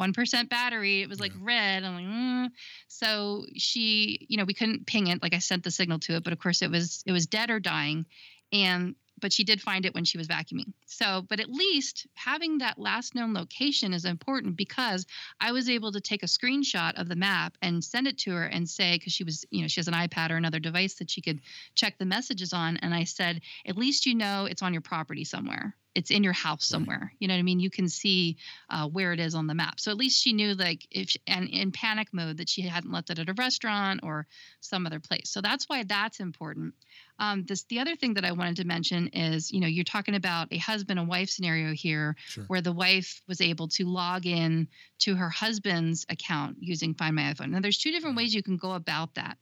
1% 0.00 0.48
battery. 0.48 1.02
It 1.02 1.08
was 1.08 1.20
like 1.20 1.32
yeah. 1.32 1.40
red. 1.42 1.84
I'm 1.84 1.94
like, 1.94 2.04
mm. 2.04 2.50
so 2.88 3.46
she, 3.56 4.26
you 4.28 4.36
know, 4.36 4.44
we 4.44 4.54
couldn't 4.54 4.86
ping 4.86 5.06
it. 5.06 5.22
Like 5.22 5.34
I 5.34 5.38
sent 5.38 5.64
the 5.64 5.70
signal 5.70 5.98
to 6.00 6.16
it, 6.16 6.24
but 6.24 6.32
of 6.32 6.38
course 6.38 6.62
it 6.62 6.70
was, 6.70 7.02
it 7.06 7.12
was 7.12 7.26
dead 7.26 7.50
or 7.50 7.60
dying. 7.60 8.06
And 8.52 8.94
but 9.20 9.32
she 9.32 9.44
did 9.44 9.60
find 9.60 9.86
it 9.86 9.94
when 9.94 10.04
she 10.04 10.18
was 10.18 10.28
vacuuming. 10.28 10.72
So, 10.86 11.22
but 11.28 11.40
at 11.40 11.48
least 11.48 12.06
having 12.14 12.58
that 12.58 12.78
last 12.78 13.14
known 13.14 13.34
location 13.34 13.92
is 13.92 14.04
important 14.04 14.56
because 14.56 15.06
I 15.40 15.52
was 15.52 15.68
able 15.68 15.92
to 15.92 16.00
take 16.00 16.22
a 16.22 16.26
screenshot 16.26 17.00
of 17.00 17.08
the 17.08 17.16
map 17.16 17.56
and 17.62 17.84
send 17.84 18.06
it 18.06 18.18
to 18.18 18.32
her 18.32 18.44
and 18.44 18.68
say, 18.68 18.96
because 18.96 19.12
she 19.12 19.24
was, 19.24 19.44
you 19.50 19.62
know, 19.62 19.68
she 19.68 19.80
has 19.80 19.88
an 19.88 19.94
iPad 19.94 20.30
or 20.30 20.36
another 20.36 20.60
device 20.60 20.94
that 20.96 21.10
she 21.10 21.22
could 21.22 21.40
check 21.74 21.98
the 21.98 22.04
messages 22.04 22.52
on. 22.52 22.76
And 22.78 22.94
I 22.94 23.04
said, 23.04 23.40
at 23.66 23.76
least 23.76 24.06
you 24.06 24.14
know 24.14 24.46
it's 24.46 24.62
on 24.62 24.72
your 24.72 24.82
property 24.82 25.24
somewhere 25.24 25.76
it's 25.94 26.10
in 26.10 26.24
your 26.24 26.32
house 26.32 26.64
somewhere. 26.64 27.12
You 27.18 27.28
know 27.28 27.34
what 27.34 27.38
I 27.38 27.42
mean? 27.42 27.60
You 27.60 27.70
can 27.70 27.88
see 27.88 28.36
uh, 28.68 28.88
where 28.88 29.12
it 29.12 29.20
is 29.20 29.34
on 29.34 29.46
the 29.46 29.54
map. 29.54 29.78
So 29.78 29.90
at 29.90 29.96
least 29.96 30.20
she 30.20 30.32
knew, 30.32 30.54
like, 30.54 30.86
if 30.90 31.10
she, 31.10 31.20
and 31.26 31.48
in 31.48 31.70
panic 31.70 32.08
mode, 32.12 32.38
that 32.38 32.48
she 32.48 32.62
hadn't 32.62 32.92
left 32.92 33.10
it 33.10 33.18
at 33.18 33.28
a 33.28 33.34
restaurant 33.34 34.00
or 34.02 34.26
some 34.60 34.86
other 34.86 35.00
place. 35.00 35.30
So 35.30 35.40
that's 35.40 35.68
why 35.68 35.84
that's 35.84 36.20
important. 36.20 36.74
Um, 37.18 37.44
this 37.44 37.62
the 37.64 37.78
other 37.78 37.94
thing 37.94 38.14
that 38.14 38.24
I 38.24 38.32
wanted 38.32 38.56
to 38.56 38.66
mention 38.66 39.08
is, 39.08 39.52
you 39.52 39.60
know, 39.60 39.68
you're 39.68 39.84
talking 39.84 40.16
about 40.16 40.48
a 40.50 40.58
husband 40.58 40.98
and 40.98 41.08
wife 41.08 41.30
scenario 41.30 41.72
here, 41.72 42.16
sure. 42.26 42.44
where 42.48 42.60
the 42.60 42.72
wife 42.72 43.22
was 43.28 43.40
able 43.40 43.68
to 43.68 43.84
log 43.84 44.26
in 44.26 44.68
to 45.00 45.14
her 45.14 45.30
husband's 45.30 46.06
account 46.08 46.56
using 46.60 46.94
Find 46.94 47.14
My 47.14 47.32
iPhone. 47.32 47.50
Now, 47.50 47.60
there's 47.60 47.78
two 47.78 47.92
different 47.92 48.16
ways 48.16 48.34
you 48.34 48.42
can 48.42 48.56
go 48.56 48.72
about 48.72 49.14
that. 49.14 49.38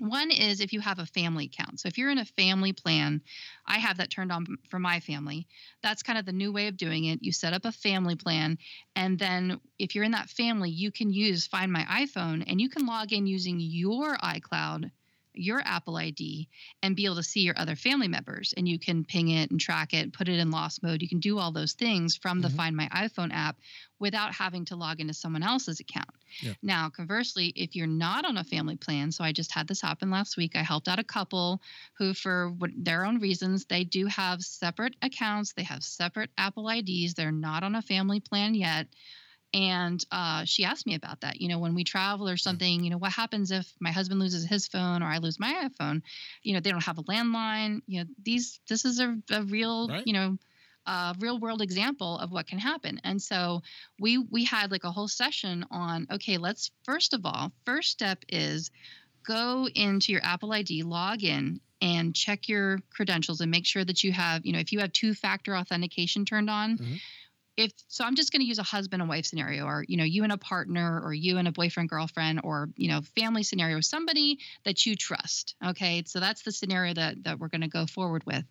One 0.00 0.30
is 0.30 0.60
if 0.60 0.72
you 0.72 0.80
have 0.80 0.98
a 0.98 1.04
family 1.04 1.44
account. 1.44 1.78
So 1.78 1.88
if 1.88 1.98
you're 1.98 2.08
in 2.08 2.16
a 2.16 2.24
family 2.24 2.72
plan, 2.72 3.20
I 3.66 3.78
have 3.78 3.98
that 3.98 4.10
turned 4.10 4.32
on 4.32 4.46
for 4.70 4.78
my 4.78 4.98
family. 5.00 5.46
That's 5.82 6.02
kind 6.02 6.18
of 6.18 6.24
the 6.24 6.32
new 6.32 6.52
way 6.52 6.68
of 6.68 6.78
doing 6.78 7.04
it. 7.04 7.22
You 7.22 7.32
set 7.32 7.52
up 7.52 7.66
a 7.66 7.72
family 7.72 8.16
plan, 8.16 8.56
and 8.96 9.18
then 9.18 9.60
if 9.78 9.94
you're 9.94 10.04
in 10.04 10.12
that 10.12 10.30
family, 10.30 10.70
you 10.70 10.90
can 10.90 11.12
use 11.12 11.46
Find 11.46 11.70
My 11.70 11.84
iPhone 11.84 12.44
and 12.46 12.58
you 12.58 12.70
can 12.70 12.86
log 12.86 13.12
in 13.12 13.26
using 13.26 13.60
your 13.60 14.16
iCloud 14.16 14.90
your 15.34 15.60
Apple 15.64 15.96
ID 15.96 16.48
and 16.82 16.96
be 16.96 17.04
able 17.04 17.16
to 17.16 17.22
see 17.22 17.40
your 17.40 17.58
other 17.58 17.76
family 17.76 18.08
members. 18.08 18.54
And 18.56 18.68
you 18.68 18.78
can 18.78 19.04
ping 19.04 19.28
it 19.28 19.50
and 19.50 19.60
track 19.60 19.94
it, 19.94 20.12
put 20.12 20.28
it 20.28 20.38
in 20.38 20.50
lost 20.50 20.82
mode. 20.82 21.02
You 21.02 21.08
can 21.08 21.20
do 21.20 21.38
all 21.38 21.52
those 21.52 21.72
things 21.72 22.16
from 22.16 22.40
the 22.40 22.48
mm-hmm. 22.48 22.56
Find 22.56 22.76
My 22.76 22.88
iPhone 22.88 23.32
app 23.32 23.56
without 23.98 24.34
having 24.34 24.64
to 24.66 24.76
log 24.76 25.00
into 25.00 25.14
someone 25.14 25.42
else's 25.42 25.80
account. 25.80 26.08
Yeah. 26.40 26.54
Now, 26.62 26.88
conversely, 26.88 27.52
if 27.54 27.76
you're 27.76 27.86
not 27.86 28.24
on 28.24 28.36
a 28.36 28.44
family 28.44 28.76
plan, 28.76 29.12
so 29.12 29.24
I 29.24 29.32
just 29.32 29.52
had 29.52 29.68
this 29.68 29.80
happen 29.80 30.10
last 30.10 30.36
week. 30.36 30.56
I 30.56 30.62
helped 30.62 30.88
out 30.88 30.98
a 30.98 31.04
couple 31.04 31.60
who, 31.98 32.14
for 32.14 32.54
their 32.76 33.04
own 33.04 33.20
reasons, 33.20 33.66
they 33.66 33.84
do 33.84 34.06
have 34.06 34.40
separate 34.42 34.96
accounts, 35.02 35.52
they 35.52 35.64
have 35.64 35.82
separate 35.82 36.30
Apple 36.38 36.68
IDs, 36.68 37.14
they're 37.14 37.32
not 37.32 37.62
on 37.62 37.74
a 37.74 37.82
family 37.82 38.20
plan 38.20 38.54
yet 38.54 38.86
and 39.52 40.04
uh, 40.12 40.44
she 40.44 40.64
asked 40.64 40.86
me 40.86 40.94
about 40.94 41.20
that 41.22 41.40
you 41.40 41.48
know 41.48 41.58
when 41.58 41.74
we 41.74 41.84
travel 41.84 42.28
or 42.28 42.36
something 42.36 42.84
you 42.84 42.90
know 42.90 42.98
what 42.98 43.12
happens 43.12 43.50
if 43.50 43.70
my 43.80 43.90
husband 43.90 44.20
loses 44.20 44.44
his 44.44 44.66
phone 44.68 45.02
or 45.02 45.06
i 45.06 45.18
lose 45.18 45.40
my 45.40 45.68
iphone? 45.68 46.02
You 46.42 46.54
know 46.54 46.60
they 46.60 46.70
don't 46.70 46.84
have 46.84 46.98
a 46.98 47.04
landline 47.04 47.82
you 47.86 48.00
know 48.00 48.06
these 48.22 48.60
this 48.68 48.84
is 48.84 49.00
a, 49.00 49.16
a 49.30 49.42
real 49.42 49.88
right. 49.88 50.06
you 50.06 50.12
know 50.12 50.38
uh, 50.86 51.14
real 51.20 51.38
world 51.38 51.62
example 51.62 52.18
of 52.18 52.32
what 52.32 52.46
can 52.46 52.58
happen. 52.58 53.00
And 53.04 53.20
so 53.20 53.62
we 54.00 54.18
we 54.18 54.44
had 54.44 54.70
like 54.70 54.84
a 54.84 54.90
whole 54.90 55.08
session 55.08 55.64
on 55.70 56.06
okay 56.10 56.36
let's 56.36 56.70
first 56.84 57.12
of 57.12 57.20
all 57.24 57.52
first 57.64 57.90
step 57.90 58.24
is 58.28 58.70
go 59.24 59.68
into 59.74 60.10
your 60.12 60.22
apple 60.24 60.52
id 60.54 60.82
log 60.82 61.22
in 61.22 61.60
and 61.82 62.14
check 62.14 62.48
your 62.48 62.80
credentials 62.90 63.40
and 63.40 63.50
make 63.50 63.66
sure 63.66 63.84
that 63.84 64.02
you 64.02 64.12
have 64.12 64.44
you 64.46 64.52
know 64.52 64.58
if 64.58 64.72
you 64.72 64.80
have 64.80 64.92
two 64.92 65.14
factor 65.14 65.54
authentication 65.54 66.24
turned 66.24 66.48
on 66.48 66.78
mm-hmm 66.78 66.94
if 67.60 67.72
so 67.88 68.04
i'm 68.04 68.16
just 68.16 68.32
going 68.32 68.40
to 68.40 68.46
use 68.46 68.58
a 68.58 68.62
husband 68.62 69.02
and 69.02 69.08
wife 69.08 69.26
scenario 69.26 69.64
or 69.64 69.84
you 69.86 69.96
know 69.96 70.04
you 70.04 70.24
and 70.24 70.32
a 70.32 70.38
partner 70.38 71.00
or 71.04 71.12
you 71.12 71.38
and 71.38 71.46
a 71.46 71.52
boyfriend 71.52 71.88
girlfriend 71.88 72.40
or 72.42 72.68
you 72.76 72.88
know 72.88 73.00
family 73.14 73.42
scenario 73.42 73.80
somebody 73.80 74.38
that 74.64 74.86
you 74.86 74.96
trust 74.96 75.54
okay? 75.64 76.02
So 76.06 76.20
that's 76.20 76.42
the 76.42 76.52
scenario 76.52 76.94
that 76.94 77.24
that 77.24 77.38
we're 77.38 77.48
going 77.48 77.60
to 77.60 77.68
go 77.68 77.86
forward 77.86 78.24
with. 78.24 78.44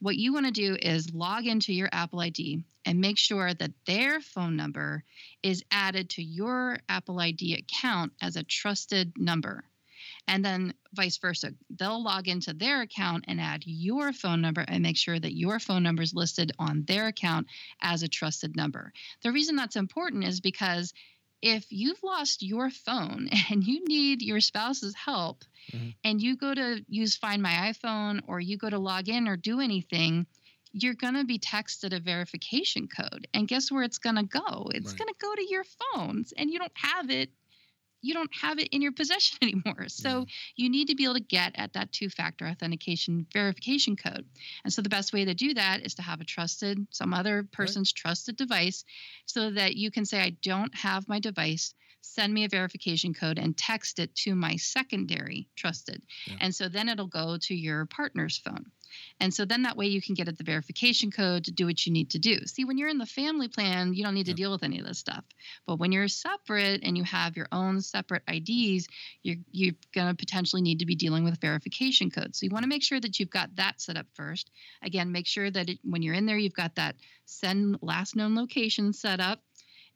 What 0.00 0.16
you 0.16 0.32
want 0.32 0.46
to 0.46 0.52
do 0.52 0.76
is 0.80 1.12
log 1.14 1.46
into 1.46 1.72
your 1.72 1.88
apple 1.92 2.20
id 2.20 2.64
and 2.84 3.00
make 3.00 3.18
sure 3.18 3.52
that 3.54 3.72
their 3.86 4.20
phone 4.20 4.56
number 4.56 5.04
is 5.42 5.64
added 5.70 6.10
to 6.10 6.22
your 6.22 6.78
apple 6.88 7.20
id 7.20 7.54
account 7.54 8.12
as 8.20 8.36
a 8.36 8.42
trusted 8.42 9.12
number 9.16 9.64
and 10.28 10.44
then 10.44 10.74
vice 10.94 11.18
versa. 11.18 11.54
They'll 11.70 12.02
log 12.02 12.28
into 12.28 12.52
their 12.52 12.82
account 12.82 13.26
and 13.28 13.40
add 13.40 13.62
your 13.64 14.12
phone 14.12 14.40
number 14.40 14.64
and 14.66 14.82
make 14.82 14.96
sure 14.96 15.18
that 15.18 15.36
your 15.36 15.60
phone 15.60 15.82
number 15.82 16.02
is 16.02 16.14
listed 16.14 16.52
on 16.58 16.84
their 16.86 17.06
account 17.08 17.46
as 17.80 18.02
a 18.02 18.08
trusted 18.08 18.56
number. 18.56 18.92
The 19.22 19.32
reason 19.32 19.56
that's 19.56 19.76
important 19.76 20.24
is 20.24 20.40
because 20.40 20.92
if 21.42 21.66
you've 21.70 22.02
lost 22.02 22.42
your 22.42 22.70
phone 22.70 23.28
and 23.50 23.62
you 23.62 23.84
need 23.86 24.22
your 24.22 24.40
spouse's 24.40 24.94
help 24.94 25.44
mm-hmm. 25.72 25.90
and 26.02 26.20
you 26.20 26.36
go 26.36 26.54
to 26.54 26.84
use 26.88 27.16
Find 27.16 27.42
My 27.42 27.72
iPhone 27.72 28.20
or 28.26 28.40
you 28.40 28.56
go 28.56 28.70
to 28.70 28.78
log 28.78 29.08
in 29.08 29.28
or 29.28 29.36
do 29.36 29.60
anything, 29.60 30.26
you're 30.72 30.94
going 30.94 31.14
to 31.14 31.24
be 31.24 31.38
texted 31.38 31.94
a 31.94 32.00
verification 32.00 32.88
code. 32.88 33.28
And 33.32 33.48
guess 33.48 33.70
where 33.70 33.82
it's 33.82 33.98
going 33.98 34.16
to 34.16 34.24
go? 34.24 34.70
It's 34.74 34.88
right. 34.88 34.98
going 34.98 35.08
to 35.08 35.14
go 35.20 35.34
to 35.34 35.48
your 35.48 35.64
phones 35.64 36.32
and 36.36 36.50
you 36.50 36.58
don't 36.58 36.72
have 36.74 37.10
it 37.10 37.30
you 38.06 38.14
don't 38.14 38.30
have 38.40 38.58
it 38.58 38.68
in 38.68 38.82
your 38.82 38.92
possession 38.92 39.38
anymore. 39.42 39.88
So 39.88 40.26
you 40.54 40.70
need 40.70 40.88
to 40.88 40.94
be 40.94 41.04
able 41.04 41.14
to 41.14 41.20
get 41.20 41.52
at 41.56 41.72
that 41.72 41.92
two 41.92 42.08
factor 42.08 42.46
authentication 42.46 43.26
verification 43.32 43.96
code. 43.96 44.24
And 44.64 44.72
so 44.72 44.82
the 44.82 44.88
best 44.88 45.12
way 45.12 45.24
to 45.24 45.34
do 45.34 45.54
that 45.54 45.84
is 45.84 45.94
to 45.94 46.02
have 46.02 46.20
a 46.20 46.24
trusted, 46.24 46.86
some 46.90 47.12
other 47.12 47.46
person's 47.52 47.92
right. 47.96 48.00
trusted 48.00 48.36
device 48.36 48.84
so 49.26 49.50
that 49.50 49.76
you 49.76 49.90
can 49.90 50.04
say, 50.04 50.20
I 50.20 50.30
don't 50.42 50.74
have 50.74 51.08
my 51.08 51.18
device. 51.18 51.74
Send 52.14 52.32
me 52.32 52.44
a 52.44 52.48
verification 52.48 53.14
code 53.14 53.38
and 53.38 53.56
text 53.56 53.98
it 53.98 54.14
to 54.16 54.34
my 54.34 54.56
secondary 54.56 55.48
trusted. 55.56 56.02
Yeah. 56.26 56.36
And 56.40 56.54
so 56.54 56.68
then 56.68 56.88
it'll 56.88 57.06
go 57.06 57.36
to 57.42 57.54
your 57.54 57.86
partner's 57.86 58.38
phone. 58.38 58.66
And 59.20 59.32
so 59.32 59.44
then 59.44 59.62
that 59.62 59.76
way 59.76 59.86
you 59.86 60.00
can 60.00 60.14
get 60.14 60.28
at 60.28 60.38
the 60.38 60.44
verification 60.44 61.10
code 61.10 61.44
to 61.44 61.52
do 61.52 61.66
what 61.66 61.84
you 61.86 61.92
need 61.92 62.10
to 62.10 62.18
do. 62.18 62.38
See, 62.46 62.64
when 62.64 62.78
you're 62.78 62.88
in 62.88 62.98
the 62.98 63.06
family 63.06 63.48
plan, 63.48 63.94
you 63.94 64.04
don't 64.04 64.14
need 64.14 64.26
to 64.26 64.34
deal 64.34 64.50
with 64.50 64.62
any 64.62 64.78
of 64.78 64.86
this 64.86 64.98
stuff. 64.98 65.24
But 65.66 65.78
when 65.78 65.92
you're 65.92 66.08
separate 66.08 66.82
and 66.82 66.96
you 66.96 67.04
have 67.04 67.36
your 67.36 67.48
own 67.52 67.80
separate 67.80 68.22
IDs, 68.28 68.86
you're, 69.22 69.36
you're 69.50 69.74
going 69.94 70.08
to 70.08 70.14
potentially 70.14 70.62
need 70.62 70.80
to 70.80 70.86
be 70.86 70.94
dealing 70.94 71.24
with 71.24 71.40
verification 71.40 72.10
codes. 72.10 72.38
So 72.38 72.46
you 72.46 72.50
want 72.50 72.64
to 72.64 72.68
make 72.68 72.82
sure 72.82 73.00
that 73.00 73.18
you've 73.18 73.30
got 73.30 73.56
that 73.56 73.80
set 73.80 73.96
up 73.96 74.06
first. 74.14 74.50
Again, 74.82 75.12
make 75.12 75.26
sure 75.26 75.50
that 75.50 75.68
it, 75.68 75.78
when 75.82 76.02
you're 76.02 76.14
in 76.14 76.26
there, 76.26 76.38
you've 76.38 76.54
got 76.54 76.76
that 76.76 76.96
send 77.24 77.78
last 77.82 78.16
known 78.16 78.36
location 78.36 78.92
set 78.92 79.20
up. 79.20 79.40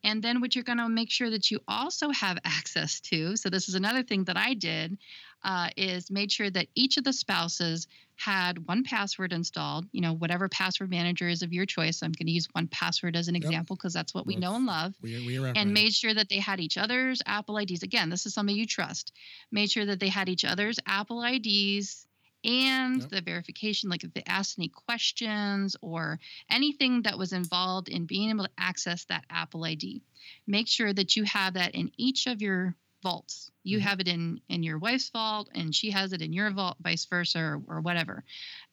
And 0.03 0.23
then 0.23 0.41
what 0.41 0.55
you're 0.55 0.65
going 0.65 0.79
to 0.79 0.89
make 0.89 1.11
sure 1.11 1.31
that 1.31 1.51
you 1.51 1.61
also 1.69 2.11
have 2.11 2.39
access 2.45 3.01
to. 3.01 3.37
So 3.37 3.51
this 3.51 3.69
is 3.69 3.75
another 3.75 4.03
thing 4.03 4.25
that 4.25 4.37
I 4.37 4.55
did. 4.55 4.99
uh, 5.43 5.69
is 5.77 6.11
made 6.11 6.31
sure 6.31 6.51
that 6.51 6.67
each 6.75 6.97
of 6.97 7.05
the 7.05 7.13
spouses 7.13 7.87
had 8.17 8.57
1Password 8.57 9.33
installed, 9.33 9.87
you 9.93 10.03
know, 10.03 10.13
whatever 10.13 10.49
password 10.49 10.91
manager 10.91 11.29
is 11.29 11.43
of 11.43 11.53
your 11.53 11.65
choice. 11.65 12.03
I'm 12.03 12.13
going 12.13 12.27
to 12.27 12.33
use 12.33 12.49
1Password 12.49 13.17
as 13.17 13.29
an 13.29 13.35
yep. 13.35 13.45
example 13.45 13.77
because 13.77 13.95
that's 13.95 14.13
what 14.13 14.27
we 14.27 14.37
know 14.37 14.55
and 14.57 14.67
love. 14.67 14.95
We, 15.01 15.27
we 15.27 15.39
and 15.39 15.73
made 15.73 15.95
sure 15.95 16.13
that 16.13 16.29
they 16.29 16.39
had 16.39 16.61
each 16.61 16.77
other's 16.77 17.23
Apple 17.25 17.57
IDs. 17.57 17.83
Again, 17.83 18.11
this 18.11 18.27
is 18.27 18.35
somebody 18.35 18.59
you 18.59 18.67
trust. 18.67 19.13
Made 19.51 19.71
sure 19.71 19.87
that 19.87 20.01
they 20.01 20.09
had 20.09 20.29
each 20.29 20.45
other's 20.45 20.79
Apple 20.87 21.23
IDs 21.23 22.07
and 22.45 23.01
yep. 23.01 23.11
the 23.11 23.21
verification, 23.21 23.91
like 23.91 24.05
if 24.05 24.15
they 24.15 24.23
asked 24.27 24.59
any 24.59 24.69
questions 24.69 25.77
or 25.83 26.19
anything 26.51 27.03
that 27.03 27.19
was 27.19 27.33
involved 27.33 27.89
in 27.89 28.07
being 28.07 28.31
able 28.31 28.45
to 28.45 28.51
access 28.59 29.05
that 29.07 29.25
Apple 29.31 29.65
ID. 29.65 30.03
Make 30.47 30.69
sure 30.69 30.93
that 30.93 31.17
you 31.17 31.25
have 31.25 31.55
that 31.55 31.75
in 31.75 31.91
each 31.97 32.27
of 32.27 32.41
your 32.41 32.75
vaults. 33.03 33.51
You 33.63 33.79
mm-hmm. 33.79 33.89
have 33.89 34.01
it 34.01 34.09
in 34.09 34.41
in 34.49 34.63
your 34.63 34.79
wife's 34.79 35.11
vault, 35.11 35.51
and 35.55 35.75
she 35.75 35.91
has 35.91 36.13
it 36.13 36.23
in 36.23 36.33
your 36.33 36.51
vault, 36.51 36.77
vice 36.81 37.05
versa, 37.07 37.39
or, 37.39 37.63
or 37.67 37.81
whatever. 37.81 38.25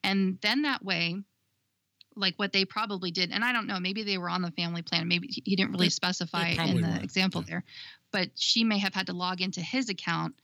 And 0.03 0.37
then 0.41 0.61
that 0.63 0.83
way, 0.83 1.17
like 2.15 2.35
what 2.37 2.53
they 2.53 2.65
probably 2.65 3.11
did, 3.11 3.31
and 3.31 3.43
I 3.43 3.53
don't 3.53 3.67
know, 3.67 3.79
maybe 3.79 4.03
they 4.03 4.17
were 4.17 4.29
on 4.29 4.41
the 4.41 4.51
family 4.51 4.81
plan. 4.81 5.07
Maybe 5.07 5.27
he 5.27 5.55
didn't 5.55 5.71
really 5.71 5.87
they, 5.87 5.91
specify 5.91 6.55
they 6.55 6.69
in 6.69 6.81
the 6.81 6.87
were. 6.87 7.03
example 7.03 7.41
yeah. 7.41 7.51
there, 7.51 7.63
but 8.11 8.29
she 8.35 8.63
may 8.63 8.79
have 8.79 8.93
had 8.93 9.07
to 9.07 9.13
log 9.13 9.41
into 9.41 9.61
his 9.61 9.89
account 9.89 10.35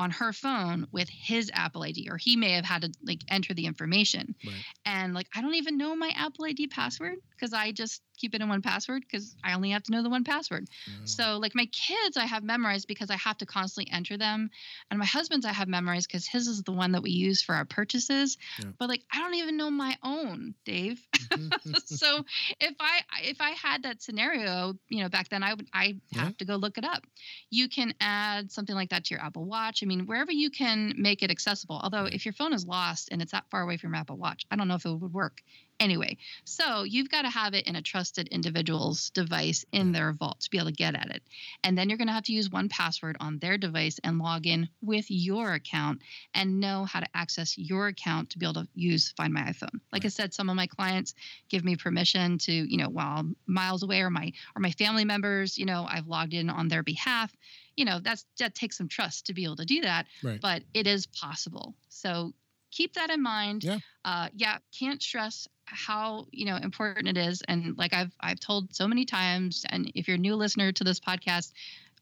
on 0.00 0.10
her 0.10 0.32
phone 0.32 0.86
with 0.92 1.10
his 1.10 1.50
Apple 1.52 1.82
ID, 1.82 2.08
or 2.10 2.16
he 2.16 2.34
may 2.34 2.52
have 2.52 2.64
had 2.64 2.80
to 2.80 2.90
like 3.06 3.20
enter 3.28 3.52
the 3.52 3.66
information. 3.66 4.34
Right. 4.44 4.54
And 4.86 5.12
like, 5.12 5.26
I 5.34 5.42
don't 5.42 5.54
even 5.54 5.76
know 5.76 5.94
my 5.94 6.08
Apple 6.16 6.46
ID 6.46 6.68
password 6.68 7.18
because 7.40 7.54
I 7.54 7.72
just 7.72 8.02
keep 8.16 8.34
it 8.34 8.42
in 8.42 8.48
1Password 8.48 9.00
because 9.00 9.34
I 9.42 9.54
only 9.54 9.70
have 9.70 9.82
to 9.84 9.92
know 9.92 10.02
the 10.02 10.10
1Password. 10.10 10.66
So 11.04 11.38
like 11.38 11.54
my 11.54 11.66
kids, 11.66 12.16
I 12.16 12.26
have 12.26 12.42
memorized 12.42 12.86
because 12.86 13.10
I 13.10 13.16
have 13.16 13.38
to 13.38 13.46
constantly 13.46 13.90
enter 13.92 14.18
them, 14.18 14.50
and 14.90 14.98
my 14.98 15.06
husband's 15.06 15.46
I 15.46 15.52
have 15.52 15.68
memorized 15.68 16.08
because 16.08 16.26
his 16.26 16.46
is 16.46 16.62
the 16.62 16.72
one 16.72 16.92
that 16.92 17.02
we 17.02 17.10
use 17.10 17.42
for 17.42 17.54
our 17.54 17.64
purchases. 17.64 18.36
Yeah. 18.58 18.66
But 18.78 18.88
like, 18.88 19.02
I 19.12 19.18
don't 19.20 19.34
even 19.34 19.56
know 19.56 19.70
my 19.70 19.96
own, 20.02 20.54
Dave. 20.64 21.00
Mm-hmm. 21.14 21.72
so 21.86 22.24
if 22.60 22.74
I 22.78 23.00
if 23.22 23.40
I 23.40 23.50
had 23.50 23.84
that 23.84 24.02
scenario, 24.02 24.74
you 24.88 25.02
know, 25.02 25.08
back 25.08 25.28
then 25.30 25.42
I 25.42 25.54
would 25.54 25.68
I 25.72 25.96
have 26.12 26.28
yeah. 26.28 26.32
to 26.38 26.44
go 26.44 26.56
look 26.56 26.78
it 26.78 26.84
up. 26.84 27.04
You 27.50 27.68
can 27.68 27.94
add 28.00 28.52
something 28.52 28.74
like 28.74 28.90
that 28.90 29.04
to 29.06 29.14
your 29.14 29.24
Apple 29.24 29.44
Watch. 29.44 29.82
I 29.82 29.86
mean, 29.86 30.06
wherever 30.06 30.32
you 30.32 30.50
can 30.50 30.94
make 30.98 31.22
it 31.22 31.30
accessible. 31.30 31.80
Although 31.82 32.04
if 32.04 32.26
your 32.26 32.34
phone 32.34 32.52
is 32.52 32.66
lost 32.66 33.08
and 33.10 33.22
it's 33.22 33.32
that 33.32 33.44
far 33.50 33.62
away 33.62 33.76
from 33.76 33.94
your 33.94 34.00
Apple 34.00 34.16
Watch, 34.16 34.44
I 34.50 34.56
don't 34.56 34.68
know 34.68 34.74
if 34.74 34.84
it 34.84 34.94
would 34.94 35.12
work 35.12 35.42
Anyway, 35.80 36.18
so 36.44 36.82
you've 36.82 37.10
got 37.10 37.22
to 37.22 37.30
have 37.30 37.54
it 37.54 37.66
in 37.66 37.74
a 37.74 37.80
trusted 37.80 38.28
individual's 38.28 39.08
device 39.10 39.64
in 39.72 39.92
their 39.92 40.12
vault 40.12 40.40
to 40.40 40.50
be 40.50 40.58
able 40.58 40.66
to 40.66 40.72
get 40.72 40.94
at 40.94 41.10
it. 41.10 41.22
And 41.64 41.76
then 41.76 41.88
you're 41.88 41.96
going 41.96 42.08
to 42.08 42.12
have 42.12 42.24
to 42.24 42.34
use 42.34 42.50
1Password 42.50 43.16
on 43.18 43.38
their 43.38 43.56
device 43.56 43.98
and 44.04 44.18
log 44.18 44.46
in 44.46 44.68
with 44.82 45.06
your 45.08 45.54
account 45.54 46.02
and 46.34 46.60
know 46.60 46.84
how 46.84 47.00
to 47.00 47.06
access 47.14 47.56
your 47.56 47.86
account 47.86 48.28
to 48.30 48.38
be 48.38 48.44
able 48.44 48.62
to 48.62 48.68
use 48.74 49.14
Find 49.16 49.32
My 49.32 49.40
iPhone. 49.40 49.80
Like 49.90 50.04
I 50.04 50.08
said, 50.08 50.34
some 50.34 50.50
of 50.50 50.56
my 50.56 50.66
clients 50.66 51.14
give 51.48 51.64
me 51.64 51.76
permission 51.76 52.36
to, 52.38 52.52
you 52.52 52.76
know, 52.76 52.90
while 52.90 53.18
I'm 53.20 53.36
miles 53.46 53.82
away 53.82 54.02
or 54.02 54.10
my 54.10 54.32
or 54.54 54.60
my 54.60 54.72
family 54.72 55.06
members, 55.06 55.56
you 55.56 55.64
know, 55.64 55.86
I've 55.88 56.06
logged 56.06 56.34
in 56.34 56.50
on 56.50 56.68
their 56.68 56.82
behalf 56.82 57.34
you 57.76 57.86
know 57.86 57.98
that's 58.00 58.26
that 58.38 58.54
takes 58.54 58.76
some 58.76 58.88
trust 58.88 59.26
to 59.26 59.32
be 59.32 59.44
able 59.44 59.56
to 59.56 59.64
do 59.64 59.80
that 59.80 60.06
right. 60.22 60.40
but 60.40 60.62
it 60.74 60.86
is 60.86 61.06
possible 61.06 61.74
so 61.88 62.32
keep 62.70 62.94
that 62.94 63.10
in 63.10 63.22
mind 63.22 63.64
yeah 63.64 63.78
uh, 64.04 64.28
yeah 64.34 64.58
can't 64.78 65.02
stress 65.02 65.48
how 65.70 66.26
you 66.32 66.44
know 66.44 66.56
important 66.56 67.08
it 67.08 67.16
is. 67.16 67.42
And 67.48 67.76
like 67.78 67.94
i've 67.94 68.12
i've 68.20 68.40
told 68.40 68.74
so 68.74 68.86
many 68.86 69.04
times 69.04 69.64
and 69.68 69.90
if 69.94 70.08
you're 70.08 70.16
a 70.16 70.18
new 70.18 70.36
listener 70.36 70.72
to 70.72 70.84
this 70.84 71.00
podcast 71.00 71.52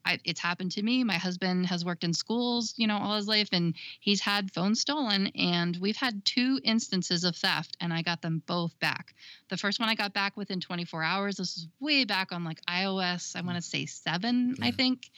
I, 0.05 0.19
it's 0.25 0.41
happened 0.41 0.73
to 0.73 0.83
me. 0.83 1.05
My 1.05 1.15
husband 1.15 1.67
has 1.67 1.85
worked 1.85 2.05
in 2.05 2.15
schools, 2.15 2.75
you 2.77 2.87
know, 2.87 2.99
all 2.99 3.17
his 3.17 3.29
life, 3.29 3.49
and 3.53 3.75
he's 4.01 4.21
had 4.21 4.53
phones 4.53 4.81
stolen. 4.81 5.29
And 5.35 5.77
we've 5.77 5.97
had 5.97 6.25
two 6.25 6.61
instances 6.65 7.25
of 7.25 7.37
theft, 7.37 7.77
and 7.81 7.93
I 7.93 8.03
got 8.03 8.23
them 8.23 8.43
both 8.47 8.79
back. 8.81 9.15
The 9.49 9.57
first 9.57 9.81
one 9.81 9.89
I 9.89 9.95
got 9.95 10.15
back 10.15 10.37
within 10.37 10.61
24 10.61 11.03
hours. 11.03 11.37
This 11.37 11.57
was 11.57 11.69
way 11.81 12.05
back 12.05 12.33
on 12.33 12.45
like 12.45 12.61
iOS, 12.67 13.37
I 13.37 13.43
want 13.43 13.57
to 13.57 13.63
say 13.63 13.87
seven, 13.87 14.57
yeah. 14.59 14.67
I 14.67 14.71
think. 14.71 15.11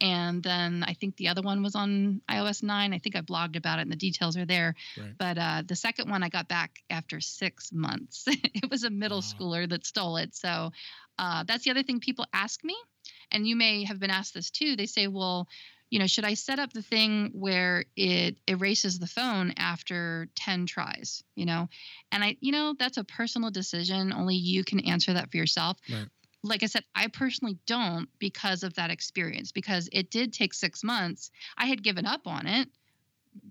And 0.00 0.42
then 0.42 0.84
I 0.86 0.94
think 0.94 1.16
the 1.16 1.28
other 1.28 1.42
one 1.42 1.62
was 1.62 1.74
on 1.74 2.20
iOS 2.30 2.62
nine. 2.62 2.92
I 2.92 2.98
think 2.98 3.16
I 3.16 3.22
blogged 3.22 3.56
about 3.56 3.78
it, 3.78 3.82
and 3.82 3.92
the 3.92 3.96
details 3.96 4.36
are 4.36 4.46
there. 4.46 4.74
Right. 4.98 5.12
But 5.18 5.38
uh, 5.38 5.62
the 5.66 5.76
second 5.76 6.10
one 6.10 6.22
I 6.22 6.28
got 6.28 6.48
back 6.48 6.82
after 6.90 7.20
six 7.20 7.72
months. 7.72 8.24
it 8.28 8.70
was 8.70 8.84
a 8.84 8.90
middle 8.90 9.18
wow. 9.18 9.22
schooler 9.22 9.68
that 9.68 9.84
stole 9.86 10.16
it. 10.16 10.34
So 10.34 10.72
uh, 11.18 11.44
that's 11.44 11.64
the 11.64 11.70
other 11.70 11.82
thing 11.82 12.00
people 12.00 12.26
ask 12.32 12.62
me 12.64 12.76
and 13.30 13.46
you 13.46 13.56
may 13.56 13.84
have 13.84 13.98
been 13.98 14.10
asked 14.10 14.34
this 14.34 14.50
too 14.50 14.76
they 14.76 14.86
say 14.86 15.06
well 15.06 15.48
you 15.90 15.98
know 15.98 16.06
should 16.06 16.24
i 16.24 16.34
set 16.34 16.58
up 16.58 16.72
the 16.72 16.82
thing 16.82 17.30
where 17.32 17.84
it 17.96 18.36
erases 18.48 18.98
the 18.98 19.06
phone 19.06 19.52
after 19.56 20.28
10 20.36 20.66
tries 20.66 21.22
you 21.34 21.46
know? 21.46 21.68
And 22.12 22.24
i 22.24 22.36
you 22.40 22.52
know 22.52 22.74
that's 22.78 22.96
a 22.96 23.04
personal 23.04 23.50
decision. 23.50 24.12
Only 24.12 24.36
you 24.36 24.64
can 24.64 24.80
answer 24.80 25.12
that 25.12 25.30
for 25.30 25.36
yourself. 25.36 25.78
Right. 25.90 26.08
like 26.42 26.62
i 26.62 26.66
said 26.66 26.84
i 26.94 27.08
personally 27.08 27.58
don't 27.66 28.08
because 28.18 28.62
of 28.62 28.74
that 28.74 28.90
experience 28.90 29.52
because 29.52 29.88
it 29.92 30.10
did 30.10 30.32
take 30.32 30.54
six 30.54 30.82
months. 30.82 31.30
I 31.56 31.66
had 31.66 31.82
given 31.82 32.06
up 32.06 32.26
on 32.26 32.46
it 32.46 32.68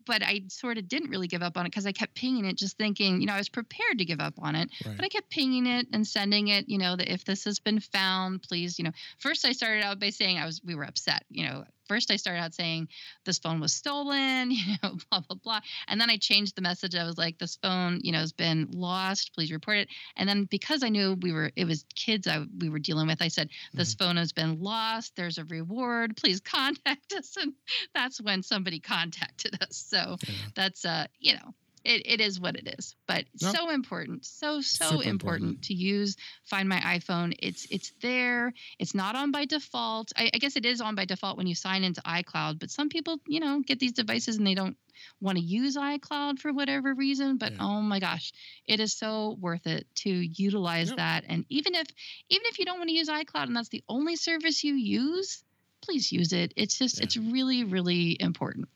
but 0.05 0.23
I 0.23 0.43
sort 0.49 0.77
of 0.77 0.87
didn't 0.87 1.09
really 1.09 1.27
give 1.27 1.41
up 1.41 1.57
on 1.57 1.65
it 1.65 1.69
because 1.69 1.85
I 1.85 1.91
kept 1.91 2.15
pinging 2.15 2.45
it, 2.45 2.57
just 2.57 2.77
thinking, 2.77 3.21
you 3.21 3.27
know, 3.27 3.33
I 3.33 3.37
was 3.37 3.49
prepared 3.49 3.99
to 3.99 4.05
give 4.05 4.19
up 4.19 4.35
on 4.39 4.55
it, 4.55 4.69
right. 4.85 4.95
but 4.95 5.05
I 5.05 5.09
kept 5.09 5.29
pinging 5.29 5.65
it 5.65 5.87
and 5.93 6.05
sending 6.05 6.49
it, 6.49 6.69
you 6.69 6.77
know, 6.77 6.95
that 6.95 7.11
if 7.11 7.25
this 7.25 7.43
has 7.45 7.59
been 7.59 7.79
found, 7.79 8.43
please, 8.43 8.77
you 8.77 8.85
know, 8.85 8.91
first 9.19 9.45
I 9.45 9.51
started 9.51 9.83
out 9.83 9.99
by 9.99 10.09
saying 10.09 10.37
I 10.37 10.45
was, 10.45 10.61
we 10.63 10.75
were 10.75 10.83
upset, 10.83 11.25
you 11.29 11.45
know, 11.45 11.65
first 11.87 12.11
I 12.11 12.15
started 12.15 12.41
out 12.41 12.53
saying 12.53 12.89
this 13.25 13.39
phone 13.39 13.59
was 13.59 13.73
stolen, 13.73 14.51
you 14.51 14.75
know, 14.83 14.97
blah 15.09 15.21
blah 15.21 15.37
blah, 15.43 15.59
and 15.87 15.99
then 15.99 16.09
I 16.09 16.17
changed 16.17 16.55
the 16.55 16.61
message. 16.61 16.95
I 16.95 17.05
was 17.05 17.17
like, 17.17 17.37
this 17.37 17.57
phone, 17.61 17.99
you 18.03 18.11
know, 18.11 18.19
has 18.19 18.33
been 18.33 18.67
lost. 18.71 19.33
Please 19.33 19.51
report 19.51 19.77
it. 19.77 19.89
And 20.15 20.27
then 20.27 20.45
because 20.45 20.83
I 20.83 20.89
knew 20.89 21.17
we 21.21 21.31
were, 21.31 21.51
it 21.55 21.65
was 21.65 21.85
kids 21.95 22.27
I, 22.27 22.45
we 22.59 22.69
were 22.69 22.79
dealing 22.79 23.07
with, 23.07 23.21
I 23.21 23.27
said, 23.27 23.49
this 23.73 23.93
mm-hmm. 23.95 24.05
phone 24.05 24.17
has 24.17 24.33
been 24.33 24.61
lost. 24.61 25.15
There's 25.15 25.37
a 25.37 25.45
reward. 25.45 26.17
Please 26.17 26.39
contact 26.39 27.13
us. 27.17 27.35
And 27.37 27.53
that's 27.93 28.21
when 28.21 28.43
somebody 28.43 28.79
contacted 28.79 29.57
us. 29.61 29.77
So 29.89 30.17
yeah. 30.27 30.33
that's 30.55 30.85
uh, 30.85 31.07
you 31.19 31.33
know, 31.33 31.53
it, 31.85 32.01
it 32.05 32.21
is 32.21 32.39
what 32.39 32.55
it 32.55 32.75
is 32.77 32.95
but 33.07 33.25
so 33.37 33.69
important 33.69 34.25
so 34.25 34.61
so 34.61 34.85
important, 34.85 35.07
important, 35.07 35.61
to 35.63 35.73
use 35.73 36.17
find 36.43 36.67
my 36.67 36.79
iphone. 36.97 37.35
It's 37.39 37.67
it's 37.69 37.91
there. 38.01 38.53
It's 38.79 38.95
not 38.95 39.15
on 39.15 39.31
by 39.31 39.45
default. 39.45 40.11
I, 40.17 40.31
I, 40.33 40.37
guess 40.37 40.55
it 40.55 40.65
is 40.65 40.81
on 40.81 40.95
by 40.95 41.05
default 41.05 41.37
when 41.37 41.47
you 41.47 41.55
sign 41.55 41.83
into 41.83 42.01
icloud 42.01 42.59
but 42.59 42.71
some 42.71 42.89
people 42.89 43.19
you 43.27 43.39
know 43.39 43.61
get 43.65 43.79
these 43.79 43.93
devices 43.93 44.37
and 44.37 44.47
they 44.47 44.55
don't 44.55 44.77
want 45.21 45.37
to 45.37 45.43
use 45.43 45.75
icloud 45.75 46.39
for 46.39 46.53
whatever 46.53 46.93
reason 46.93 47.37
but 47.37 47.51
yeah. 47.51 47.57
oh 47.61 47.81
my 47.81 47.99
gosh 47.99 48.31
it 48.65 48.79
is 48.79 48.93
so 48.93 49.37
worth 49.39 49.67
it 49.67 49.85
to 49.95 50.09
utilize 50.09 50.89
yep. 50.89 50.97
that. 50.97 51.23
And 51.27 51.45
even 51.49 51.75
if 51.75 51.87
even 52.29 52.45
if 52.47 52.59
you 52.59 52.65
don't 52.65 52.77
want 52.77 52.89
to 52.89 52.95
use 52.95 53.09
icloud 53.09 53.47
and 53.47 53.55
that's 53.55 53.69
the 53.69 53.83
only 53.87 54.15
service 54.15 54.63
you 54.63 54.73
use 54.73 55.43
please 55.81 56.11
use 56.11 56.33
it. 56.33 56.53
It's 56.55 56.77
just 56.77 56.97
yeah. 56.97 57.03
it's 57.03 57.17
really 57.17 57.63
really 57.63 58.17
important 58.19 58.69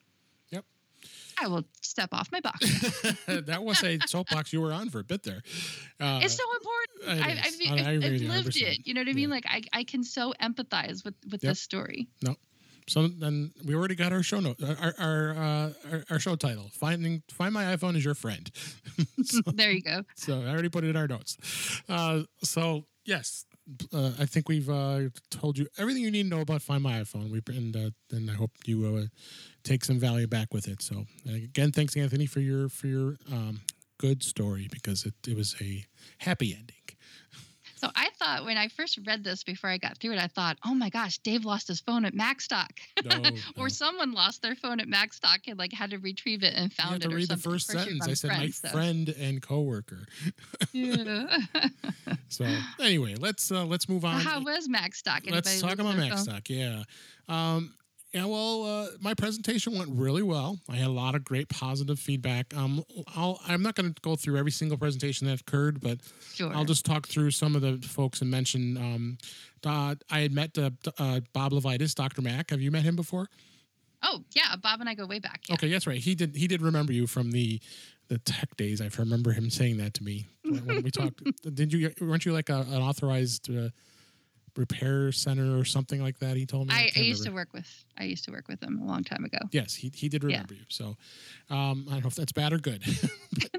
I 1.42 1.48
will 1.48 1.64
step 1.82 2.10
off 2.12 2.32
my 2.32 2.40
box. 2.40 2.60
that 3.28 3.64
was 3.64 3.84
a 3.84 4.00
soapbox 4.06 4.54
you 4.54 4.62
were 4.62 4.74
on 4.74 4.90
for 4.90 5.00
a 5.00 5.04
bit 5.04 5.24
there. 5.24 5.42
Uh, 6.00 6.20
it's 6.24 6.36
so 6.36 6.44
important. 6.54 6.90
I, 7.08 7.30
I, 7.30 7.74
I, 7.74 7.90
I 7.90 7.94
have 7.94 8.22
lived 8.22 8.58
it. 8.58 8.86
You 8.86 8.94
know 8.94 9.02
what 9.02 9.10
I 9.10 9.14
mean? 9.14 9.30
Yeah. 9.30 9.36
Like 9.36 9.46
I, 9.48 9.62
I 9.74 9.84
can 9.84 10.04
so 10.04 10.34
empathize 10.42 11.04
with 11.04 11.16
with 11.32 11.44
yep. 11.44 11.52
this 11.52 11.62
story. 11.62 12.08
No. 12.22 12.36
So 12.90 13.08
then 13.08 13.52
we 13.64 13.76
already 13.76 13.94
got 13.94 14.12
our 14.12 14.24
show 14.24 14.40
note, 14.40 14.58
our 14.64 14.94
our, 14.98 15.30
uh, 15.38 15.74
our, 15.92 16.04
our 16.10 16.20
show 16.20 16.36
title. 16.36 16.72
Finding 16.74 17.22
find 17.30 17.54
my 17.54 17.76
iPhone 17.76 17.96
is 17.96 18.04
your 18.04 18.16
friend. 18.16 18.50
so, 19.24 19.42
there 19.54 19.72
you 19.72 19.82
go. 19.82 20.02
So 20.16 20.42
I 20.42 20.48
already 20.48 20.70
put 20.70 20.84
it 20.84 20.90
in 20.90 20.96
our 20.96 21.08
notes. 21.08 21.38
Uh, 21.88 22.24
so 22.44 22.86
yes, 23.06 23.46
uh, 23.93 24.11
I 24.20 24.26
think 24.26 24.49
we've 24.49 24.70
uh, 24.70 25.09
told 25.30 25.57
you 25.57 25.67
everything 25.78 26.03
you 26.03 26.11
need 26.11 26.24
to 26.24 26.30
know 26.30 26.41
about 26.41 26.61
Find 26.61 26.84
My 26.84 27.01
iPhone. 27.01 27.30
We 27.32 27.41
and 27.55 27.76
uh, 27.76 27.89
and 28.11 28.30
I 28.30 28.34
hope 28.34 28.51
you 28.65 28.86
uh, 28.86 29.05
take 29.63 29.86
some 29.86 29.99
value 29.99 30.28
back 30.28 30.53
with 30.53 30.67
it. 30.67 30.82
So 30.82 31.05
again, 31.28 31.72
thanks 31.72 31.95
Anthony 31.95 32.26
for 32.26 32.39
your 32.39 32.70
for 32.70 32.88
your 32.88 33.17
um, 33.32 33.61
good 33.99 34.24
story 34.24 34.67
because 34.72 35.05
it, 35.05 35.13
it 35.28 35.36
was 35.36 35.55
a 35.61 35.86
happy 36.20 36.55
ending. 36.57 36.78
So 37.80 37.89
I 37.95 38.09
thought 38.19 38.43
when 38.43 38.57
I 38.57 38.67
first 38.67 38.99
read 39.07 39.23
this 39.23 39.43
before 39.43 39.69
I 39.69 39.77
got 39.77 39.97
through 39.97 40.11
it, 40.11 40.19
I 40.19 40.27
thought, 40.27 40.57
oh 40.65 40.73
my 40.73 40.89
gosh, 40.89 41.17
Dave 41.19 41.45
lost 41.45 41.69
his 41.69 41.80
phone 41.80 42.03
at 42.03 42.13
Macstock, 42.13 42.71
no, 43.05 43.17
or 43.57 43.63
no. 43.63 43.67
someone 43.69 44.11
lost 44.11 44.41
their 44.41 44.55
phone 44.55 44.82
at 44.82 44.88
Macstock 44.88 45.47
and 45.47 45.57
like 45.57 45.71
had 45.71 45.91
to 45.91 45.97
retrieve 45.97 46.43
it 46.43 46.53
and 46.55 46.73
found 46.73 47.03
you 47.03 47.09
it. 47.09 47.11
To 47.11 47.15
read 47.15 47.30
the 47.30 47.38
first 47.38 47.67
sentence. 47.67 48.05
I 48.05 48.15
said 48.15 48.32
friends, 48.32 48.61
my 48.63 48.69
so. 48.69 48.75
friend 48.75 49.15
and 49.17 49.41
coworker. 49.41 50.07
yeah. 50.73 51.38
so 52.27 52.45
anyway, 52.82 53.15
let's 53.17 53.49
uh, 53.49 53.63
let's 53.63 53.88
move 53.88 54.03
on. 54.03 54.19
How 54.19 54.41
was 54.41 54.67
Macstock? 54.67 55.21
Anybody 55.27 55.36
let's 55.36 55.61
talk 55.61 55.80
about 55.80 55.95
Macstock. 55.95 56.49
Yeah. 56.49 56.84
Um, 57.30 57.73
yeah, 58.12 58.26
well, 58.26 58.64
uh, 58.64 58.88
my 59.01 59.14
presentation 59.14 59.78
went 59.78 59.91
really 59.93 60.24
well. 60.24 60.57
I 60.68 60.78
had 60.78 60.88
a 60.88 60.91
lot 60.91 61.14
of 61.14 61.24
great 61.24 61.47
positive 61.47 61.99
feedback. 61.99 62.55
Um, 62.57 62.84
I'll, 63.16 63.39
I'm 63.47 63.62
not 63.62 63.76
going 63.76 63.93
to 63.93 64.01
go 64.01 64.16
through 64.16 64.38
every 64.38 64.51
single 64.51 64.78
presentation 64.80 65.28
that 65.28 65.41
occurred, 65.41 65.80
but 65.80 65.99
sure. 66.34 66.51
I'll 66.53 66.66
just 66.66 66.86
talk 66.86 67.07
through 67.07 67.30
some 67.32 67.55
of 67.55 67.62
the 67.62 67.78
folks 67.88 68.22
and 68.22 68.32
mention. 68.32 68.78
Um, 68.78 69.18
uh, 69.64 69.95
I 70.10 70.22
had 70.22 70.32
met 70.32 70.57
uh, 70.57 70.72
uh, 70.97 71.20
Bob 71.34 71.51
LeVitus, 71.51 71.93
Dr. 71.93 72.24
Mac. 72.24 72.49
Have 72.49 72.62
you 72.62 72.72
met 72.72 72.84
him 72.84 72.95
before? 72.95 73.28
Oh 74.01 74.24
yeah, 74.34 74.55
Bob 74.62 74.80
and 74.80 74.89
I 74.89 74.95
go 74.95 75.05
way 75.05 75.20
back. 75.20 75.41
Yeah. 75.47 75.55
Okay, 75.55 75.70
that's 75.70 75.86
right. 75.86 75.97
He 75.97 76.16
did. 76.16 76.36
He 76.36 76.47
did 76.47 76.62
remember 76.62 76.93
you 76.93 77.05
from 77.05 77.32
the 77.32 77.60
the 78.07 78.18
tech 78.18 78.55
days. 78.55 78.82
I 78.82 78.89
remember 78.97 79.34
him 79.34 79.49
saying 79.49 79.78
that 79.78 79.93
to 79.95 80.03
me 80.03 80.26
when 80.45 80.84
we 80.84 80.89
talked. 80.89 81.22
did 81.53 81.74
you? 81.74 81.91
Weren't 81.99 82.26
you 82.26 82.32
like 82.32 82.49
a, 82.49 82.62
an 82.62 82.82
authorized? 82.82 83.53
Uh, 83.53 83.70
repair 84.60 85.12
center 85.12 85.57
or 85.57 85.64
something 85.64 86.01
like 86.01 86.20
that. 86.20 86.36
He 86.36 86.45
told 86.45 86.68
me. 86.68 86.76
I, 86.76 86.91
I, 86.95 86.99
I 86.99 86.99
used 86.99 87.24
to 87.24 87.32
work 87.32 87.49
with. 87.53 87.68
I 87.97 88.03
used 88.03 88.26
to 88.26 88.32
work 88.32 88.47
with 88.47 88.62
him 88.62 88.82
a 88.82 88.86
long 88.86 89.03
time 89.03 89.24
ago. 89.24 89.39
Yes, 89.51 89.74
he, 89.74 89.91
he 89.95 90.10
did 90.10 90.24
remember 90.24 90.53
yeah. 90.53 90.60
you. 90.60 90.66
So 90.68 90.97
um, 91.49 91.86
I 91.88 91.93
don't 91.93 92.03
know 92.03 92.07
if 92.07 92.16
that's 92.16 92.32
bad 92.32 92.53
or 92.53 92.60
good. 92.60 92.82
it's, 92.86 93.10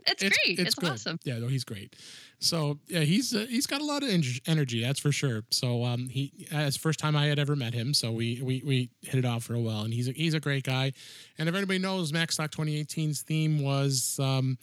it's, 0.07 0.23
great. 0.23 0.59
It's, 0.59 0.61
it's 0.61 0.75
good. 0.75 0.91
awesome. 0.91 1.19
Yeah, 1.25 1.39
no, 1.39 1.49
he's 1.49 1.65
great. 1.65 1.97
So 2.39 2.79
yeah, 2.87 3.01
he's 3.01 3.35
uh, 3.35 3.47
he's 3.49 3.67
got 3.67 3.81
a 3.81 3.85
lot 3.85 4.03
of 4.03 4.11
energy. 4.47 4.83
That's 4.83 5.01
for 5.01 5.11
sure. 5.11 5.43
So 5.51 5.85
um, 5.85 6.09
he 6.09 6.47
as 6.53 6.77
first 6.77 7.01
time 7.01 7.17
I 7.17 7.27
had 7.27 7.39
ever 7.39 7.57
met 7.57 7.75
him. 7.75 7.95
So 7.95 8.13
we 8.13 8.41
we 8.43 8.63
we 8.65 8.91
hit 9.03 9.19
it 9.19 9.25
off 9.25 9.49
real 9.51 9.63
well, 9.63 9.83
and 9.83 9.93
he's 9.93 10.09
a, 10.09 10.13
he's 10.13 10.35
a 10.35 10.41
great 10.41 10.65
guy. 10.65 10.93
And 11.39 11.49
if 11.49 11.55
anybody 11.55 11.79
knows, 11.79 12.13
Macstock 12.13 12.51
2018's 12.51 13.23
theme 13.23 13.63
was. 13.63 14.19
Um, 14.23 14.59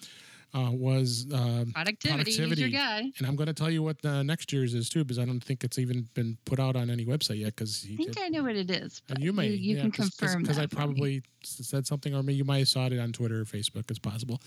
uh, 0.53 0.69
was 0.71 1.27
uh, 1.33 1.65
productivity. 1.73 2.07
productivity. 2.07 2.61
your 2.61 2.69
guy. 2.69 3.11
And 3.17 3.27
I'm 3.27 3.35
going 3.35 3.47
to 3.47 3.53
tell 3.53 3.69
you 3.69 3.83
what 3.83 4.01
the 4.01 4.23
next 4.23 4.51
year's 4.53 4.73
is 4.73 4.89
too, 4.89 5.03
because 5.03 5.19
I 5.19 5.25
don't 5.25 5.41
think 5.41 5.63
it's 5.63 5.77
even 5.77 6.07
been 6.13 6.37
put 6.45 6.59
out 6.59 6.75
on 6.75 6.89
any 6.89 7.05
website 7.05 7.39
yet. 7.39 7.55
Because 7.55 7.85
I 7.85 7.95
think 7.95 8.13
did. 8.13 8.23
I 8.23 8.29
know 8.29 8.43
what 8.43 8.55
it 8.55 8.69
is. 8.71 9.01
And 9.09 9.19
you 9.19 9.33
may, 9.33 9.47
you, 9.47 9.53
you 9.53 9.75
yeah, 9.75 9.81
can 9.81 9.91
cause, 9.91 10.09
confirm 10.15 10.41
because 10.41 10.57
I 10.57 10.65
probably 10.65 11.21
said 11.43 11.85
something, 11.85 12.15
or 12.15 12.23
maybe 12.23 12.35
you 12.35 12.45
might 12.45 12.59
have 12.59 12.67
saw 12.67 12.85
it 12.85 12.97
on 12.97 13.11
Twitter 13.11 13.41
or 13.41 13.45
Facebook. 13.45 13.89
It's 13.89 13.99
possible. 13.99 14.41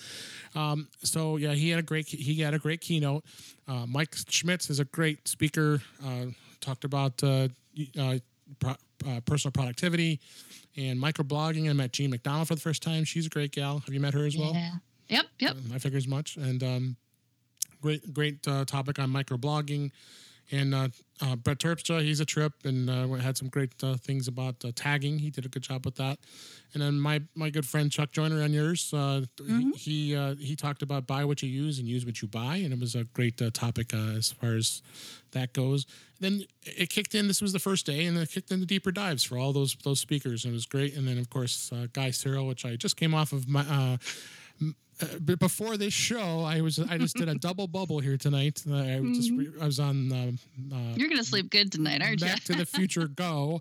Um, 0.55 0.89
so 1.03 1.37
yeah, 1.37 1.53
he 1.53 1.71
had 1.71 1.79
a 1.79 1.85
great 1.85 2.07
he 2.07 2.41
had 2.41 2.55
a 2.55 2.59
great 2.59 2.81
keynote. 2.81 3.25
Uh, 3.69 3.87
Mike 3.87 4.15
Schmitz 4.29 4.71
is 4.71 4.81
a 4.81 4.85
great 4.87 5.29
speaker. 5.29 5.81
Uh, 6.05 6.27
talked 6.61 6.85
about 6.85 7.23
uh, 7.23 7.49
uh, 7.99 8.19
pro, 8.59 8.75
personal 9.27 9.53
productivity 9.53 10.21
and 10.77 11.01
microblogging. 11.01 11.69
I 11.69 11.73
met 11.73 11.93
Jean 11.93 12.11
MacDonald 12.11 12.49
for 12.49 12.55
the 12.55 12.61
first 12.61 12.83
time. 12.83 13.05
She's 13.05 13.27
a 13.27 13.31
great 13.31 13.53
gal. 13.53 13.79
Have 13.79 13.95
you 13.95 14.01
met 14.01 14.15
her 14.15 14.27
as 14.27 14.37
well? 14.37 14.55
Yeah. 14.55 14.73
Yep, 15.11 15.27
yep. 15.41 15.57
I 15.75 15.79
figure 15.79 15.99
as 15.99 16.09
much. 16.09 16.37
And 16.37 16.63
um, 16.63 16.97
great, 17.83 18.13
great 18.15 18.47
uh, 18.49 18.65
topic 18.65 18.99
on 18.99 19.11
microblogging. 19.11 19.91
And 20.53 20.75
uh, 20.75 20.89
uh, 21.21 21.37
Brett 21.37 21.59
Terpstra, 21.59 22.03
he's 22.03 22.19
a 22.19 22.25
trip 22.25 22.53
and 22.65 22.91
uh, 22.91 23.07
had 23.15 23.37
some 23.37 23.49
great 23.49 23.73
uh, 23.85 23.95
things 23.95 24.27
about 24.27 24.57
uh, 24.65 24.73
tagging. 24.75 25.21
He 25.21 25.31
did 25.31 25.47
a 25.47 25.49
good 25.49 25.63
job 25.63 25.85
with 25.85 25.95
that. 25.97 26.19
And 26.75 26.83
then 26.83 27.01
my 27.01 27.23
my 27.37 27.51
good 27.51 27.67
friend 27.67 27.91
Chuck 27.91 28.11
Joiner 28.11 28.43
on 28.43 28.53
yours, 28.53 28.91
uh, 28.93 29.23
mm-hmm. 29.37 29.71
he 29.73 30.15
he, 30.15 30.35
he, 30.45 30.57
talked 30.57 30.83
about 30.83 31.07
buy 31.07 31.25
what 31.25 31.43
you 31.43 31.49
use 31.49 31.79
and 31.79 31.87
use 31.87 32.05
what 32.05 32.21
you 32.21 32.29
buy, 32.29 32.57
and 32.57 32.73
it 32.73 32.81
was 32.81 32.95
a 32.95 33.05
great 33.05 33.41
topic 33.55 33.95
as 33.95 34.33
far 34.33 34.55
as 34.55 34.83
that 35.33 35.53
goes. 35.53 35.87
Then 36.19 36.45
it 36.63 36.91
kicked 36.91 37.15
in. 37.15 37.29
This 37.29 37.41
was 37.41 37.53
the 37.53 37.59
first 37.59 37.87
day, 37.87 38.07
and 38.07 38.17
it 38.19 38.31
kicked 38.31 38.51
into 38.51 38.67
deeper 38.67 38.93
dives 38.93 39.25
for 39.25 39.39
all 39.39 39.53
those 39.53 39.77
those 39.85 40.01
speakers, 40.01 40.45
and 40.45 40.53
it 40.53 40.55
was 40.55 40.67
great. 40.67 40.97
And 40.97 41.07
then 41.07 41.19
of 41.19 41.31
course 41.31 41.73
Guy 41.93 42.11
Serle, 42.11 42.47
which 42.47 42.65
I 42.65 42.77
just 42.77 42.97
came 42.97 43.15
off 43.15 43.33
of 43.33 43.49
my 43.49 43.99
uh, 45.03 45.19
before 45.37 45.77
this 45.77 45.95
show, 45.95 46.41
I 46.45 46.61
was 46.61 46.79
I 46.79 46.99
just 46.99 47.17
did 47.17 47.29
a 47.29 47.35
double 47.39 47.67
bubble 47.67 48.01
here 48.01 48.17
tonight. 48.17 48.63
Uh, 48.69 48.77
I 48.77 49.01
just. 49.15 49.33
I 49.61 49.65
was 49.65 49.81
on. 49.81 50.13
Uh, 50.13 50.75
uh, 50.75 50.95
you're 50.95 51.09
gonna 51.09 51.25
sleep 51.25 51.51
good 51.51 51.73
tonight, 51.73 52.03
aren't 52.03 52.21
you? 52.21 52.27
Back 52.27 52.45
to 52.45 52.55
the 52.55 52.67
Future 52.67 53.09
Go. 53.15 53.61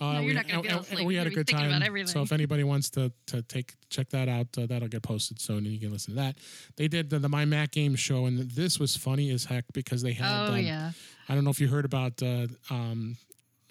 Uh, 0.00 0.12
no, 0.12 0.18
you're 0.20 0.26
we, 0.26 0.32
not 0.34 0.48
gonna 0.48 0.62
be 0.62 0.68
able 0.68 0.84
to. 0.84 1.04
We 1.04 1.14
had 1.16 1.26
a 1.26 1.30
good 1.30 1.48
time. 1.48 2.06
So 2.06 2.22
if 2.22 2.32
anybody 2.32 2.64
wants 2.64 2.90
to 2.90 3.12
to 3.26 3.42
take 3.42 3.74
check 3.90 4.10
that 4.10 4.28
out, 4.28 4.46
uh, 4.58 4.66
that'll 4.66 4.88
get 4.88 5.02
posted 5.02 5.40
soon, 5.40 5.58
and 5.58 5.68
you 5.68 5.80
can 5.80 5.92
listen 5.92 6.14
to 6.14 6.20
that. 6.20 6.36
They 6.76 6.88
did 6.88 7.10
the, 7.10 7.18
the 7.18 7.28
My 7.28 7.44
Mac 7.44 7.72
Game 7.72 7.96
show, 7.96 8.26
and 8.26 8.50
this 8.50 8.78
was 8.78 8.96
funny 8.96 9.30
as 9.30 9.44
heck 9.44 9.64
because 9.72 10.02
they 10.02 10.12
had. 10.12 10.50
Oh 10.50 10.54
um, 10.54 10.60
yeah. 10.60 10.92
I 11.28 11.34
don't 11.34 11.42
know 11.42 11.50
if 11.50 11.60
you 11.60 11.68
heard 11.68 11.84
about 11.84 12.22
uh, 12.22 12.46
um, 12.70 13.16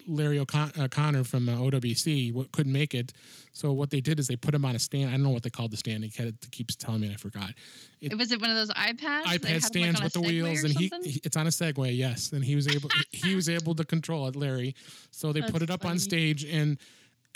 Larry 0.06 0.38
O'Connor 0.38 1.24
from 1.24 1.48
uh, 1.48 1.56
OWC 1.56 2.52
couldn't 2.52 2.72
make 2.72 2.94
it. 2.94 3.12
So 3.52 3.72
what 3.72 3.90
they 3.90 4.00
did 4.00 4.18
is 4.18 4.26
they 4.28 4.36
put 4.36 4.54
him 4.54 4.64
on 4.64 4.76
a 4.76 4.78
stand. 4.78 5.08
I 5.08 5.12
don't 5.12 5.22
know 5.22 5.30
what 5.30 5.42
they 5.42 5.50
called 5.50 5.70
the 5.70 5.76
stand. 5.76 6.04
He 6.04 6.10
keeps 6.50 6.76
telling 6.76 7.00
me, 7.00 7.06
and 7.08 7.14
I 7.14 7.18
forgot. 7.18 7.50
It, 8.00 8.16
was 8.16 8.30
it 8.32 8.40
one 8.40 8.50
of 8.50 8.56
those 8.56 8.70
iPads? 8.70 9.24
iPad 9.24 9.62
stands 9.62 9.98
like 10.00 10.04
with 10.04 10.12
the 10.12 10.20
wheels, 10.20 10.62
and 10.62 10.72
he, 10.72 10.92
he, 11.02 11.20
it's 11.24 11.36
on 11.36 11.46
a 11.46 11.50
Segway. 11.50 11.96
Yes, 11.96 12.32
and 12.32 12.44
he 12.44 12.54
was 12.54 12.68
able 12.68 12.90
he 13.10 13.34
was 13.34 13.48
able 13.48 13.74
to 13.74 13.84
control 13.84 14.26
it, 14.28 14.36
Larry. 14.36 14.74
So 15.10 15.32
they 15.32 15.40
That's 15.42 15.52
put 15.52 15.62
it 15.62 15.70
up 15.70 15.82
funny. 15.82 15.92
on 15.92 15.98
stage, 15.98 16.44
and 16.44 16.78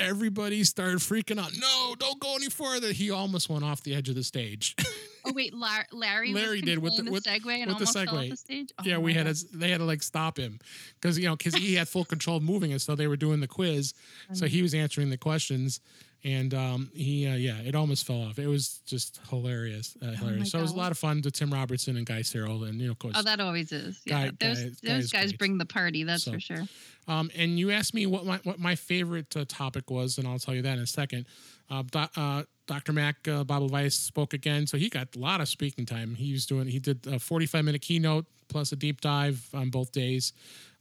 everybody 0.00 0.64
started 0.64 0.98
freaking 0.98 1.38
out. 1.38 1.52
No, 1.58 1.94
don't 1.98 2.18
go 2.20 2.34
any 2.36 2.48
further. 2.48 2.92
He 2.92 3.10
almost 3.10 3.48
went 3.48 3.64
off 3.64 3.82
the 3.82 3.94
edge 3.94 4.08
of 4.08 4.14
the 4.14 4.24
stage. 4.24 4.74
Oh 5.22 5.32
wait, 5.34 5.52
La- 5.52 5.82
Larry. 5.92 6.32
Larry 6.32 6.62
did 6.62 6.78
with 6.78 6.96
the, 6.96 7.02
the 7.02 7.10
with, 7.10 7.24
Segway 7.24 7.58
and 7.58 7.70
almost 7.70 7.92
the 7.92 8.00
Segway. 8.00 8.06
Fell 8.06 8.18
off 8.20 8.28
the 8.30 8.36
stage. 8.38 8.72
Oh 8.78 8.82
yeah, 8.86 8.96
we 8.96 9.12
had 9.12 9.26
to 9.26 9.46
they 9.52 9.70
had 9.70 9.76
to 9.76 9.84
like 9.84 10.02
stop 10.02 10.38
him 10.38 10.58
because 10.94 11.18
you 11.18 11.26
know 11.26 11.36
because 11.36 11.54
he 11.54 11.74
had 11.74 11.88
full 11.88 12.06
control 12.06 12.38
of 12.38 12.42
moving 12.42 12.70
it, 12.70 12.80
so 12.80 12.94
they 12.94 13.06
were 13.06 13.18
doing 13.18 13.40
the 13.40 13.46
quiz, 13.46 13.92
so 14.32 14.46
he 14.46 14.62
was 14.62 14.72
answering 14.72 15.10
the 15.10 15.18
questions, 15.18 15.80
and 16.24 16.52
um, 16.54 16.90
he 16.94 17.26
uh, 17.26 17.34
yeah, 17.34 17.58
it 17.60 17.74
almost 17.74 18.06
fell 18.06 18.22
off. 18.22 18.38
It 18.38 18.46
was 18.46 18.80
just 18.86 19.20
hilarious, 19.28 19.96
uh, 20.02 20.06
oh 20.06 20.10
hilarious. 20.12 20.48
Oh 20.48 20.50
so 20.50 20.58
it 20.58 20.62
was 20.62 20.72
a 20.72 20.76
lot 20.76 20.92
of 20.92 20.98
fun 20.98 21.22
to 21.22 21.30
Tim 21.30 21.52
Robertson 21.52 21.96
and 21.96 22.04
Guy 22.04 22.22
Serle, 22.22 22.64
and 22.64 22.80
you 22.80 22.86
know 22.86 22.92
of 22.92 22.98
course. 22.98 23.14
Oh, 23.16 23.22
that 23.22 23.40
always 23.40 23.72
is. 23.72 24.00
Yeah, 24.04 24.28
Guy, 24.28 24.32
those 24.40 24.62
Guy, 24.62 24.70
those 24.82 25.12
guys 25.12 25.30
great. 25.30 25.38
bring 25.38 25.58
the 25.58 25.66
party. 25.66 26.04
That's 26.04 26.24
so, 26.24 26.32
for 26.32 26.40
sure. 26.40 26.64
Um, 27.08 27.30
and 27.36 27.58
you 27.58 27.70
asked 27.70 27.94
me 27.94 28.06
what 28.06 28.26
my 28.26 28.40
what 28.44 28.58
my 28.58 28.74
favorite 28.74 29.34
uh, 29.36 29.44
topic 29.48 29.90
was, 29.90 30.18
and 30.18 30.28
I'll 30.28 30.38
tell 30.38 30.54
you 30.54 30.62
that 30.62 30.76
in 30.76 30.84
a 30.84 30.86
second. 30.86 31.26
Uh, 31.70 31.84
uh, 32.16 32.42
Dr. 32.66 32.92
Mac 32.92 33.26
uh, 33.26 33.44
Bob 33.44 33.70
Weiss 33.70 33.94
spoke 33.94 34.32
again, 34.32 34.66
so 34.66 34.76
he 34.76 34.88
got 34.88 35.08
a 35.16 35.18
lot 35.18 35.40
of 35.40 35.48
speaking 35.48 35.86
time. 35.86 36.14
He 36.14 36.32
was 36.32 36.46
doing 36.46 36.66
he 36.66 36.78
did 36.78 37.06
a 37.06 37.18
45 37.18 37.64
minute 37.64 37.80
keynote 37.80 38.26
plus 38.48 38.72
a 38.72 38.76
deep 38.76 39.00
dive 39.00 39.48
on 39.54 39.70
both 39.70 39.92
days. 39.92 40.32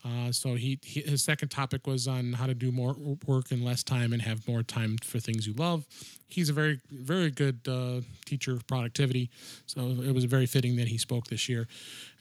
Uh, 0.06 0.32
so 0.32 0.56
he, 0.56 0.80
he, 0.82 1.02
his 1.02 1.22
second 1.22 1.50
topic 1.50 1.86
was 1.86 2.08
on 2.08 2.34
how 2.34 2.48
to 2.48 2.54
do 2.54 2.72
more 2.72 2.96
work 3.26 3.52
in 3.52 3.64
less 3.64 3.84
time 3.84 4.14
and 4.14 4.22
have 4.22 4.48
more 4.48 4.64
time 4.64 4.98
for 5.04 5.20
things 5.20 5.46
you 5.46 5.54
love. 5.54 5.86
He's 6.28 6.50
a 6.50 6.54
very 6.54 6.80
very 6.92 7.32
good 7.32 7.68
uh, 7.68 8.02
teacher 8.26 8.54
of 8.54 8.66
productivity, 8.68 9.30
so 9.66 9.82
it 9.82 10.14
was 10.14 10.26
very 10.26 10.46
fitting 10.46 10.78
that 10.78 10.88
he 10.88 10.98
spoke 10.98 11.28
this 11.28 11.50
year. 11.50 11.68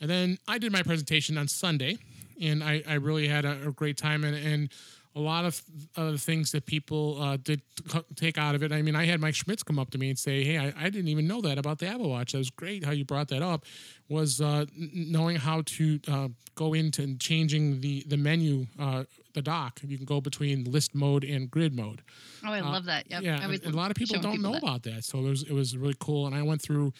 And 0.00 0.10
then 0.10 0.38
I 0.48 0.58
did 0.58 0.72
my 0.72 0.82
presentation 0.82 1.38
on 1.38 1.46
Sunday, 1.46 1.98
and 2.40 2.64
I, 2.64 2.82
I 2.88 2.94
really 2.94 3.28
had 3.28 3.44
a, 3.44 3.68
a 3.68 3.72
great 3.72 3.96
time 3.96 4.24
and. 4.24 4.36
and 4.36 4.70
a 5.18 5.20
lot 5.20 5.44
of 5.44 5.62
uh, 5.96 6.16
things 6.16 6.52
that 6.52 6.64
people 6.64 7.20
uh, 7.20 7.36
did 7.36 7.60
t- 7.90 7.98
take 8.14 8.38
out 8.38 8.54
of 8.54 8.62
it. 8.62 8.72
I 8.72 8.82
mean, 8.82 8.94
I 8.94 9.04
had 9.04 9.20
Mike 9.20 9.34
Schmitz 9.34 9.64
come 9.64 9.78
up 9.78 9.90
to 9.90 9.98
me 9.98 10.10
and 10.10 10.18
say, 10.18 10.44
"Hey, 10.44 10.58
I, 10.58 10.72
I 10.78 10.90
didn't 10.90 11.08
even 11.08 11.26
know 11.26 11.40
that 11.40 11.58
about 11.58 11.80
the 11.80 11.88
Apple 11.88 12.08
Watch. 12.08 12.32
That 12.32 12.38
was 12.38 12.50
great 12.50 12.84
how 12.84 12.92
you 12.92 13.04
brought 13.04 13.28
that 13.28 13.42
up. 13.42 13.64
Was 14.08 14.40
uh, 14.40 14.64
n- 14.76 14.90
knowing 15.10 15.36
how 15.36 15.62
to 15.62 16.00
uh, 16.06 16.28
go 16.54 16.72
into 16.72 17.02
and 17.02 17.20
changing 17.20 17.80
the 17.80 18.04
the 18.06 18.16
menu, 18.16 18.66
uh, 18.78 19.04
the 19.34 19.42
dock. 19.42 19.80
You 19.84 19.96
can 19.96 20.06
go 20.06 20.20
between 20.20 20.64
list 20.64 20.94
mode 20.94 21.24
and 21.24 21.50
grid 21.50 21.74
mode. 21.74 22.02
Oh, 22.46 22.52
I 22.52 22.60
love 22.60 22.84
that. 22.84 23.10
Yep. 23.10 23.22
Yeah, 23.22 23.44
a 23.66 23.70
lot 23.70 23.90
of 23.90 23.96
people 23.96 24.20
don't 24.20 24.36
people 24.36 24.52
know 24.52 24.52
that. 24.52 24.62
about 24.62 24.82
that. 24.84 25.04
So 25.04 25.18
it 25.18 25.28
was 25.28 25.42
it 25.42 25.52
was 25.52 25.76
really 25.76 25.96
cool, 25.98 26.26
and 26.26 26.34
I 26.34 26.42
went 26.42 26.62
through 26.62 26.92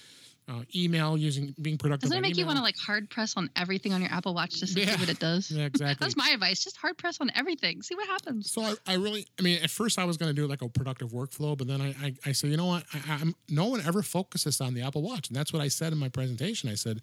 uh, 0.49 0.63
email 0.75 1.17
using 1.17 1.55
being 1.61 1.77
productive. 1.77 2.09
Doesn't 2.09 2.19
it 2.19 2.21
make 2.23 2.33
email. 2.33 2.41
you 2.41 2.47
want 2.47 2.57
to 2.59 2.63
like 2.63 2.77
hard 2.77 3.11
press 3.11 3.37
on 3.37 3.51
everything 3.55 3.93
on 3.93 4.01
your 4.01 4.11
Apple 4.11 4.35
Watch 4.35 4.61
just 4.61 4.75
to 4.75 4.81
yeah. 4.81 4.95
see 4.95 5.01
what 5.01 5.09
it 5.09 5.19
does? 5.19 5.51
Yeah, 5.59 5.65
exactly. 5.65 6.05
That's 6.05 6.17
my 6.17 6.31
advice. 6.31 6.63
Just 6.63 6.77
hard 6.77 6.99
press 6.99 7.21
on 7.21 7.33
everything. 7.35 7.83
See 7.83 7.97
what 7.97 8.07
happens. 8.07 8.53
So 8.53 8.63
I, 8.63 8.75
I 8.87 8.95
really, 8.95 9.27
I 9.39 9.43
mean, 9.43 9.61
at 9.63 9.71
first 9.71 9.99
I 9.99 10.05
was 10.05 10.17
going 10.17 10.33
to 10.33 10.41
do 10.41 10.47
like 10.47 10.63
a 10.63 10.69
productive 10.69 11.11
workflow, 11.11 11.59
but 11.59 11.67
then 11.67 11.81
I, 11.81 11.89
I, 12.01 12.15
I 12.27 12.33
said, 12.33 12.51
you 12.51 12.57
know 12.57 12.67
what? 12.67 12.85
I, 12.95 13.15
am 13.15 13.35
no 13.49 13.67
one 13.67 13.81
ever 13.81 14.03
focuses 14.03 14.61
on 14.61 14.75
the 14.75 14.83
Apple 14.83 15.03
Watch, 15.03 15.29
and 15.29 15.37
that's 15.37 15.53
what 15.53 15.61
I 15.61 15.69
said 15.69 15.93
in 15.93 15.99
my 15.99 16.09
presentation. 16.09 16.71
I 16.71 16.75
said, 16.75 17.01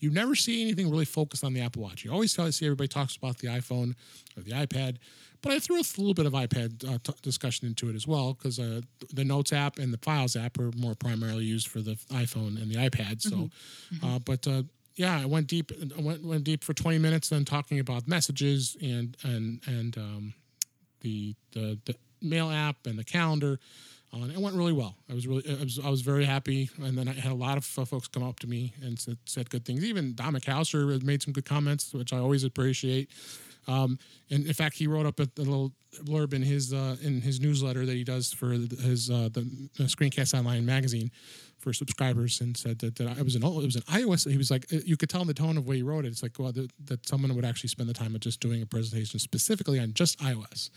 you 0.00 0.10
never 0.10 0.34
see 0.34 0.60
anything 0.60 0.90
really 0.90 1.04
focused 1.06 1.44
on 1.44 1.54
the 1.54 1.60
Apple 1.62 1.82
Watch. 1.82 2.04
You 2.04 2.12
always 2.12 2.34
see 2.34 2.66
everybody 2.66 2.88
talks 2.88 3.16
about 3.16 3.38
the 3.38 3.48
iPhone 3.48 3.94
or 4.36 4.42
the 4.42 4.52
iPad. 4.52 4.96
But 5.44 5.52
I 5.52 5.58
threw 5.58 5.76
a 5.76 5.84
little 5.98 6.14
bit 6.14 6.24
of 6.24 6.32
iPad 6.32 6.88
uh, 6.88 6.98
t- 7.04 7.12
discussion 7.20 7.66
into 7.66 7.90
it 7.90 7.94
as 7.94 8.06
well 8.06 8.32
because 8.32 8.58
uh, 8.58 8.80
the 9.12 9.26
Notes 9.26 9.52
app 9.52 9.78
and 9.78 9.92
the 9.92 9.98
Files 9.98 10.36
app 10.36 10.58
are 10.58 10.70
more 10.74 10.94
primarily 10.94 11.44
used 11.44 11.68
for 11.68 11.82
the 11.82 11.96
iPhone 12.10 12.60
and 12.60 12.70
the 12.70 12.76
iPad. 12.76 13.20
So, 13.20 13.50
mm-hmm. 13.92 14.06
uh, 14.06 14.18
but 14.20 14.48
uh, 14.48 14.62
yeah, 14.96 15.20
I 15.20 15.26
went 15.26 15.48
deep. 15.48 15.70
I 15.98 16.00
went 16.00 16.24
went 16.24 16.44
deep 16.44 16.64
for 16.64 16.72
20 16.72 16.96
minutes, 16.96 17.28
then 17.28 17.44
talking 17.44 17.78
about 17.78 18.08
messages 18.08 18.74
and 18.80 19.18
and 19.22 19.60
and 19.66 19.98
um, 19.98 20.34
the, 21.02 21.34
the 21.52 21.78
the 21.84 21.94
mail 22.22 22.50
app 22.50 22.86
and 22.86 22.98
the 22.98 23.04
calendar. 23.04 23.60
Uh, 24.14 24.26
it 24.26 24.38
went 24.38 24.56
really 24.56 24.72
well. 24.72 24.94
I 25.10 25.14
was 25.14 25.26
really, 25.26 25.42
I 25.46 25.64
was, 25.64 25.80
I 25.86 25.90
was 25.90 26.02
very 26.02 26.24
happy. 26.24 26.70
And 26.80 26.96
then 26.96 27.08
I 27.08 27.12
had 27.14 27.32
a 27.32 27.34
lot 27.34 27.56
of 27.58 27.68
uh, 27.76 27.84
folks 27.84 28.06
come 28.06 28.22
up 28.22 28.38
to 28.40 28.46
me 28.46 28.72
and 28.80 28.96
said, 28.96 29.18
said 29.24 29.50
good 29.50 29.64
things. 29.64 29.84
Even 29.84 30.14
Don 30.14 30.34
McAllister 30.34 31.02
made 31.02 31.20
some 31.20 31.32
good 31.32 31.44
comments, 31.44 31.92
which 31.92 32.12
I 32.12 32.18
always 32.18 32.44
appreciate. 32.44 33.10
Um, 33.66 33.98
and 34.34 34.46
in 34.46 34.54
fact, 34.54 34.76
he 34.76 34.86
wrote 34.86 35.06
up 35.06 35.20
a, 35.20 35.28
a 35.38 35.42
little 35.42 35.72
blurb 36.02 36.32
in 36.34 36.42
his 36.42 36.72
uh, 36.72 36.96
in 37.02 37.20
his 37.20 37.40
newsletter 37.40 37.86
that 37.86 37.94
he 37.94 38.04
does 38.04 38.32
for 38.32 38.50
his 38.50 39.10
uh, 39.10 39.28
the 39.32 39.42
Screencast 39.78 40.36
Online 40.36 40.66
magazine 40.66 41.10
for 41.64 41.72
subscribers 41.72 42.42
and 42.42 42.54
said 42.56 42.78
that, 42.80 42.96
that 42.96 43.18
I 43.18 43.22
was 43.22 43.34
an 43.34 43.42
it 43.42 43.64
was 43.64 43.76
an 43.76 43.82
iOS. 43.82 44.30
He 44.30 44.36
was 44.36 44.50
like, 44.50 44.66
uh, 44.72 44.78
you 44.84 44.98
could 44.98 45.08
tell 45.08 45.22
in 45.22 45.26
the 45.26 45.34
tone 45.34 45.56
of 45.56 45.64
the 45.64 45.70
way 45.70 45.76
he 45.76 45.82
wrote 45.82 46.04
it. 46.04 46.08
It's 46.08 46.22
like, 46.22 46.38
well, 46.38 46.52
that, 46.52 46.70
that 46.84 47.08
someone 47.08 47.34
would 47.34 47.44
actually 47.44 47.70
spend 47.70 47.88
the 47.88 47.94
time 47.94 48.14
of 48.14 48.20
just 48.20 48.40
doing 48.40 48.60
a 48.60 48.66
presentation 48.66 49.18
specifically 49.18 49.80
on 49.80 49.94
just 49.94 50.18
iOS. 50.20 50.68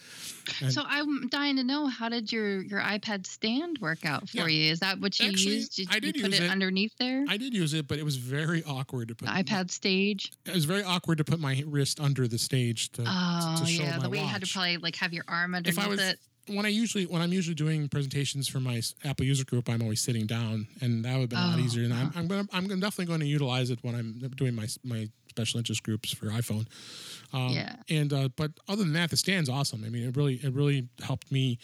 And 0.62 0.72
so 0.72 0.84
I'm 0.86 1.28
dying 1.28 1.58
to 1.58 1.64
know 1.64 1.88
how 1.88 2.08
did 2.08 2.32
your 2.32 2.62
your 2.62 2.80
iPad 2.80 3.28
stand 3.28 3.80
work 3.82 4.06
out 4.06 4.30
for 4.30 4.38
yeah. 4.38 4.48
you? 4.48 4.72
Is 4.72 4.80
that 4.80 5.00
what 5.00 5.20
you 5.20 5.28
actually, 5.28 5.56
used? 5.56 5.76
Did 5.76 5.90
I 5.92 6.00
did 6.00 6.16
you 6.16 6.24
put 6.24 6.34
it, 6.34 6.44
it, 6.44 6.50
underneath 6.50 6.94
there? 6.98 7.26
I 7.28 7.36
did 7.36 7.54
use 7.54 7.74
it, 7.74 7.88
but 7.88 8.00
it 8.00 8.06
was 8.06 8.16
very 8.16 8.64
awkward 8.64 9.10
to 9.10 9.16
put 9.16 9.26
the 9.26 9.32
iPad 9.32 9.70
stage. 9.72 10.32
It 10.46 10.56
was 10.56 10.66
very 10.66 10.84
awkward 10.84 11.18
to 11.18 11.26
put 11.26 11.40
my 11.40 11.64
wrist 11.68 12.00
under 12.00 12.28
the 12.30 12.38
stage 12.38 12.94
to, 12.94 13.04
oh, 13.06 13.47
to 13.56 13.66
show 13.66 13.84
yeah, 13.84 13.98
my 13.98 14.04
the 14.04 14.10
way 14.10 14.18
watch. 14.18 14.26
you 14.26 14.32
had 14.32 14.44
to 14.44 14.52
probably 14.52 14.78
like 14.78 14.96
have 14.98 15.14
your 15.14 15.24
arm 15.28 15.56
underneath 15.56 15.78
if 15.78 15.84
I 15.84 15.88
was, 15.88 16.00
it 16.02 16.20
when 16.50 16.66
I 16.66 16.70
usually 16.70 17.06
when 17.06 17.22
I'm 17.22 17.34
usually 17.34 17.56
doing 17.56 17.90
presentations 17.90 18.48
for 18.48 18.60
my 18.60 18.82
Apple 19.04 19.26
user 19.26 19.46
group, 19.46 19.70
I'm 19.70 19.82
always 19.82 20.02
sitting 20.02 20.26
down, 20.26 20.68
and 20.82 21.04
that 21.06 21.14
would 21.14 21.22
have 21.22 21.30
been 21.30 21.40
a 21.40 21.48
lot 21.48 21.60
Oh, 21.60 21.62
easier. 21.62 21.84
And 21.84 21.94
I'm 21.94 22.12
I'm, 22.16 22.28
gonna, 22.28 22.48
I'm 22.54 22.68
definitely 22.68 23.06
going 23.06 23.20
to 23.20 23.26
utilize 23.28 23.70
it 23.70 23.80
when 23.82 23.96
I'm 23.96 24.14
doing 24.36 24.56
my 24.56 24.68
my 24.84 25.10
special 25.30 25.58
interest 25.60 25.84
groups 25.84 26.14
for 26.14 26.28
iPhone. 26.28 26.66
Um, 27.34 27.50
Yeah. 27.50 27.76
And 27.90 28.14
uh, 28.14 28.30
but 28.36 28.52
other 28.68 28.84
than 28.84 28.94
that, 28.94 29.10
the 29.10 29.18
stand's 29.18 29.50
awesome. 29.50 29.84
I 29.86 29.90
mean, 29.90 30.08
it 30.08 30.16
really 30.16 30.36
it 30.36 30.54
really 30.54 30.88
helped 31.02 31.32
me 31.32 31.60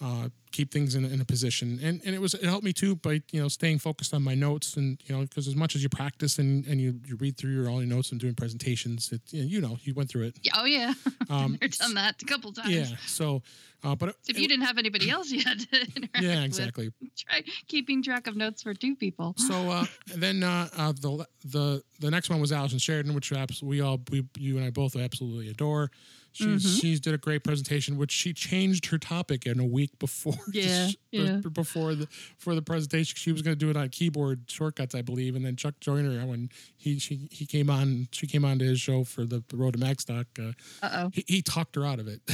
uh, 0.00 0.28
keep 0.52 0.70
things 0.72 0.94
in, 0.94 1.04
in 1.04 1.20
a 1.20 1.24
position, 1.24 1.78
and 1.82 2.00
and 2.04 2.14
it 2.14 2.20
was 2.20 2.34
it 2.34 2.44
helped 2.44 2.64
me 2.64 2.72
too 2.72 2.94
by 2.96 3.20
you 3.32 3.40
know 3.42 3.48
staying 3.48 3.78
focused 3.78 4.14
on 4.14 4.22
my 4.22 4.34
notes, 4.34 4.76
and 4.76 5.00
you 5.06 5.14
know 5.14 5.22
because 5.22 5.48
as 5.48 5.56
much 5.56 5.74
as 5.74 5.82
you 5.82 5.88
practice 5.88 6.38
and 6.38 6.64
and 6.66 6.80
you, 6.80 7.00
you 7.04 7.16
read 7.16 7.36
through 7.36 7.50
your 7.50 7.68
all 7.68 7.80
your 7.80 7.88
notes 7.88 8.12
and 8.12 8.20
doing 8.20 8.34
presentations, 8.34 9.10
it 9.12 9.20
you 9.30 9.60
know, 9.60 9.76
you 9.82 9.94
went 9.94 10.08
through 10.08 10.24
it. 10.24 10.38
Oh 10.54 10.64
yeah, 10.64 10.94
Um, 11.30 11.58
I've 11.60 11.72
done 11.72 11.94
that 11.94 12.22
a 12.22 12.24
couple 12.24 12.52
times. 12.52 12.70
yeah. 12.70 12.96
So, 13.06 13.42
uh, 13.82 13.94
but 13.96 14.10
it, 14.10 14.16
If 14.28 14.38
you 14.38 14.46
didn't 14.48 14.64
have 14.66 14.78
anybody 14.78 15.10
else 15.10 15.30
you 15.30 15.42
had 15.42 15.60
to 15.60 15.66
yeah, 16.20 16.36
with, 16.36 16.44
exactly. 16.44 16.90
try 17.16 17.42
keeping 17.66 18.02
track 18.02 18.26
of 18.28 18.36
notes 18.36 18.62
for 18.62 18.74
two 18.74 18.94
people. 18.94 19.34
So 19.36 19.54
uh, 19.70 19.84
then 20.16 20.42
uh, 20.42 20.68
uh, 20.76 20.92
the 20.92 21.26
the 21.44 21.82
the 22.00 22.10
next 22.10 22.30
one 22.30 22.40
was 22.40 22.52
Allison 22.52 22.78
Sheridan, 22.78 23.14
which 23.14 23.32
we 23.62 23.80
all 23.80 24.00
we 24.10 24.24
you 24.38 24.56
and 24.58 24.64
I 24.66 24.70
both 24.70 24.96
absolutely 24.96 25.48
adore. 25.48 25.90
She 26.38 26.44
Mm-hmm. 26.46 26.58
she 26.58 26.98
did 26.98 27.14
a 27.14 27.18
great 27.18 27.42
presentation, 27.42 27.96
which 27.98 28.12
she 28.12 28.32
changed 28.32 28.86
her 28.86 28.98
topic 28.98 29.44
in 29.44 29.58
a 29.58 29.66
week 29.66 29.98
before. 29.98 30.34
Yeah, 30.52 30.88
yeah. 31.10 31.40
Before 31.52 31.94
the 31.96 32.06
for 32.38 32.54
the 32.54 32.62
presentation, 32.62 33.16
she 33.16 33.32
was 33.32 33.42
going 33.42 33.56
to 33.56 33.58
do 33.58 33.70
it 33.70 33.76
on 33.76 33.88
keyboard 33.88 34.42
shortcuts, 34.48 34.94
I 34.94 35.02
believe, 35.02 35.34
and 35.34 35.44
then 35.44 35.56
Chuck 35.56 35.74
Joiner 35.80 36.24
when 36.26 36.48
he 36.76 36.98
she 37.00 37.28
he 37.32 37.44
came 37.44 37.68
on 37.70 38.06
she 38.12 38.26
came 38.28 38.44
on 38.44 38.58
to 38.60 38.64
his 38.64 38.80
show 38.80 39.02
for 39.04 39.24
the, 39.24 39.42
the 39.48 39.56
Road 39.56 39.72
to 39.74 39.78
Macstock. 39.80 40.26
Uh, 40.38 40.52
Uh 40.80 40.90
oh. 41.06 41.10
he, 41.12 41.24
he 41.26 41.42
talked 41.42 41.74
her 41.74 41.84
out 41.84 41.98
of 41.98 42.06
it. 42.08 42.20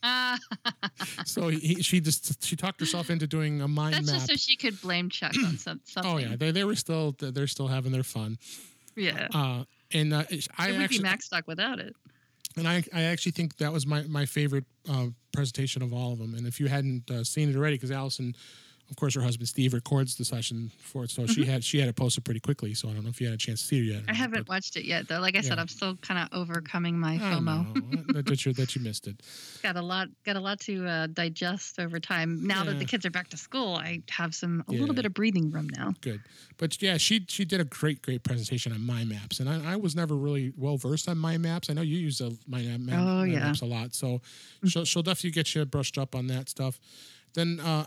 Ah, 0.00 0.38
so 1.24 1.48
he, 1.48 1.58
he 1.58 1.82
she 1.82 2.00
just 2.00 2.44
she 2.44 2.54
talked 2.54 2.78
herself 2.78 3.10
into 3.10 3.26
doing 3.26 3.60
a 3.60 3.66
mind 3.66 3.94
that's 3.94 4.06
map. 4.06 4.14
just 4.16 4.26
so 4.28 4.36
she 4.36 4.56
could 4.56 4.80
blame 4.80 5.10
Chuck 5.10 5.32
on 5.44 5.58
some, 5.58 5.80
something. 5.84 6.12
oh 6.12 6.18
yeah, 6.18 6.36
they 6.36 6.52
they 6.52 6.62
were 6.62 6.76
still 6.76 7.16
they're 7.18 7.48
still 7.48 7.66
having 7.66 7.90
their 7.90 8.04
fun. 8.04 8.38
yeah. 8.94 9.26
Uh, 9.34 9.64
and 9.92 10.12
uh, 10.14 10.18
I 10.56 10.68
it 10.68 10.72
would 10.72 10.80
actually 10.82 10.98
be 10.98 11.02
Max 11.02 11.24
Stock 11.26 11.48
without 11.48 11.80
it. 11.80 11.96
And 12.56 12.66
I, 12.66 12.82
I 12.94 13.02
actually 13.02 13.32
think 13.32 13.56
that 13.58 13.72
was 13.72 13.86
my 13.86 14.02
my 14.02 14.26
favorite 14.26 14.64
uh, 14.88 15.06
presentation 15.32 15.82
of 15.82 15.92
all 15.92 16.12
of 16.12 16.18
them. 16.18 16.34
And 16.34 16.46
if 16.46 16.60
you 16.60 16.68
hadn't 16.68 17.10
uh, 17.10 17.24
seen 17.24 17.48
it 17.50 17.56
already, 17.56 17.76
because 17.76 17.90
Allison, 17.90 18.34
of 18.90 18.96
course, 18.96 19.14
her 19.14 19.20
husband 19.20 19.48
Steve 19.48 19.74
records 19.74 20.16
the 20.16 20.24
session 20.24 20.70
for 20.78 21.04
it, 21.04 21.10
so 21.10 21.26
she 21.26 21.44
had 21.44 21.62
she 21.62 21.78
had 21.78 21.88
it 21.88 21.96
posted 21.96 22.24
pretty 22.24 22.40
quickly. 22.40 22.72
So 22.74 22.88
I 22.88 22.92
don't 22.94 23.04
know 23.04 23.10
if 23.10 23.20
you 23.20 23.26
had 23.26 23.34
a 23.34 23.38
chance 23.38 23.60
to 23.60 23.66
see 23.66 23.78
it 23.80 23.82
yet. 23.92 24.00
Mm-hmm. 24.02 24.10
I 24.10 24.14
haven't 24.14 24.46
but 24.46 24.48
watched 24.48 24.76
it 24.76 24.84
yet, 24.86 25.08
though. 25.08 25.20
Like 25.20 25.36
I 25.36 25.42
said, 25.42 25.58
I'm 25.58 25.68
still 25.68 25.96
kind 25.96 26.20
of 26.20 26.38
overcoming 26.38 26.98
my 26.98 27.18
FOMO. 27.18 28.12
that, 28.14 28.24
that 28.26 28.46
you 28.46 28.52
that 28.54 28.74
you 28.74 28.82
missed 28.82 29.06
it. 29.06 29.20
got 29.62 29.76
a 29.76 29.82
lot, 29.82 30.08
got 30.24 30.36
a 30.36 30.40
lot 30.40 30.60
to 30.60 30.86
uh, 30.86 31.06
digest 31.08 31.78
over 31.78 32.00
time. 32.00 32.46
Now 32.46 32.64
that 32.64 32.78
the 32.78 32.84
kids 32.86 33.04
are 33.04 33.10
back 33.10 33.28
to 33.28 33.36
school, 33.36 33.76
I 33.76 34.02
have 34.10 34.34
some 34.34 34.64
a 34.68 34.72
Yeah. 34.72 34.80
little 34.80 34.94
bit 34.94 35.04
of 35.04 35.12
breathing 35.12 35.50
room 35.50 35.68
now. 35.76 35.92
Good, 36.00 36.20
but 36.56 36.80
yeah, 36.80 36.96
she 36.96 37.24
she 37.28 37.44
did 37.44 37.60
a 37.60 37.64
great 37.64 38.00
great 38.02 38.22
presentation 38.24 38.72
on 38.72 38.80
mind 38.84 39.08
maps, 39.10 39.40
and 39.40 39.48
I, 39.50 39.72
I 39.72 39.76
was 39.76 39.94
never 39.94 40.16
really 40.16 40.52
well 40.56 40.78
versed 40.78 41.08
on 41.08 41.18
mind 41.18 41.42
maps. 41.42 41.68
I 41.68 41.74
know 41.74 41.82
you 41.82 41.98
use 41.98 42.18
the 42.18 42.36
mind, 42.46 42.86
map, 42.86 43.00
Oh, 43.02 43.22
yeah. 43.24 43.40
maps 43.40 43.60
a 43.60 43.66
lot, 43.66 43.94
so 43.94 44.22
she'll 44.66 44.84
she'll 44.86 45.02
definitely 45.02 45.32
get 45.32 45.54
you 45.54 45.64
brushed 45.66 45.98
up 45.98 46.14
on 46.14 46.26
that 46.28 46.48
stuff. 46.48 46.78
Then 47.34 47.60
uh, 47.60 47.84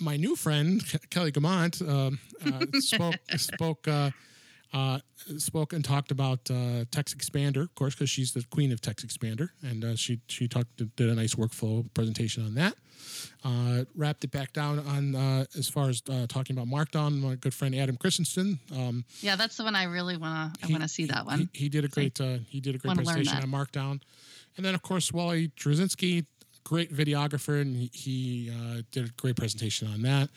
my 0.00 0.16
new 0.16 0.36
friend 0.36 0.82
Kelly 1.10 1.32
Guimont 1.32 1.86
um, 1.88 2.18
uh, 2.44 2.66
spoke 2.80 3.16
spoke. 3.36 3.88
Uh, 3.88 4.10
uh, 4.74 4.98
spoke 5.38 5.72
and 5.72 5.82
talked 5.82 6.10
about 6.10 6.40
uh, 6.50 6.84
Text 6.90 7.16
Expander, 7.16 7.62
of 7.62 7.74
course, 7.74 7.94
because 7.94 8.10
she's 8.10 8.32
the 8.32 8.44
queen 8.50 8.70
of 8.70 8.80
Text 8.82 9.06
Expander, 9.06 9.48
and 9.62 9.84
uh, 9.84 9.96
she 9.96 10.20
she 10.28 10.46
talked 10.46 10.76
did 10.76 11.08
a 11.08 11.14
nice 11.14 11.34
workflow 11.36 11.86
presentation 11.94 12.44
on 12.44 12.54
that. 12.54 12.74
Uh, 13.44 13.84
wrapped 13.94 14.24
it 14.24 14.30
back 14.30 14.52
down 14.52 14.78
on 14.80 15.14
uh, 15.14 15.44
as 15.56 15.68
far 15.68 15.88
as 15.88 16.02
uh, 16.10 16.26
talking 16.26 16.58
about 16.58 16.68
Markdown. 16.68 17.20
My 17.20 17.36
good 17.36 17.54
friend 17.54 17.74
Adam 17.74 17.96
Christianson, 17.96 18.58
um, 18.76 19.04
Yeah, 19.20 19.36
that's 19.36 19.56
the 19.56 19.64
one 19.64 19.74
I 19.74 19.84
really 19.84 20.16
wanna. 20.16 20.52
I 20.62 20.66
he- 20.66 20.72
wanna 20.72 20.88
see 20.88 21.06
that 21.06 21.24
one. 21.24 21.48
He, 21.52 21.68
did 21.68 21.84
a 21.84 21.88
great 21.88 22.20
uh, 22.20 22.38
he 22.48 22.60
did 22.60 22.74
a 22.74 22.78
great 22.78 22.94
presentation 22.94 23.38
on 23.38 23.50
Markdown, 23.50 24.00
and 24.56 24.66
then 24.66 24.74
of 24.74 24.82
course 24.82 25.12
Wally 25.12 25.48
Drzezinski, 25.56 26.26
great 26.68 26.92
videographer, 26.92 27.62
and 27.62 27.74
he, 27.74 27.90
he 27.94 28.50
uh, 28.50 28.82
did 28.92 29.06
a 29.06 29.08
great 29.16 29.36
presentation 29.36 29.88
on 29.88 30.02
that. 30.02 30.28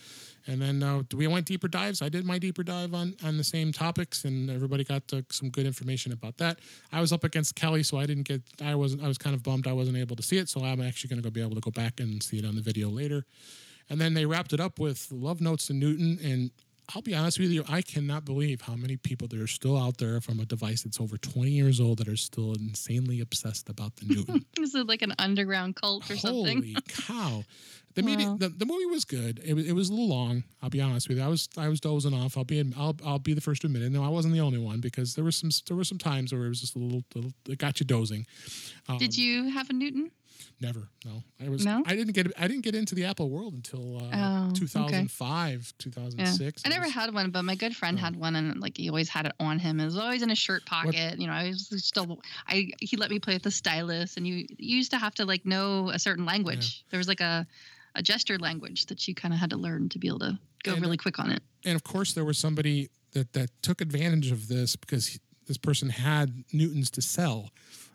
And 0.47 0.61
then 0.61 0.81
uh, 0.81 1.03
we 1.13 1.27
went 1.27 1.45
deeper 1.45 1.67
dives. 1.67 2.01
I 2.01 2.09
did 2.09 2.25
my 2.25 2.39
deeper 2.39 2.63
dive 2.63 2.93
on 2.93 3.15
on 3.23 3.37
the 3.37 3.43
same 3.43 3.71
topics, 3.71 4.23
and 4.23 4.49
everybody 4.49 4.83
got 4.83 5.03
uh, 5.13 5.21
some 5.29 5.49
good 5.49 5.65
information 5.65 6.13
about 6.13 6.37
that. 6.37 6.59
I 6.91 7.01
was 7.01 7.11
up 7.11 7.23
against 7.23 7.55
Kelly, 7.55 7.83
so 7.83 7.97
I 7.97 8.05
didn't 8.05 8.23
get. 8.23 8.41
I 8.63 8.73
wasn't. 8.75 9.03
I 9.03 9.07
was 9.07 9.17
kind 9.17 9.35
of 9.35 9.43
bummed 9.43 9.67
I 9.67 9.73
wasn't 9.73 9.97
able 9.97 10.15
to 10.15 10.23
see 10.23 10.37
it. 10.37 10.49
So 10.49 10.63
I'm 10.63 10.81
actually 10.81 11.09
going 11.09 11.21
to 11.21 11.23
go 11.23 11.29
be 11.29 11.41
able 11.41 11.55
to 11.55 11.61
go 11.61 11.71
back 11.71 11.99
and 11.99 12.23
see 12.23 12.39
it 12.39 12.45
on 12.45 12.55
the 12.55 12.61
video 12.61 12.89
later. 12.89 13.25
And 13.89 13.99
then 13.99 14.13
they 14.13 14.25
wrapped 14.25 14.53
it 14.53 14.59
up 14.59 14.79
with 14.79 15.11
love 15.11 15.41
notes 15.41 15.67
to 15.67 15.73
Newton. 15.73 16.17
And 16.23 16.51
I'll 16.93 17.01
be 17.01 17.15
honest 17.15 17.39
with 17.39 17.51
you, 17.51 17.63
I 17.69 17.81
cannot 17.81 18.25
believe 18.25 18.61
how 18.61 18.75
many 18.75 18.97
people 18.97 19.27
there 19.27 19.41
are 19.43 19.47
still 19.47 19.77
out 19.77 19.97
there 19.97 20.19
from 20.19 20.39
a 20.39 20.45
device 20.45 20.81
that's 20.83 20.99
over 20.99 21.17
20 21.17 21.49
years 21.49 21.79
old 21.79 21.99
that 21.99 22.07
are 22.09 22.17
still 22.17 22.53
insanely 22.53 23.21
obsessed 23.21 23.69
about 23.69 23.95
the 23.95 24.05
Newton. 24.13 24.45
this 24.57 24.69
Is 24.73 24.75
it 24.75 24.87
like 24.87 25.01
an 25.01 25.13
underground 25.17 25.75
cult 25.77 26.09
or 26.11 26.17
something? 26.17 26.57
Holy 26.57 26.75
cow! 26.87 27.43
The 27.95 28.03
media, 28.03 28.27
Wow. 28.29 28.37
the, 28.37 28.49
the 28.49 28.65
movie 28.65 28.85
was 28.85 29.03
good. 29.03 29.41
It 29.43 29.53
was, 29.53 29.67
it 29.67 29.73
was 29.73 29.89
a 29.89 29.93
little 29.93 30.07
long. 30.07 30.43
I'll 30.63 30.69
be 30.69 30.79
honest 30.79 31.09
with 31.09 31.17
you. 31.17 31.23
I 31.25 31.27
was 31.27 31.49
I 31.57 31.67
was 31.67 31.81
dozing 31.81 32.13
off. 32.13 32.37
I'll 32.37 32.45
be 32.45 32.63
I'll 32.77 32.95
I'll 33.05 33.19
be 33.19 33.33
the 33.33 33.41
first 33.41 33.61
to 33.63 33.67
admit 33.67 33.81
it. 33.83 33.91
No, 33.91 34.01
I 34.03 34.07
wasn't 34.07 34.33
the 34.33 34.39
only 34.39 34.59
one 34.59 34.79
because 34.79 35.13
there 35.15 35.25
was 35.25 35.35
some 35.35 35.49
there 35.67 35.75
were 35.75 35.83
some 35.83 35.97
times 35.97 36.31
where 36.31 36.45
it 36.45 36.49
was 36.49 36.61
just 36.61 36.75
a 36.77 36.79
little, 36.79 37.03
little 37.13 37.31
it 37.49 37.57
got 37.57 37.81
you 37.81 37.85
dozing. 37.85 38.25
Um, 38.87 38.97
Did 38.97 39.17
you 39.17 39.49
have 39.49 39.69
a 39.69 39.73
Newton? 39.73 40.11
Never. 40.59 40.89
No. 41.05 41.23
I 41.43 41.49
was. 41.49 41.65
No? 41.65 41.83
I 41.85 41.95
didn't 41.95 42.13
get. 42.13 42.31
I 42.37 42.47
didn't 42.47 42.63
get 42.63 42.75
into 42.75 42.95
the 42.95 43.05
Apple 43.05 43.29
world 43.29 43.53
until 43.53 43.97
uh, 43.97 44.09
Oh, 44.13 44.45
okay. 44.47 44.59
2005, 44.59 45.51
Yeah. 45.51 45.57
2006. 45.79 46.61
I 46.65 46.69
never 46.69 46.85
was- 46.85 46.93
had 46.93 47.13
one, 47.13 47.31
but 47.31 47.43
my 47.43 47.55
good 47.55 47.75
friend 47.75 47.97
Oh. 47.97 48.01
had 48.01 48.15
one, 48.15 48.35
and 48.35 48.59
like 48.59 48.77
he 48.77 48.89
always 48.89 49.09
had 49.09 49.25
it 49.25 49.33
on 49.39 49.59
him. 49.59 49.79
It 49.79 49.85
was 49.85 49.97
always 49.97 50.21
in 50.21 50.29
his 50.29 50.37
shirt 50.39 50.65
pocket. 50.65 51.19
You 51.19 51.27
know, 51.27 51.33
I 51.33 51.49
was 51.49 51.69
still. 51.83 52.21
I 52.47 52.69
he 52.79 52.97
let 52.97 53.09
me 53.11 53.19
play 53.19 53.33
with 53.33 53.43
the 53.43 53.51
stylus, 53.51 54.17
and 54.17 54.27
you, 54.27 54.45
you 54.57 54.77
used 54.77 54.91
to 54.91 54.97
have 54.97 55.13
to 55.15 55.25
like 55.25 55.45
know 55.45 55.89
a 55.89 55.99
certain 55.99 56.25
language. 56.25 56.83
There 56.89 56.97
was 56.97 57.07
like 57.07 57.21
a 57.21 57.47
a 57.95 58.01
gesture 58.01 58.37
language 58.39 58.85
that 58.85 59.05
you 59.07 59.13
kind 59.13 59.33
of 59.33 59.39
had 59.39 59.49
to 59.49 59.57
learn 59.57 59.89
to 59.89 59.99
be 59.99 60.07
able 60.07 60.19
to 60.19 60.39
go 60.63 60.73
And, 60.73 60.81
really 60.81 60.95
quick 60.95 61.19
on 61.19 61.29
it. 61.29 61.43
and 61.65 61.75
of 61.75 61.83
course 61.83 62.13
there 62.13 62.23
was 62.23 62.37
somebody 62.37 62.89
that 63.11 63.33
that 63.33 63.49
took 63.61 63.81
advantage 63.81 64.31
of 64.31 64.47
this 64.47 64.77
because 64.77 65.07
he, 65.07 65.19
this 65.47 65.57
person 65.57 65.89
had 65.89 66.45
newtons 66.53 66.89
to 66.91 67.01
sell 67.01 67.49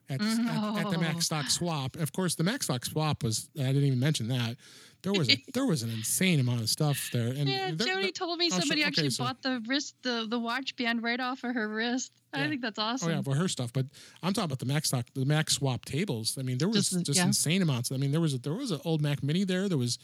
at, 0.09 0.20
at, 0.20 0.22
at 0.22 0.90
the 0.90 0.98
No. 0.98 1.07
Macstock 1.09 1.50
swap 1.50 1.96
of 1.96 2.12
course 2.12 2.34
the 2.34 2.44
Macstock 2.44 2.84
swap 2.84 3.22
was 3.22 3.48
i 3.59 3.62
didn't 3.64 3.84
even 3.84 4.00
mention 4.00 4.28
that 4.28 4.57
there 5.02 5.12
was 5.12 5.28
a, 5.30 5.36
there 5.54 5.66
was 5.66 5.82
an 5.82 5.90
insane 5.90 6.40
amount 6.40 6.61
of 6.61 6.68
stuff 6.68 7.11
there 7.12 7.28
and 7.28 7.48
Yeah, 7.48 7.70
there- 7.72 7.86
Jody 7.86 8.02
there- 8.02 8.11
told 8.12 8.38
me 8.38 8.46
oh, 8.46 8.54
so- 8.54 8.61
somebody 8.61 8.80
okay, 8.82 8.88
actually 8.88 9.11
so- 9.11 9.24
bought 9.24 9.42
the 9.42 9.62
wrist, 9.68 9.94
the 10.02 10.26
the 10.28 10.38
watch 10.38 10.74
band 10.76 11.02
right 11.02 11.20
off 11.20 11.44
of 11.44 11.54
her 11.54 11.68
wrist. 11.68 12.12
I 12.32 12.48
think 12.48 12.61
that's 12.61 12.78
awesome. 12.78 13.09
Oh 13.09 13.12
yeah, 13.14 13.20
well 13.24 13.34
her 13.38 13.48
stuff, 13.48 13.72
but 13.72 13.86
I'm 14.22 14.34
talking 14.34 14.52
about 14.52 14.59
the 14.59 14.66
Macstock, 14.66 15.04
the 15.14 15.24
Mac 15.24 15.48
swap 15.48 15.86
tables. 15.86 16.36
I 16.38 16.42
mean, 16.42 16.59
there 16.59 16.68
was 16.68 16.90
Just 16.90 17.07
just, 17.07 17.18
yeah. 17.18 17.24
insane 17.26 17.62
amounts. 17.62 17.90
I 17.92 17.96
mean, 17.96 18.11
there 18.12 18.20
was 18.20 18.34
a, 18.34 18.38
there 18.38 18.52
was 18.52 18.72
an 18.72 18.80
old 18.84 19.00
Mac 19.00 19.22
Mini 19.22 19.44
there. 19.44 19.70
There 19.70 19.78
was, 19.78 19.98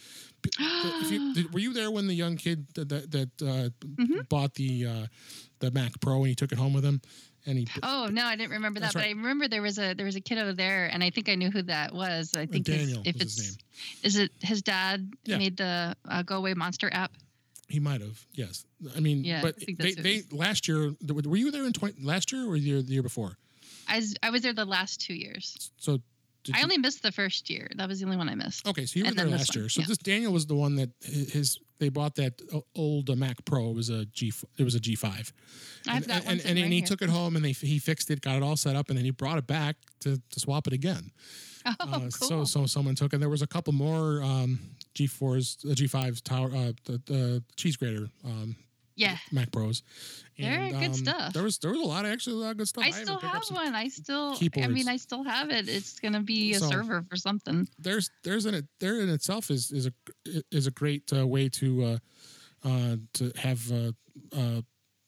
if 0.59 1.11
you, 1.11 1.35
did, 1.35 1.53
were 1.53 1.61
you 1.61 1.75
there 1.75 1.91
when 1.91 2.07
the 2.07 2.15
young 2.15 2.37
kid 2.37 2.67
that 2.75 2.89
that, 2.89 3.11
that 3.11 3.31
uh, 3.43 3.69
Mm-hmm. 3.85 4.21
bought 4.31 4.55
the 4.55 4.87
uh, 4.87 5.07
the 5.59 5.71
Mac 5.73 6.01
Pro 6.01 6.19
and 6.19 6.29
he 6.29 6.35
took 6.35 6.53
it 6.53 6.59
home 6.59 6.73
with 6.73 6.85
him, 6.85 7.03
he 7.45 7.67
Oh 7.83 8.09
no, 8.11 8.25
I 8.25 8.37
didn't 8.37 8.53
remember 8.53 8.81
that, 8.81 8.93
That's 8.93 8.95
but. 8.95 9.05
I 9.05 9.11
remember 9.11 9.49
there 9.49 9.63
was 9.63 9.79
a 9.79 9.95
there 9.95 10.07
was 10.07 10.17
a 10.17 10.21
kid 10.21 10.39
over 10.39 10.53
there, 10.53 10.87
and 10.87 11.03
I 11.03 11.11
think 11.11 11.29
I 11.29 11.35
knew 11.35 11.51
who 11.51 11.63
that 11.63 11.95
was. 11.95 12.35
I 12.35 12.47
think 12.47 12.67
his- 12.67 12.77
Daniel 12.79 13.03
if 13.05 13.21
it's 13.21 13.39
name. 13.41 13.55
is 14.03 14.17
it 14.17 14.31
his 14.41 14.63
dad 14.63 15.13
Yeah. 15.25 15.39
made 15.39 15.57
the 15.57 15.97
uh, 16.09 16.23
Go 16.23 16.37
Away 16.37 16.55
Monster 16.55 16.89
app. 16.93 17.13
he 17.69 17.81
might 17.81 18.01
have 18.01 18.25
yes. 18.35 18.65
I 18.97 19.01
mean, 19.01 19.25
Yeah, 19.25 19.43
but 19.43 19.57
I 19.61 19.65
they 19.67 19.73
that's 19.75 19.95
who 19.95 20.01
it 20.01 20.03
they 20.31 20.37
last 20.37 20.69
year 20.69 20.95
were 21.25 21.37
you 21.37 21.51
there 21.51 21.65
in 21.67 21.73
20, 21.73 22.03
last 22.03 22.31
year 22.33 22.47
or 22.49 22.55
the 22.59 22.61
year, 22.61 22.83
the 22.83 22.93
year 22.93 23.03
before? 23.03 23.37
I 23.89 23.97
was 23.97 24.15
I 24.23 24.31
was 24.31 24.43
there 24.43 24.53
the 24.53 24.65
last 24.65 25.01
two 25.01 25.15
years. 25.15 25.71
So 25.79 25.99
did 26.45 26.55
I 26.55 26.59
you- 26.59 26.65
only 26.65 26.79
missed 26.79 27.03
the 27.03 27.13
first 27.13 27.51
year. 27.51 27.69
That 27.77 27.89
was 27.89 27.99
the 28.01 28.05
only 28.07 28.17
one 28.19 28.29
I 28.29 28.35
missed. 28.37 28.67
Okay, 28.69 28.87
so 28.87 28.99
you 28.99 29.05
were 29.05 29.09
And 29.09 29.19
there 29.19 29.27
last 29.27 29.55
year. 29.57 29.69
So 29.69 29.81
yeah. 29.81 29.87
this 29.89 29.99
Daniel 29.99 30.33
was 30.33 30.47
the 30.47 30.55
one 30.57 30.77
that 30.77 30.91
his 31.03 31.59
they 31.83 31.89
bought 31.89 32.15
that 32.15 32.41
old 32.77 33.11
uh, 33.11 33.17
Mac 33.17 33.45
Pro. 33.45 33.71
It 33.71 33.75
was 33.75 33.91
a 33.91 34.05
G. 34.07 34.33
It 34.57 34.63
was 34.63 34.77
a 34.77 34.81
G5. 34.81 35.05
I 35.89 35.95
have 35.95 36.03
and, 36.05 36.05
that 36.11 36.25
one 36.25 36.33
and, 36.35 36.45
right 36.45 36.57
and 36.63 36.73
he 36.73 36.79
here. 36.79 36.87
took 36.87 37.03
it 37.03 37.11
home 37.11 37.35
and 37.35 37.45
they 37.45 37.51
he 37.53 37.81
fixed 37.81 38.09
it, 38.11 38.21
got 38.21 38.37
it 38.37 38.43
all 38.45 38.57
set 38.57 38.77
up, 38.77 38.89
and 38.89 38.97
then 38.97 39.05
he 39.05 39.11
brought 39.11 39.37
it 39.39 39.47
back 39.49 39.75
to, 40.01 40.21
to 40.31 40.41
swap 40.41 40.67
it 40.69 40.73
again. 40.73 41.11
Oh, 41.65 41.75
Uh, 41.81 41.99
cool. 42.01 42.11
So 42.11 42.45
so 42.45 42.67
someone 42.67 42.97
took, 42.97 43.13
and 43.13 43.23
there 43.23 43.29
was 43.29 43.43
a 43.43 43.47
couple 43.47 43.73
more 43.73 44.21
um, 44.23 44.59
G4s, 44.97 45.65
uh, 45.65 45.75
G5s 45.75 46.21
tower, 46.23 46.49
uh, 46.49 46.73
the, 46.87 47.01
the 47.07 47.43
cheese 47.57 47.77
grater 47.77 48.09
um, 48.25 48.57
yeah, 48.97 49.17
Mac 49.31 49.51
Pros. 49.51 49.83
They're 50.39 50.71
good 50.71 50.87
um, 50.87 50.95
stuff. 50.95 51.33
There 51.33 51.43
was 51.43 51.59
there 51.59 51.71
was 51.71 51.81
a 51.81 51.85
lot 51.85 52.05
of 52.05 52.11
actually 52.13 52.37
a 52.37 52.39
lot 52.45 52.51
of 52.53 52.57
good 52.59 52.69
stuff. 52.69 52.85
I 52.85 52.89
haven't 52.89 53.05
still 53.07 53.19
have 53.21 53.43
one. 53.51 53.75
I 53.75 53.89
still. 53.89 54.37
I 54.57 54.67
mean, 54.69 54.89
I 54.89 54.97
still 54.97 55.23
have 55.25 55.51
it. 55.51 55.69
It's 55.69 56.01
gonna 56.01 56.23
be 56.23 56.55
a 56.55 56.59
So- 56.59 56.71
server 56.71 57.05
for 57.09 57.17
something. 57.17 57.69
there's 57.79 58.11
there's 58.25 58.47
in 58.47 58.55
it 58.55 58.67
there 58.81 59.01
in 59.01 59.09
itself 59.09 59.51
is 59.51 59.71
is 59.71 59.87
a 59.87 59.93
is 60.51 60.67
a 60.67 60.71
great 60.71 61.13
uh, 61.13 61.27
way 61.27 61.49
to 61.51 61.85
uh, 61.85 61.99
uh, 62.65 62.97
to 63.15 63.33
have 63.37 63.71
uh, 63.73 63.93
uh, 64.33 64.63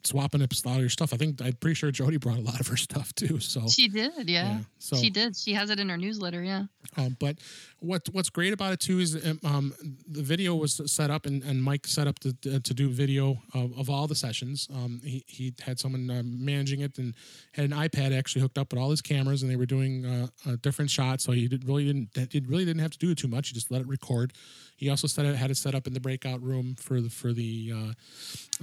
swapping 0.06 0.42
up 0.42 0.50
a 0.52 0.68
lot 0.68 0.76
of 0.76 0.80
your 0.80 0.90
stuff. 0.90 1.12
I 1.12 1.16
think 1.16 1.40
I'm 1.42 1.54
pretty 1.54 1.74
sure 1.74 1.90
Jody 1.90 2.16
brought 2.16 2.38
a 2.38 2.42
lot 2.42 2.60
of 2.60 2.66
her 2.68 2.76
stuff 2.76 3.14
too. 3.14 3.40
So 3.40 3.66
she 3.68 3.88
did, 3.88 4.12
yeah. 4.16 4.24
yeah 4.26 4.58
so 4.78 4.96
she 4.96 5.10
did. 5.10 5.36
She 5.36 5.54
has 5.54 5.70
it 5.70 5.80
in 5.80 5.88
her 5.88 5.96
newsletter, 5.96 6.42
yeah. 6.42 6.64
Um, 6.96 7.16
but 7.18 7.38
what 7.80 8.08
what's 8.12 8.30
great 8.30 8.52
about 8.52 8.72
it 8.72 8.80
too 8.80 8.98
is 9.00 9.14
um, 9.26 9.40
um 9.44 9.74
the 10.06 10.22
video 10.22 10.54
was 10.54 10.80
set 10.90 11.10
up 11.10 11.26
and, 11.26 11.42
and 11.42 11.62
Mike 11.62 11.86
set 11.86 12.06
up 12.06 12.18
to, 12.20 12.32
to 12.32 12.74
do 12.74 12.88
video 12.88 13.42
of, 13.52 13.76
of 13.78 13.90
all 13.90 14.06
the 14.06 14.14
sessions. 14.14 14.68
Um, 14.72 15.00
he 15.04 15.24
he 15.26 15.54
had 15.60 15.78
someone 15.78 16.10
uh, 16.10 16.22
managing 16.24 16.80
it 16.80 16.98
and 16.98 17.14
had 17.52 17.64
an 17.64 17.72
iPad 17.72 18.16
actually 18.16 18.42
hooked 18.42 18.58
up 18.58 18.72
with 18.72 18.80
all 18.80 18.90
his 18.90 19.02
cameras 19.02 19.42
and 19.42 19.50
they 19.50 19.56
were 19.56 19.66
doing 19.66 20.04
uh, 20.04 20.56
different 20.62 20.90
shots. 20.90 21.24
So 21.24 21.32
he 21.32 21.48
did, 21.48 21.66
really 21.66 21.84
didn't 21.84 22.32
he 22.32 22.40
really 22.40 22.64
didn't 22.64 22.82
have 22.82 22.92
to 22.92 22.98
do 22.98 23.10
it 23.10 23.18
too 23.18 23.28
much. 23.28 23.48
He 23.48 23.54
just 23.54 23.70
let 23.70 23.80
it 23.80 23.86
record. 23.86 24.32
He 24.76 24.90
also 24.90 25.06
set 25.06 25.24
it, 25.24 25.36
had 25.36 25.50
it 25.50 25.56
set 25.56 25.74
up 25.74 25.86
in 25.86 25.94
the 25.94 26.00
breakout 26.00 26.42
room 26.42 26.74
for 26.78 27.00
the 27.00 27.08
for 27.08 27.32
the 27.32 27.72
uh, 27.74 27.92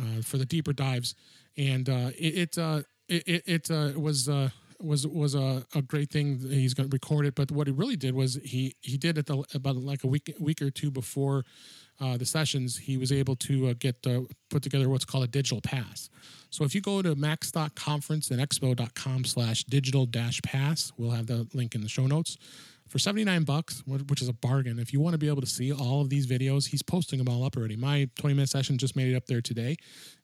uh, 0.02 0.22
for 0.22 0.38
the 0.38 0.46
deeper 0.46 0.74
dives, 0.74 1.16
and 1.58 1.90
uh, 1.90 2.12
it 2.18 2.38
it, 2.38 2.58
uh, 2.58 2.82
it 3.08 3.44
it, 3.46 3.72
uh, 3.72 3.92
was 4.00 4.30
uh, 4.30 4.50
was 4.80 5.08
was 5.08 5.36
a, 5.36 5.66
a 5.76 5.82
great 5.82 6.10
thing. 6.10 6.40
He's 6.40 6.74
going 6.74 6.90
to 6.90 6.94
record 6.94 7.26
it, 7.26 7.36
but 7.36 7.52
what 7.52 7.68
he 7.68 7.74
really 7.74 7.96
did 7.96 8.14
was 8.14 8.40
he 8.44 8.76
he 8.82 8.98
did 8.98 9.18
it 9.18 9.26
the, 9.28 9.44
about 9.54 9.76
like 9.76 10.04
a 10.04 10.08
week 10.08 10.34
week 10.40 10.62
or 10.62 10.72
two 10.72 10.92
before 10.92 11.44
uh, 12.00 12.18
the 12.18 12.26
sessions. 12.26 12.78
He 12.78 12.98
was 12.98 13.12
able 13.12 13.36
to 13.38 13.68
uh, 13.68 13.74
get 13.78 13.96
uh, 14.06 14.22
put 14.50 14.64
together 14.64 14.90
what's 14.90 15.06
called 15.06 15.24
a 15.24 15.28
digital 15.28 15.62
pass. 15.62 16.10
So 16.50 16.64
if 16.64 16.76
you 16.76 16.82
go 16.82 17.02
to 17.02 17.16
macstockconference 17.16 18.32
and 18.32 18.42
expo.com 18.42 19.26
slash 19.26 19.64
digital 19.66 20.06
dash 20.06 20.42
pass, 20.42 20.92
we'll 20.98 21.12
have 21.12 21.28
the 21.28 21.48
link 21.54 21.76
in 21.76 21.82
the 21.82 21.90
show 21.90 22.08
notes 22.08 22.38
for 22.92 23.00
79 23.00 23.44
bucks, 23.44 23.82
which 23.88 24.22
is 24.22 24.28
a 24.28 24.34
bargain. 24.34 24.78
If 24.78 24.92
you 24.92 25.00
want 25.00 25.14
to 25.14 25.18
be 25.18 25.30
able 25.30 25.40
to 25.40 25.48
see 25.48 25.72
all 25.72 26.02
of 26.02 26.10
these 26.10 26.28
videos, 26.28 26.68
he's 26.68 26.84
posting 26.84 27.24
them 27.24 27.34
all 27.34 27.46
up 27.46 27.56
already. 27.56 27.78
My 27.78 28.10
20 28.20 28.36
minute 28.36 28.50
session 28.50 28.78
just 28.78 28.98
made 28.98 29.08
it 29.08 29.16
up 29.16 29.28
there 29.28 29.42
today, 29.42 29.78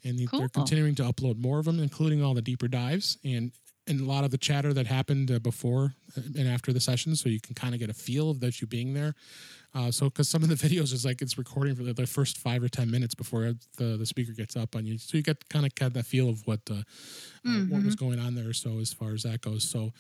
and 0.04 0.30
cool. 0.30 0.40
they're 0.42 0.50
continuing 0.50 0.94
to 0.96 1.04
upload 1.04 1.40
more 1.40 1.60
of 1.60 1.66
them, 1.66 1.80
including 1.80 2.22
all 2.22 2.34
the 2.34 2.42
deeper 2.42 2.68
dives 2.68 3.18
and 3.24 3.54
and 3.88 4.02
a 4.02 4.04
lot 4.04 4.26
of 4.26 4.32
the 4.32 4.38
chatter 4.38 4.74
that 4.74 4.86
happened 4.86 5.32
uh, 5.32 5.40
before 5.40 5.94
and 6.16 6.46
after 6.46 6.74
the 6.74 6.80
session, 6.82 7.16
so 7.16 7.30
you 7.30 7.40
can 7.40 7.56
kind 7.56 7.74
of 7.74 7.80
get 7.80 7.90
a 7.90 7.94
feel 7.94 8.30
of 8.30 8.42
that 8.42 8.60
you 8.60 8.68
being 8.68 8.94
there. 8.94 9.16
Uh, 9.76 9.92
so, 9.92 10.06
because 10.06 10.30
some 10.30 10.44
of 10.44 10.50
the 10.50 10.56
videos 10.68 10.94
is 10.94 11.06
like 11.06 11.22
it's 11.22 11.38
recording 11.38 11.76
for 11.76 11.84
the, 11.84 11.94
the, 11.94 12.08
first 12.08 12.38
five 12.38 12.64
or 12.64 12.70
ten 12.70 12.90
minutes 12.90 13.14
before 13.14 13.54
the, 13.78 13.98
the 13.98 14.06
speaker 14.06 14.32
gets 14.32 14.56
up 14.56 14.76
on 14.76 14.86
you, 14.86 14.98
so 14.98 15.18
you 15.18 15.24
get 15.24 15.48
kind 15.50 15.66
of 15.66 15.76
get 15.76 15.94
that 15.94 16.06
feel 16.06 16.30
of 16.30 16.46
what 16.48 16.62
uh, 16.72 16.76
mm-hmm. 17.46 17.70
what 17.70 17.84
was 17.84 17.96
mm-hmm. 17.96 18.06
going 18.06 18.20
on 18.20 18.34
there. 18.34 18.54
So, 18.54 18.80
as 18.80 18.94
far 18.94 19.14
as 19.14 19.24
that 19.24 19.42
goes, 19.42 19.64
so, 19.64 19.92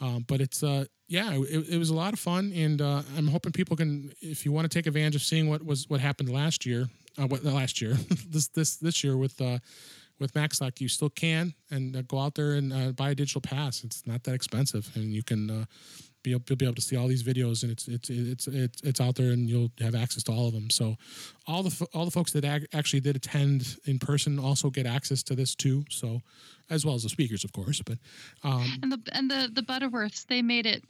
um, 0.00 0.24
but 0.26 0.40
it's 0.40 0.62
uh, 0.62 0.84
yeah, 1.08 1.32
it, 1.34 1.68
it, 1.70 1.78
was 1.78 1.90
a 1.90 1.94
lot 1.94 2.12
of 2.12 2.18
fun, 2.18 2.52
and 2.54 2.80
uh, 2.80 3.02
I'm 3.16 3.28
hoping 3.28 3.52
people 3.52 3.76
can, 3.76 4.12
if 4.20 4.44
you 4.44 4.52
want 4.52 4.70
to 4.70 4.74
take 4.78 4.86
advantage 4.86 5.16
of 5.16 5.22
seeing 5.22 5.48
what 5.48 5.64
was 5.64 5.88
what 5.88 6.00
happened 6.00 6.30
last 6.30 6.64
year, 6.64 6.88
uh, 7.18 7.26
what 7.26 7.44
last 7.44 7.80
year, 7.80 7.92
this 8.28 8.48
this 8.48 8.76
this 8.76 9.04
year 9.04 9.16
with 9.16 9.40
with 10.18 10.32
MacStock, 10.34 10.80
you 10.80 10.88
still 10.88 11.10
can 11.10 11.54
and 11.70 11.96
uh, 11.96 12.02
go 12.02 12.18
out 12.18 12.34
there 12.34 12.54
and 12.54 12.72
uh, 12.72 12.92
buy 12.92 13.10
a 13.10 13.14
digital 13.14 13.40
pass. 13.40 13.84
It's 13.84 14.06
not 14.06 14.24
that 14.24 14.34
expensive, 14.34 14.90
and 14.94 15.12
you 15.12 15.22
can 15.22 15.50
uh, 15.50 15.64
be 16.26 16.32
able, 16.32 16.42
you'll 16.48 16.56
be 16.56 16.64
able 16.64 16.74
to 16.74 16.82
see 16.82 16.96
all 16.96 17.06
these 17.06 17.22
videos, 17.22 17.62
and 17.62 17.70
it's 17.70 17.86
it's 17.86 18.10
it's 18.10 18.48
it's 18.48 18.82
it's 18.82 19.00
out 19.00 19.14
there, 19.14 19.30
and 19.30 19.48
you'll 19.48 19.70
have 19.80 19.94
access 19.94 20.24
to 20.24 20.32
all 20.32 20.48
of 20.48 20.54
them. 20.54 20.70
So, 20.70 20.96
all 21.46 21.62
the 21.62 21.86
all 21.94 22.04
the 22.04 22.10
folks 22.10 22.32
that 22.32 22.44
actually 22.72 23.00
did 23.00 23.14
attend 23.14 23.78
in 23.84 24.00
person 24.00 24.38
also 24.38 24.68
get 24.68 24.86
access 24.86 25.22
to 25.24 25.36
this 25.36 25.54
too. 25.54 25.84
So, 25.88 26.22
as 26.68 26.84
well 26.84 26.96
as 26.96 27.04
the 27.04 27.08
speakers, 27.08 27.44
of 27.44 27.52
course. 27.52 27.80
But 27.80 27.98
um, 28.42 28.66
and 28.82 28.90
the 28.90 29.00
and 29.12 29.30
the 29.30 29.50
the 29.52 29.62
Butterworths, 29.62 30.26
they 30.26 30.42
made 30.42 30.66
it. 30.66 30.82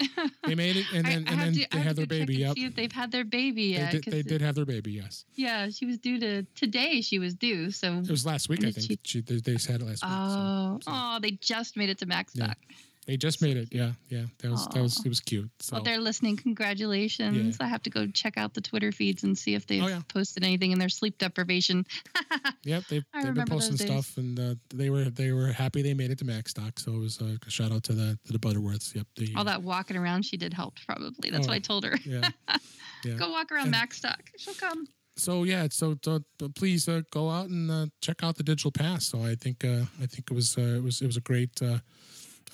they 0.46 0.54
made 0.54 0.76
it, 0.76 0.86
and 0.94 1.04
then 1.06 1.24
I, 1.28 1.32
and 1.32 1.40
then 1.42 1.52
to, 1.52 1.66
they 1.70 1.80
had 1.80 1.96
their 1.96 2.06
baby. 2.06 2.36
Yep. 2.36 2.56
They've 2.74 2.90
had 2.90 3.12
their 3.12 3.24
baby 3.24 3.64
yet. 3.64 3.92
They, 3.92 3.98
did, 3.98 4.12
they 4.12 4.22
did, 4.22 4.40
have 4.40 4.54
their 4.54 4.64
baby. 4.64 4.92
Yes. 4.92 5.26
Yeah, 5.34 5.68
she 5.68 5.84
was 5.84 5.98
due 5.98 6.18
to 6.18 6.44
today. 6.54 7.02
She 7.02 7.18
was 7.18 7.34
due. 7.34 7.70
So 7.70 7.98
it 7.98 8.10
was 8.10 8.24
last 8.24 8.48
week, 8.48 8.60
I 8.60 8.70
think. 8.70 9.00
She, 9.04 9.20
she, 9.20 9.20
they, 9.20 9.40
they 9.40 9.52
had 9.52 9.82
it 9.82 9.86
last 9.86 10.02
week. 10.02 10.12
Oh, 10.12 10.78
so, 10.80 10.90
so. 10.90 10.92
oh, 10.94 11.18
they 11.20 11.32
just 11.32 11.76
made 11.76 11.90
it 11.90 11.98
to 11.98 12.06
Max 12.06 12.32
yeah. 12.34 12.54
They 13.06 13.16
just 13.16 13.40
made 13.40 13.56
it. 13.56 13.68
Yeah, 13.70 13.92
yeah. 14.08 14.24
That 14.40 14.50
was 14.50 14.66
Aww. 14.66 14.74
that 14.74 14.82
was 14.82 15.04
it 15.04 15.08
was 15.08 15.20
cute. 15.20 15.48
So. 15.60 15.76
Well, 15.76 15.84
they're 15.84 16.00
listening. 16.00 16.36
Congratulations! 16.36 17.56
Yeah. 17.60 17.66
I 17.66 17.68
have 17.68 17.82
to 17.84 17.90
go 17.90 18.08
check 18.08 18.36
out 18.36 18.54
the 18.54 18.60
Twitter 18.60 18.90
feeds 18.90 19.22
and 19.22 19.38
see 19.38 19.54
if 19.54 19.66
they've 19.66 19.82
oh, 19.82 19.86
yeah. 19.86 20.00
posted 20.08 20.42
anything 20.42 20.72
in 20.72 20.78
their 20.80 20.88
sleep 20.88 21.18
deprivation. 21.18 21.86
yep, 22.64 22.82
they've, 22.88 23.04
they've 23.14 23.34
been 23.34 23.46
posting 23.46 23.76
stuff, 23.76 24.16
and 24.16 24.38
uh, 24.40 24.54
they 24.74 24.90
were 24.90 25.04
they 25.04 25.30
were 25.30 25.52
happy 25.52 25.82
they 25.82 25.94
made 25.94 26.10
it 26.10 26.18
to 26.18 26.24
Macstock. 26.24 26.80
So 26.80 26.94
it 26.94 26.98
was 26.98 27.20
a 27.20 27.38
shout 27.48 27.70
out 27.70 27.84
to 27.84 27.92
the 27.92 28.18
to 28.26 28.32
the 28.32 28.40
Butterworths. 28.40 28.94
Yep. 28.94 29.06
The, 29.16 29.34
All 29.36 29.44
that 29.44 29.62
walking 29.62 29.96
around 29.96 30.24
she 30.24 30.36
did 30.36 30.52
help 30.52 30.74
probably. 30.84 31.30
That's 31.30 31.46
oh, 31.46 31.50
what 31.50 31.54
I 31.54 31.60
told 31.60 31.84
her. 31.84 31.96
Yeah. 32.04 32.28
yeah. 33.04 33.14
go 33.14 33.30
walk 33.30 33.52
around 33.52 33.72
and, 33.72 33.76
Macstock. 33.76 34.20
She'll 34.36 34.54
come 34.54 34.88
so 35.16 35.44
yeah, 35.44 35.66
so 35.70 35.96
uh, 36.06 36.18
please 36.54 36.88
uh, 36.88 37.00
go 37.10 37.30
out 37.30 37.48
and 37.48 37.70
uh, 37.70 37.86
check 38.02 38.22
out 38.22 38.36
the 38.36 38.42
digital 38.42 38.70
pass. 38.70 39.06
So 39.06 39.22
I 39.22 39.34
think 39.34 39.64
uh, 39.64 39.84
I 40.00 40.06
think 40.06 40.30
it 40.30 40.34
was 40.34 40.58
uh, 40.58 40.76
it 40.76 40.82
was 40.82 41.00
it 41.00 41.06
was 41.06 41.16
a 41.16 41.22
great 41.22 41.62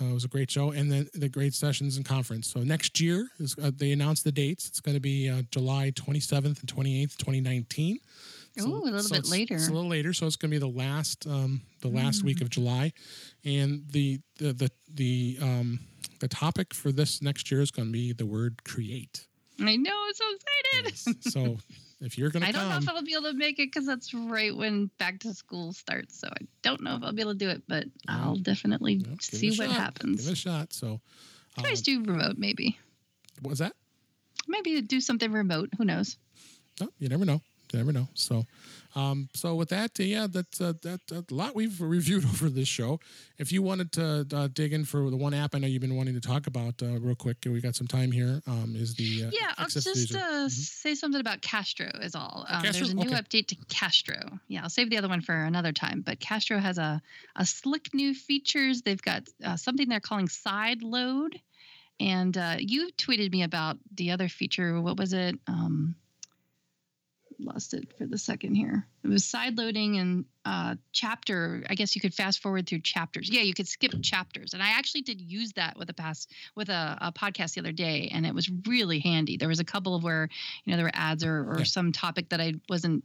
uh, 0.01 0.07
it 0.07 0.13
was 0.13 0.25
a 0.25 0.29
great 0.29 0.51
show, 0.51 0.71
and 0.71 0.91
then 0.91 1.09
the 1.15 1.29
great 1.29 1.55
sessions 1.55 1.97
and 1.97 2.07
conference. 2.07 2.49
So 2.49 2.61
next 2.61 3.01
year, 3.01 3.29
is, 3.39 3.57
uh, 3.63 3.71
they 3.75 3.93
announced 3.93 4.25
the 4.25 4.33
dates. 4.33 4.69
It's 4.69 4.81
going 4.81 4.97
to 4.97 5.01
be 5.01 5.29
uh, 5.29 5.43
July 5.51 5.93
27th 5.93 6.61
and 6.61 6.75
28th, 6.75 7.17
2019. 7.17 7.99
So, 8.59 8.67
oh, 8.67 8.69
a 8.69 8.85
little 8.85 9.01
so 9.01 9.15
bit 9.15 9.29
later. 9.29 9.55
It's 9.55 9.69
a 9.69 9.73
little 9.73 9.89
later, 9.89 10.13
so 10.13 10.27
it's 10.27 10.37
going 10.37 10.51
to 10.51 10.55
be 10.55 10.59
the 10.59 10.79
last 10.79 11.27
um, 11.27 11.63
the 11.81 11.89
last 11.89 12.23
mm. 12.23 12.27
week 12.27 12.43
of 12.43 12.51
July, 12.51 12.93
and 13.45 13.83
the 13.91 14.21
the 14.39 14.53
the 14.53 14.71
the 14.93 15.39
um, 15.41 15.81
the 16.21 16.29
topic 16.29 16.75
for 16.75 16.93
this 16.93 17.23
next 17.23 17.51
year 17.51 17.63
is 17.63 17.71
going 17.71 17.89
to 17.89 17.93
be 17.93 18.13
the 18.13 18.27
word 18.27 18.63
create. 18.65 19.27
I 19.61 19.77
know, 19.77 19.91
I'm 19.91 20.15
so 20.15 20.25
excited. 20.35 21.07
Yes. 21.25 21.33
So 21.33 21.57
if 22.03 22.19
you're 22.19 22.31
gonna, 22.31 22.47
I 22.47 22.53
don't 22.53 22.63
come, 22.63 22.71
know 22.71 22.77
if 22.79 22.89
I'll 22.89 23.03
be 23.03 23.15
able 23.15 23.31
to 23.31 23.35
make 23.35 23.59
it 23.59 23.73
because 23.73 23.87
that's 23.87 24.13
right 24.13 24.55
when 24.55 24.91
back 24.99 25.21
to 25.21 25.33
school 25.33 25.73
starts. 25.73 26.19
So 26.19 26.29
I 26.29 26.45
don't 26.63 26.83
know 26.83 26.97
if 26.97 27.03
I'll 27.03 27.13
be 27.13 27.23
able 27.23 27.33
to 27.33 27.39
do 27.39 27.49
it, 27.49 27.63
but 27.69 27.85
I'll 28.09 28.37
definitely 28.37 29.05
see 29.21 29.51
what 29.51 29.69
shot. 29.69 29.77
happens. 29.77 30.21
Give 30.21 30.31
it 30.31 30.33
a 30.33 30.37
shot. 30.37 30.73
So, 30.73 31.01
um, 31.57 31.65
try 31.65 31.75
to 31.75 31.83
do 31.83 32.03
remote, 32.03 32.37
maybe. 32.39 32.79
What 33.41 33.51
was 33.51 33.59
that? 33.61 33.75
Maybe 34.49 34.81
do 34.83 35.01
something 35.01 35.33
remote. 35.33 35.71
Who 35.79 35.85
knows? 35.85 36.17
No, 36.81 36.89
you 36.99 37.09
never 37.09 37.25
know. 37.25 37.41
You 37.73 37.79
never 37.79 37.93
know. 37.93 38.09
So, 38.15 38.45
um, 38.95 39.29
so 39.35 39.55
with 39.55 39.71
that, 39.71 39.99
uh, 39.99 40.03
yeah, 40.03 40.27
that's 40.31 40.61
uh, 40.61 40.75
that 40.83 41.01
a 41.11 41.25
lot 41.35 41.55
we've 41.55 41.81
reviewed 41.81 42.25
over 42.33 42.49
this 42.49 42.69
show. 42.69 43.01
If 43.39 43.51
you 43.51 43.63
wanted 43.63 43.93
to 43.93 44.27
uh, 44.33 44.49
dig 44.53 44.73
in 44.73 44.85
for 44.85 45.11
the 45.11 45.17
one 45.17 45.35
app 45.35 45.55
I 45.55 45.59
know 45.59 45.67
you've 45.67 45.81
been 45.81 45.97
wanting 45.97 46.15
to 46.15 46.21
talk 46.21 46.47
about 46.47 46.83
uh, 46.83 46.99
real 47.01 47.15
quick, 47.15 47.39
we 47.47 47.61
got 47.61 47.75
some 47.75 47.87
time 47.87 48.13
here. 48.13 48.43
Um, 48.47 48.75
is 48.77 48.95
the 48.95 49.25
uh, 49.27 49.31
yeah? 49.33 49.53
I'll 49.57 49.69
just 49.69 49.87
uh, 49.87 49.93
mm-hmm. 49.93 50.49
say 50.49 50.95
something 50.95 51.21
about 51.21 51.41
Castro. 51.41 51.91
Is 52.01 52.15
all. 52.15 52.45
Um, 52.49 52.63
Castro? 52.63 52.73
There's 52.73 52.91
a 52.91 52.97
new 52.97 53.11
okay. 53.11 53.21
update 53.23 53.47
to 53.49 53.57
Castro. 53.69 54.39
Yeah, 54.49 54.63
I'll 54.63 54.71
save 54.71 54.91
the 54.91 54.99
other 54.99 55.09
one 55.09 55.23
for 55.23 55.35
another 55.35 55.73
time. 55.73 56.03
But 56.03 56.21
Castro 56.21 56.59
has 56.59 56.79
a 56.79 57.01
a 57.37 57.47
slick 57.47 57.95
new 57.95 58.15
features. 58.15 58.83
They've 58.83 59.01
got 59.01 59.29
something 59.57 59.89
they're 59.89 60.01
calling 60.01 60.29
side 60.29 60.83
load. 60.83 61.41
And 62.01 62.37
you 62.59 62.91
tweeted 62.99 63.31
me 63.31 63.43
about 63.43 63.79
the 63.95 64.11
other 64.11 64.29
feature. 64.29 64.81
What 64.81 64.97
was 64.97 65.13
it? 65.13 65.39
Um, 65.47 65.95
lost 67.45 67.75
it 67.75 67.93
for 67.97 68.07
the 68.07 68.19
second 68.19 68.55
here. 68.55 68.87
It 69.05 69.09
was 69.09 69.25
side 69.25 69.59
loading 69.59 69.99
and 69.99 70.25
uh, 70.45 70.77
chapter. 70.93 71.63
I 71.69 71.75
guess 71.75 71.95
you 71.95 72.01
could 72.01 72.15
fast 72.15 72.41
forward 72.41 72.67
through 72.67 72.81
chapters. 72.81 73.31
Yeah, 73.31 73.43
you 73.43 73.55
could 73.55 73.69
skip 73.69 73.93
chapters. 74.03 74.55
And 74.55 74.63
I 74.63 74.71
actually 74.71 75.03
did 75.03 75.21
use 75.21 75.53
that 75.55 75.77
with 75.79 75.91
a 75.91 75.95
past 75.95 76.31
with 76.57 76.69
a, 76.69 76.99
a 77.01 77.13
podcast 77.13 77.55
the 77.55 77.61
other 77.61 77.73
day, 77.73 78.11
and 78.13 78.27
it 78.27 78.35
was 78.35 78.51
really 78.67 78.99
handy. 79.01 79.37
There 79.37 79.49
was 79.49 79.61
a 79.61 79.65
couple 79.65 79.95
of 79.95 80.03
where 80.03 80.29
you 80.65 80.71
know 80.71 80.77
there 80.77 80.87
were 80.87 80.93
ads 80.95 81.25
or, 81.25 81.51
or 81.51 81.59
yeah. 81.59 81.65
some 81.65 81.93
topic 81.93 82.31
that 82.31 82.41
I 82.41 82.55
wasn't 82.69 83.05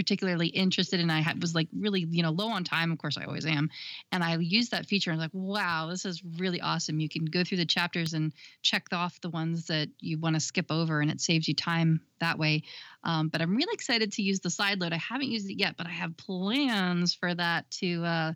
particularly 0.00 0.46
interested 0.46 0.98
in. 0.98 1.10
I 1.10 1.20
had, 1.20 1.42
was 1.42 1.54
like 1.54 1.68
really, 1.78 2.06
you 2.08 2.22
know, 2.22 2.30
low 2.30 2.48
on 2.48 2.64
time. 2.64 2.90
Of 2.90 2.96
course, 2.96 3.18
I 3.18 3.24
always 3.24 3.44
am. 3.44 3.68
And 4.10 4.24
I 4.24 4.38
used 4.38 4.70
that 4.70 4.86
feature 4.86 5.10
and 5.10 5.20
I 5.20 5.24
was 5.24 5.30
like, 5.30 5.44
wow, 5.54 5.88
this 5.90 6.06
is 6.06 6.22
really 6.38 6.58
awesome. 6.58 7.00
You 7.00 7.08
can 7.10 7.26
go 7.26 7.44
through 7.44 7.58
the 7.58 7.66
chapters 7.66 8.14
and 8.14 8.32
check 8.62 8.86
off 8.92 9.20
the 9.20 9.28
ones 9.28 9.66
that 9.66 9.90
you 10.00 10.18
want 10.18 10.36
to 10.36 10.40
skip 10.40 10.72
over, 10.72 11.02
and 11.02 11.10
it 11.10 11.20
saves 11.20 11.46
you 11.46 11.52
time 11.52 12.00
that 12.18 12.38
way. 12.38 12.62
Um, 13.04 13.28
but 13.28 13.42
I'm 13.42 13.54
really 13.54 13.74
excited 13.74 14.12
to 14.12 14.22
use 14.22 14.40
the 14.40 14.48
side 14.48 14.80
load. 14.80 14.94
I 14.94 14.96
haven't 14.96 15.28
used 15.28 15.50
it 15.50 15.58
yet, 15.58 15.76
but 15.76 15.86
I 15.86 15.90
have 15.90 16.16
plans 16.16 17.14
for 17.14 17.34
that 17.34 17.70
to. 17.72 18.04
Uh, 18.04 18.32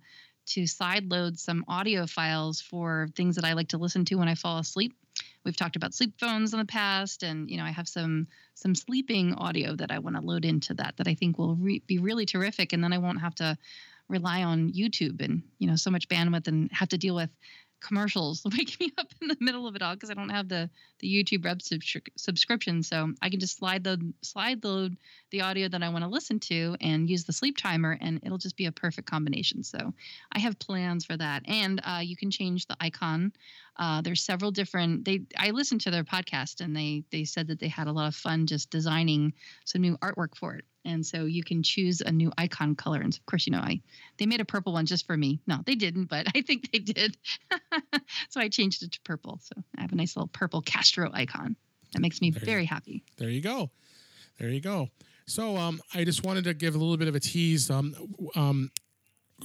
to 0.47 0.67
side 0.67 1.11
load 1.11 1.39
some 1.39 1.65
audio 1.69 2.07
files 2.07 2.61
for 2.61 3.09
things 3.17 3.37
that 3.37 3.47
I 3.47 3.55
like 3.55 3.69
to 3.69 3.79
listen 3.79 4.05
to 4.05 4.17
when 4.17 4.29
I 4.29 4.35
fall 4.35 4.59
asleep 4.59 4.93
we've 5.45 5.57
talked 5.57 5.77
about 5.77 5.95
sleep 5.95 6.15
phones 6.19 6.53
in 6.53 6.59
the 6.59 6.65
past 6.65 7.23
and 7.23 7.51
you 7.51 7.57
know 7.57 7.65
i 7.65 7.71
have 7.71 7.89
some 7.89 8.27
some 8.55 8.75
sleeping 8.75 9.35
audio 9.35 9.75
that 9.75 9.91
i 9.91 9.99
want 9.99 10.17
to 10.17 10.23
load 10.23 10.45
into 10.45 10.75
that 10.75 10.97
that 10.97 11.09
i 11.09 11.15
think 11.15 11.39
will 11.39 11.57
re- 11.57 11.83
be 11.87 11.99
really 11.99 12.27
terrific 12.27 12.73
and 12.73 12.83
then 12.83 12.93
i 12.93 12.99
won't 12.99 13.21
have 13.21 13.35
to 13.35 13.57
rely 14.09 14.43
on 14.43 14.73
youtube 14.73 15.23
and 15.23 15.43
you 15.59 15.67
know 15.67 15.77
so 15.77 15.91
much 15.91 16.09
bandwidth 16.09 16.49
and 16.49 16.71
have 16.73 16.89
to 16.89 16.99
deal 16.99 17.15
with 17.15 17.31
commercials 17.85 18.43
waking 18.57 18.89
me 18.89 18.93
up 18.99 19.09
in 19.21 19.29
the 19.29 19.37
middle 19.41 19.67
of 19.67 19.77
it 19.77 19.83
all 19.83 19.95
because 19.95 20.11
I 20.11 20.15
don't 20.15 20.31
have 20.31 20.49
the 20.49 20.71
the 21.01 21.09
YouTube 21.09 21.45
subscri- 21.45 22.09
subscription. 22.17 22.83
So 22.83 23.13
I 23.21 23.29
can 23.29 23.41
just 23.41 23.59
slide 23.59 23.85
the 23.85 24.01
slide 24.23 24.65
load 24.65 24.97
the 25.31 25.43
audio 25.43 25.69
that 25.69 25.83
I 25.83 25.91
want 25.91 26.05
to 26.05 26.09
listen 26.11 26.41
to 26.41 26.77
and 26.81 27.09
use 27.09 27.25
the 27.25 27.33
sleep 27.33 27.57
timer, 27.57 27.97
and 28.01 28.21
it'll 28.25 28.39
just 28.39 28.57
be 28.57 28.67
a 28.67 28.73
perfect 28.73 29.09
combination. 29.09 29.63
So 29.63 29.93
I 30.33 30.39
have 30.41 30.59
plans 30.59 31.05
for 31.05 31.17
that, 31.17 31.43
and 31.47 31.81
uh, 31.85 32.01
you 32.03 32.17
can 32.17 32.31
change 32.31 32.67
the 32.67 32.77
icon. 32.81 33.33
Uh, 33.77 34.01
there's 34.03 34.23
several 34.23 34.51
different. 34.51 35.05
They 35.05 35.23
I 35.37 35.51
listened 35.51 35.81
to 35.83 35.91
their 35.91 36.05
podcast, 36.05 36.61
and 36.61 36.77
they 36.77 37.05
they 37.11 37.25
said 37.25 37.49
that 37.49 37.59
they 37.59 37.69
had 37.69 37.89
a 37.89 37.93
lot 37.93 38.07
of 38.07 38.15
fun 38.15 38.47
just 38.47 38.71
designing 38.71 39.33
some 39.65 39.83
new 39.83 39.97
artwork 39.99 40.37
for 40.37 40.55
it 40.55 40.65
And 40.85 41.05
so 41.05 41.25
you 41.25 41.43
can 41.43 41.63
choose 41.63 42.01
a 42.01 42.13
new 42.13 42.33
icon 42.39 42.77
color. 42.77 43.01
And 43.01 43.13
of 43.13 43.27
course, 43.27 43.47
you 43.47 43.53
know, 43.53 43.59
I 43.59 43.81
they 44.19 44.27
made 44.27 44.41
a 44.41 44.45
purple 44.45 44.73
one 44.73 44.87
just 44.87 45.07
for 45.07 45.17
me. 45.17 45.41
No, 45.47 45.59
they 45.67 45.75
didn't, 45.75 46.07
but 46.07 46.27
I 46.35 46.43
think 46.43 46.71
they 46.71 46.79
did. 46.79 47.17
so 48.29 48.41
I 48.41 48.49
changed 48.49 48.83
it 48.83 48.93
to 48.93 49.01
purple. 49.01 49.41
So 49.43 49.63
I 49.77 49.83
have 49.83 49.93
a 49.93 49.97
nice 49.97 50.17
little 50.17 50.29
purple 50.29 50.63
Castro 50.63 51.11
icon. 51.13 51.57
That 51.93 52.01
makes 52.01 52.21
me 52.21 52.31
there 52.31 52.45
very 52.45 52.63
you, 52.63 52.69
happy. 52.69 53.05
There 53.19 53.31
you 53.31 53.41
go. 53.41 53.71
There 54.39 54.49
you 54.49 54.61
go. 54.61 54.89
So 55.27 55.57
um, 55.57 55.81
I 55.95 56.05
just 56.05 56.25
wanted 56.25 56.45
to 56.45 56.55
give 56.55 56.75
a 56.75 56.79
little 56.79 56.97
bit 56.97 57.09
of 57.09 57.15
a 57.15 57.21
tease. 57.21 57.71
Um, 57.71 57.95
um, 58.37 58.71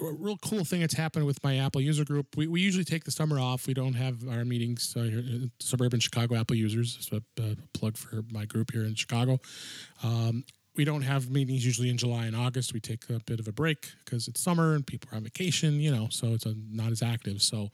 a 0.01 0.13
real 0.13 0.37
cool 0.37 0.63
thing 0.63 0.81
that's 0.81 0.93
happened 0.93 1.25
with 1.25 1.43
my 1.43 1.57
Apple 1.57 1.81
user 1.81 2.05
group. 2.05 2.27
We, 2.37 2.47
we 2.47 2.61
usually 2.61 2.83
take 2.83 3.03
the 3.03 3.11
summer 3.11 3.39
off. 3.39 3.67
We 3.67 3.73
don't 3.73 3.93
have 3.93 4.27
our 4.27 4.45
meetings. 4.45 4.95
Uh, 4.95 5.47
suburban 5.59 5.99
Chicago 5.99 6.35
Apple 6.35 6.55
users. 6.55 6.97
So 7.01 7.19
a, 7.39 7.55
plug 7.73 7.97
for 7.97 8.23
my 8.31 8.45
group 8.45 8.71
here 8.71 8.83
in 8.83 8.95
Chicago. 8.95 9.39
Um, 10.03 10.43
we 10.75 10.85
don't 10.85 11.01
have 11.01 11.29
meetings 11.29 11.65
usually 11.65 11.89
in 11.89 11.97
July 11.97 12.25
and 12.25 12.35
August. 12.35 12.73
We 12.73 12.79
take 12.79 13.09
a 13.09 13.19
bit 13.25 13.39
of 13.39 13.47
a 13.47 13.51
break 13.51 13.91
because 14.05 14.27
it's 14.27 14.39
summer 14.39 14.75
and 14.75 14.85
people 14.85 15.09
are 15.11 15.17
on 15.17 15.23
vacation, 15.23 15.79
you 15.79 15.91
know, 15.91 16.07
so 16.09 16.27
it's 16.27 16.45
a, 16.45 16.53
not 16.71 16.91
as 16.91 17.01
active. 17.01 17.41
So 17.41 17.69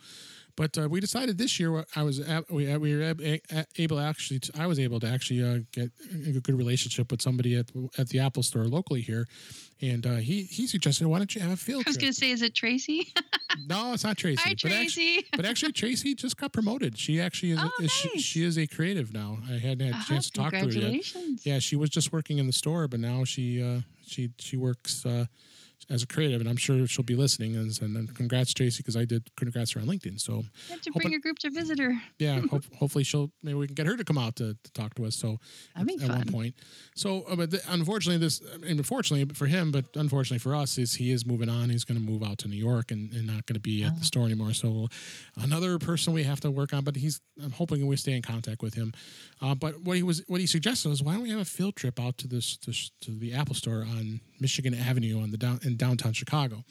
but 0.55 0.77
uh, 0.77 0.87
we 0.87 0.99
decided 0.99 1.37
this 1.37 1.59
year 1.59 1.85
I 1.95 2.03
was 2.03 2.19
at, 2.19 2.49
we, 2.51 2.71
uh, 2.71 2.79
we 2.79 2.95
were 2.95 3.15
able 3.77 3.99
actually 3.99 4.39
to, 4.39 4.51
I 4.57 4.67
was 4.67 4.79
able 4.79 4.99
to 5.01 5.07
actually 5.07 5.43
uh, 5.43 5.59
get 5.71 5.91
a 6.13 6.39
good 6.39 6.55
relationship 6.55 7.11
with 7.11 7.21
somebody 7.21 7.55
at 7.55 7.71
at 7.97 8.09
the 8.09 8.19
Apple 8.19 8.43
Store 8.43 8.65
locally 8.65 9.01
here, 9.01 9.27
and 9.81 10.05
uh, 10.05 10.15
he 10.15 10.43
he 10.43 10.67
suggested 10.67 11.07
why 11.07 11.17
don't 11.17 11.33
you 11.35 11.41
have 11.41 11.51
a 11.51 11.57
field? 11.57 11.83
I 11.85 11.89
was 11.89 11.97
going 11.97 12.13
to 12.13 12.17
say, 12.17 12.31
is 12.31 12.41
it 12.41 12.55
Tracy? 12.55 13.13
no, 13.67 13.93
it's 13.93 14.03
not 14.03 14.17
Tracy. 14.17 14.41
Hi, 14.43 14.51
but 14.51 14.59
Tracy. 14.59 15.17
Actually, 15.17 15.25
but 15.35 15.45
actually, 15.45 15.71
Tracy 15.73 16.15
just 16.15 16.37
got 16.37 16.53
promoted. 16.53 16.97
She 16.97 17.19
actually 17.19 17.51
is, 17.51 17.59
oh, 17.61 17.69
is 17.79 17.81
nice. 17.81 17.91
she, 17.91 18.19
she, 18.19 18.43
is 18.43 18.57
a 18.57 18.67
creative 18.67 19.13
now. 19.13 19.39
I 19.49 19.53
hadn't 19.53 19.91
had 19.91 20.01
a 20.01 20.05
chance 20.05 20.29
to 20.29 20.41
talk 20.41 20.51
to 20.51 20.59
her 20.59 20.69
yet. 20.69 21.15
Yeah, 21.43 21.59
she 21.59 21.75
was 21.75 21.89
just 21.89 22.13
working 22.13 22.37
in 22.37 22.47
the 22.47 22.53
store, 22.53 22.87
but 22.87 22.99
now 22.99 23.23
she 23.25 23.61
uh, 23.61 23.81
she 24.05 24.31
she 24.39 24.57
works 24.57 25.05
uh, 25.05 25.25
as 25.89 26.03
a 26.03 26.07
creative, 26.07 26.41
and 26.41 26.49
I'm 26.49 26.57
sure 26.57 26.85
she'll 26.87 27.03
be 27.03 27.15
listening. 27.15 27.55
And, 27.55 27.79
and 27.81 28.15
congrats, 28.15 28.53
Tracy, 28.53 28.77
because 28.77 28.97
I 28.97 29.05
did 29.05 29.29
congrats 29.35 29.71
her 29.73 29.81
on 29.81 29.87
LinkedIn. 29.87 30.19
So 30.19 30.33
you 30.33 30.43
have 30.69 30.81
to 30.81 30.91
bring 30.91 31.11
your 31.11 31.19
group 31.19 31.39
to 31.39 31.49
visit 31.49 31.79
her. 31.79 31.93
Yeah, 32.17 32.39
hope, 32.49 32.63
hopefully 32.77 33.03
she'll 33.03 33.29
maybe 33.43 33.55
we 33.55 33.67
can 33.67 33.75
get 33.75 33.87
her 33.87 33.97
to 33.97 34.03
come 34.03 34.17
out 34.17 34.37
to, 34.37 34.55
to 34.63 34.71
talk 34.73 34.95
to 34.95 35.05
us. 35.05 35.15
So 35.15 35.37
at, 35.75 35.81
at 35.81 36.09
one 36.09 36.25
point, 36.25 36.55
so 36.95 37.23
uh, 37.23 37.35
but 37.35 37.51
the, 37.51 37.61
unfortunately, 37.67 38.17
this 38.17 38.41
I 38.53 38.57
mean, 38.57 38.77
unfortunately 38.77 39.33
for 39.35 39.47
him, 39.47 39.71
but 39.71 39.85
unfortunately 39.95 40.39
for 40.39 40.55
us, 40.55 40.77
is 40.77 40.95
he 40.95 41.11
is 41.11 41.25
moving 41.25 41.49
on. 41.49 41.69
He's 41.69 41.83
going 41.83 41.99
to 41.99 42.05
move 42.05 42.23
out 42.23 42.37
to 42.39 42.47
New 42.47 42.55
York 42.55 42.91
and, 42.91 43.11
and 43.13 43.27
not 43.27 43.45
going 43.45 43.55
to 43.55 43.59
be 43.59 43.83
at 43.83 43.91
oh. 43.91 43.95
the 43.99 44.05
store 44.05 44.25
anymore. 44.25 44.53
So 44.53 44.87
another 45.37 45.77
person 45.77 46.13
we 46.13 46.23
have 46.23 46.39
to 46.41 46.51
work 46.51 46.73
on, 46.73 46.83
but 46.83 46.95
he's 46.95 47.19
I'm 47.43 47.51
hoping 47.51 47.85
we 47.85 47.97
stay 47.97 48.13
in 48.13 48.21
contact 48.21 48.61
with 48.61 48.75
him. 48.75 48.93
Uh, 49.41 49.55
but 49.55 49.81
what 49.81 49.97
he 49.97 50.03
was 50.03 50.23
what 50.27 50.39
he 50.39 50.47
suggested 50.47 50.89
was 50.89 51.03
why 51.03 51.13
don't 51.13 51.23
we 51.23 51.31
have 51.31 51.39
a 51.39 51.45
field 51.45 51.75
trip 51.75 51.99
out 51.99 52.17
to 52.19 52.27
this, 52.27 52.57
this 52.57 52.91
to 53.01 53.11
the 53.11 53.33
Apple 53.33 53.55
Store 53.55 53.81
on 53.81 54.21
Michigan 54.39 54.73
Avenue 54.73 55.21
on 55.21 55.31
the 55.31 55.37
down 55.37 55.59
in 55.63 55.77
downtown 55.77 56.13
Chicago, 56.13 56.63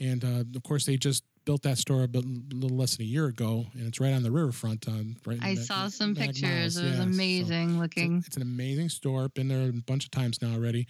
and 0.00 0.24
uh, 0.24 0.44
of 0.54 0.62
course 0.62 0.84
they 0.84 0.96
just 0.96 1.24
built 1.48 1.62
that 1.62 1.78
store 1.78 2.02
a, 2.02 2.08
bit, 2.08 2.24
a 2.26 2.54
little 2.54 2.76
less 2.76 2.96
than 2.96 3.06
a 3.06 3.08
year 3.08 3.24
ago, 3.24 3.64
and 3.72 3.86
it's 3.86 3.98
right 4.00 4.12
on 4.12 4.22
the 4.22 4.30
riverfront. 4.30 4.86
On 4.86 5.16
right. 5.24 5.38
I 5.42 5.54
saw 5.54 5.88
some 5.88 6.14
pictures. 6.14 6.76
It 6.76 6.84
was 6.84 6.98
yeah, 6.98 7.02
amazing 7.02 7.74
so 7.74 7.80
looking. 7.80 8.18
It's, 8.18 8.26
it's, 8.26 8.36
an 8.36 8.42
amazing 8.42 8.90
store. 8.90 9.30
Been 9.30 9.48
there 9.48 9.70
a 9.70 9.72
bunch 9.72 10.04
of 10.04 10.10
times 10.10 10.42
now 10.42 10.52
already, 10.52 10.86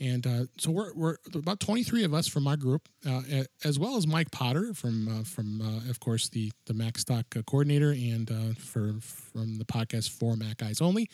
and 0.00 0.26
uh, 0.26 0.44
so 0.58 0.70
we're, 0.70 0.92
we're 0.94 1.16
about 1.34 1.58
23 1.60 2.04
of 2.04 2.14
us 2.14 2.28
from 2.28 2.46
our 2.46 2.56
group, 2.56 2.88
uh, 3.06 3.22
as 3.64 3.78
well 3.78 3.96
as 3.96 4.06
Mike 4.06 4.30
Potter 4.30 4.72
from 4.72 5.08
uh, 5.08 5.24
from 5.24 5.60
uh, 5.60 5.90
of 5.90 5.98
course 6.00 6.28
the 6.28 6.52
the 6.66 6.72
Macstock 6.72 7.36
uh, 7.36 7.42
coordinator 7.42 7.90
and 7.90 8.58
for 8.58 8.94
from 9.00 9.58
the 9.58 9.64
podcast 9.64 10.10
for 10.10 10.36
Mac 10.36 10.62
Eyes 10.62 10.80
Only 10.80 11.10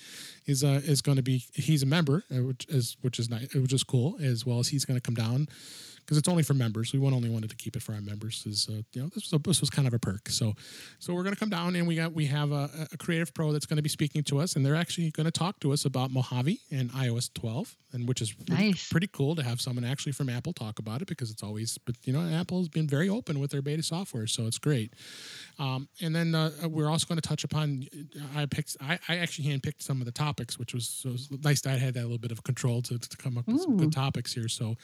is 0.47 0.63
is 0.63 1.01
going 1.01 1.17
to 1.17 1.23
be 1.23 1.45
he's 1.55 1.83
a 1.83 1.87
member, 1.87 2.25
which 2.31 2.67
is 2.69 2.97
which 3.01 3.19
is 3.19 3.31
nice, 3.31 3.55
which 3.55 3.73
is 3.73 3.85
cool, 3.85 4.17
as 4.21 4.45
well 4.45 4.59
as 4.59 4.69
he's 4.69 4.85
going 4.85 5.01
to 5.01 5.03
come 5.03 5.15
down 5.15 5.49
because 6.05 6.19
it's 6.19 6.29
only 6.29 6.43
for 6.43 6.55
members. 6.55 6.93
We 6.93 7.01
only 7.01 7.31
wanted 7.31 7.51
to 7.51 7.57
keep 7.57 7.77
it 7.77 7.83
for 7.83 7.93
our 7.93 8.01
members. 8.01 8.45
Is 8.47 8.69
uh, 8.69 8.83
you 8.93 9.03
know 9.03 9.09
this 9.09 9.31
was, 9.31 9.33
a, 9.33 9.39
this 9.39 9.61
was 9.61 9.71
kind 9.71 9.89
of 9.89 9.95
a 9.95 9.99
perk. 9.99 10.29
So 10.29 10.55
so 10.99 11.15
we're 11.15 11.23
going 11.23 11.35
to 11.35 11.41
come 11.41 11.49
down 11.51 11.77
and 11.77 11.87
we 11.87 11.97
got 11.97 12.13
we 12.13 12.27
have 12.27 12.53
a, 12.53 12.89
a 12.93 12.97
creative 12.97 13.33
pro 13.35 13.53
that's 13.53 13.67
going 13.67 13.77
to 13.77 13.83
be 13.83 13.89
speaking 13.89 14.23
to 14.25 14.39
us, 14.39 14.57
and 14.57 14.65
they're 14.65 14.77
actually 14.77 15.11
going 15.11 15.25
to 15.25 15.31
talk 15.31 15.61
to 15.61 15.73
us 15.73 15.85
about 15.85 16.11
Mojave 16.11 16.61
and 16.71 16.91
iOS 16.93 17.33
12, 17.35 17.77
and 17.93 18.09
which 18.09 18.21
is 18.21 18.33
pretty, 18.33 18.71
nice. 18.71 18.89
pretty 18.89 19.07
cool 19.07 19.35
to 19.37 19.43
have 19.43 19.61
someone 19.61 19.85
actually 19.85 20.13
from 20.13 20.29
Apple 20.29 20.53
talk 20.53 20.79
about 20.79 21.03
it 21.03 21.09
because 21.09 21.31
it's 21.31 21.43
always 21.43 21.79
but 21.79 21.97
you 22.05 22.13
know 22.13 22.21
Apple 22.21 22.59
has 22.59 22.69
been 22.69 22.87
very 22.87 23.09
open 23.09 23.41
with 23.41 23.51
their 23.51 23.63
beta 23.63 23.83
software, 23.83 24.27
so 24.27 24.47
it's 24.47 24.59
great. 24.59 24.93
Um, 25.59 25.89
and 26.01 26.15
then 26.15 26.35
uh, 26.35 26.51
we're 26.69 26.89
also 26.89 27.07
going 27.07 27.21
to 27.21 27.29
touch 27.29 27.45
upon. 27.45 27.85
I 28.37 28.47
picked. 28.47 28.77
I, 28.81 28.99
I 29.09 29.19
actually 29.19 29.49
handpicked 29.49 29.83
some 29.83 30.01
of 30.01 30.07
the 30.07 30.13
topics, 30.13 30.59
which 30.59 30.75
was, 30.75 30.89
so 30.89 31.11
was 31.11 31.31
nice 31.45 31.61
that 31.63 31.75
I 31.75 31.79
had 31.79 31.95
that 31.95 32.03
little 32.03 32.19
bit 32.19 32.33
of 32.33 32.43
control 32.43 32.83
to, 32.83 32.99
to 32.99 33.17
come 33.17 33.39
up 33.39 33.47
with 33.47 33.57
Ooh. 33.57 33.63
some 33.63 33.77
good 33.77 33.93
topics 33.93 34.33
here. 34.33 34.49
So 34.49 34.77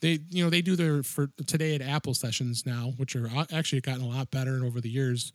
they, 0.00 0.20
you 0.30 0.42
know, 0.42 0.50
they 0.50 0.62
do 0.62 0.76
their 0.76 1.02
for 1.02 1.28
today 1.46 1.74
at 1.74 1.82
Apple 1.82 2.14
sessions 2.14 2.64
now, 2.64 2.94
which 2.96 3.14
are 3.14 3.28
uh, 3.28 3.44
actually 3.52 3.80
gotten 3.82 4.02
a 4.02 4.08
lot 4.08 4.30
better 4.30 4.64
over 4.64 4.80
the 4.80 4.90
years. 4.90 5.32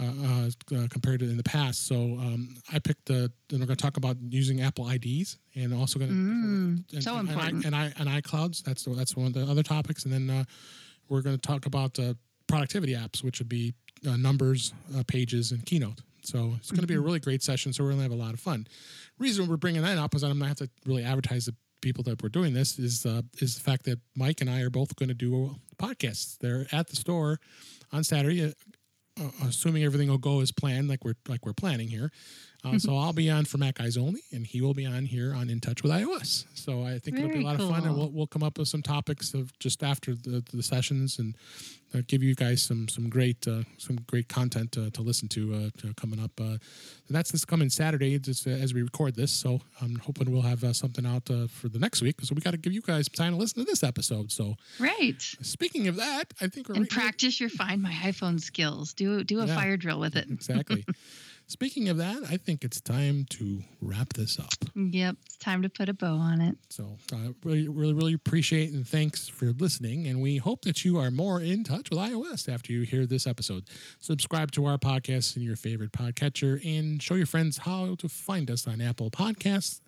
Uh, 0.00 0.04
uh, 0.04 0.74
uh, 0.74 0.88
compared 0.88 1.20
to 1.20 1.28
in 1.28 1.36
the 1.36 1.42
past. 1.42 1.86
So 1.86 1.94
um, 1.96 2.56
I 2.72 2.78
picked 2.78 3.04
the. 3.04 3.30
Then 3.50 3.60
we're 3.60 3.66
going 3.66 3.76
to 3.76 3.82
talk 3.82 3.98
about 3.98 4.16
using 4.26 4.62
Apple 4.62 4.88
IDs 4.88 5.36
and 5.54 5.74
also 5.74 5.98
going 5.98 6.10
to 6.10 6.16
mm, 6.16 6.94
and, 6.94 7.04
so 7.04 7.18
and, 7.18 7.28
important. 7.28 7.66
And, 7.66 7.76
I, 7.76 7.92
and, 7.98 8.08
I, 8.08 8.12
and 8.14 8.24
iClouds. 8.24 8.62
That's 8.62 8.84
that's 8.84 9.14
one 9.14 9.26
of 9.26 9.34
the 9.34 9.42
other 9.42 9.62
topics. 9.62 10.04
And 10.04 10.12
then 10.12 10.30
uh, 10.30 10.44
we're 11.10 11.20
going 11.20 11.36
to 11.36 11.46
talk 11.46 11.66
about 11.66 11.98
productivity 12.46 12.94
apps, 12.94 13.22
which 13.22 13.38
would 13.38 13.50
be 13.50 13.74
uh, 14.06 14.16
numbers, 14.16 14.72
uh, 14.96 15.02
pages, 15.06 15.52
and 15.52 15.64
keynote. 15.64 16.00
So 16.24 16.54
it's 16.56 16.70
going 16.70 16.82
to 16.82 16.86
be 16.86 16.94
a 16.94 16.96
mm-hmm. 16.96 17.06
really 17.06 17.20
great 17.20 17.42
session. 17.42 17.72
So 17.72 17.82
we're 17.82 17.90
going 17.90 17.98
to 17.98 18.02
have 18.04 18.12
a 18.12 18.22
lot 18.22 18.34
of 18.34 18.40
fun. 18.40 18.66
Reason 19.18 19.48
we're 19.48 19.56
bringing 19.56 19.82
that 19.82 19.98
up 19.98 20.14
is 20.14 20.22
I'm 20.22 20.38
going 20.38 20.40
to 20.40 20.46
have 20.48 20.56
to 20.58 20.70
really 20.86 21.04
advertise 21.04 21.46
the 21.46 21.54
people 21.80 22.04
that 22.04 22.22
we're 22.22 22.28
doing 22.28 22.54
this 22.54 22.78
is 22.78 23.04
uh, 23.04 23.22
is 23.40 23.56
the 23.56 23.60
fact 23.60 23.84
that 23.84 23.98
Mike 24.16 24.40
and 24.40 24.48
I 24.48 24.60
are 24.60 24.70
both 24.70 24.96
going 24.96 25.08
to 25.08 25.14
do 25.14 25.56
podcasts. 25.76 26.38
They're 26.38 26.66
at 26.72 26.88
the 26.88 26.96
store 26.96 27.40
on 27.92 28.04
Saturday, 28.04 28.44
uh, 28.44 28.52
uh, 29.20 29.28
assuming 29.46 29.84
everything 29.84 30.08
will 30.08 30.16
go 30.16 30.40
as 30.40 30.52
planned, 30.52 30.88
like 30.88 31.04
we're 31.04 31.16
like 31.28 31.44
we're 31.44 31.52
planning 31.52 31.88
here. 31.88 32.10
Uh, 32.64 32.78
so 32.78 32.96
I'll 32.96 33.12
be 33.12 33.28
on 33.28 33.44
for 33.44 33.58
Mac 33.58 33.80
Eyes 33.80 33.96
Only, 33.96 34.20
and 34.30 34.46
he 34.46 34.60
will 34.60 34.74
be 34.74 34.86
on 34.86 35.04
here 35.04 35.34
on 35.34 35.50
In 35.50 35.60
Touch 35.60 35.82
with 35.82 35.90
iOS. 35.90 36.44
So 36.54 36.84
I 36.84 36.98
think 36.98 37.16
Very 37.16 37.28
it'll 37.28 37.38
be 37.38 37.44
a 37.44 37.46
lot 37.46 37.56
cool. 37.56 37.68
of 37.68 37.74
fun, 37.74 37.86
and 37.86 37.96
we'll, 37.96 38.10
we'll 38.10 38.26
come 38.28 38.42
up 38.42 38.58
with 38.58 38.68
some 38.68 38.82
topics 38.82 39.34
of 39.34 39.56
just 39.58 39.82
after 39.82 40.14
the, 40.14 40.44
the 40.52 40.62
sessions 40.62 41.18
and 41.18 41.34
uh, 41.94 42.02
give 42.06 42.22
you 42.22 42.34
guys 42.34 42.62
some 42.62 42.88
some 42.88 43.08
great 43.10 43.46
uh, 43.46 43.62
some 43.78 43.98
great 44.06 44.28
content 44.28 44.72
to, 44.72 44.90
to 44.92 45.02
listen 45.02 45.28
to, 45.28 45.54
uh, 45.54 45.80
to 45.80 45.92
coming 45.94 46.20
up. 46.20 46.30
Uh, 46.40 46.56
that's 47.10 47.32
this 47.32 47.44
coming 47.44 47.68
Saturday 47.68 48.18
just, 48.18 48.46
uh, 48.46 48.50
as 48.50 48.72
we 48.72 48.82
record 48.82 49.14
this. 49.14 49.32
So 49.32 49.60
I'm 49.80 49.96
hoping 49.96 50.30
we'll 50.30 50.42
have 50.42 50.64
something 50.74 51.04
out 51.04 51.28
for 51.50 51.68
the 51.68 51.78
next 51.78 52.00
week 52.00 52.16
because 52.16 52.32
we 52.32 52.40
got 52.40 52.52
to 52.52 52.56
give 52.56 52.72
you 52.72 52.80
guys 52.80 53.08
time 53.08 53.32
to 53.32 53.38
listen 53.38 53.64
to 53.64 53.70
this 53.70 53.82
episode. 53.82 54.30
So 54.30 54.54
right. 54.78 55.20
Speaking 55.20 55.88
of 55.88 55.96
that, 55.96 56.32
I 56.40 56.46
think 56.46 56.68
we're 56.68 56.76
and 56.76 56.84
right 56.84 56.90
practice 56.90 57.40
your 57.40 57.50
Find 57.50 57.82
My 57.82 57.92
iPhone 57.92 58.40
skills. 58.40 58.94
Do 58.94 59.24
do 59.24 59.40
a 59.40 59.46
yeah, 59.46 59.54
fire 59.54 59.76
drill 59.76 60.00
with 60.00 60.16
it. 60.16 60.30
Exactly. 60.30 60.84
Speaking 61.46 61.88
of 61.88 61.98
that, 61.98 62.22
I 62.30 62.38
think 62.38 62.64
it's 62.64 62.80
time 62.80 63.26
to 63.30 63.62
wrap 63.80 64.14
this 64.14 64.38
up. 64.38 64.54
Yep, 64.74 65.16
it's 65.26 65.36
time 65.36 65.62
to 65.62 65.68
put 65.68 65.88
a 65.88 65.94
bow 65.94 66.14
on 66.14 66.40
it. 66.40 66.56
So, 66.70 66.96
uh, 67.12 67.32
really, 67.44 67.68
really, 67.68 67.92
really 67.92 68.14
appreciate 68.14 68.72
and 68.72 68.86
thanks 68.88 69.28
for 69.28 69.46
listening. 69.46 70.06
And 70.06 70.22
we 70.22 70.38
hope 70.38 70.62
that 70.62 70.84
you 70.84 70.98
are 70.98 71.10
more 71.10 71.40
in 71.40 71.62
touch 71.64 71.90
with 71.90 71.98
iOS 71.98 72.52
after 72.52 72.72
you 72.72 72.82
hear 72.82 73.06
this 73.06 73.26
episode. 73.26 73.64
Subscribe 74.00 74.50
to 74.52 74.64
our 74.64 74.78
podcast 74.78 75.36
in 75.36 75.42
your 75.42 75.56
favorite 75.56 75.92
podcatcher 75.92 76.64
and 76.64 77.02
show 77.02 77.14
your 77.14 77.26
friends 77.26 77.58
how 77.58 77.96
to 77.96 78.08
find 78.08 78.50
us 78.50 78.66
on 78.66 78.80
Apple 78.80 79.10
Podcasts, 79.10 79.80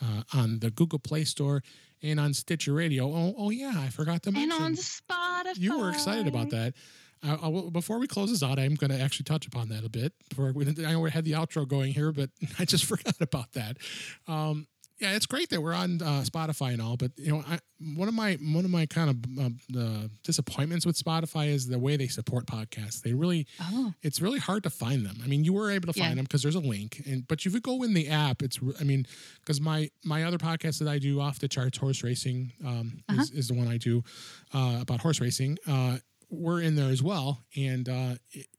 uh, 0.00 0.22
on 0.34 0.58
the 0.58 0.70
Google 0.70 0.98
Play 0.98 1.24
Store, 1.24 1.62
and 2.02 2.18
on 2.18 2.34
Stitcher 2.34 2.72
Radio. 2.72 3.06
Oh, 3.06 3.34
oh 3.38 3.50
yeah, 3.50 3.74
I 3.76 3.88
forgot 3.88 4.22
to 4.24 4.32
mention. 4.32 4.52
And 4.52 4.62
on 4.62 4.74
Spotify. 4.74 5.58
You 5.58 5.78
were 5.78 5.90
excited 5.90 6.26
about 6.26 6.50
that. 6.50 6.74
Uh, 7.22 7.70
before 7.70 7.98
we 7.98 8.06
close 8.06 8.30
this 8.30 8.42
out, 8.42 8.58
I'm 8.58 8.74
going 8.74 8.90
to 8.90 9.00
actually 9.00 9.24
touch 9.24 9.46
upon 9.46 9.68
that 9.68 9.84
a 9.84 9.88
bit. 9.88 10.12
Before 10.28 10.52
we, 10.52 10.66
I 10.66 10.92
know 10.92 11.00
we 11.00 11.10
had 11.10 11.24
the 11.24 11.32
outro 11.32 11.66
going 11.66 11.92
here, 11.92 12.12
but 12.12 12.30
I 12.58 12.64
just 12.64 12.84
forgot 12.86 13.20
about 13.20 13.52
that. 13.52 13.78
Um, 14.26 14.66
yeah, 15.02 15.16
it's 15.16 15.26
great 15.26 15.50
that 15.50 15.60
we're 15.60 15.74
on 15.74 16.00
uh, 16.00 16.22
Spotify 16.24 16.72
and 16.72 16.80
all, 16.80 16.96
but 16.96 17.10
you 17.16 17.32
know, 17.32 17.44
I, 17.48 17.58
one 17.96 18.06
of 18.06 18.14
my 18.14 18.34
one 18.34 18.64
of 18.64 18.70
my 18.70 18.86
kind 18.86 19.10
of 19.10 19.76
uh, 19.76 20.06
disappointments 20.22 20.86
with 20.86 20.96
Spotify 20.96 21.48
is 21.48 21.66
the 21.66 21.78
way 21.78 21.96
they 21.96 22.06
support 22.06 22.46
podcasts. 22.46 23.02
They 23.02 23.12
really, 23.12 23.48
oh. 23.60 23.92
it's 24.02 24.20
really 24.20 24.38
hard 24.38 24.62
to 24.62 24.70
find 24.70 25.04
them. 25.04 25.16
I 25.24 25.26
mean, 25.26 25.42
you 25.42 25.54
were 25.54 25.72
able 25.72 25.92
to 25.92 25.98
find 25.98 26.10
yeah. 26.10 26.14
them 26.14 26.24
because 26.24 26.42
there's 26.42 26.54
a 26.54 26.60
link, 26.60 27.02
and 27.04 27.26
but 27.26 27.44
if 27.44 27.52
you 27.52 27.60
go 27.60 27.82
in 27.82 27.94
the 27.94 28.08
app, 28.08 28.42
it's 28.42 28.60
I 28.80 28.84
mean, 28.84 29.04
because 29.40 29.60
my 29.60 29.90
my 30.04 30.22
other 30.22 30.38
podcast 30.38 30.78
that 30.78 30.88
I 30.88 30.98
do 30.98 31.20
off 31.20 31.40
the 31.40 31.48
charts 31.48 31.78
horse 31.78 32.04
racing 32.04 32.52
um, 32.64 33.02
uh-huh. 33.08 33.22
is, 33.22 33.30
is, 33.32 33.48
the 33.48 33.54
one 33.54 33.66
I 33.66 33.78
do 33.78 34.04
uh, 34.54 34.78
about 34.80 35.00
horse 35.00 35.20
racing. 35.20 35.58
We're 36.32 36.60
in 36.60 36.76
there 36.76 36.90
as 36.90 37.02
well. 37.02 37.44
And 37.56 37.88
uh, 37.88 38.14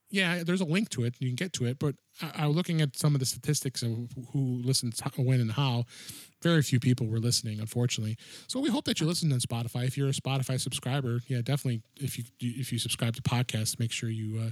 yeah, 0.10 0.44
there's 0.44 0.62
a 0.62 0.66
link 0.66 0.90
to 0.90 1.04
it. 1.04 1.16
You 1.20 1.28
can 1.28 1.36
get 1.36 1.54
to 1.54 1.66
it. 1.66 1.80
But 1.80 1.96
I, 2.22 2.44
I 2.44 2.46
looking 2.46 2.82
at 2.82 2.96
some 2.96 3.16
of 3.16 3.20
the 3.20 3.26
statistics 3.26 3.82
of 3.82 4.10
who 4.32 4.62
listens 4.64 5.02
when 5.18 5.42
and 5.42 5.52
how. 5.52 5.86
Very 6.42 6.62
few 6.62 6.80
people 6.80 7.08
were 7.08 7.20
listening, 7.20 7.60
unfortunately. 7.60 8.18
So 8.48 8.60
we 8.60 8.70
hope 8.70 8.86
that 8.86 9.00
you 9.00 9.08
listen 9.08 9.32
on 9.34 9.40
Spotify. 9.40 9.88
If 9.88 9.98
you're 9.98 10.10
a 10.10 10.14
Spotify 10.14 10.60
subscriber, 10.60 11.22
yeah, 11.28 11.42
definitely. 11.42 11.82
If 12.00 12.18
you 12.18 12.26
if 12.40 12.72
you 12.72 12.80
subscribe 12.80 13.16
to 13.16 13.22
podcasts, 13.22 13.80
make 13.80 13.92
sure 13.92 14.10
you. 14.10 14.40
Uh, 14.40 14.50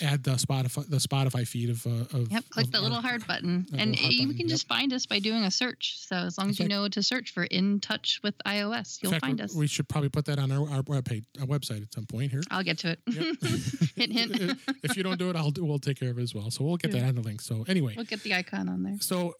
add 0.00 0.22
the 0.24 0.32
Spotify 0.32 0.88
the 0.88 0.96
Spotify 0.96 1.46
feed 1.46 1.70
of. 1.70 1.86
Uh, 1.86 2.18
of 2.18 2.32
yep, 2.32 2.44
click 2.50 2.66
of 2.66 2.72
the 2.72 2.80
little 2.80 3.00
heart 3.00 3.26
button, 3.26 3.66
and 3.76 3.98
heart 3.98 4.12
you 4.12 4.26
button, 4.26 4.36
can 4.36 4.46
yep. 4.46 4.48
just 4.48 4.68
find 4.68 4.92
us 4.92 5.06
by 5.06 5.18
doing 5.18 5.44
a 5.44 5.50
search. 5.50 5.98
So 5.98 6.16
as 6.16 6.38
long 6.38 6.50
as 6.50 6.58
you 6.58 6.68
know 6.68 6.88
to 6.88 7.02
search 7.02 7.32
for, 7.32 7.44
in 7.44 7.80
touch 7.80 8.20
with 8.22 8.34
iOS, 8.46 9.02
you'll 9.02 9.12
fact, 9.12 9.24
find 9.24 9.40
us. 9.40 9.54
We 9.54 9.66
should 9.66 9.88
probably 9.88 10.08
put 10.08 10.26
that 10.26 10.38
on 10.38 10.50
our 10.52 10.68
our 10.70 10.82
webpage, 10.82 11.24
our 11.40 11.46
website 11.46 11.82
at 11.82 11.92
some 11.92 12.06
point 12.06 12.30
here. 12.30 12.42
I'll 12.50 12.62
get 12.62 12.78
to 12.78 12.90
it. 12.90 13.00
Yep. 13.06 13.36
hint, 13.96 14.12
hint. 14.12 14.58
if 14.82 14.96
you 14.96 15.02
don't 15.02 15.18
do 15.18 15.30
it, 15.30 15.36
I'll 15.36 15.50
do, 15.50 15.64
we'll 15.64 15.78
take 15.78 15.98
care 15.98 16.10
of 16.10 16.18
it 16.18 16.22
as 16.22 16.34
well. 16.34 16.50
So 16.50 16.64
we'll 16.64 16.76
get 16.76 16.92
that 16.92 17.04
on 17.04 17.14
the 17.14 17.22
link. 17.22 17.40
So 17.40 17.64
anyway, 17.68 17.94
we'll 17.96 18.06
get 18.06 18.22
the 18.22 18.34
icon 18.34 18.68
on 18.68 18.82
there. 18.82 18.96
So 19.00 19.34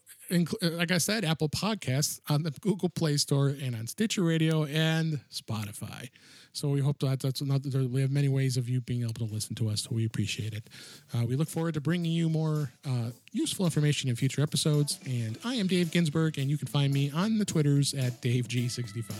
like 0.61 0.91
I 0.91 0.97
said, 0.97 1.25
Apple 1.25 1.49
Podcasts 1.49 2.19
on 2.29 2.43
the 2.43 2.51
Google 2.51 2.89
Play 2.89 3.17
Store 3.17 3.49
and 3.49 3.75
on 3.75 3.87
Stitcher 3.87 4.23
Radio 4.23 4.63
and 4.65 5.19
Spotify. 5.31 6.09
So 6.53 6.69
we 6.69 6.81
hope 6.81 6.99
that 6.99 7.19
that's 7.19 7.41
another. 7.41 7.85
We 7.85 8.01
have 8.01 8.11
many 8.11 8.29
ways 8.29 8.57
of 8.57 8.67
you 8.67 8.81
being 8.81 9.03
able 9.03 9.13
to 9.13 9.23
listen 9.25 9.55
to 9.55 9.69
us, 9.69 9.83
so 9.83 9.89
we 9.91 10.05
appreciate 10.05 10.53
it. 10.53 10.69
Uh, 11.13 11.25
we 11.25 11.35
look 11.35 11.49
forward 11.49 11.73
to 11.75 11.81
bringing 11.81 12.11
you 12.11 12.29
more 12.29 12.71
uh, 12.85 13.11
useful 13.31 13.65
information 13.65 14.09
in 14.09 14.15
future 14.15 14.41
episodes. 14.41 14.99
And 15.05 15.37
I 15.43 15.55
am 15.55 15.67
Dave 15.67 15.91
Ginsburg, 15.91 16.37
and 16.37 16.49
you 16.49 16.57
can 16.57 16.67
find 16.67 16.93
me 16.93 17.11
on 17.11 17.37
the 17.37 17.45
Twitters 17.45 17.93
at 17.93 18.21
DaveG65. 18.21 19.13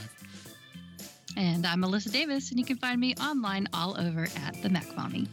And 1.38 1.66
I'm 1.66 1.80
Melissa 1.80 2.10
Davis, 2.10 2.50
and 2.50 2.60
you 2.60 2.66
can 2.66 2.78
find 2.78 3.00
me 3.00 3.16
online 3.16 3.68
all 3.74 3.98
over 3.98 4.28
at 4.46 4.62
the 4.62 4.70
Mac 4.70 4.96
Mommy. 4.98 5.28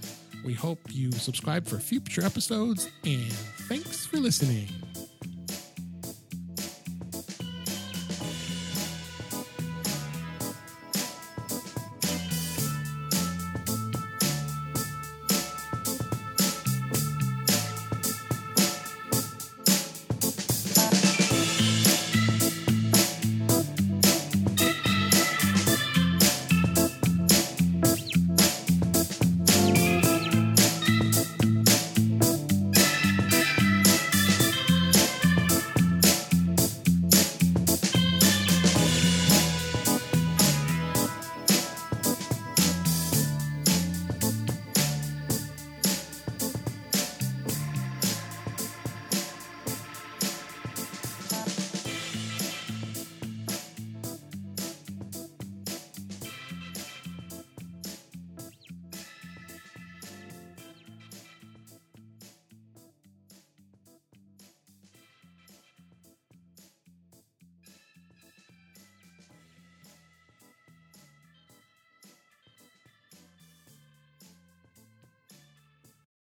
We 0.45 0.55
hope 0.55 0.79
you 0.91 1.11
subscribe 1.11 1.67
for 1.67 1.79
future 1.79 2.25
episodes, 2.25 2.91
and 3.05 3.33
thanks 3.69 4.07
for 4.07 4.19
listening. 4.19 4.69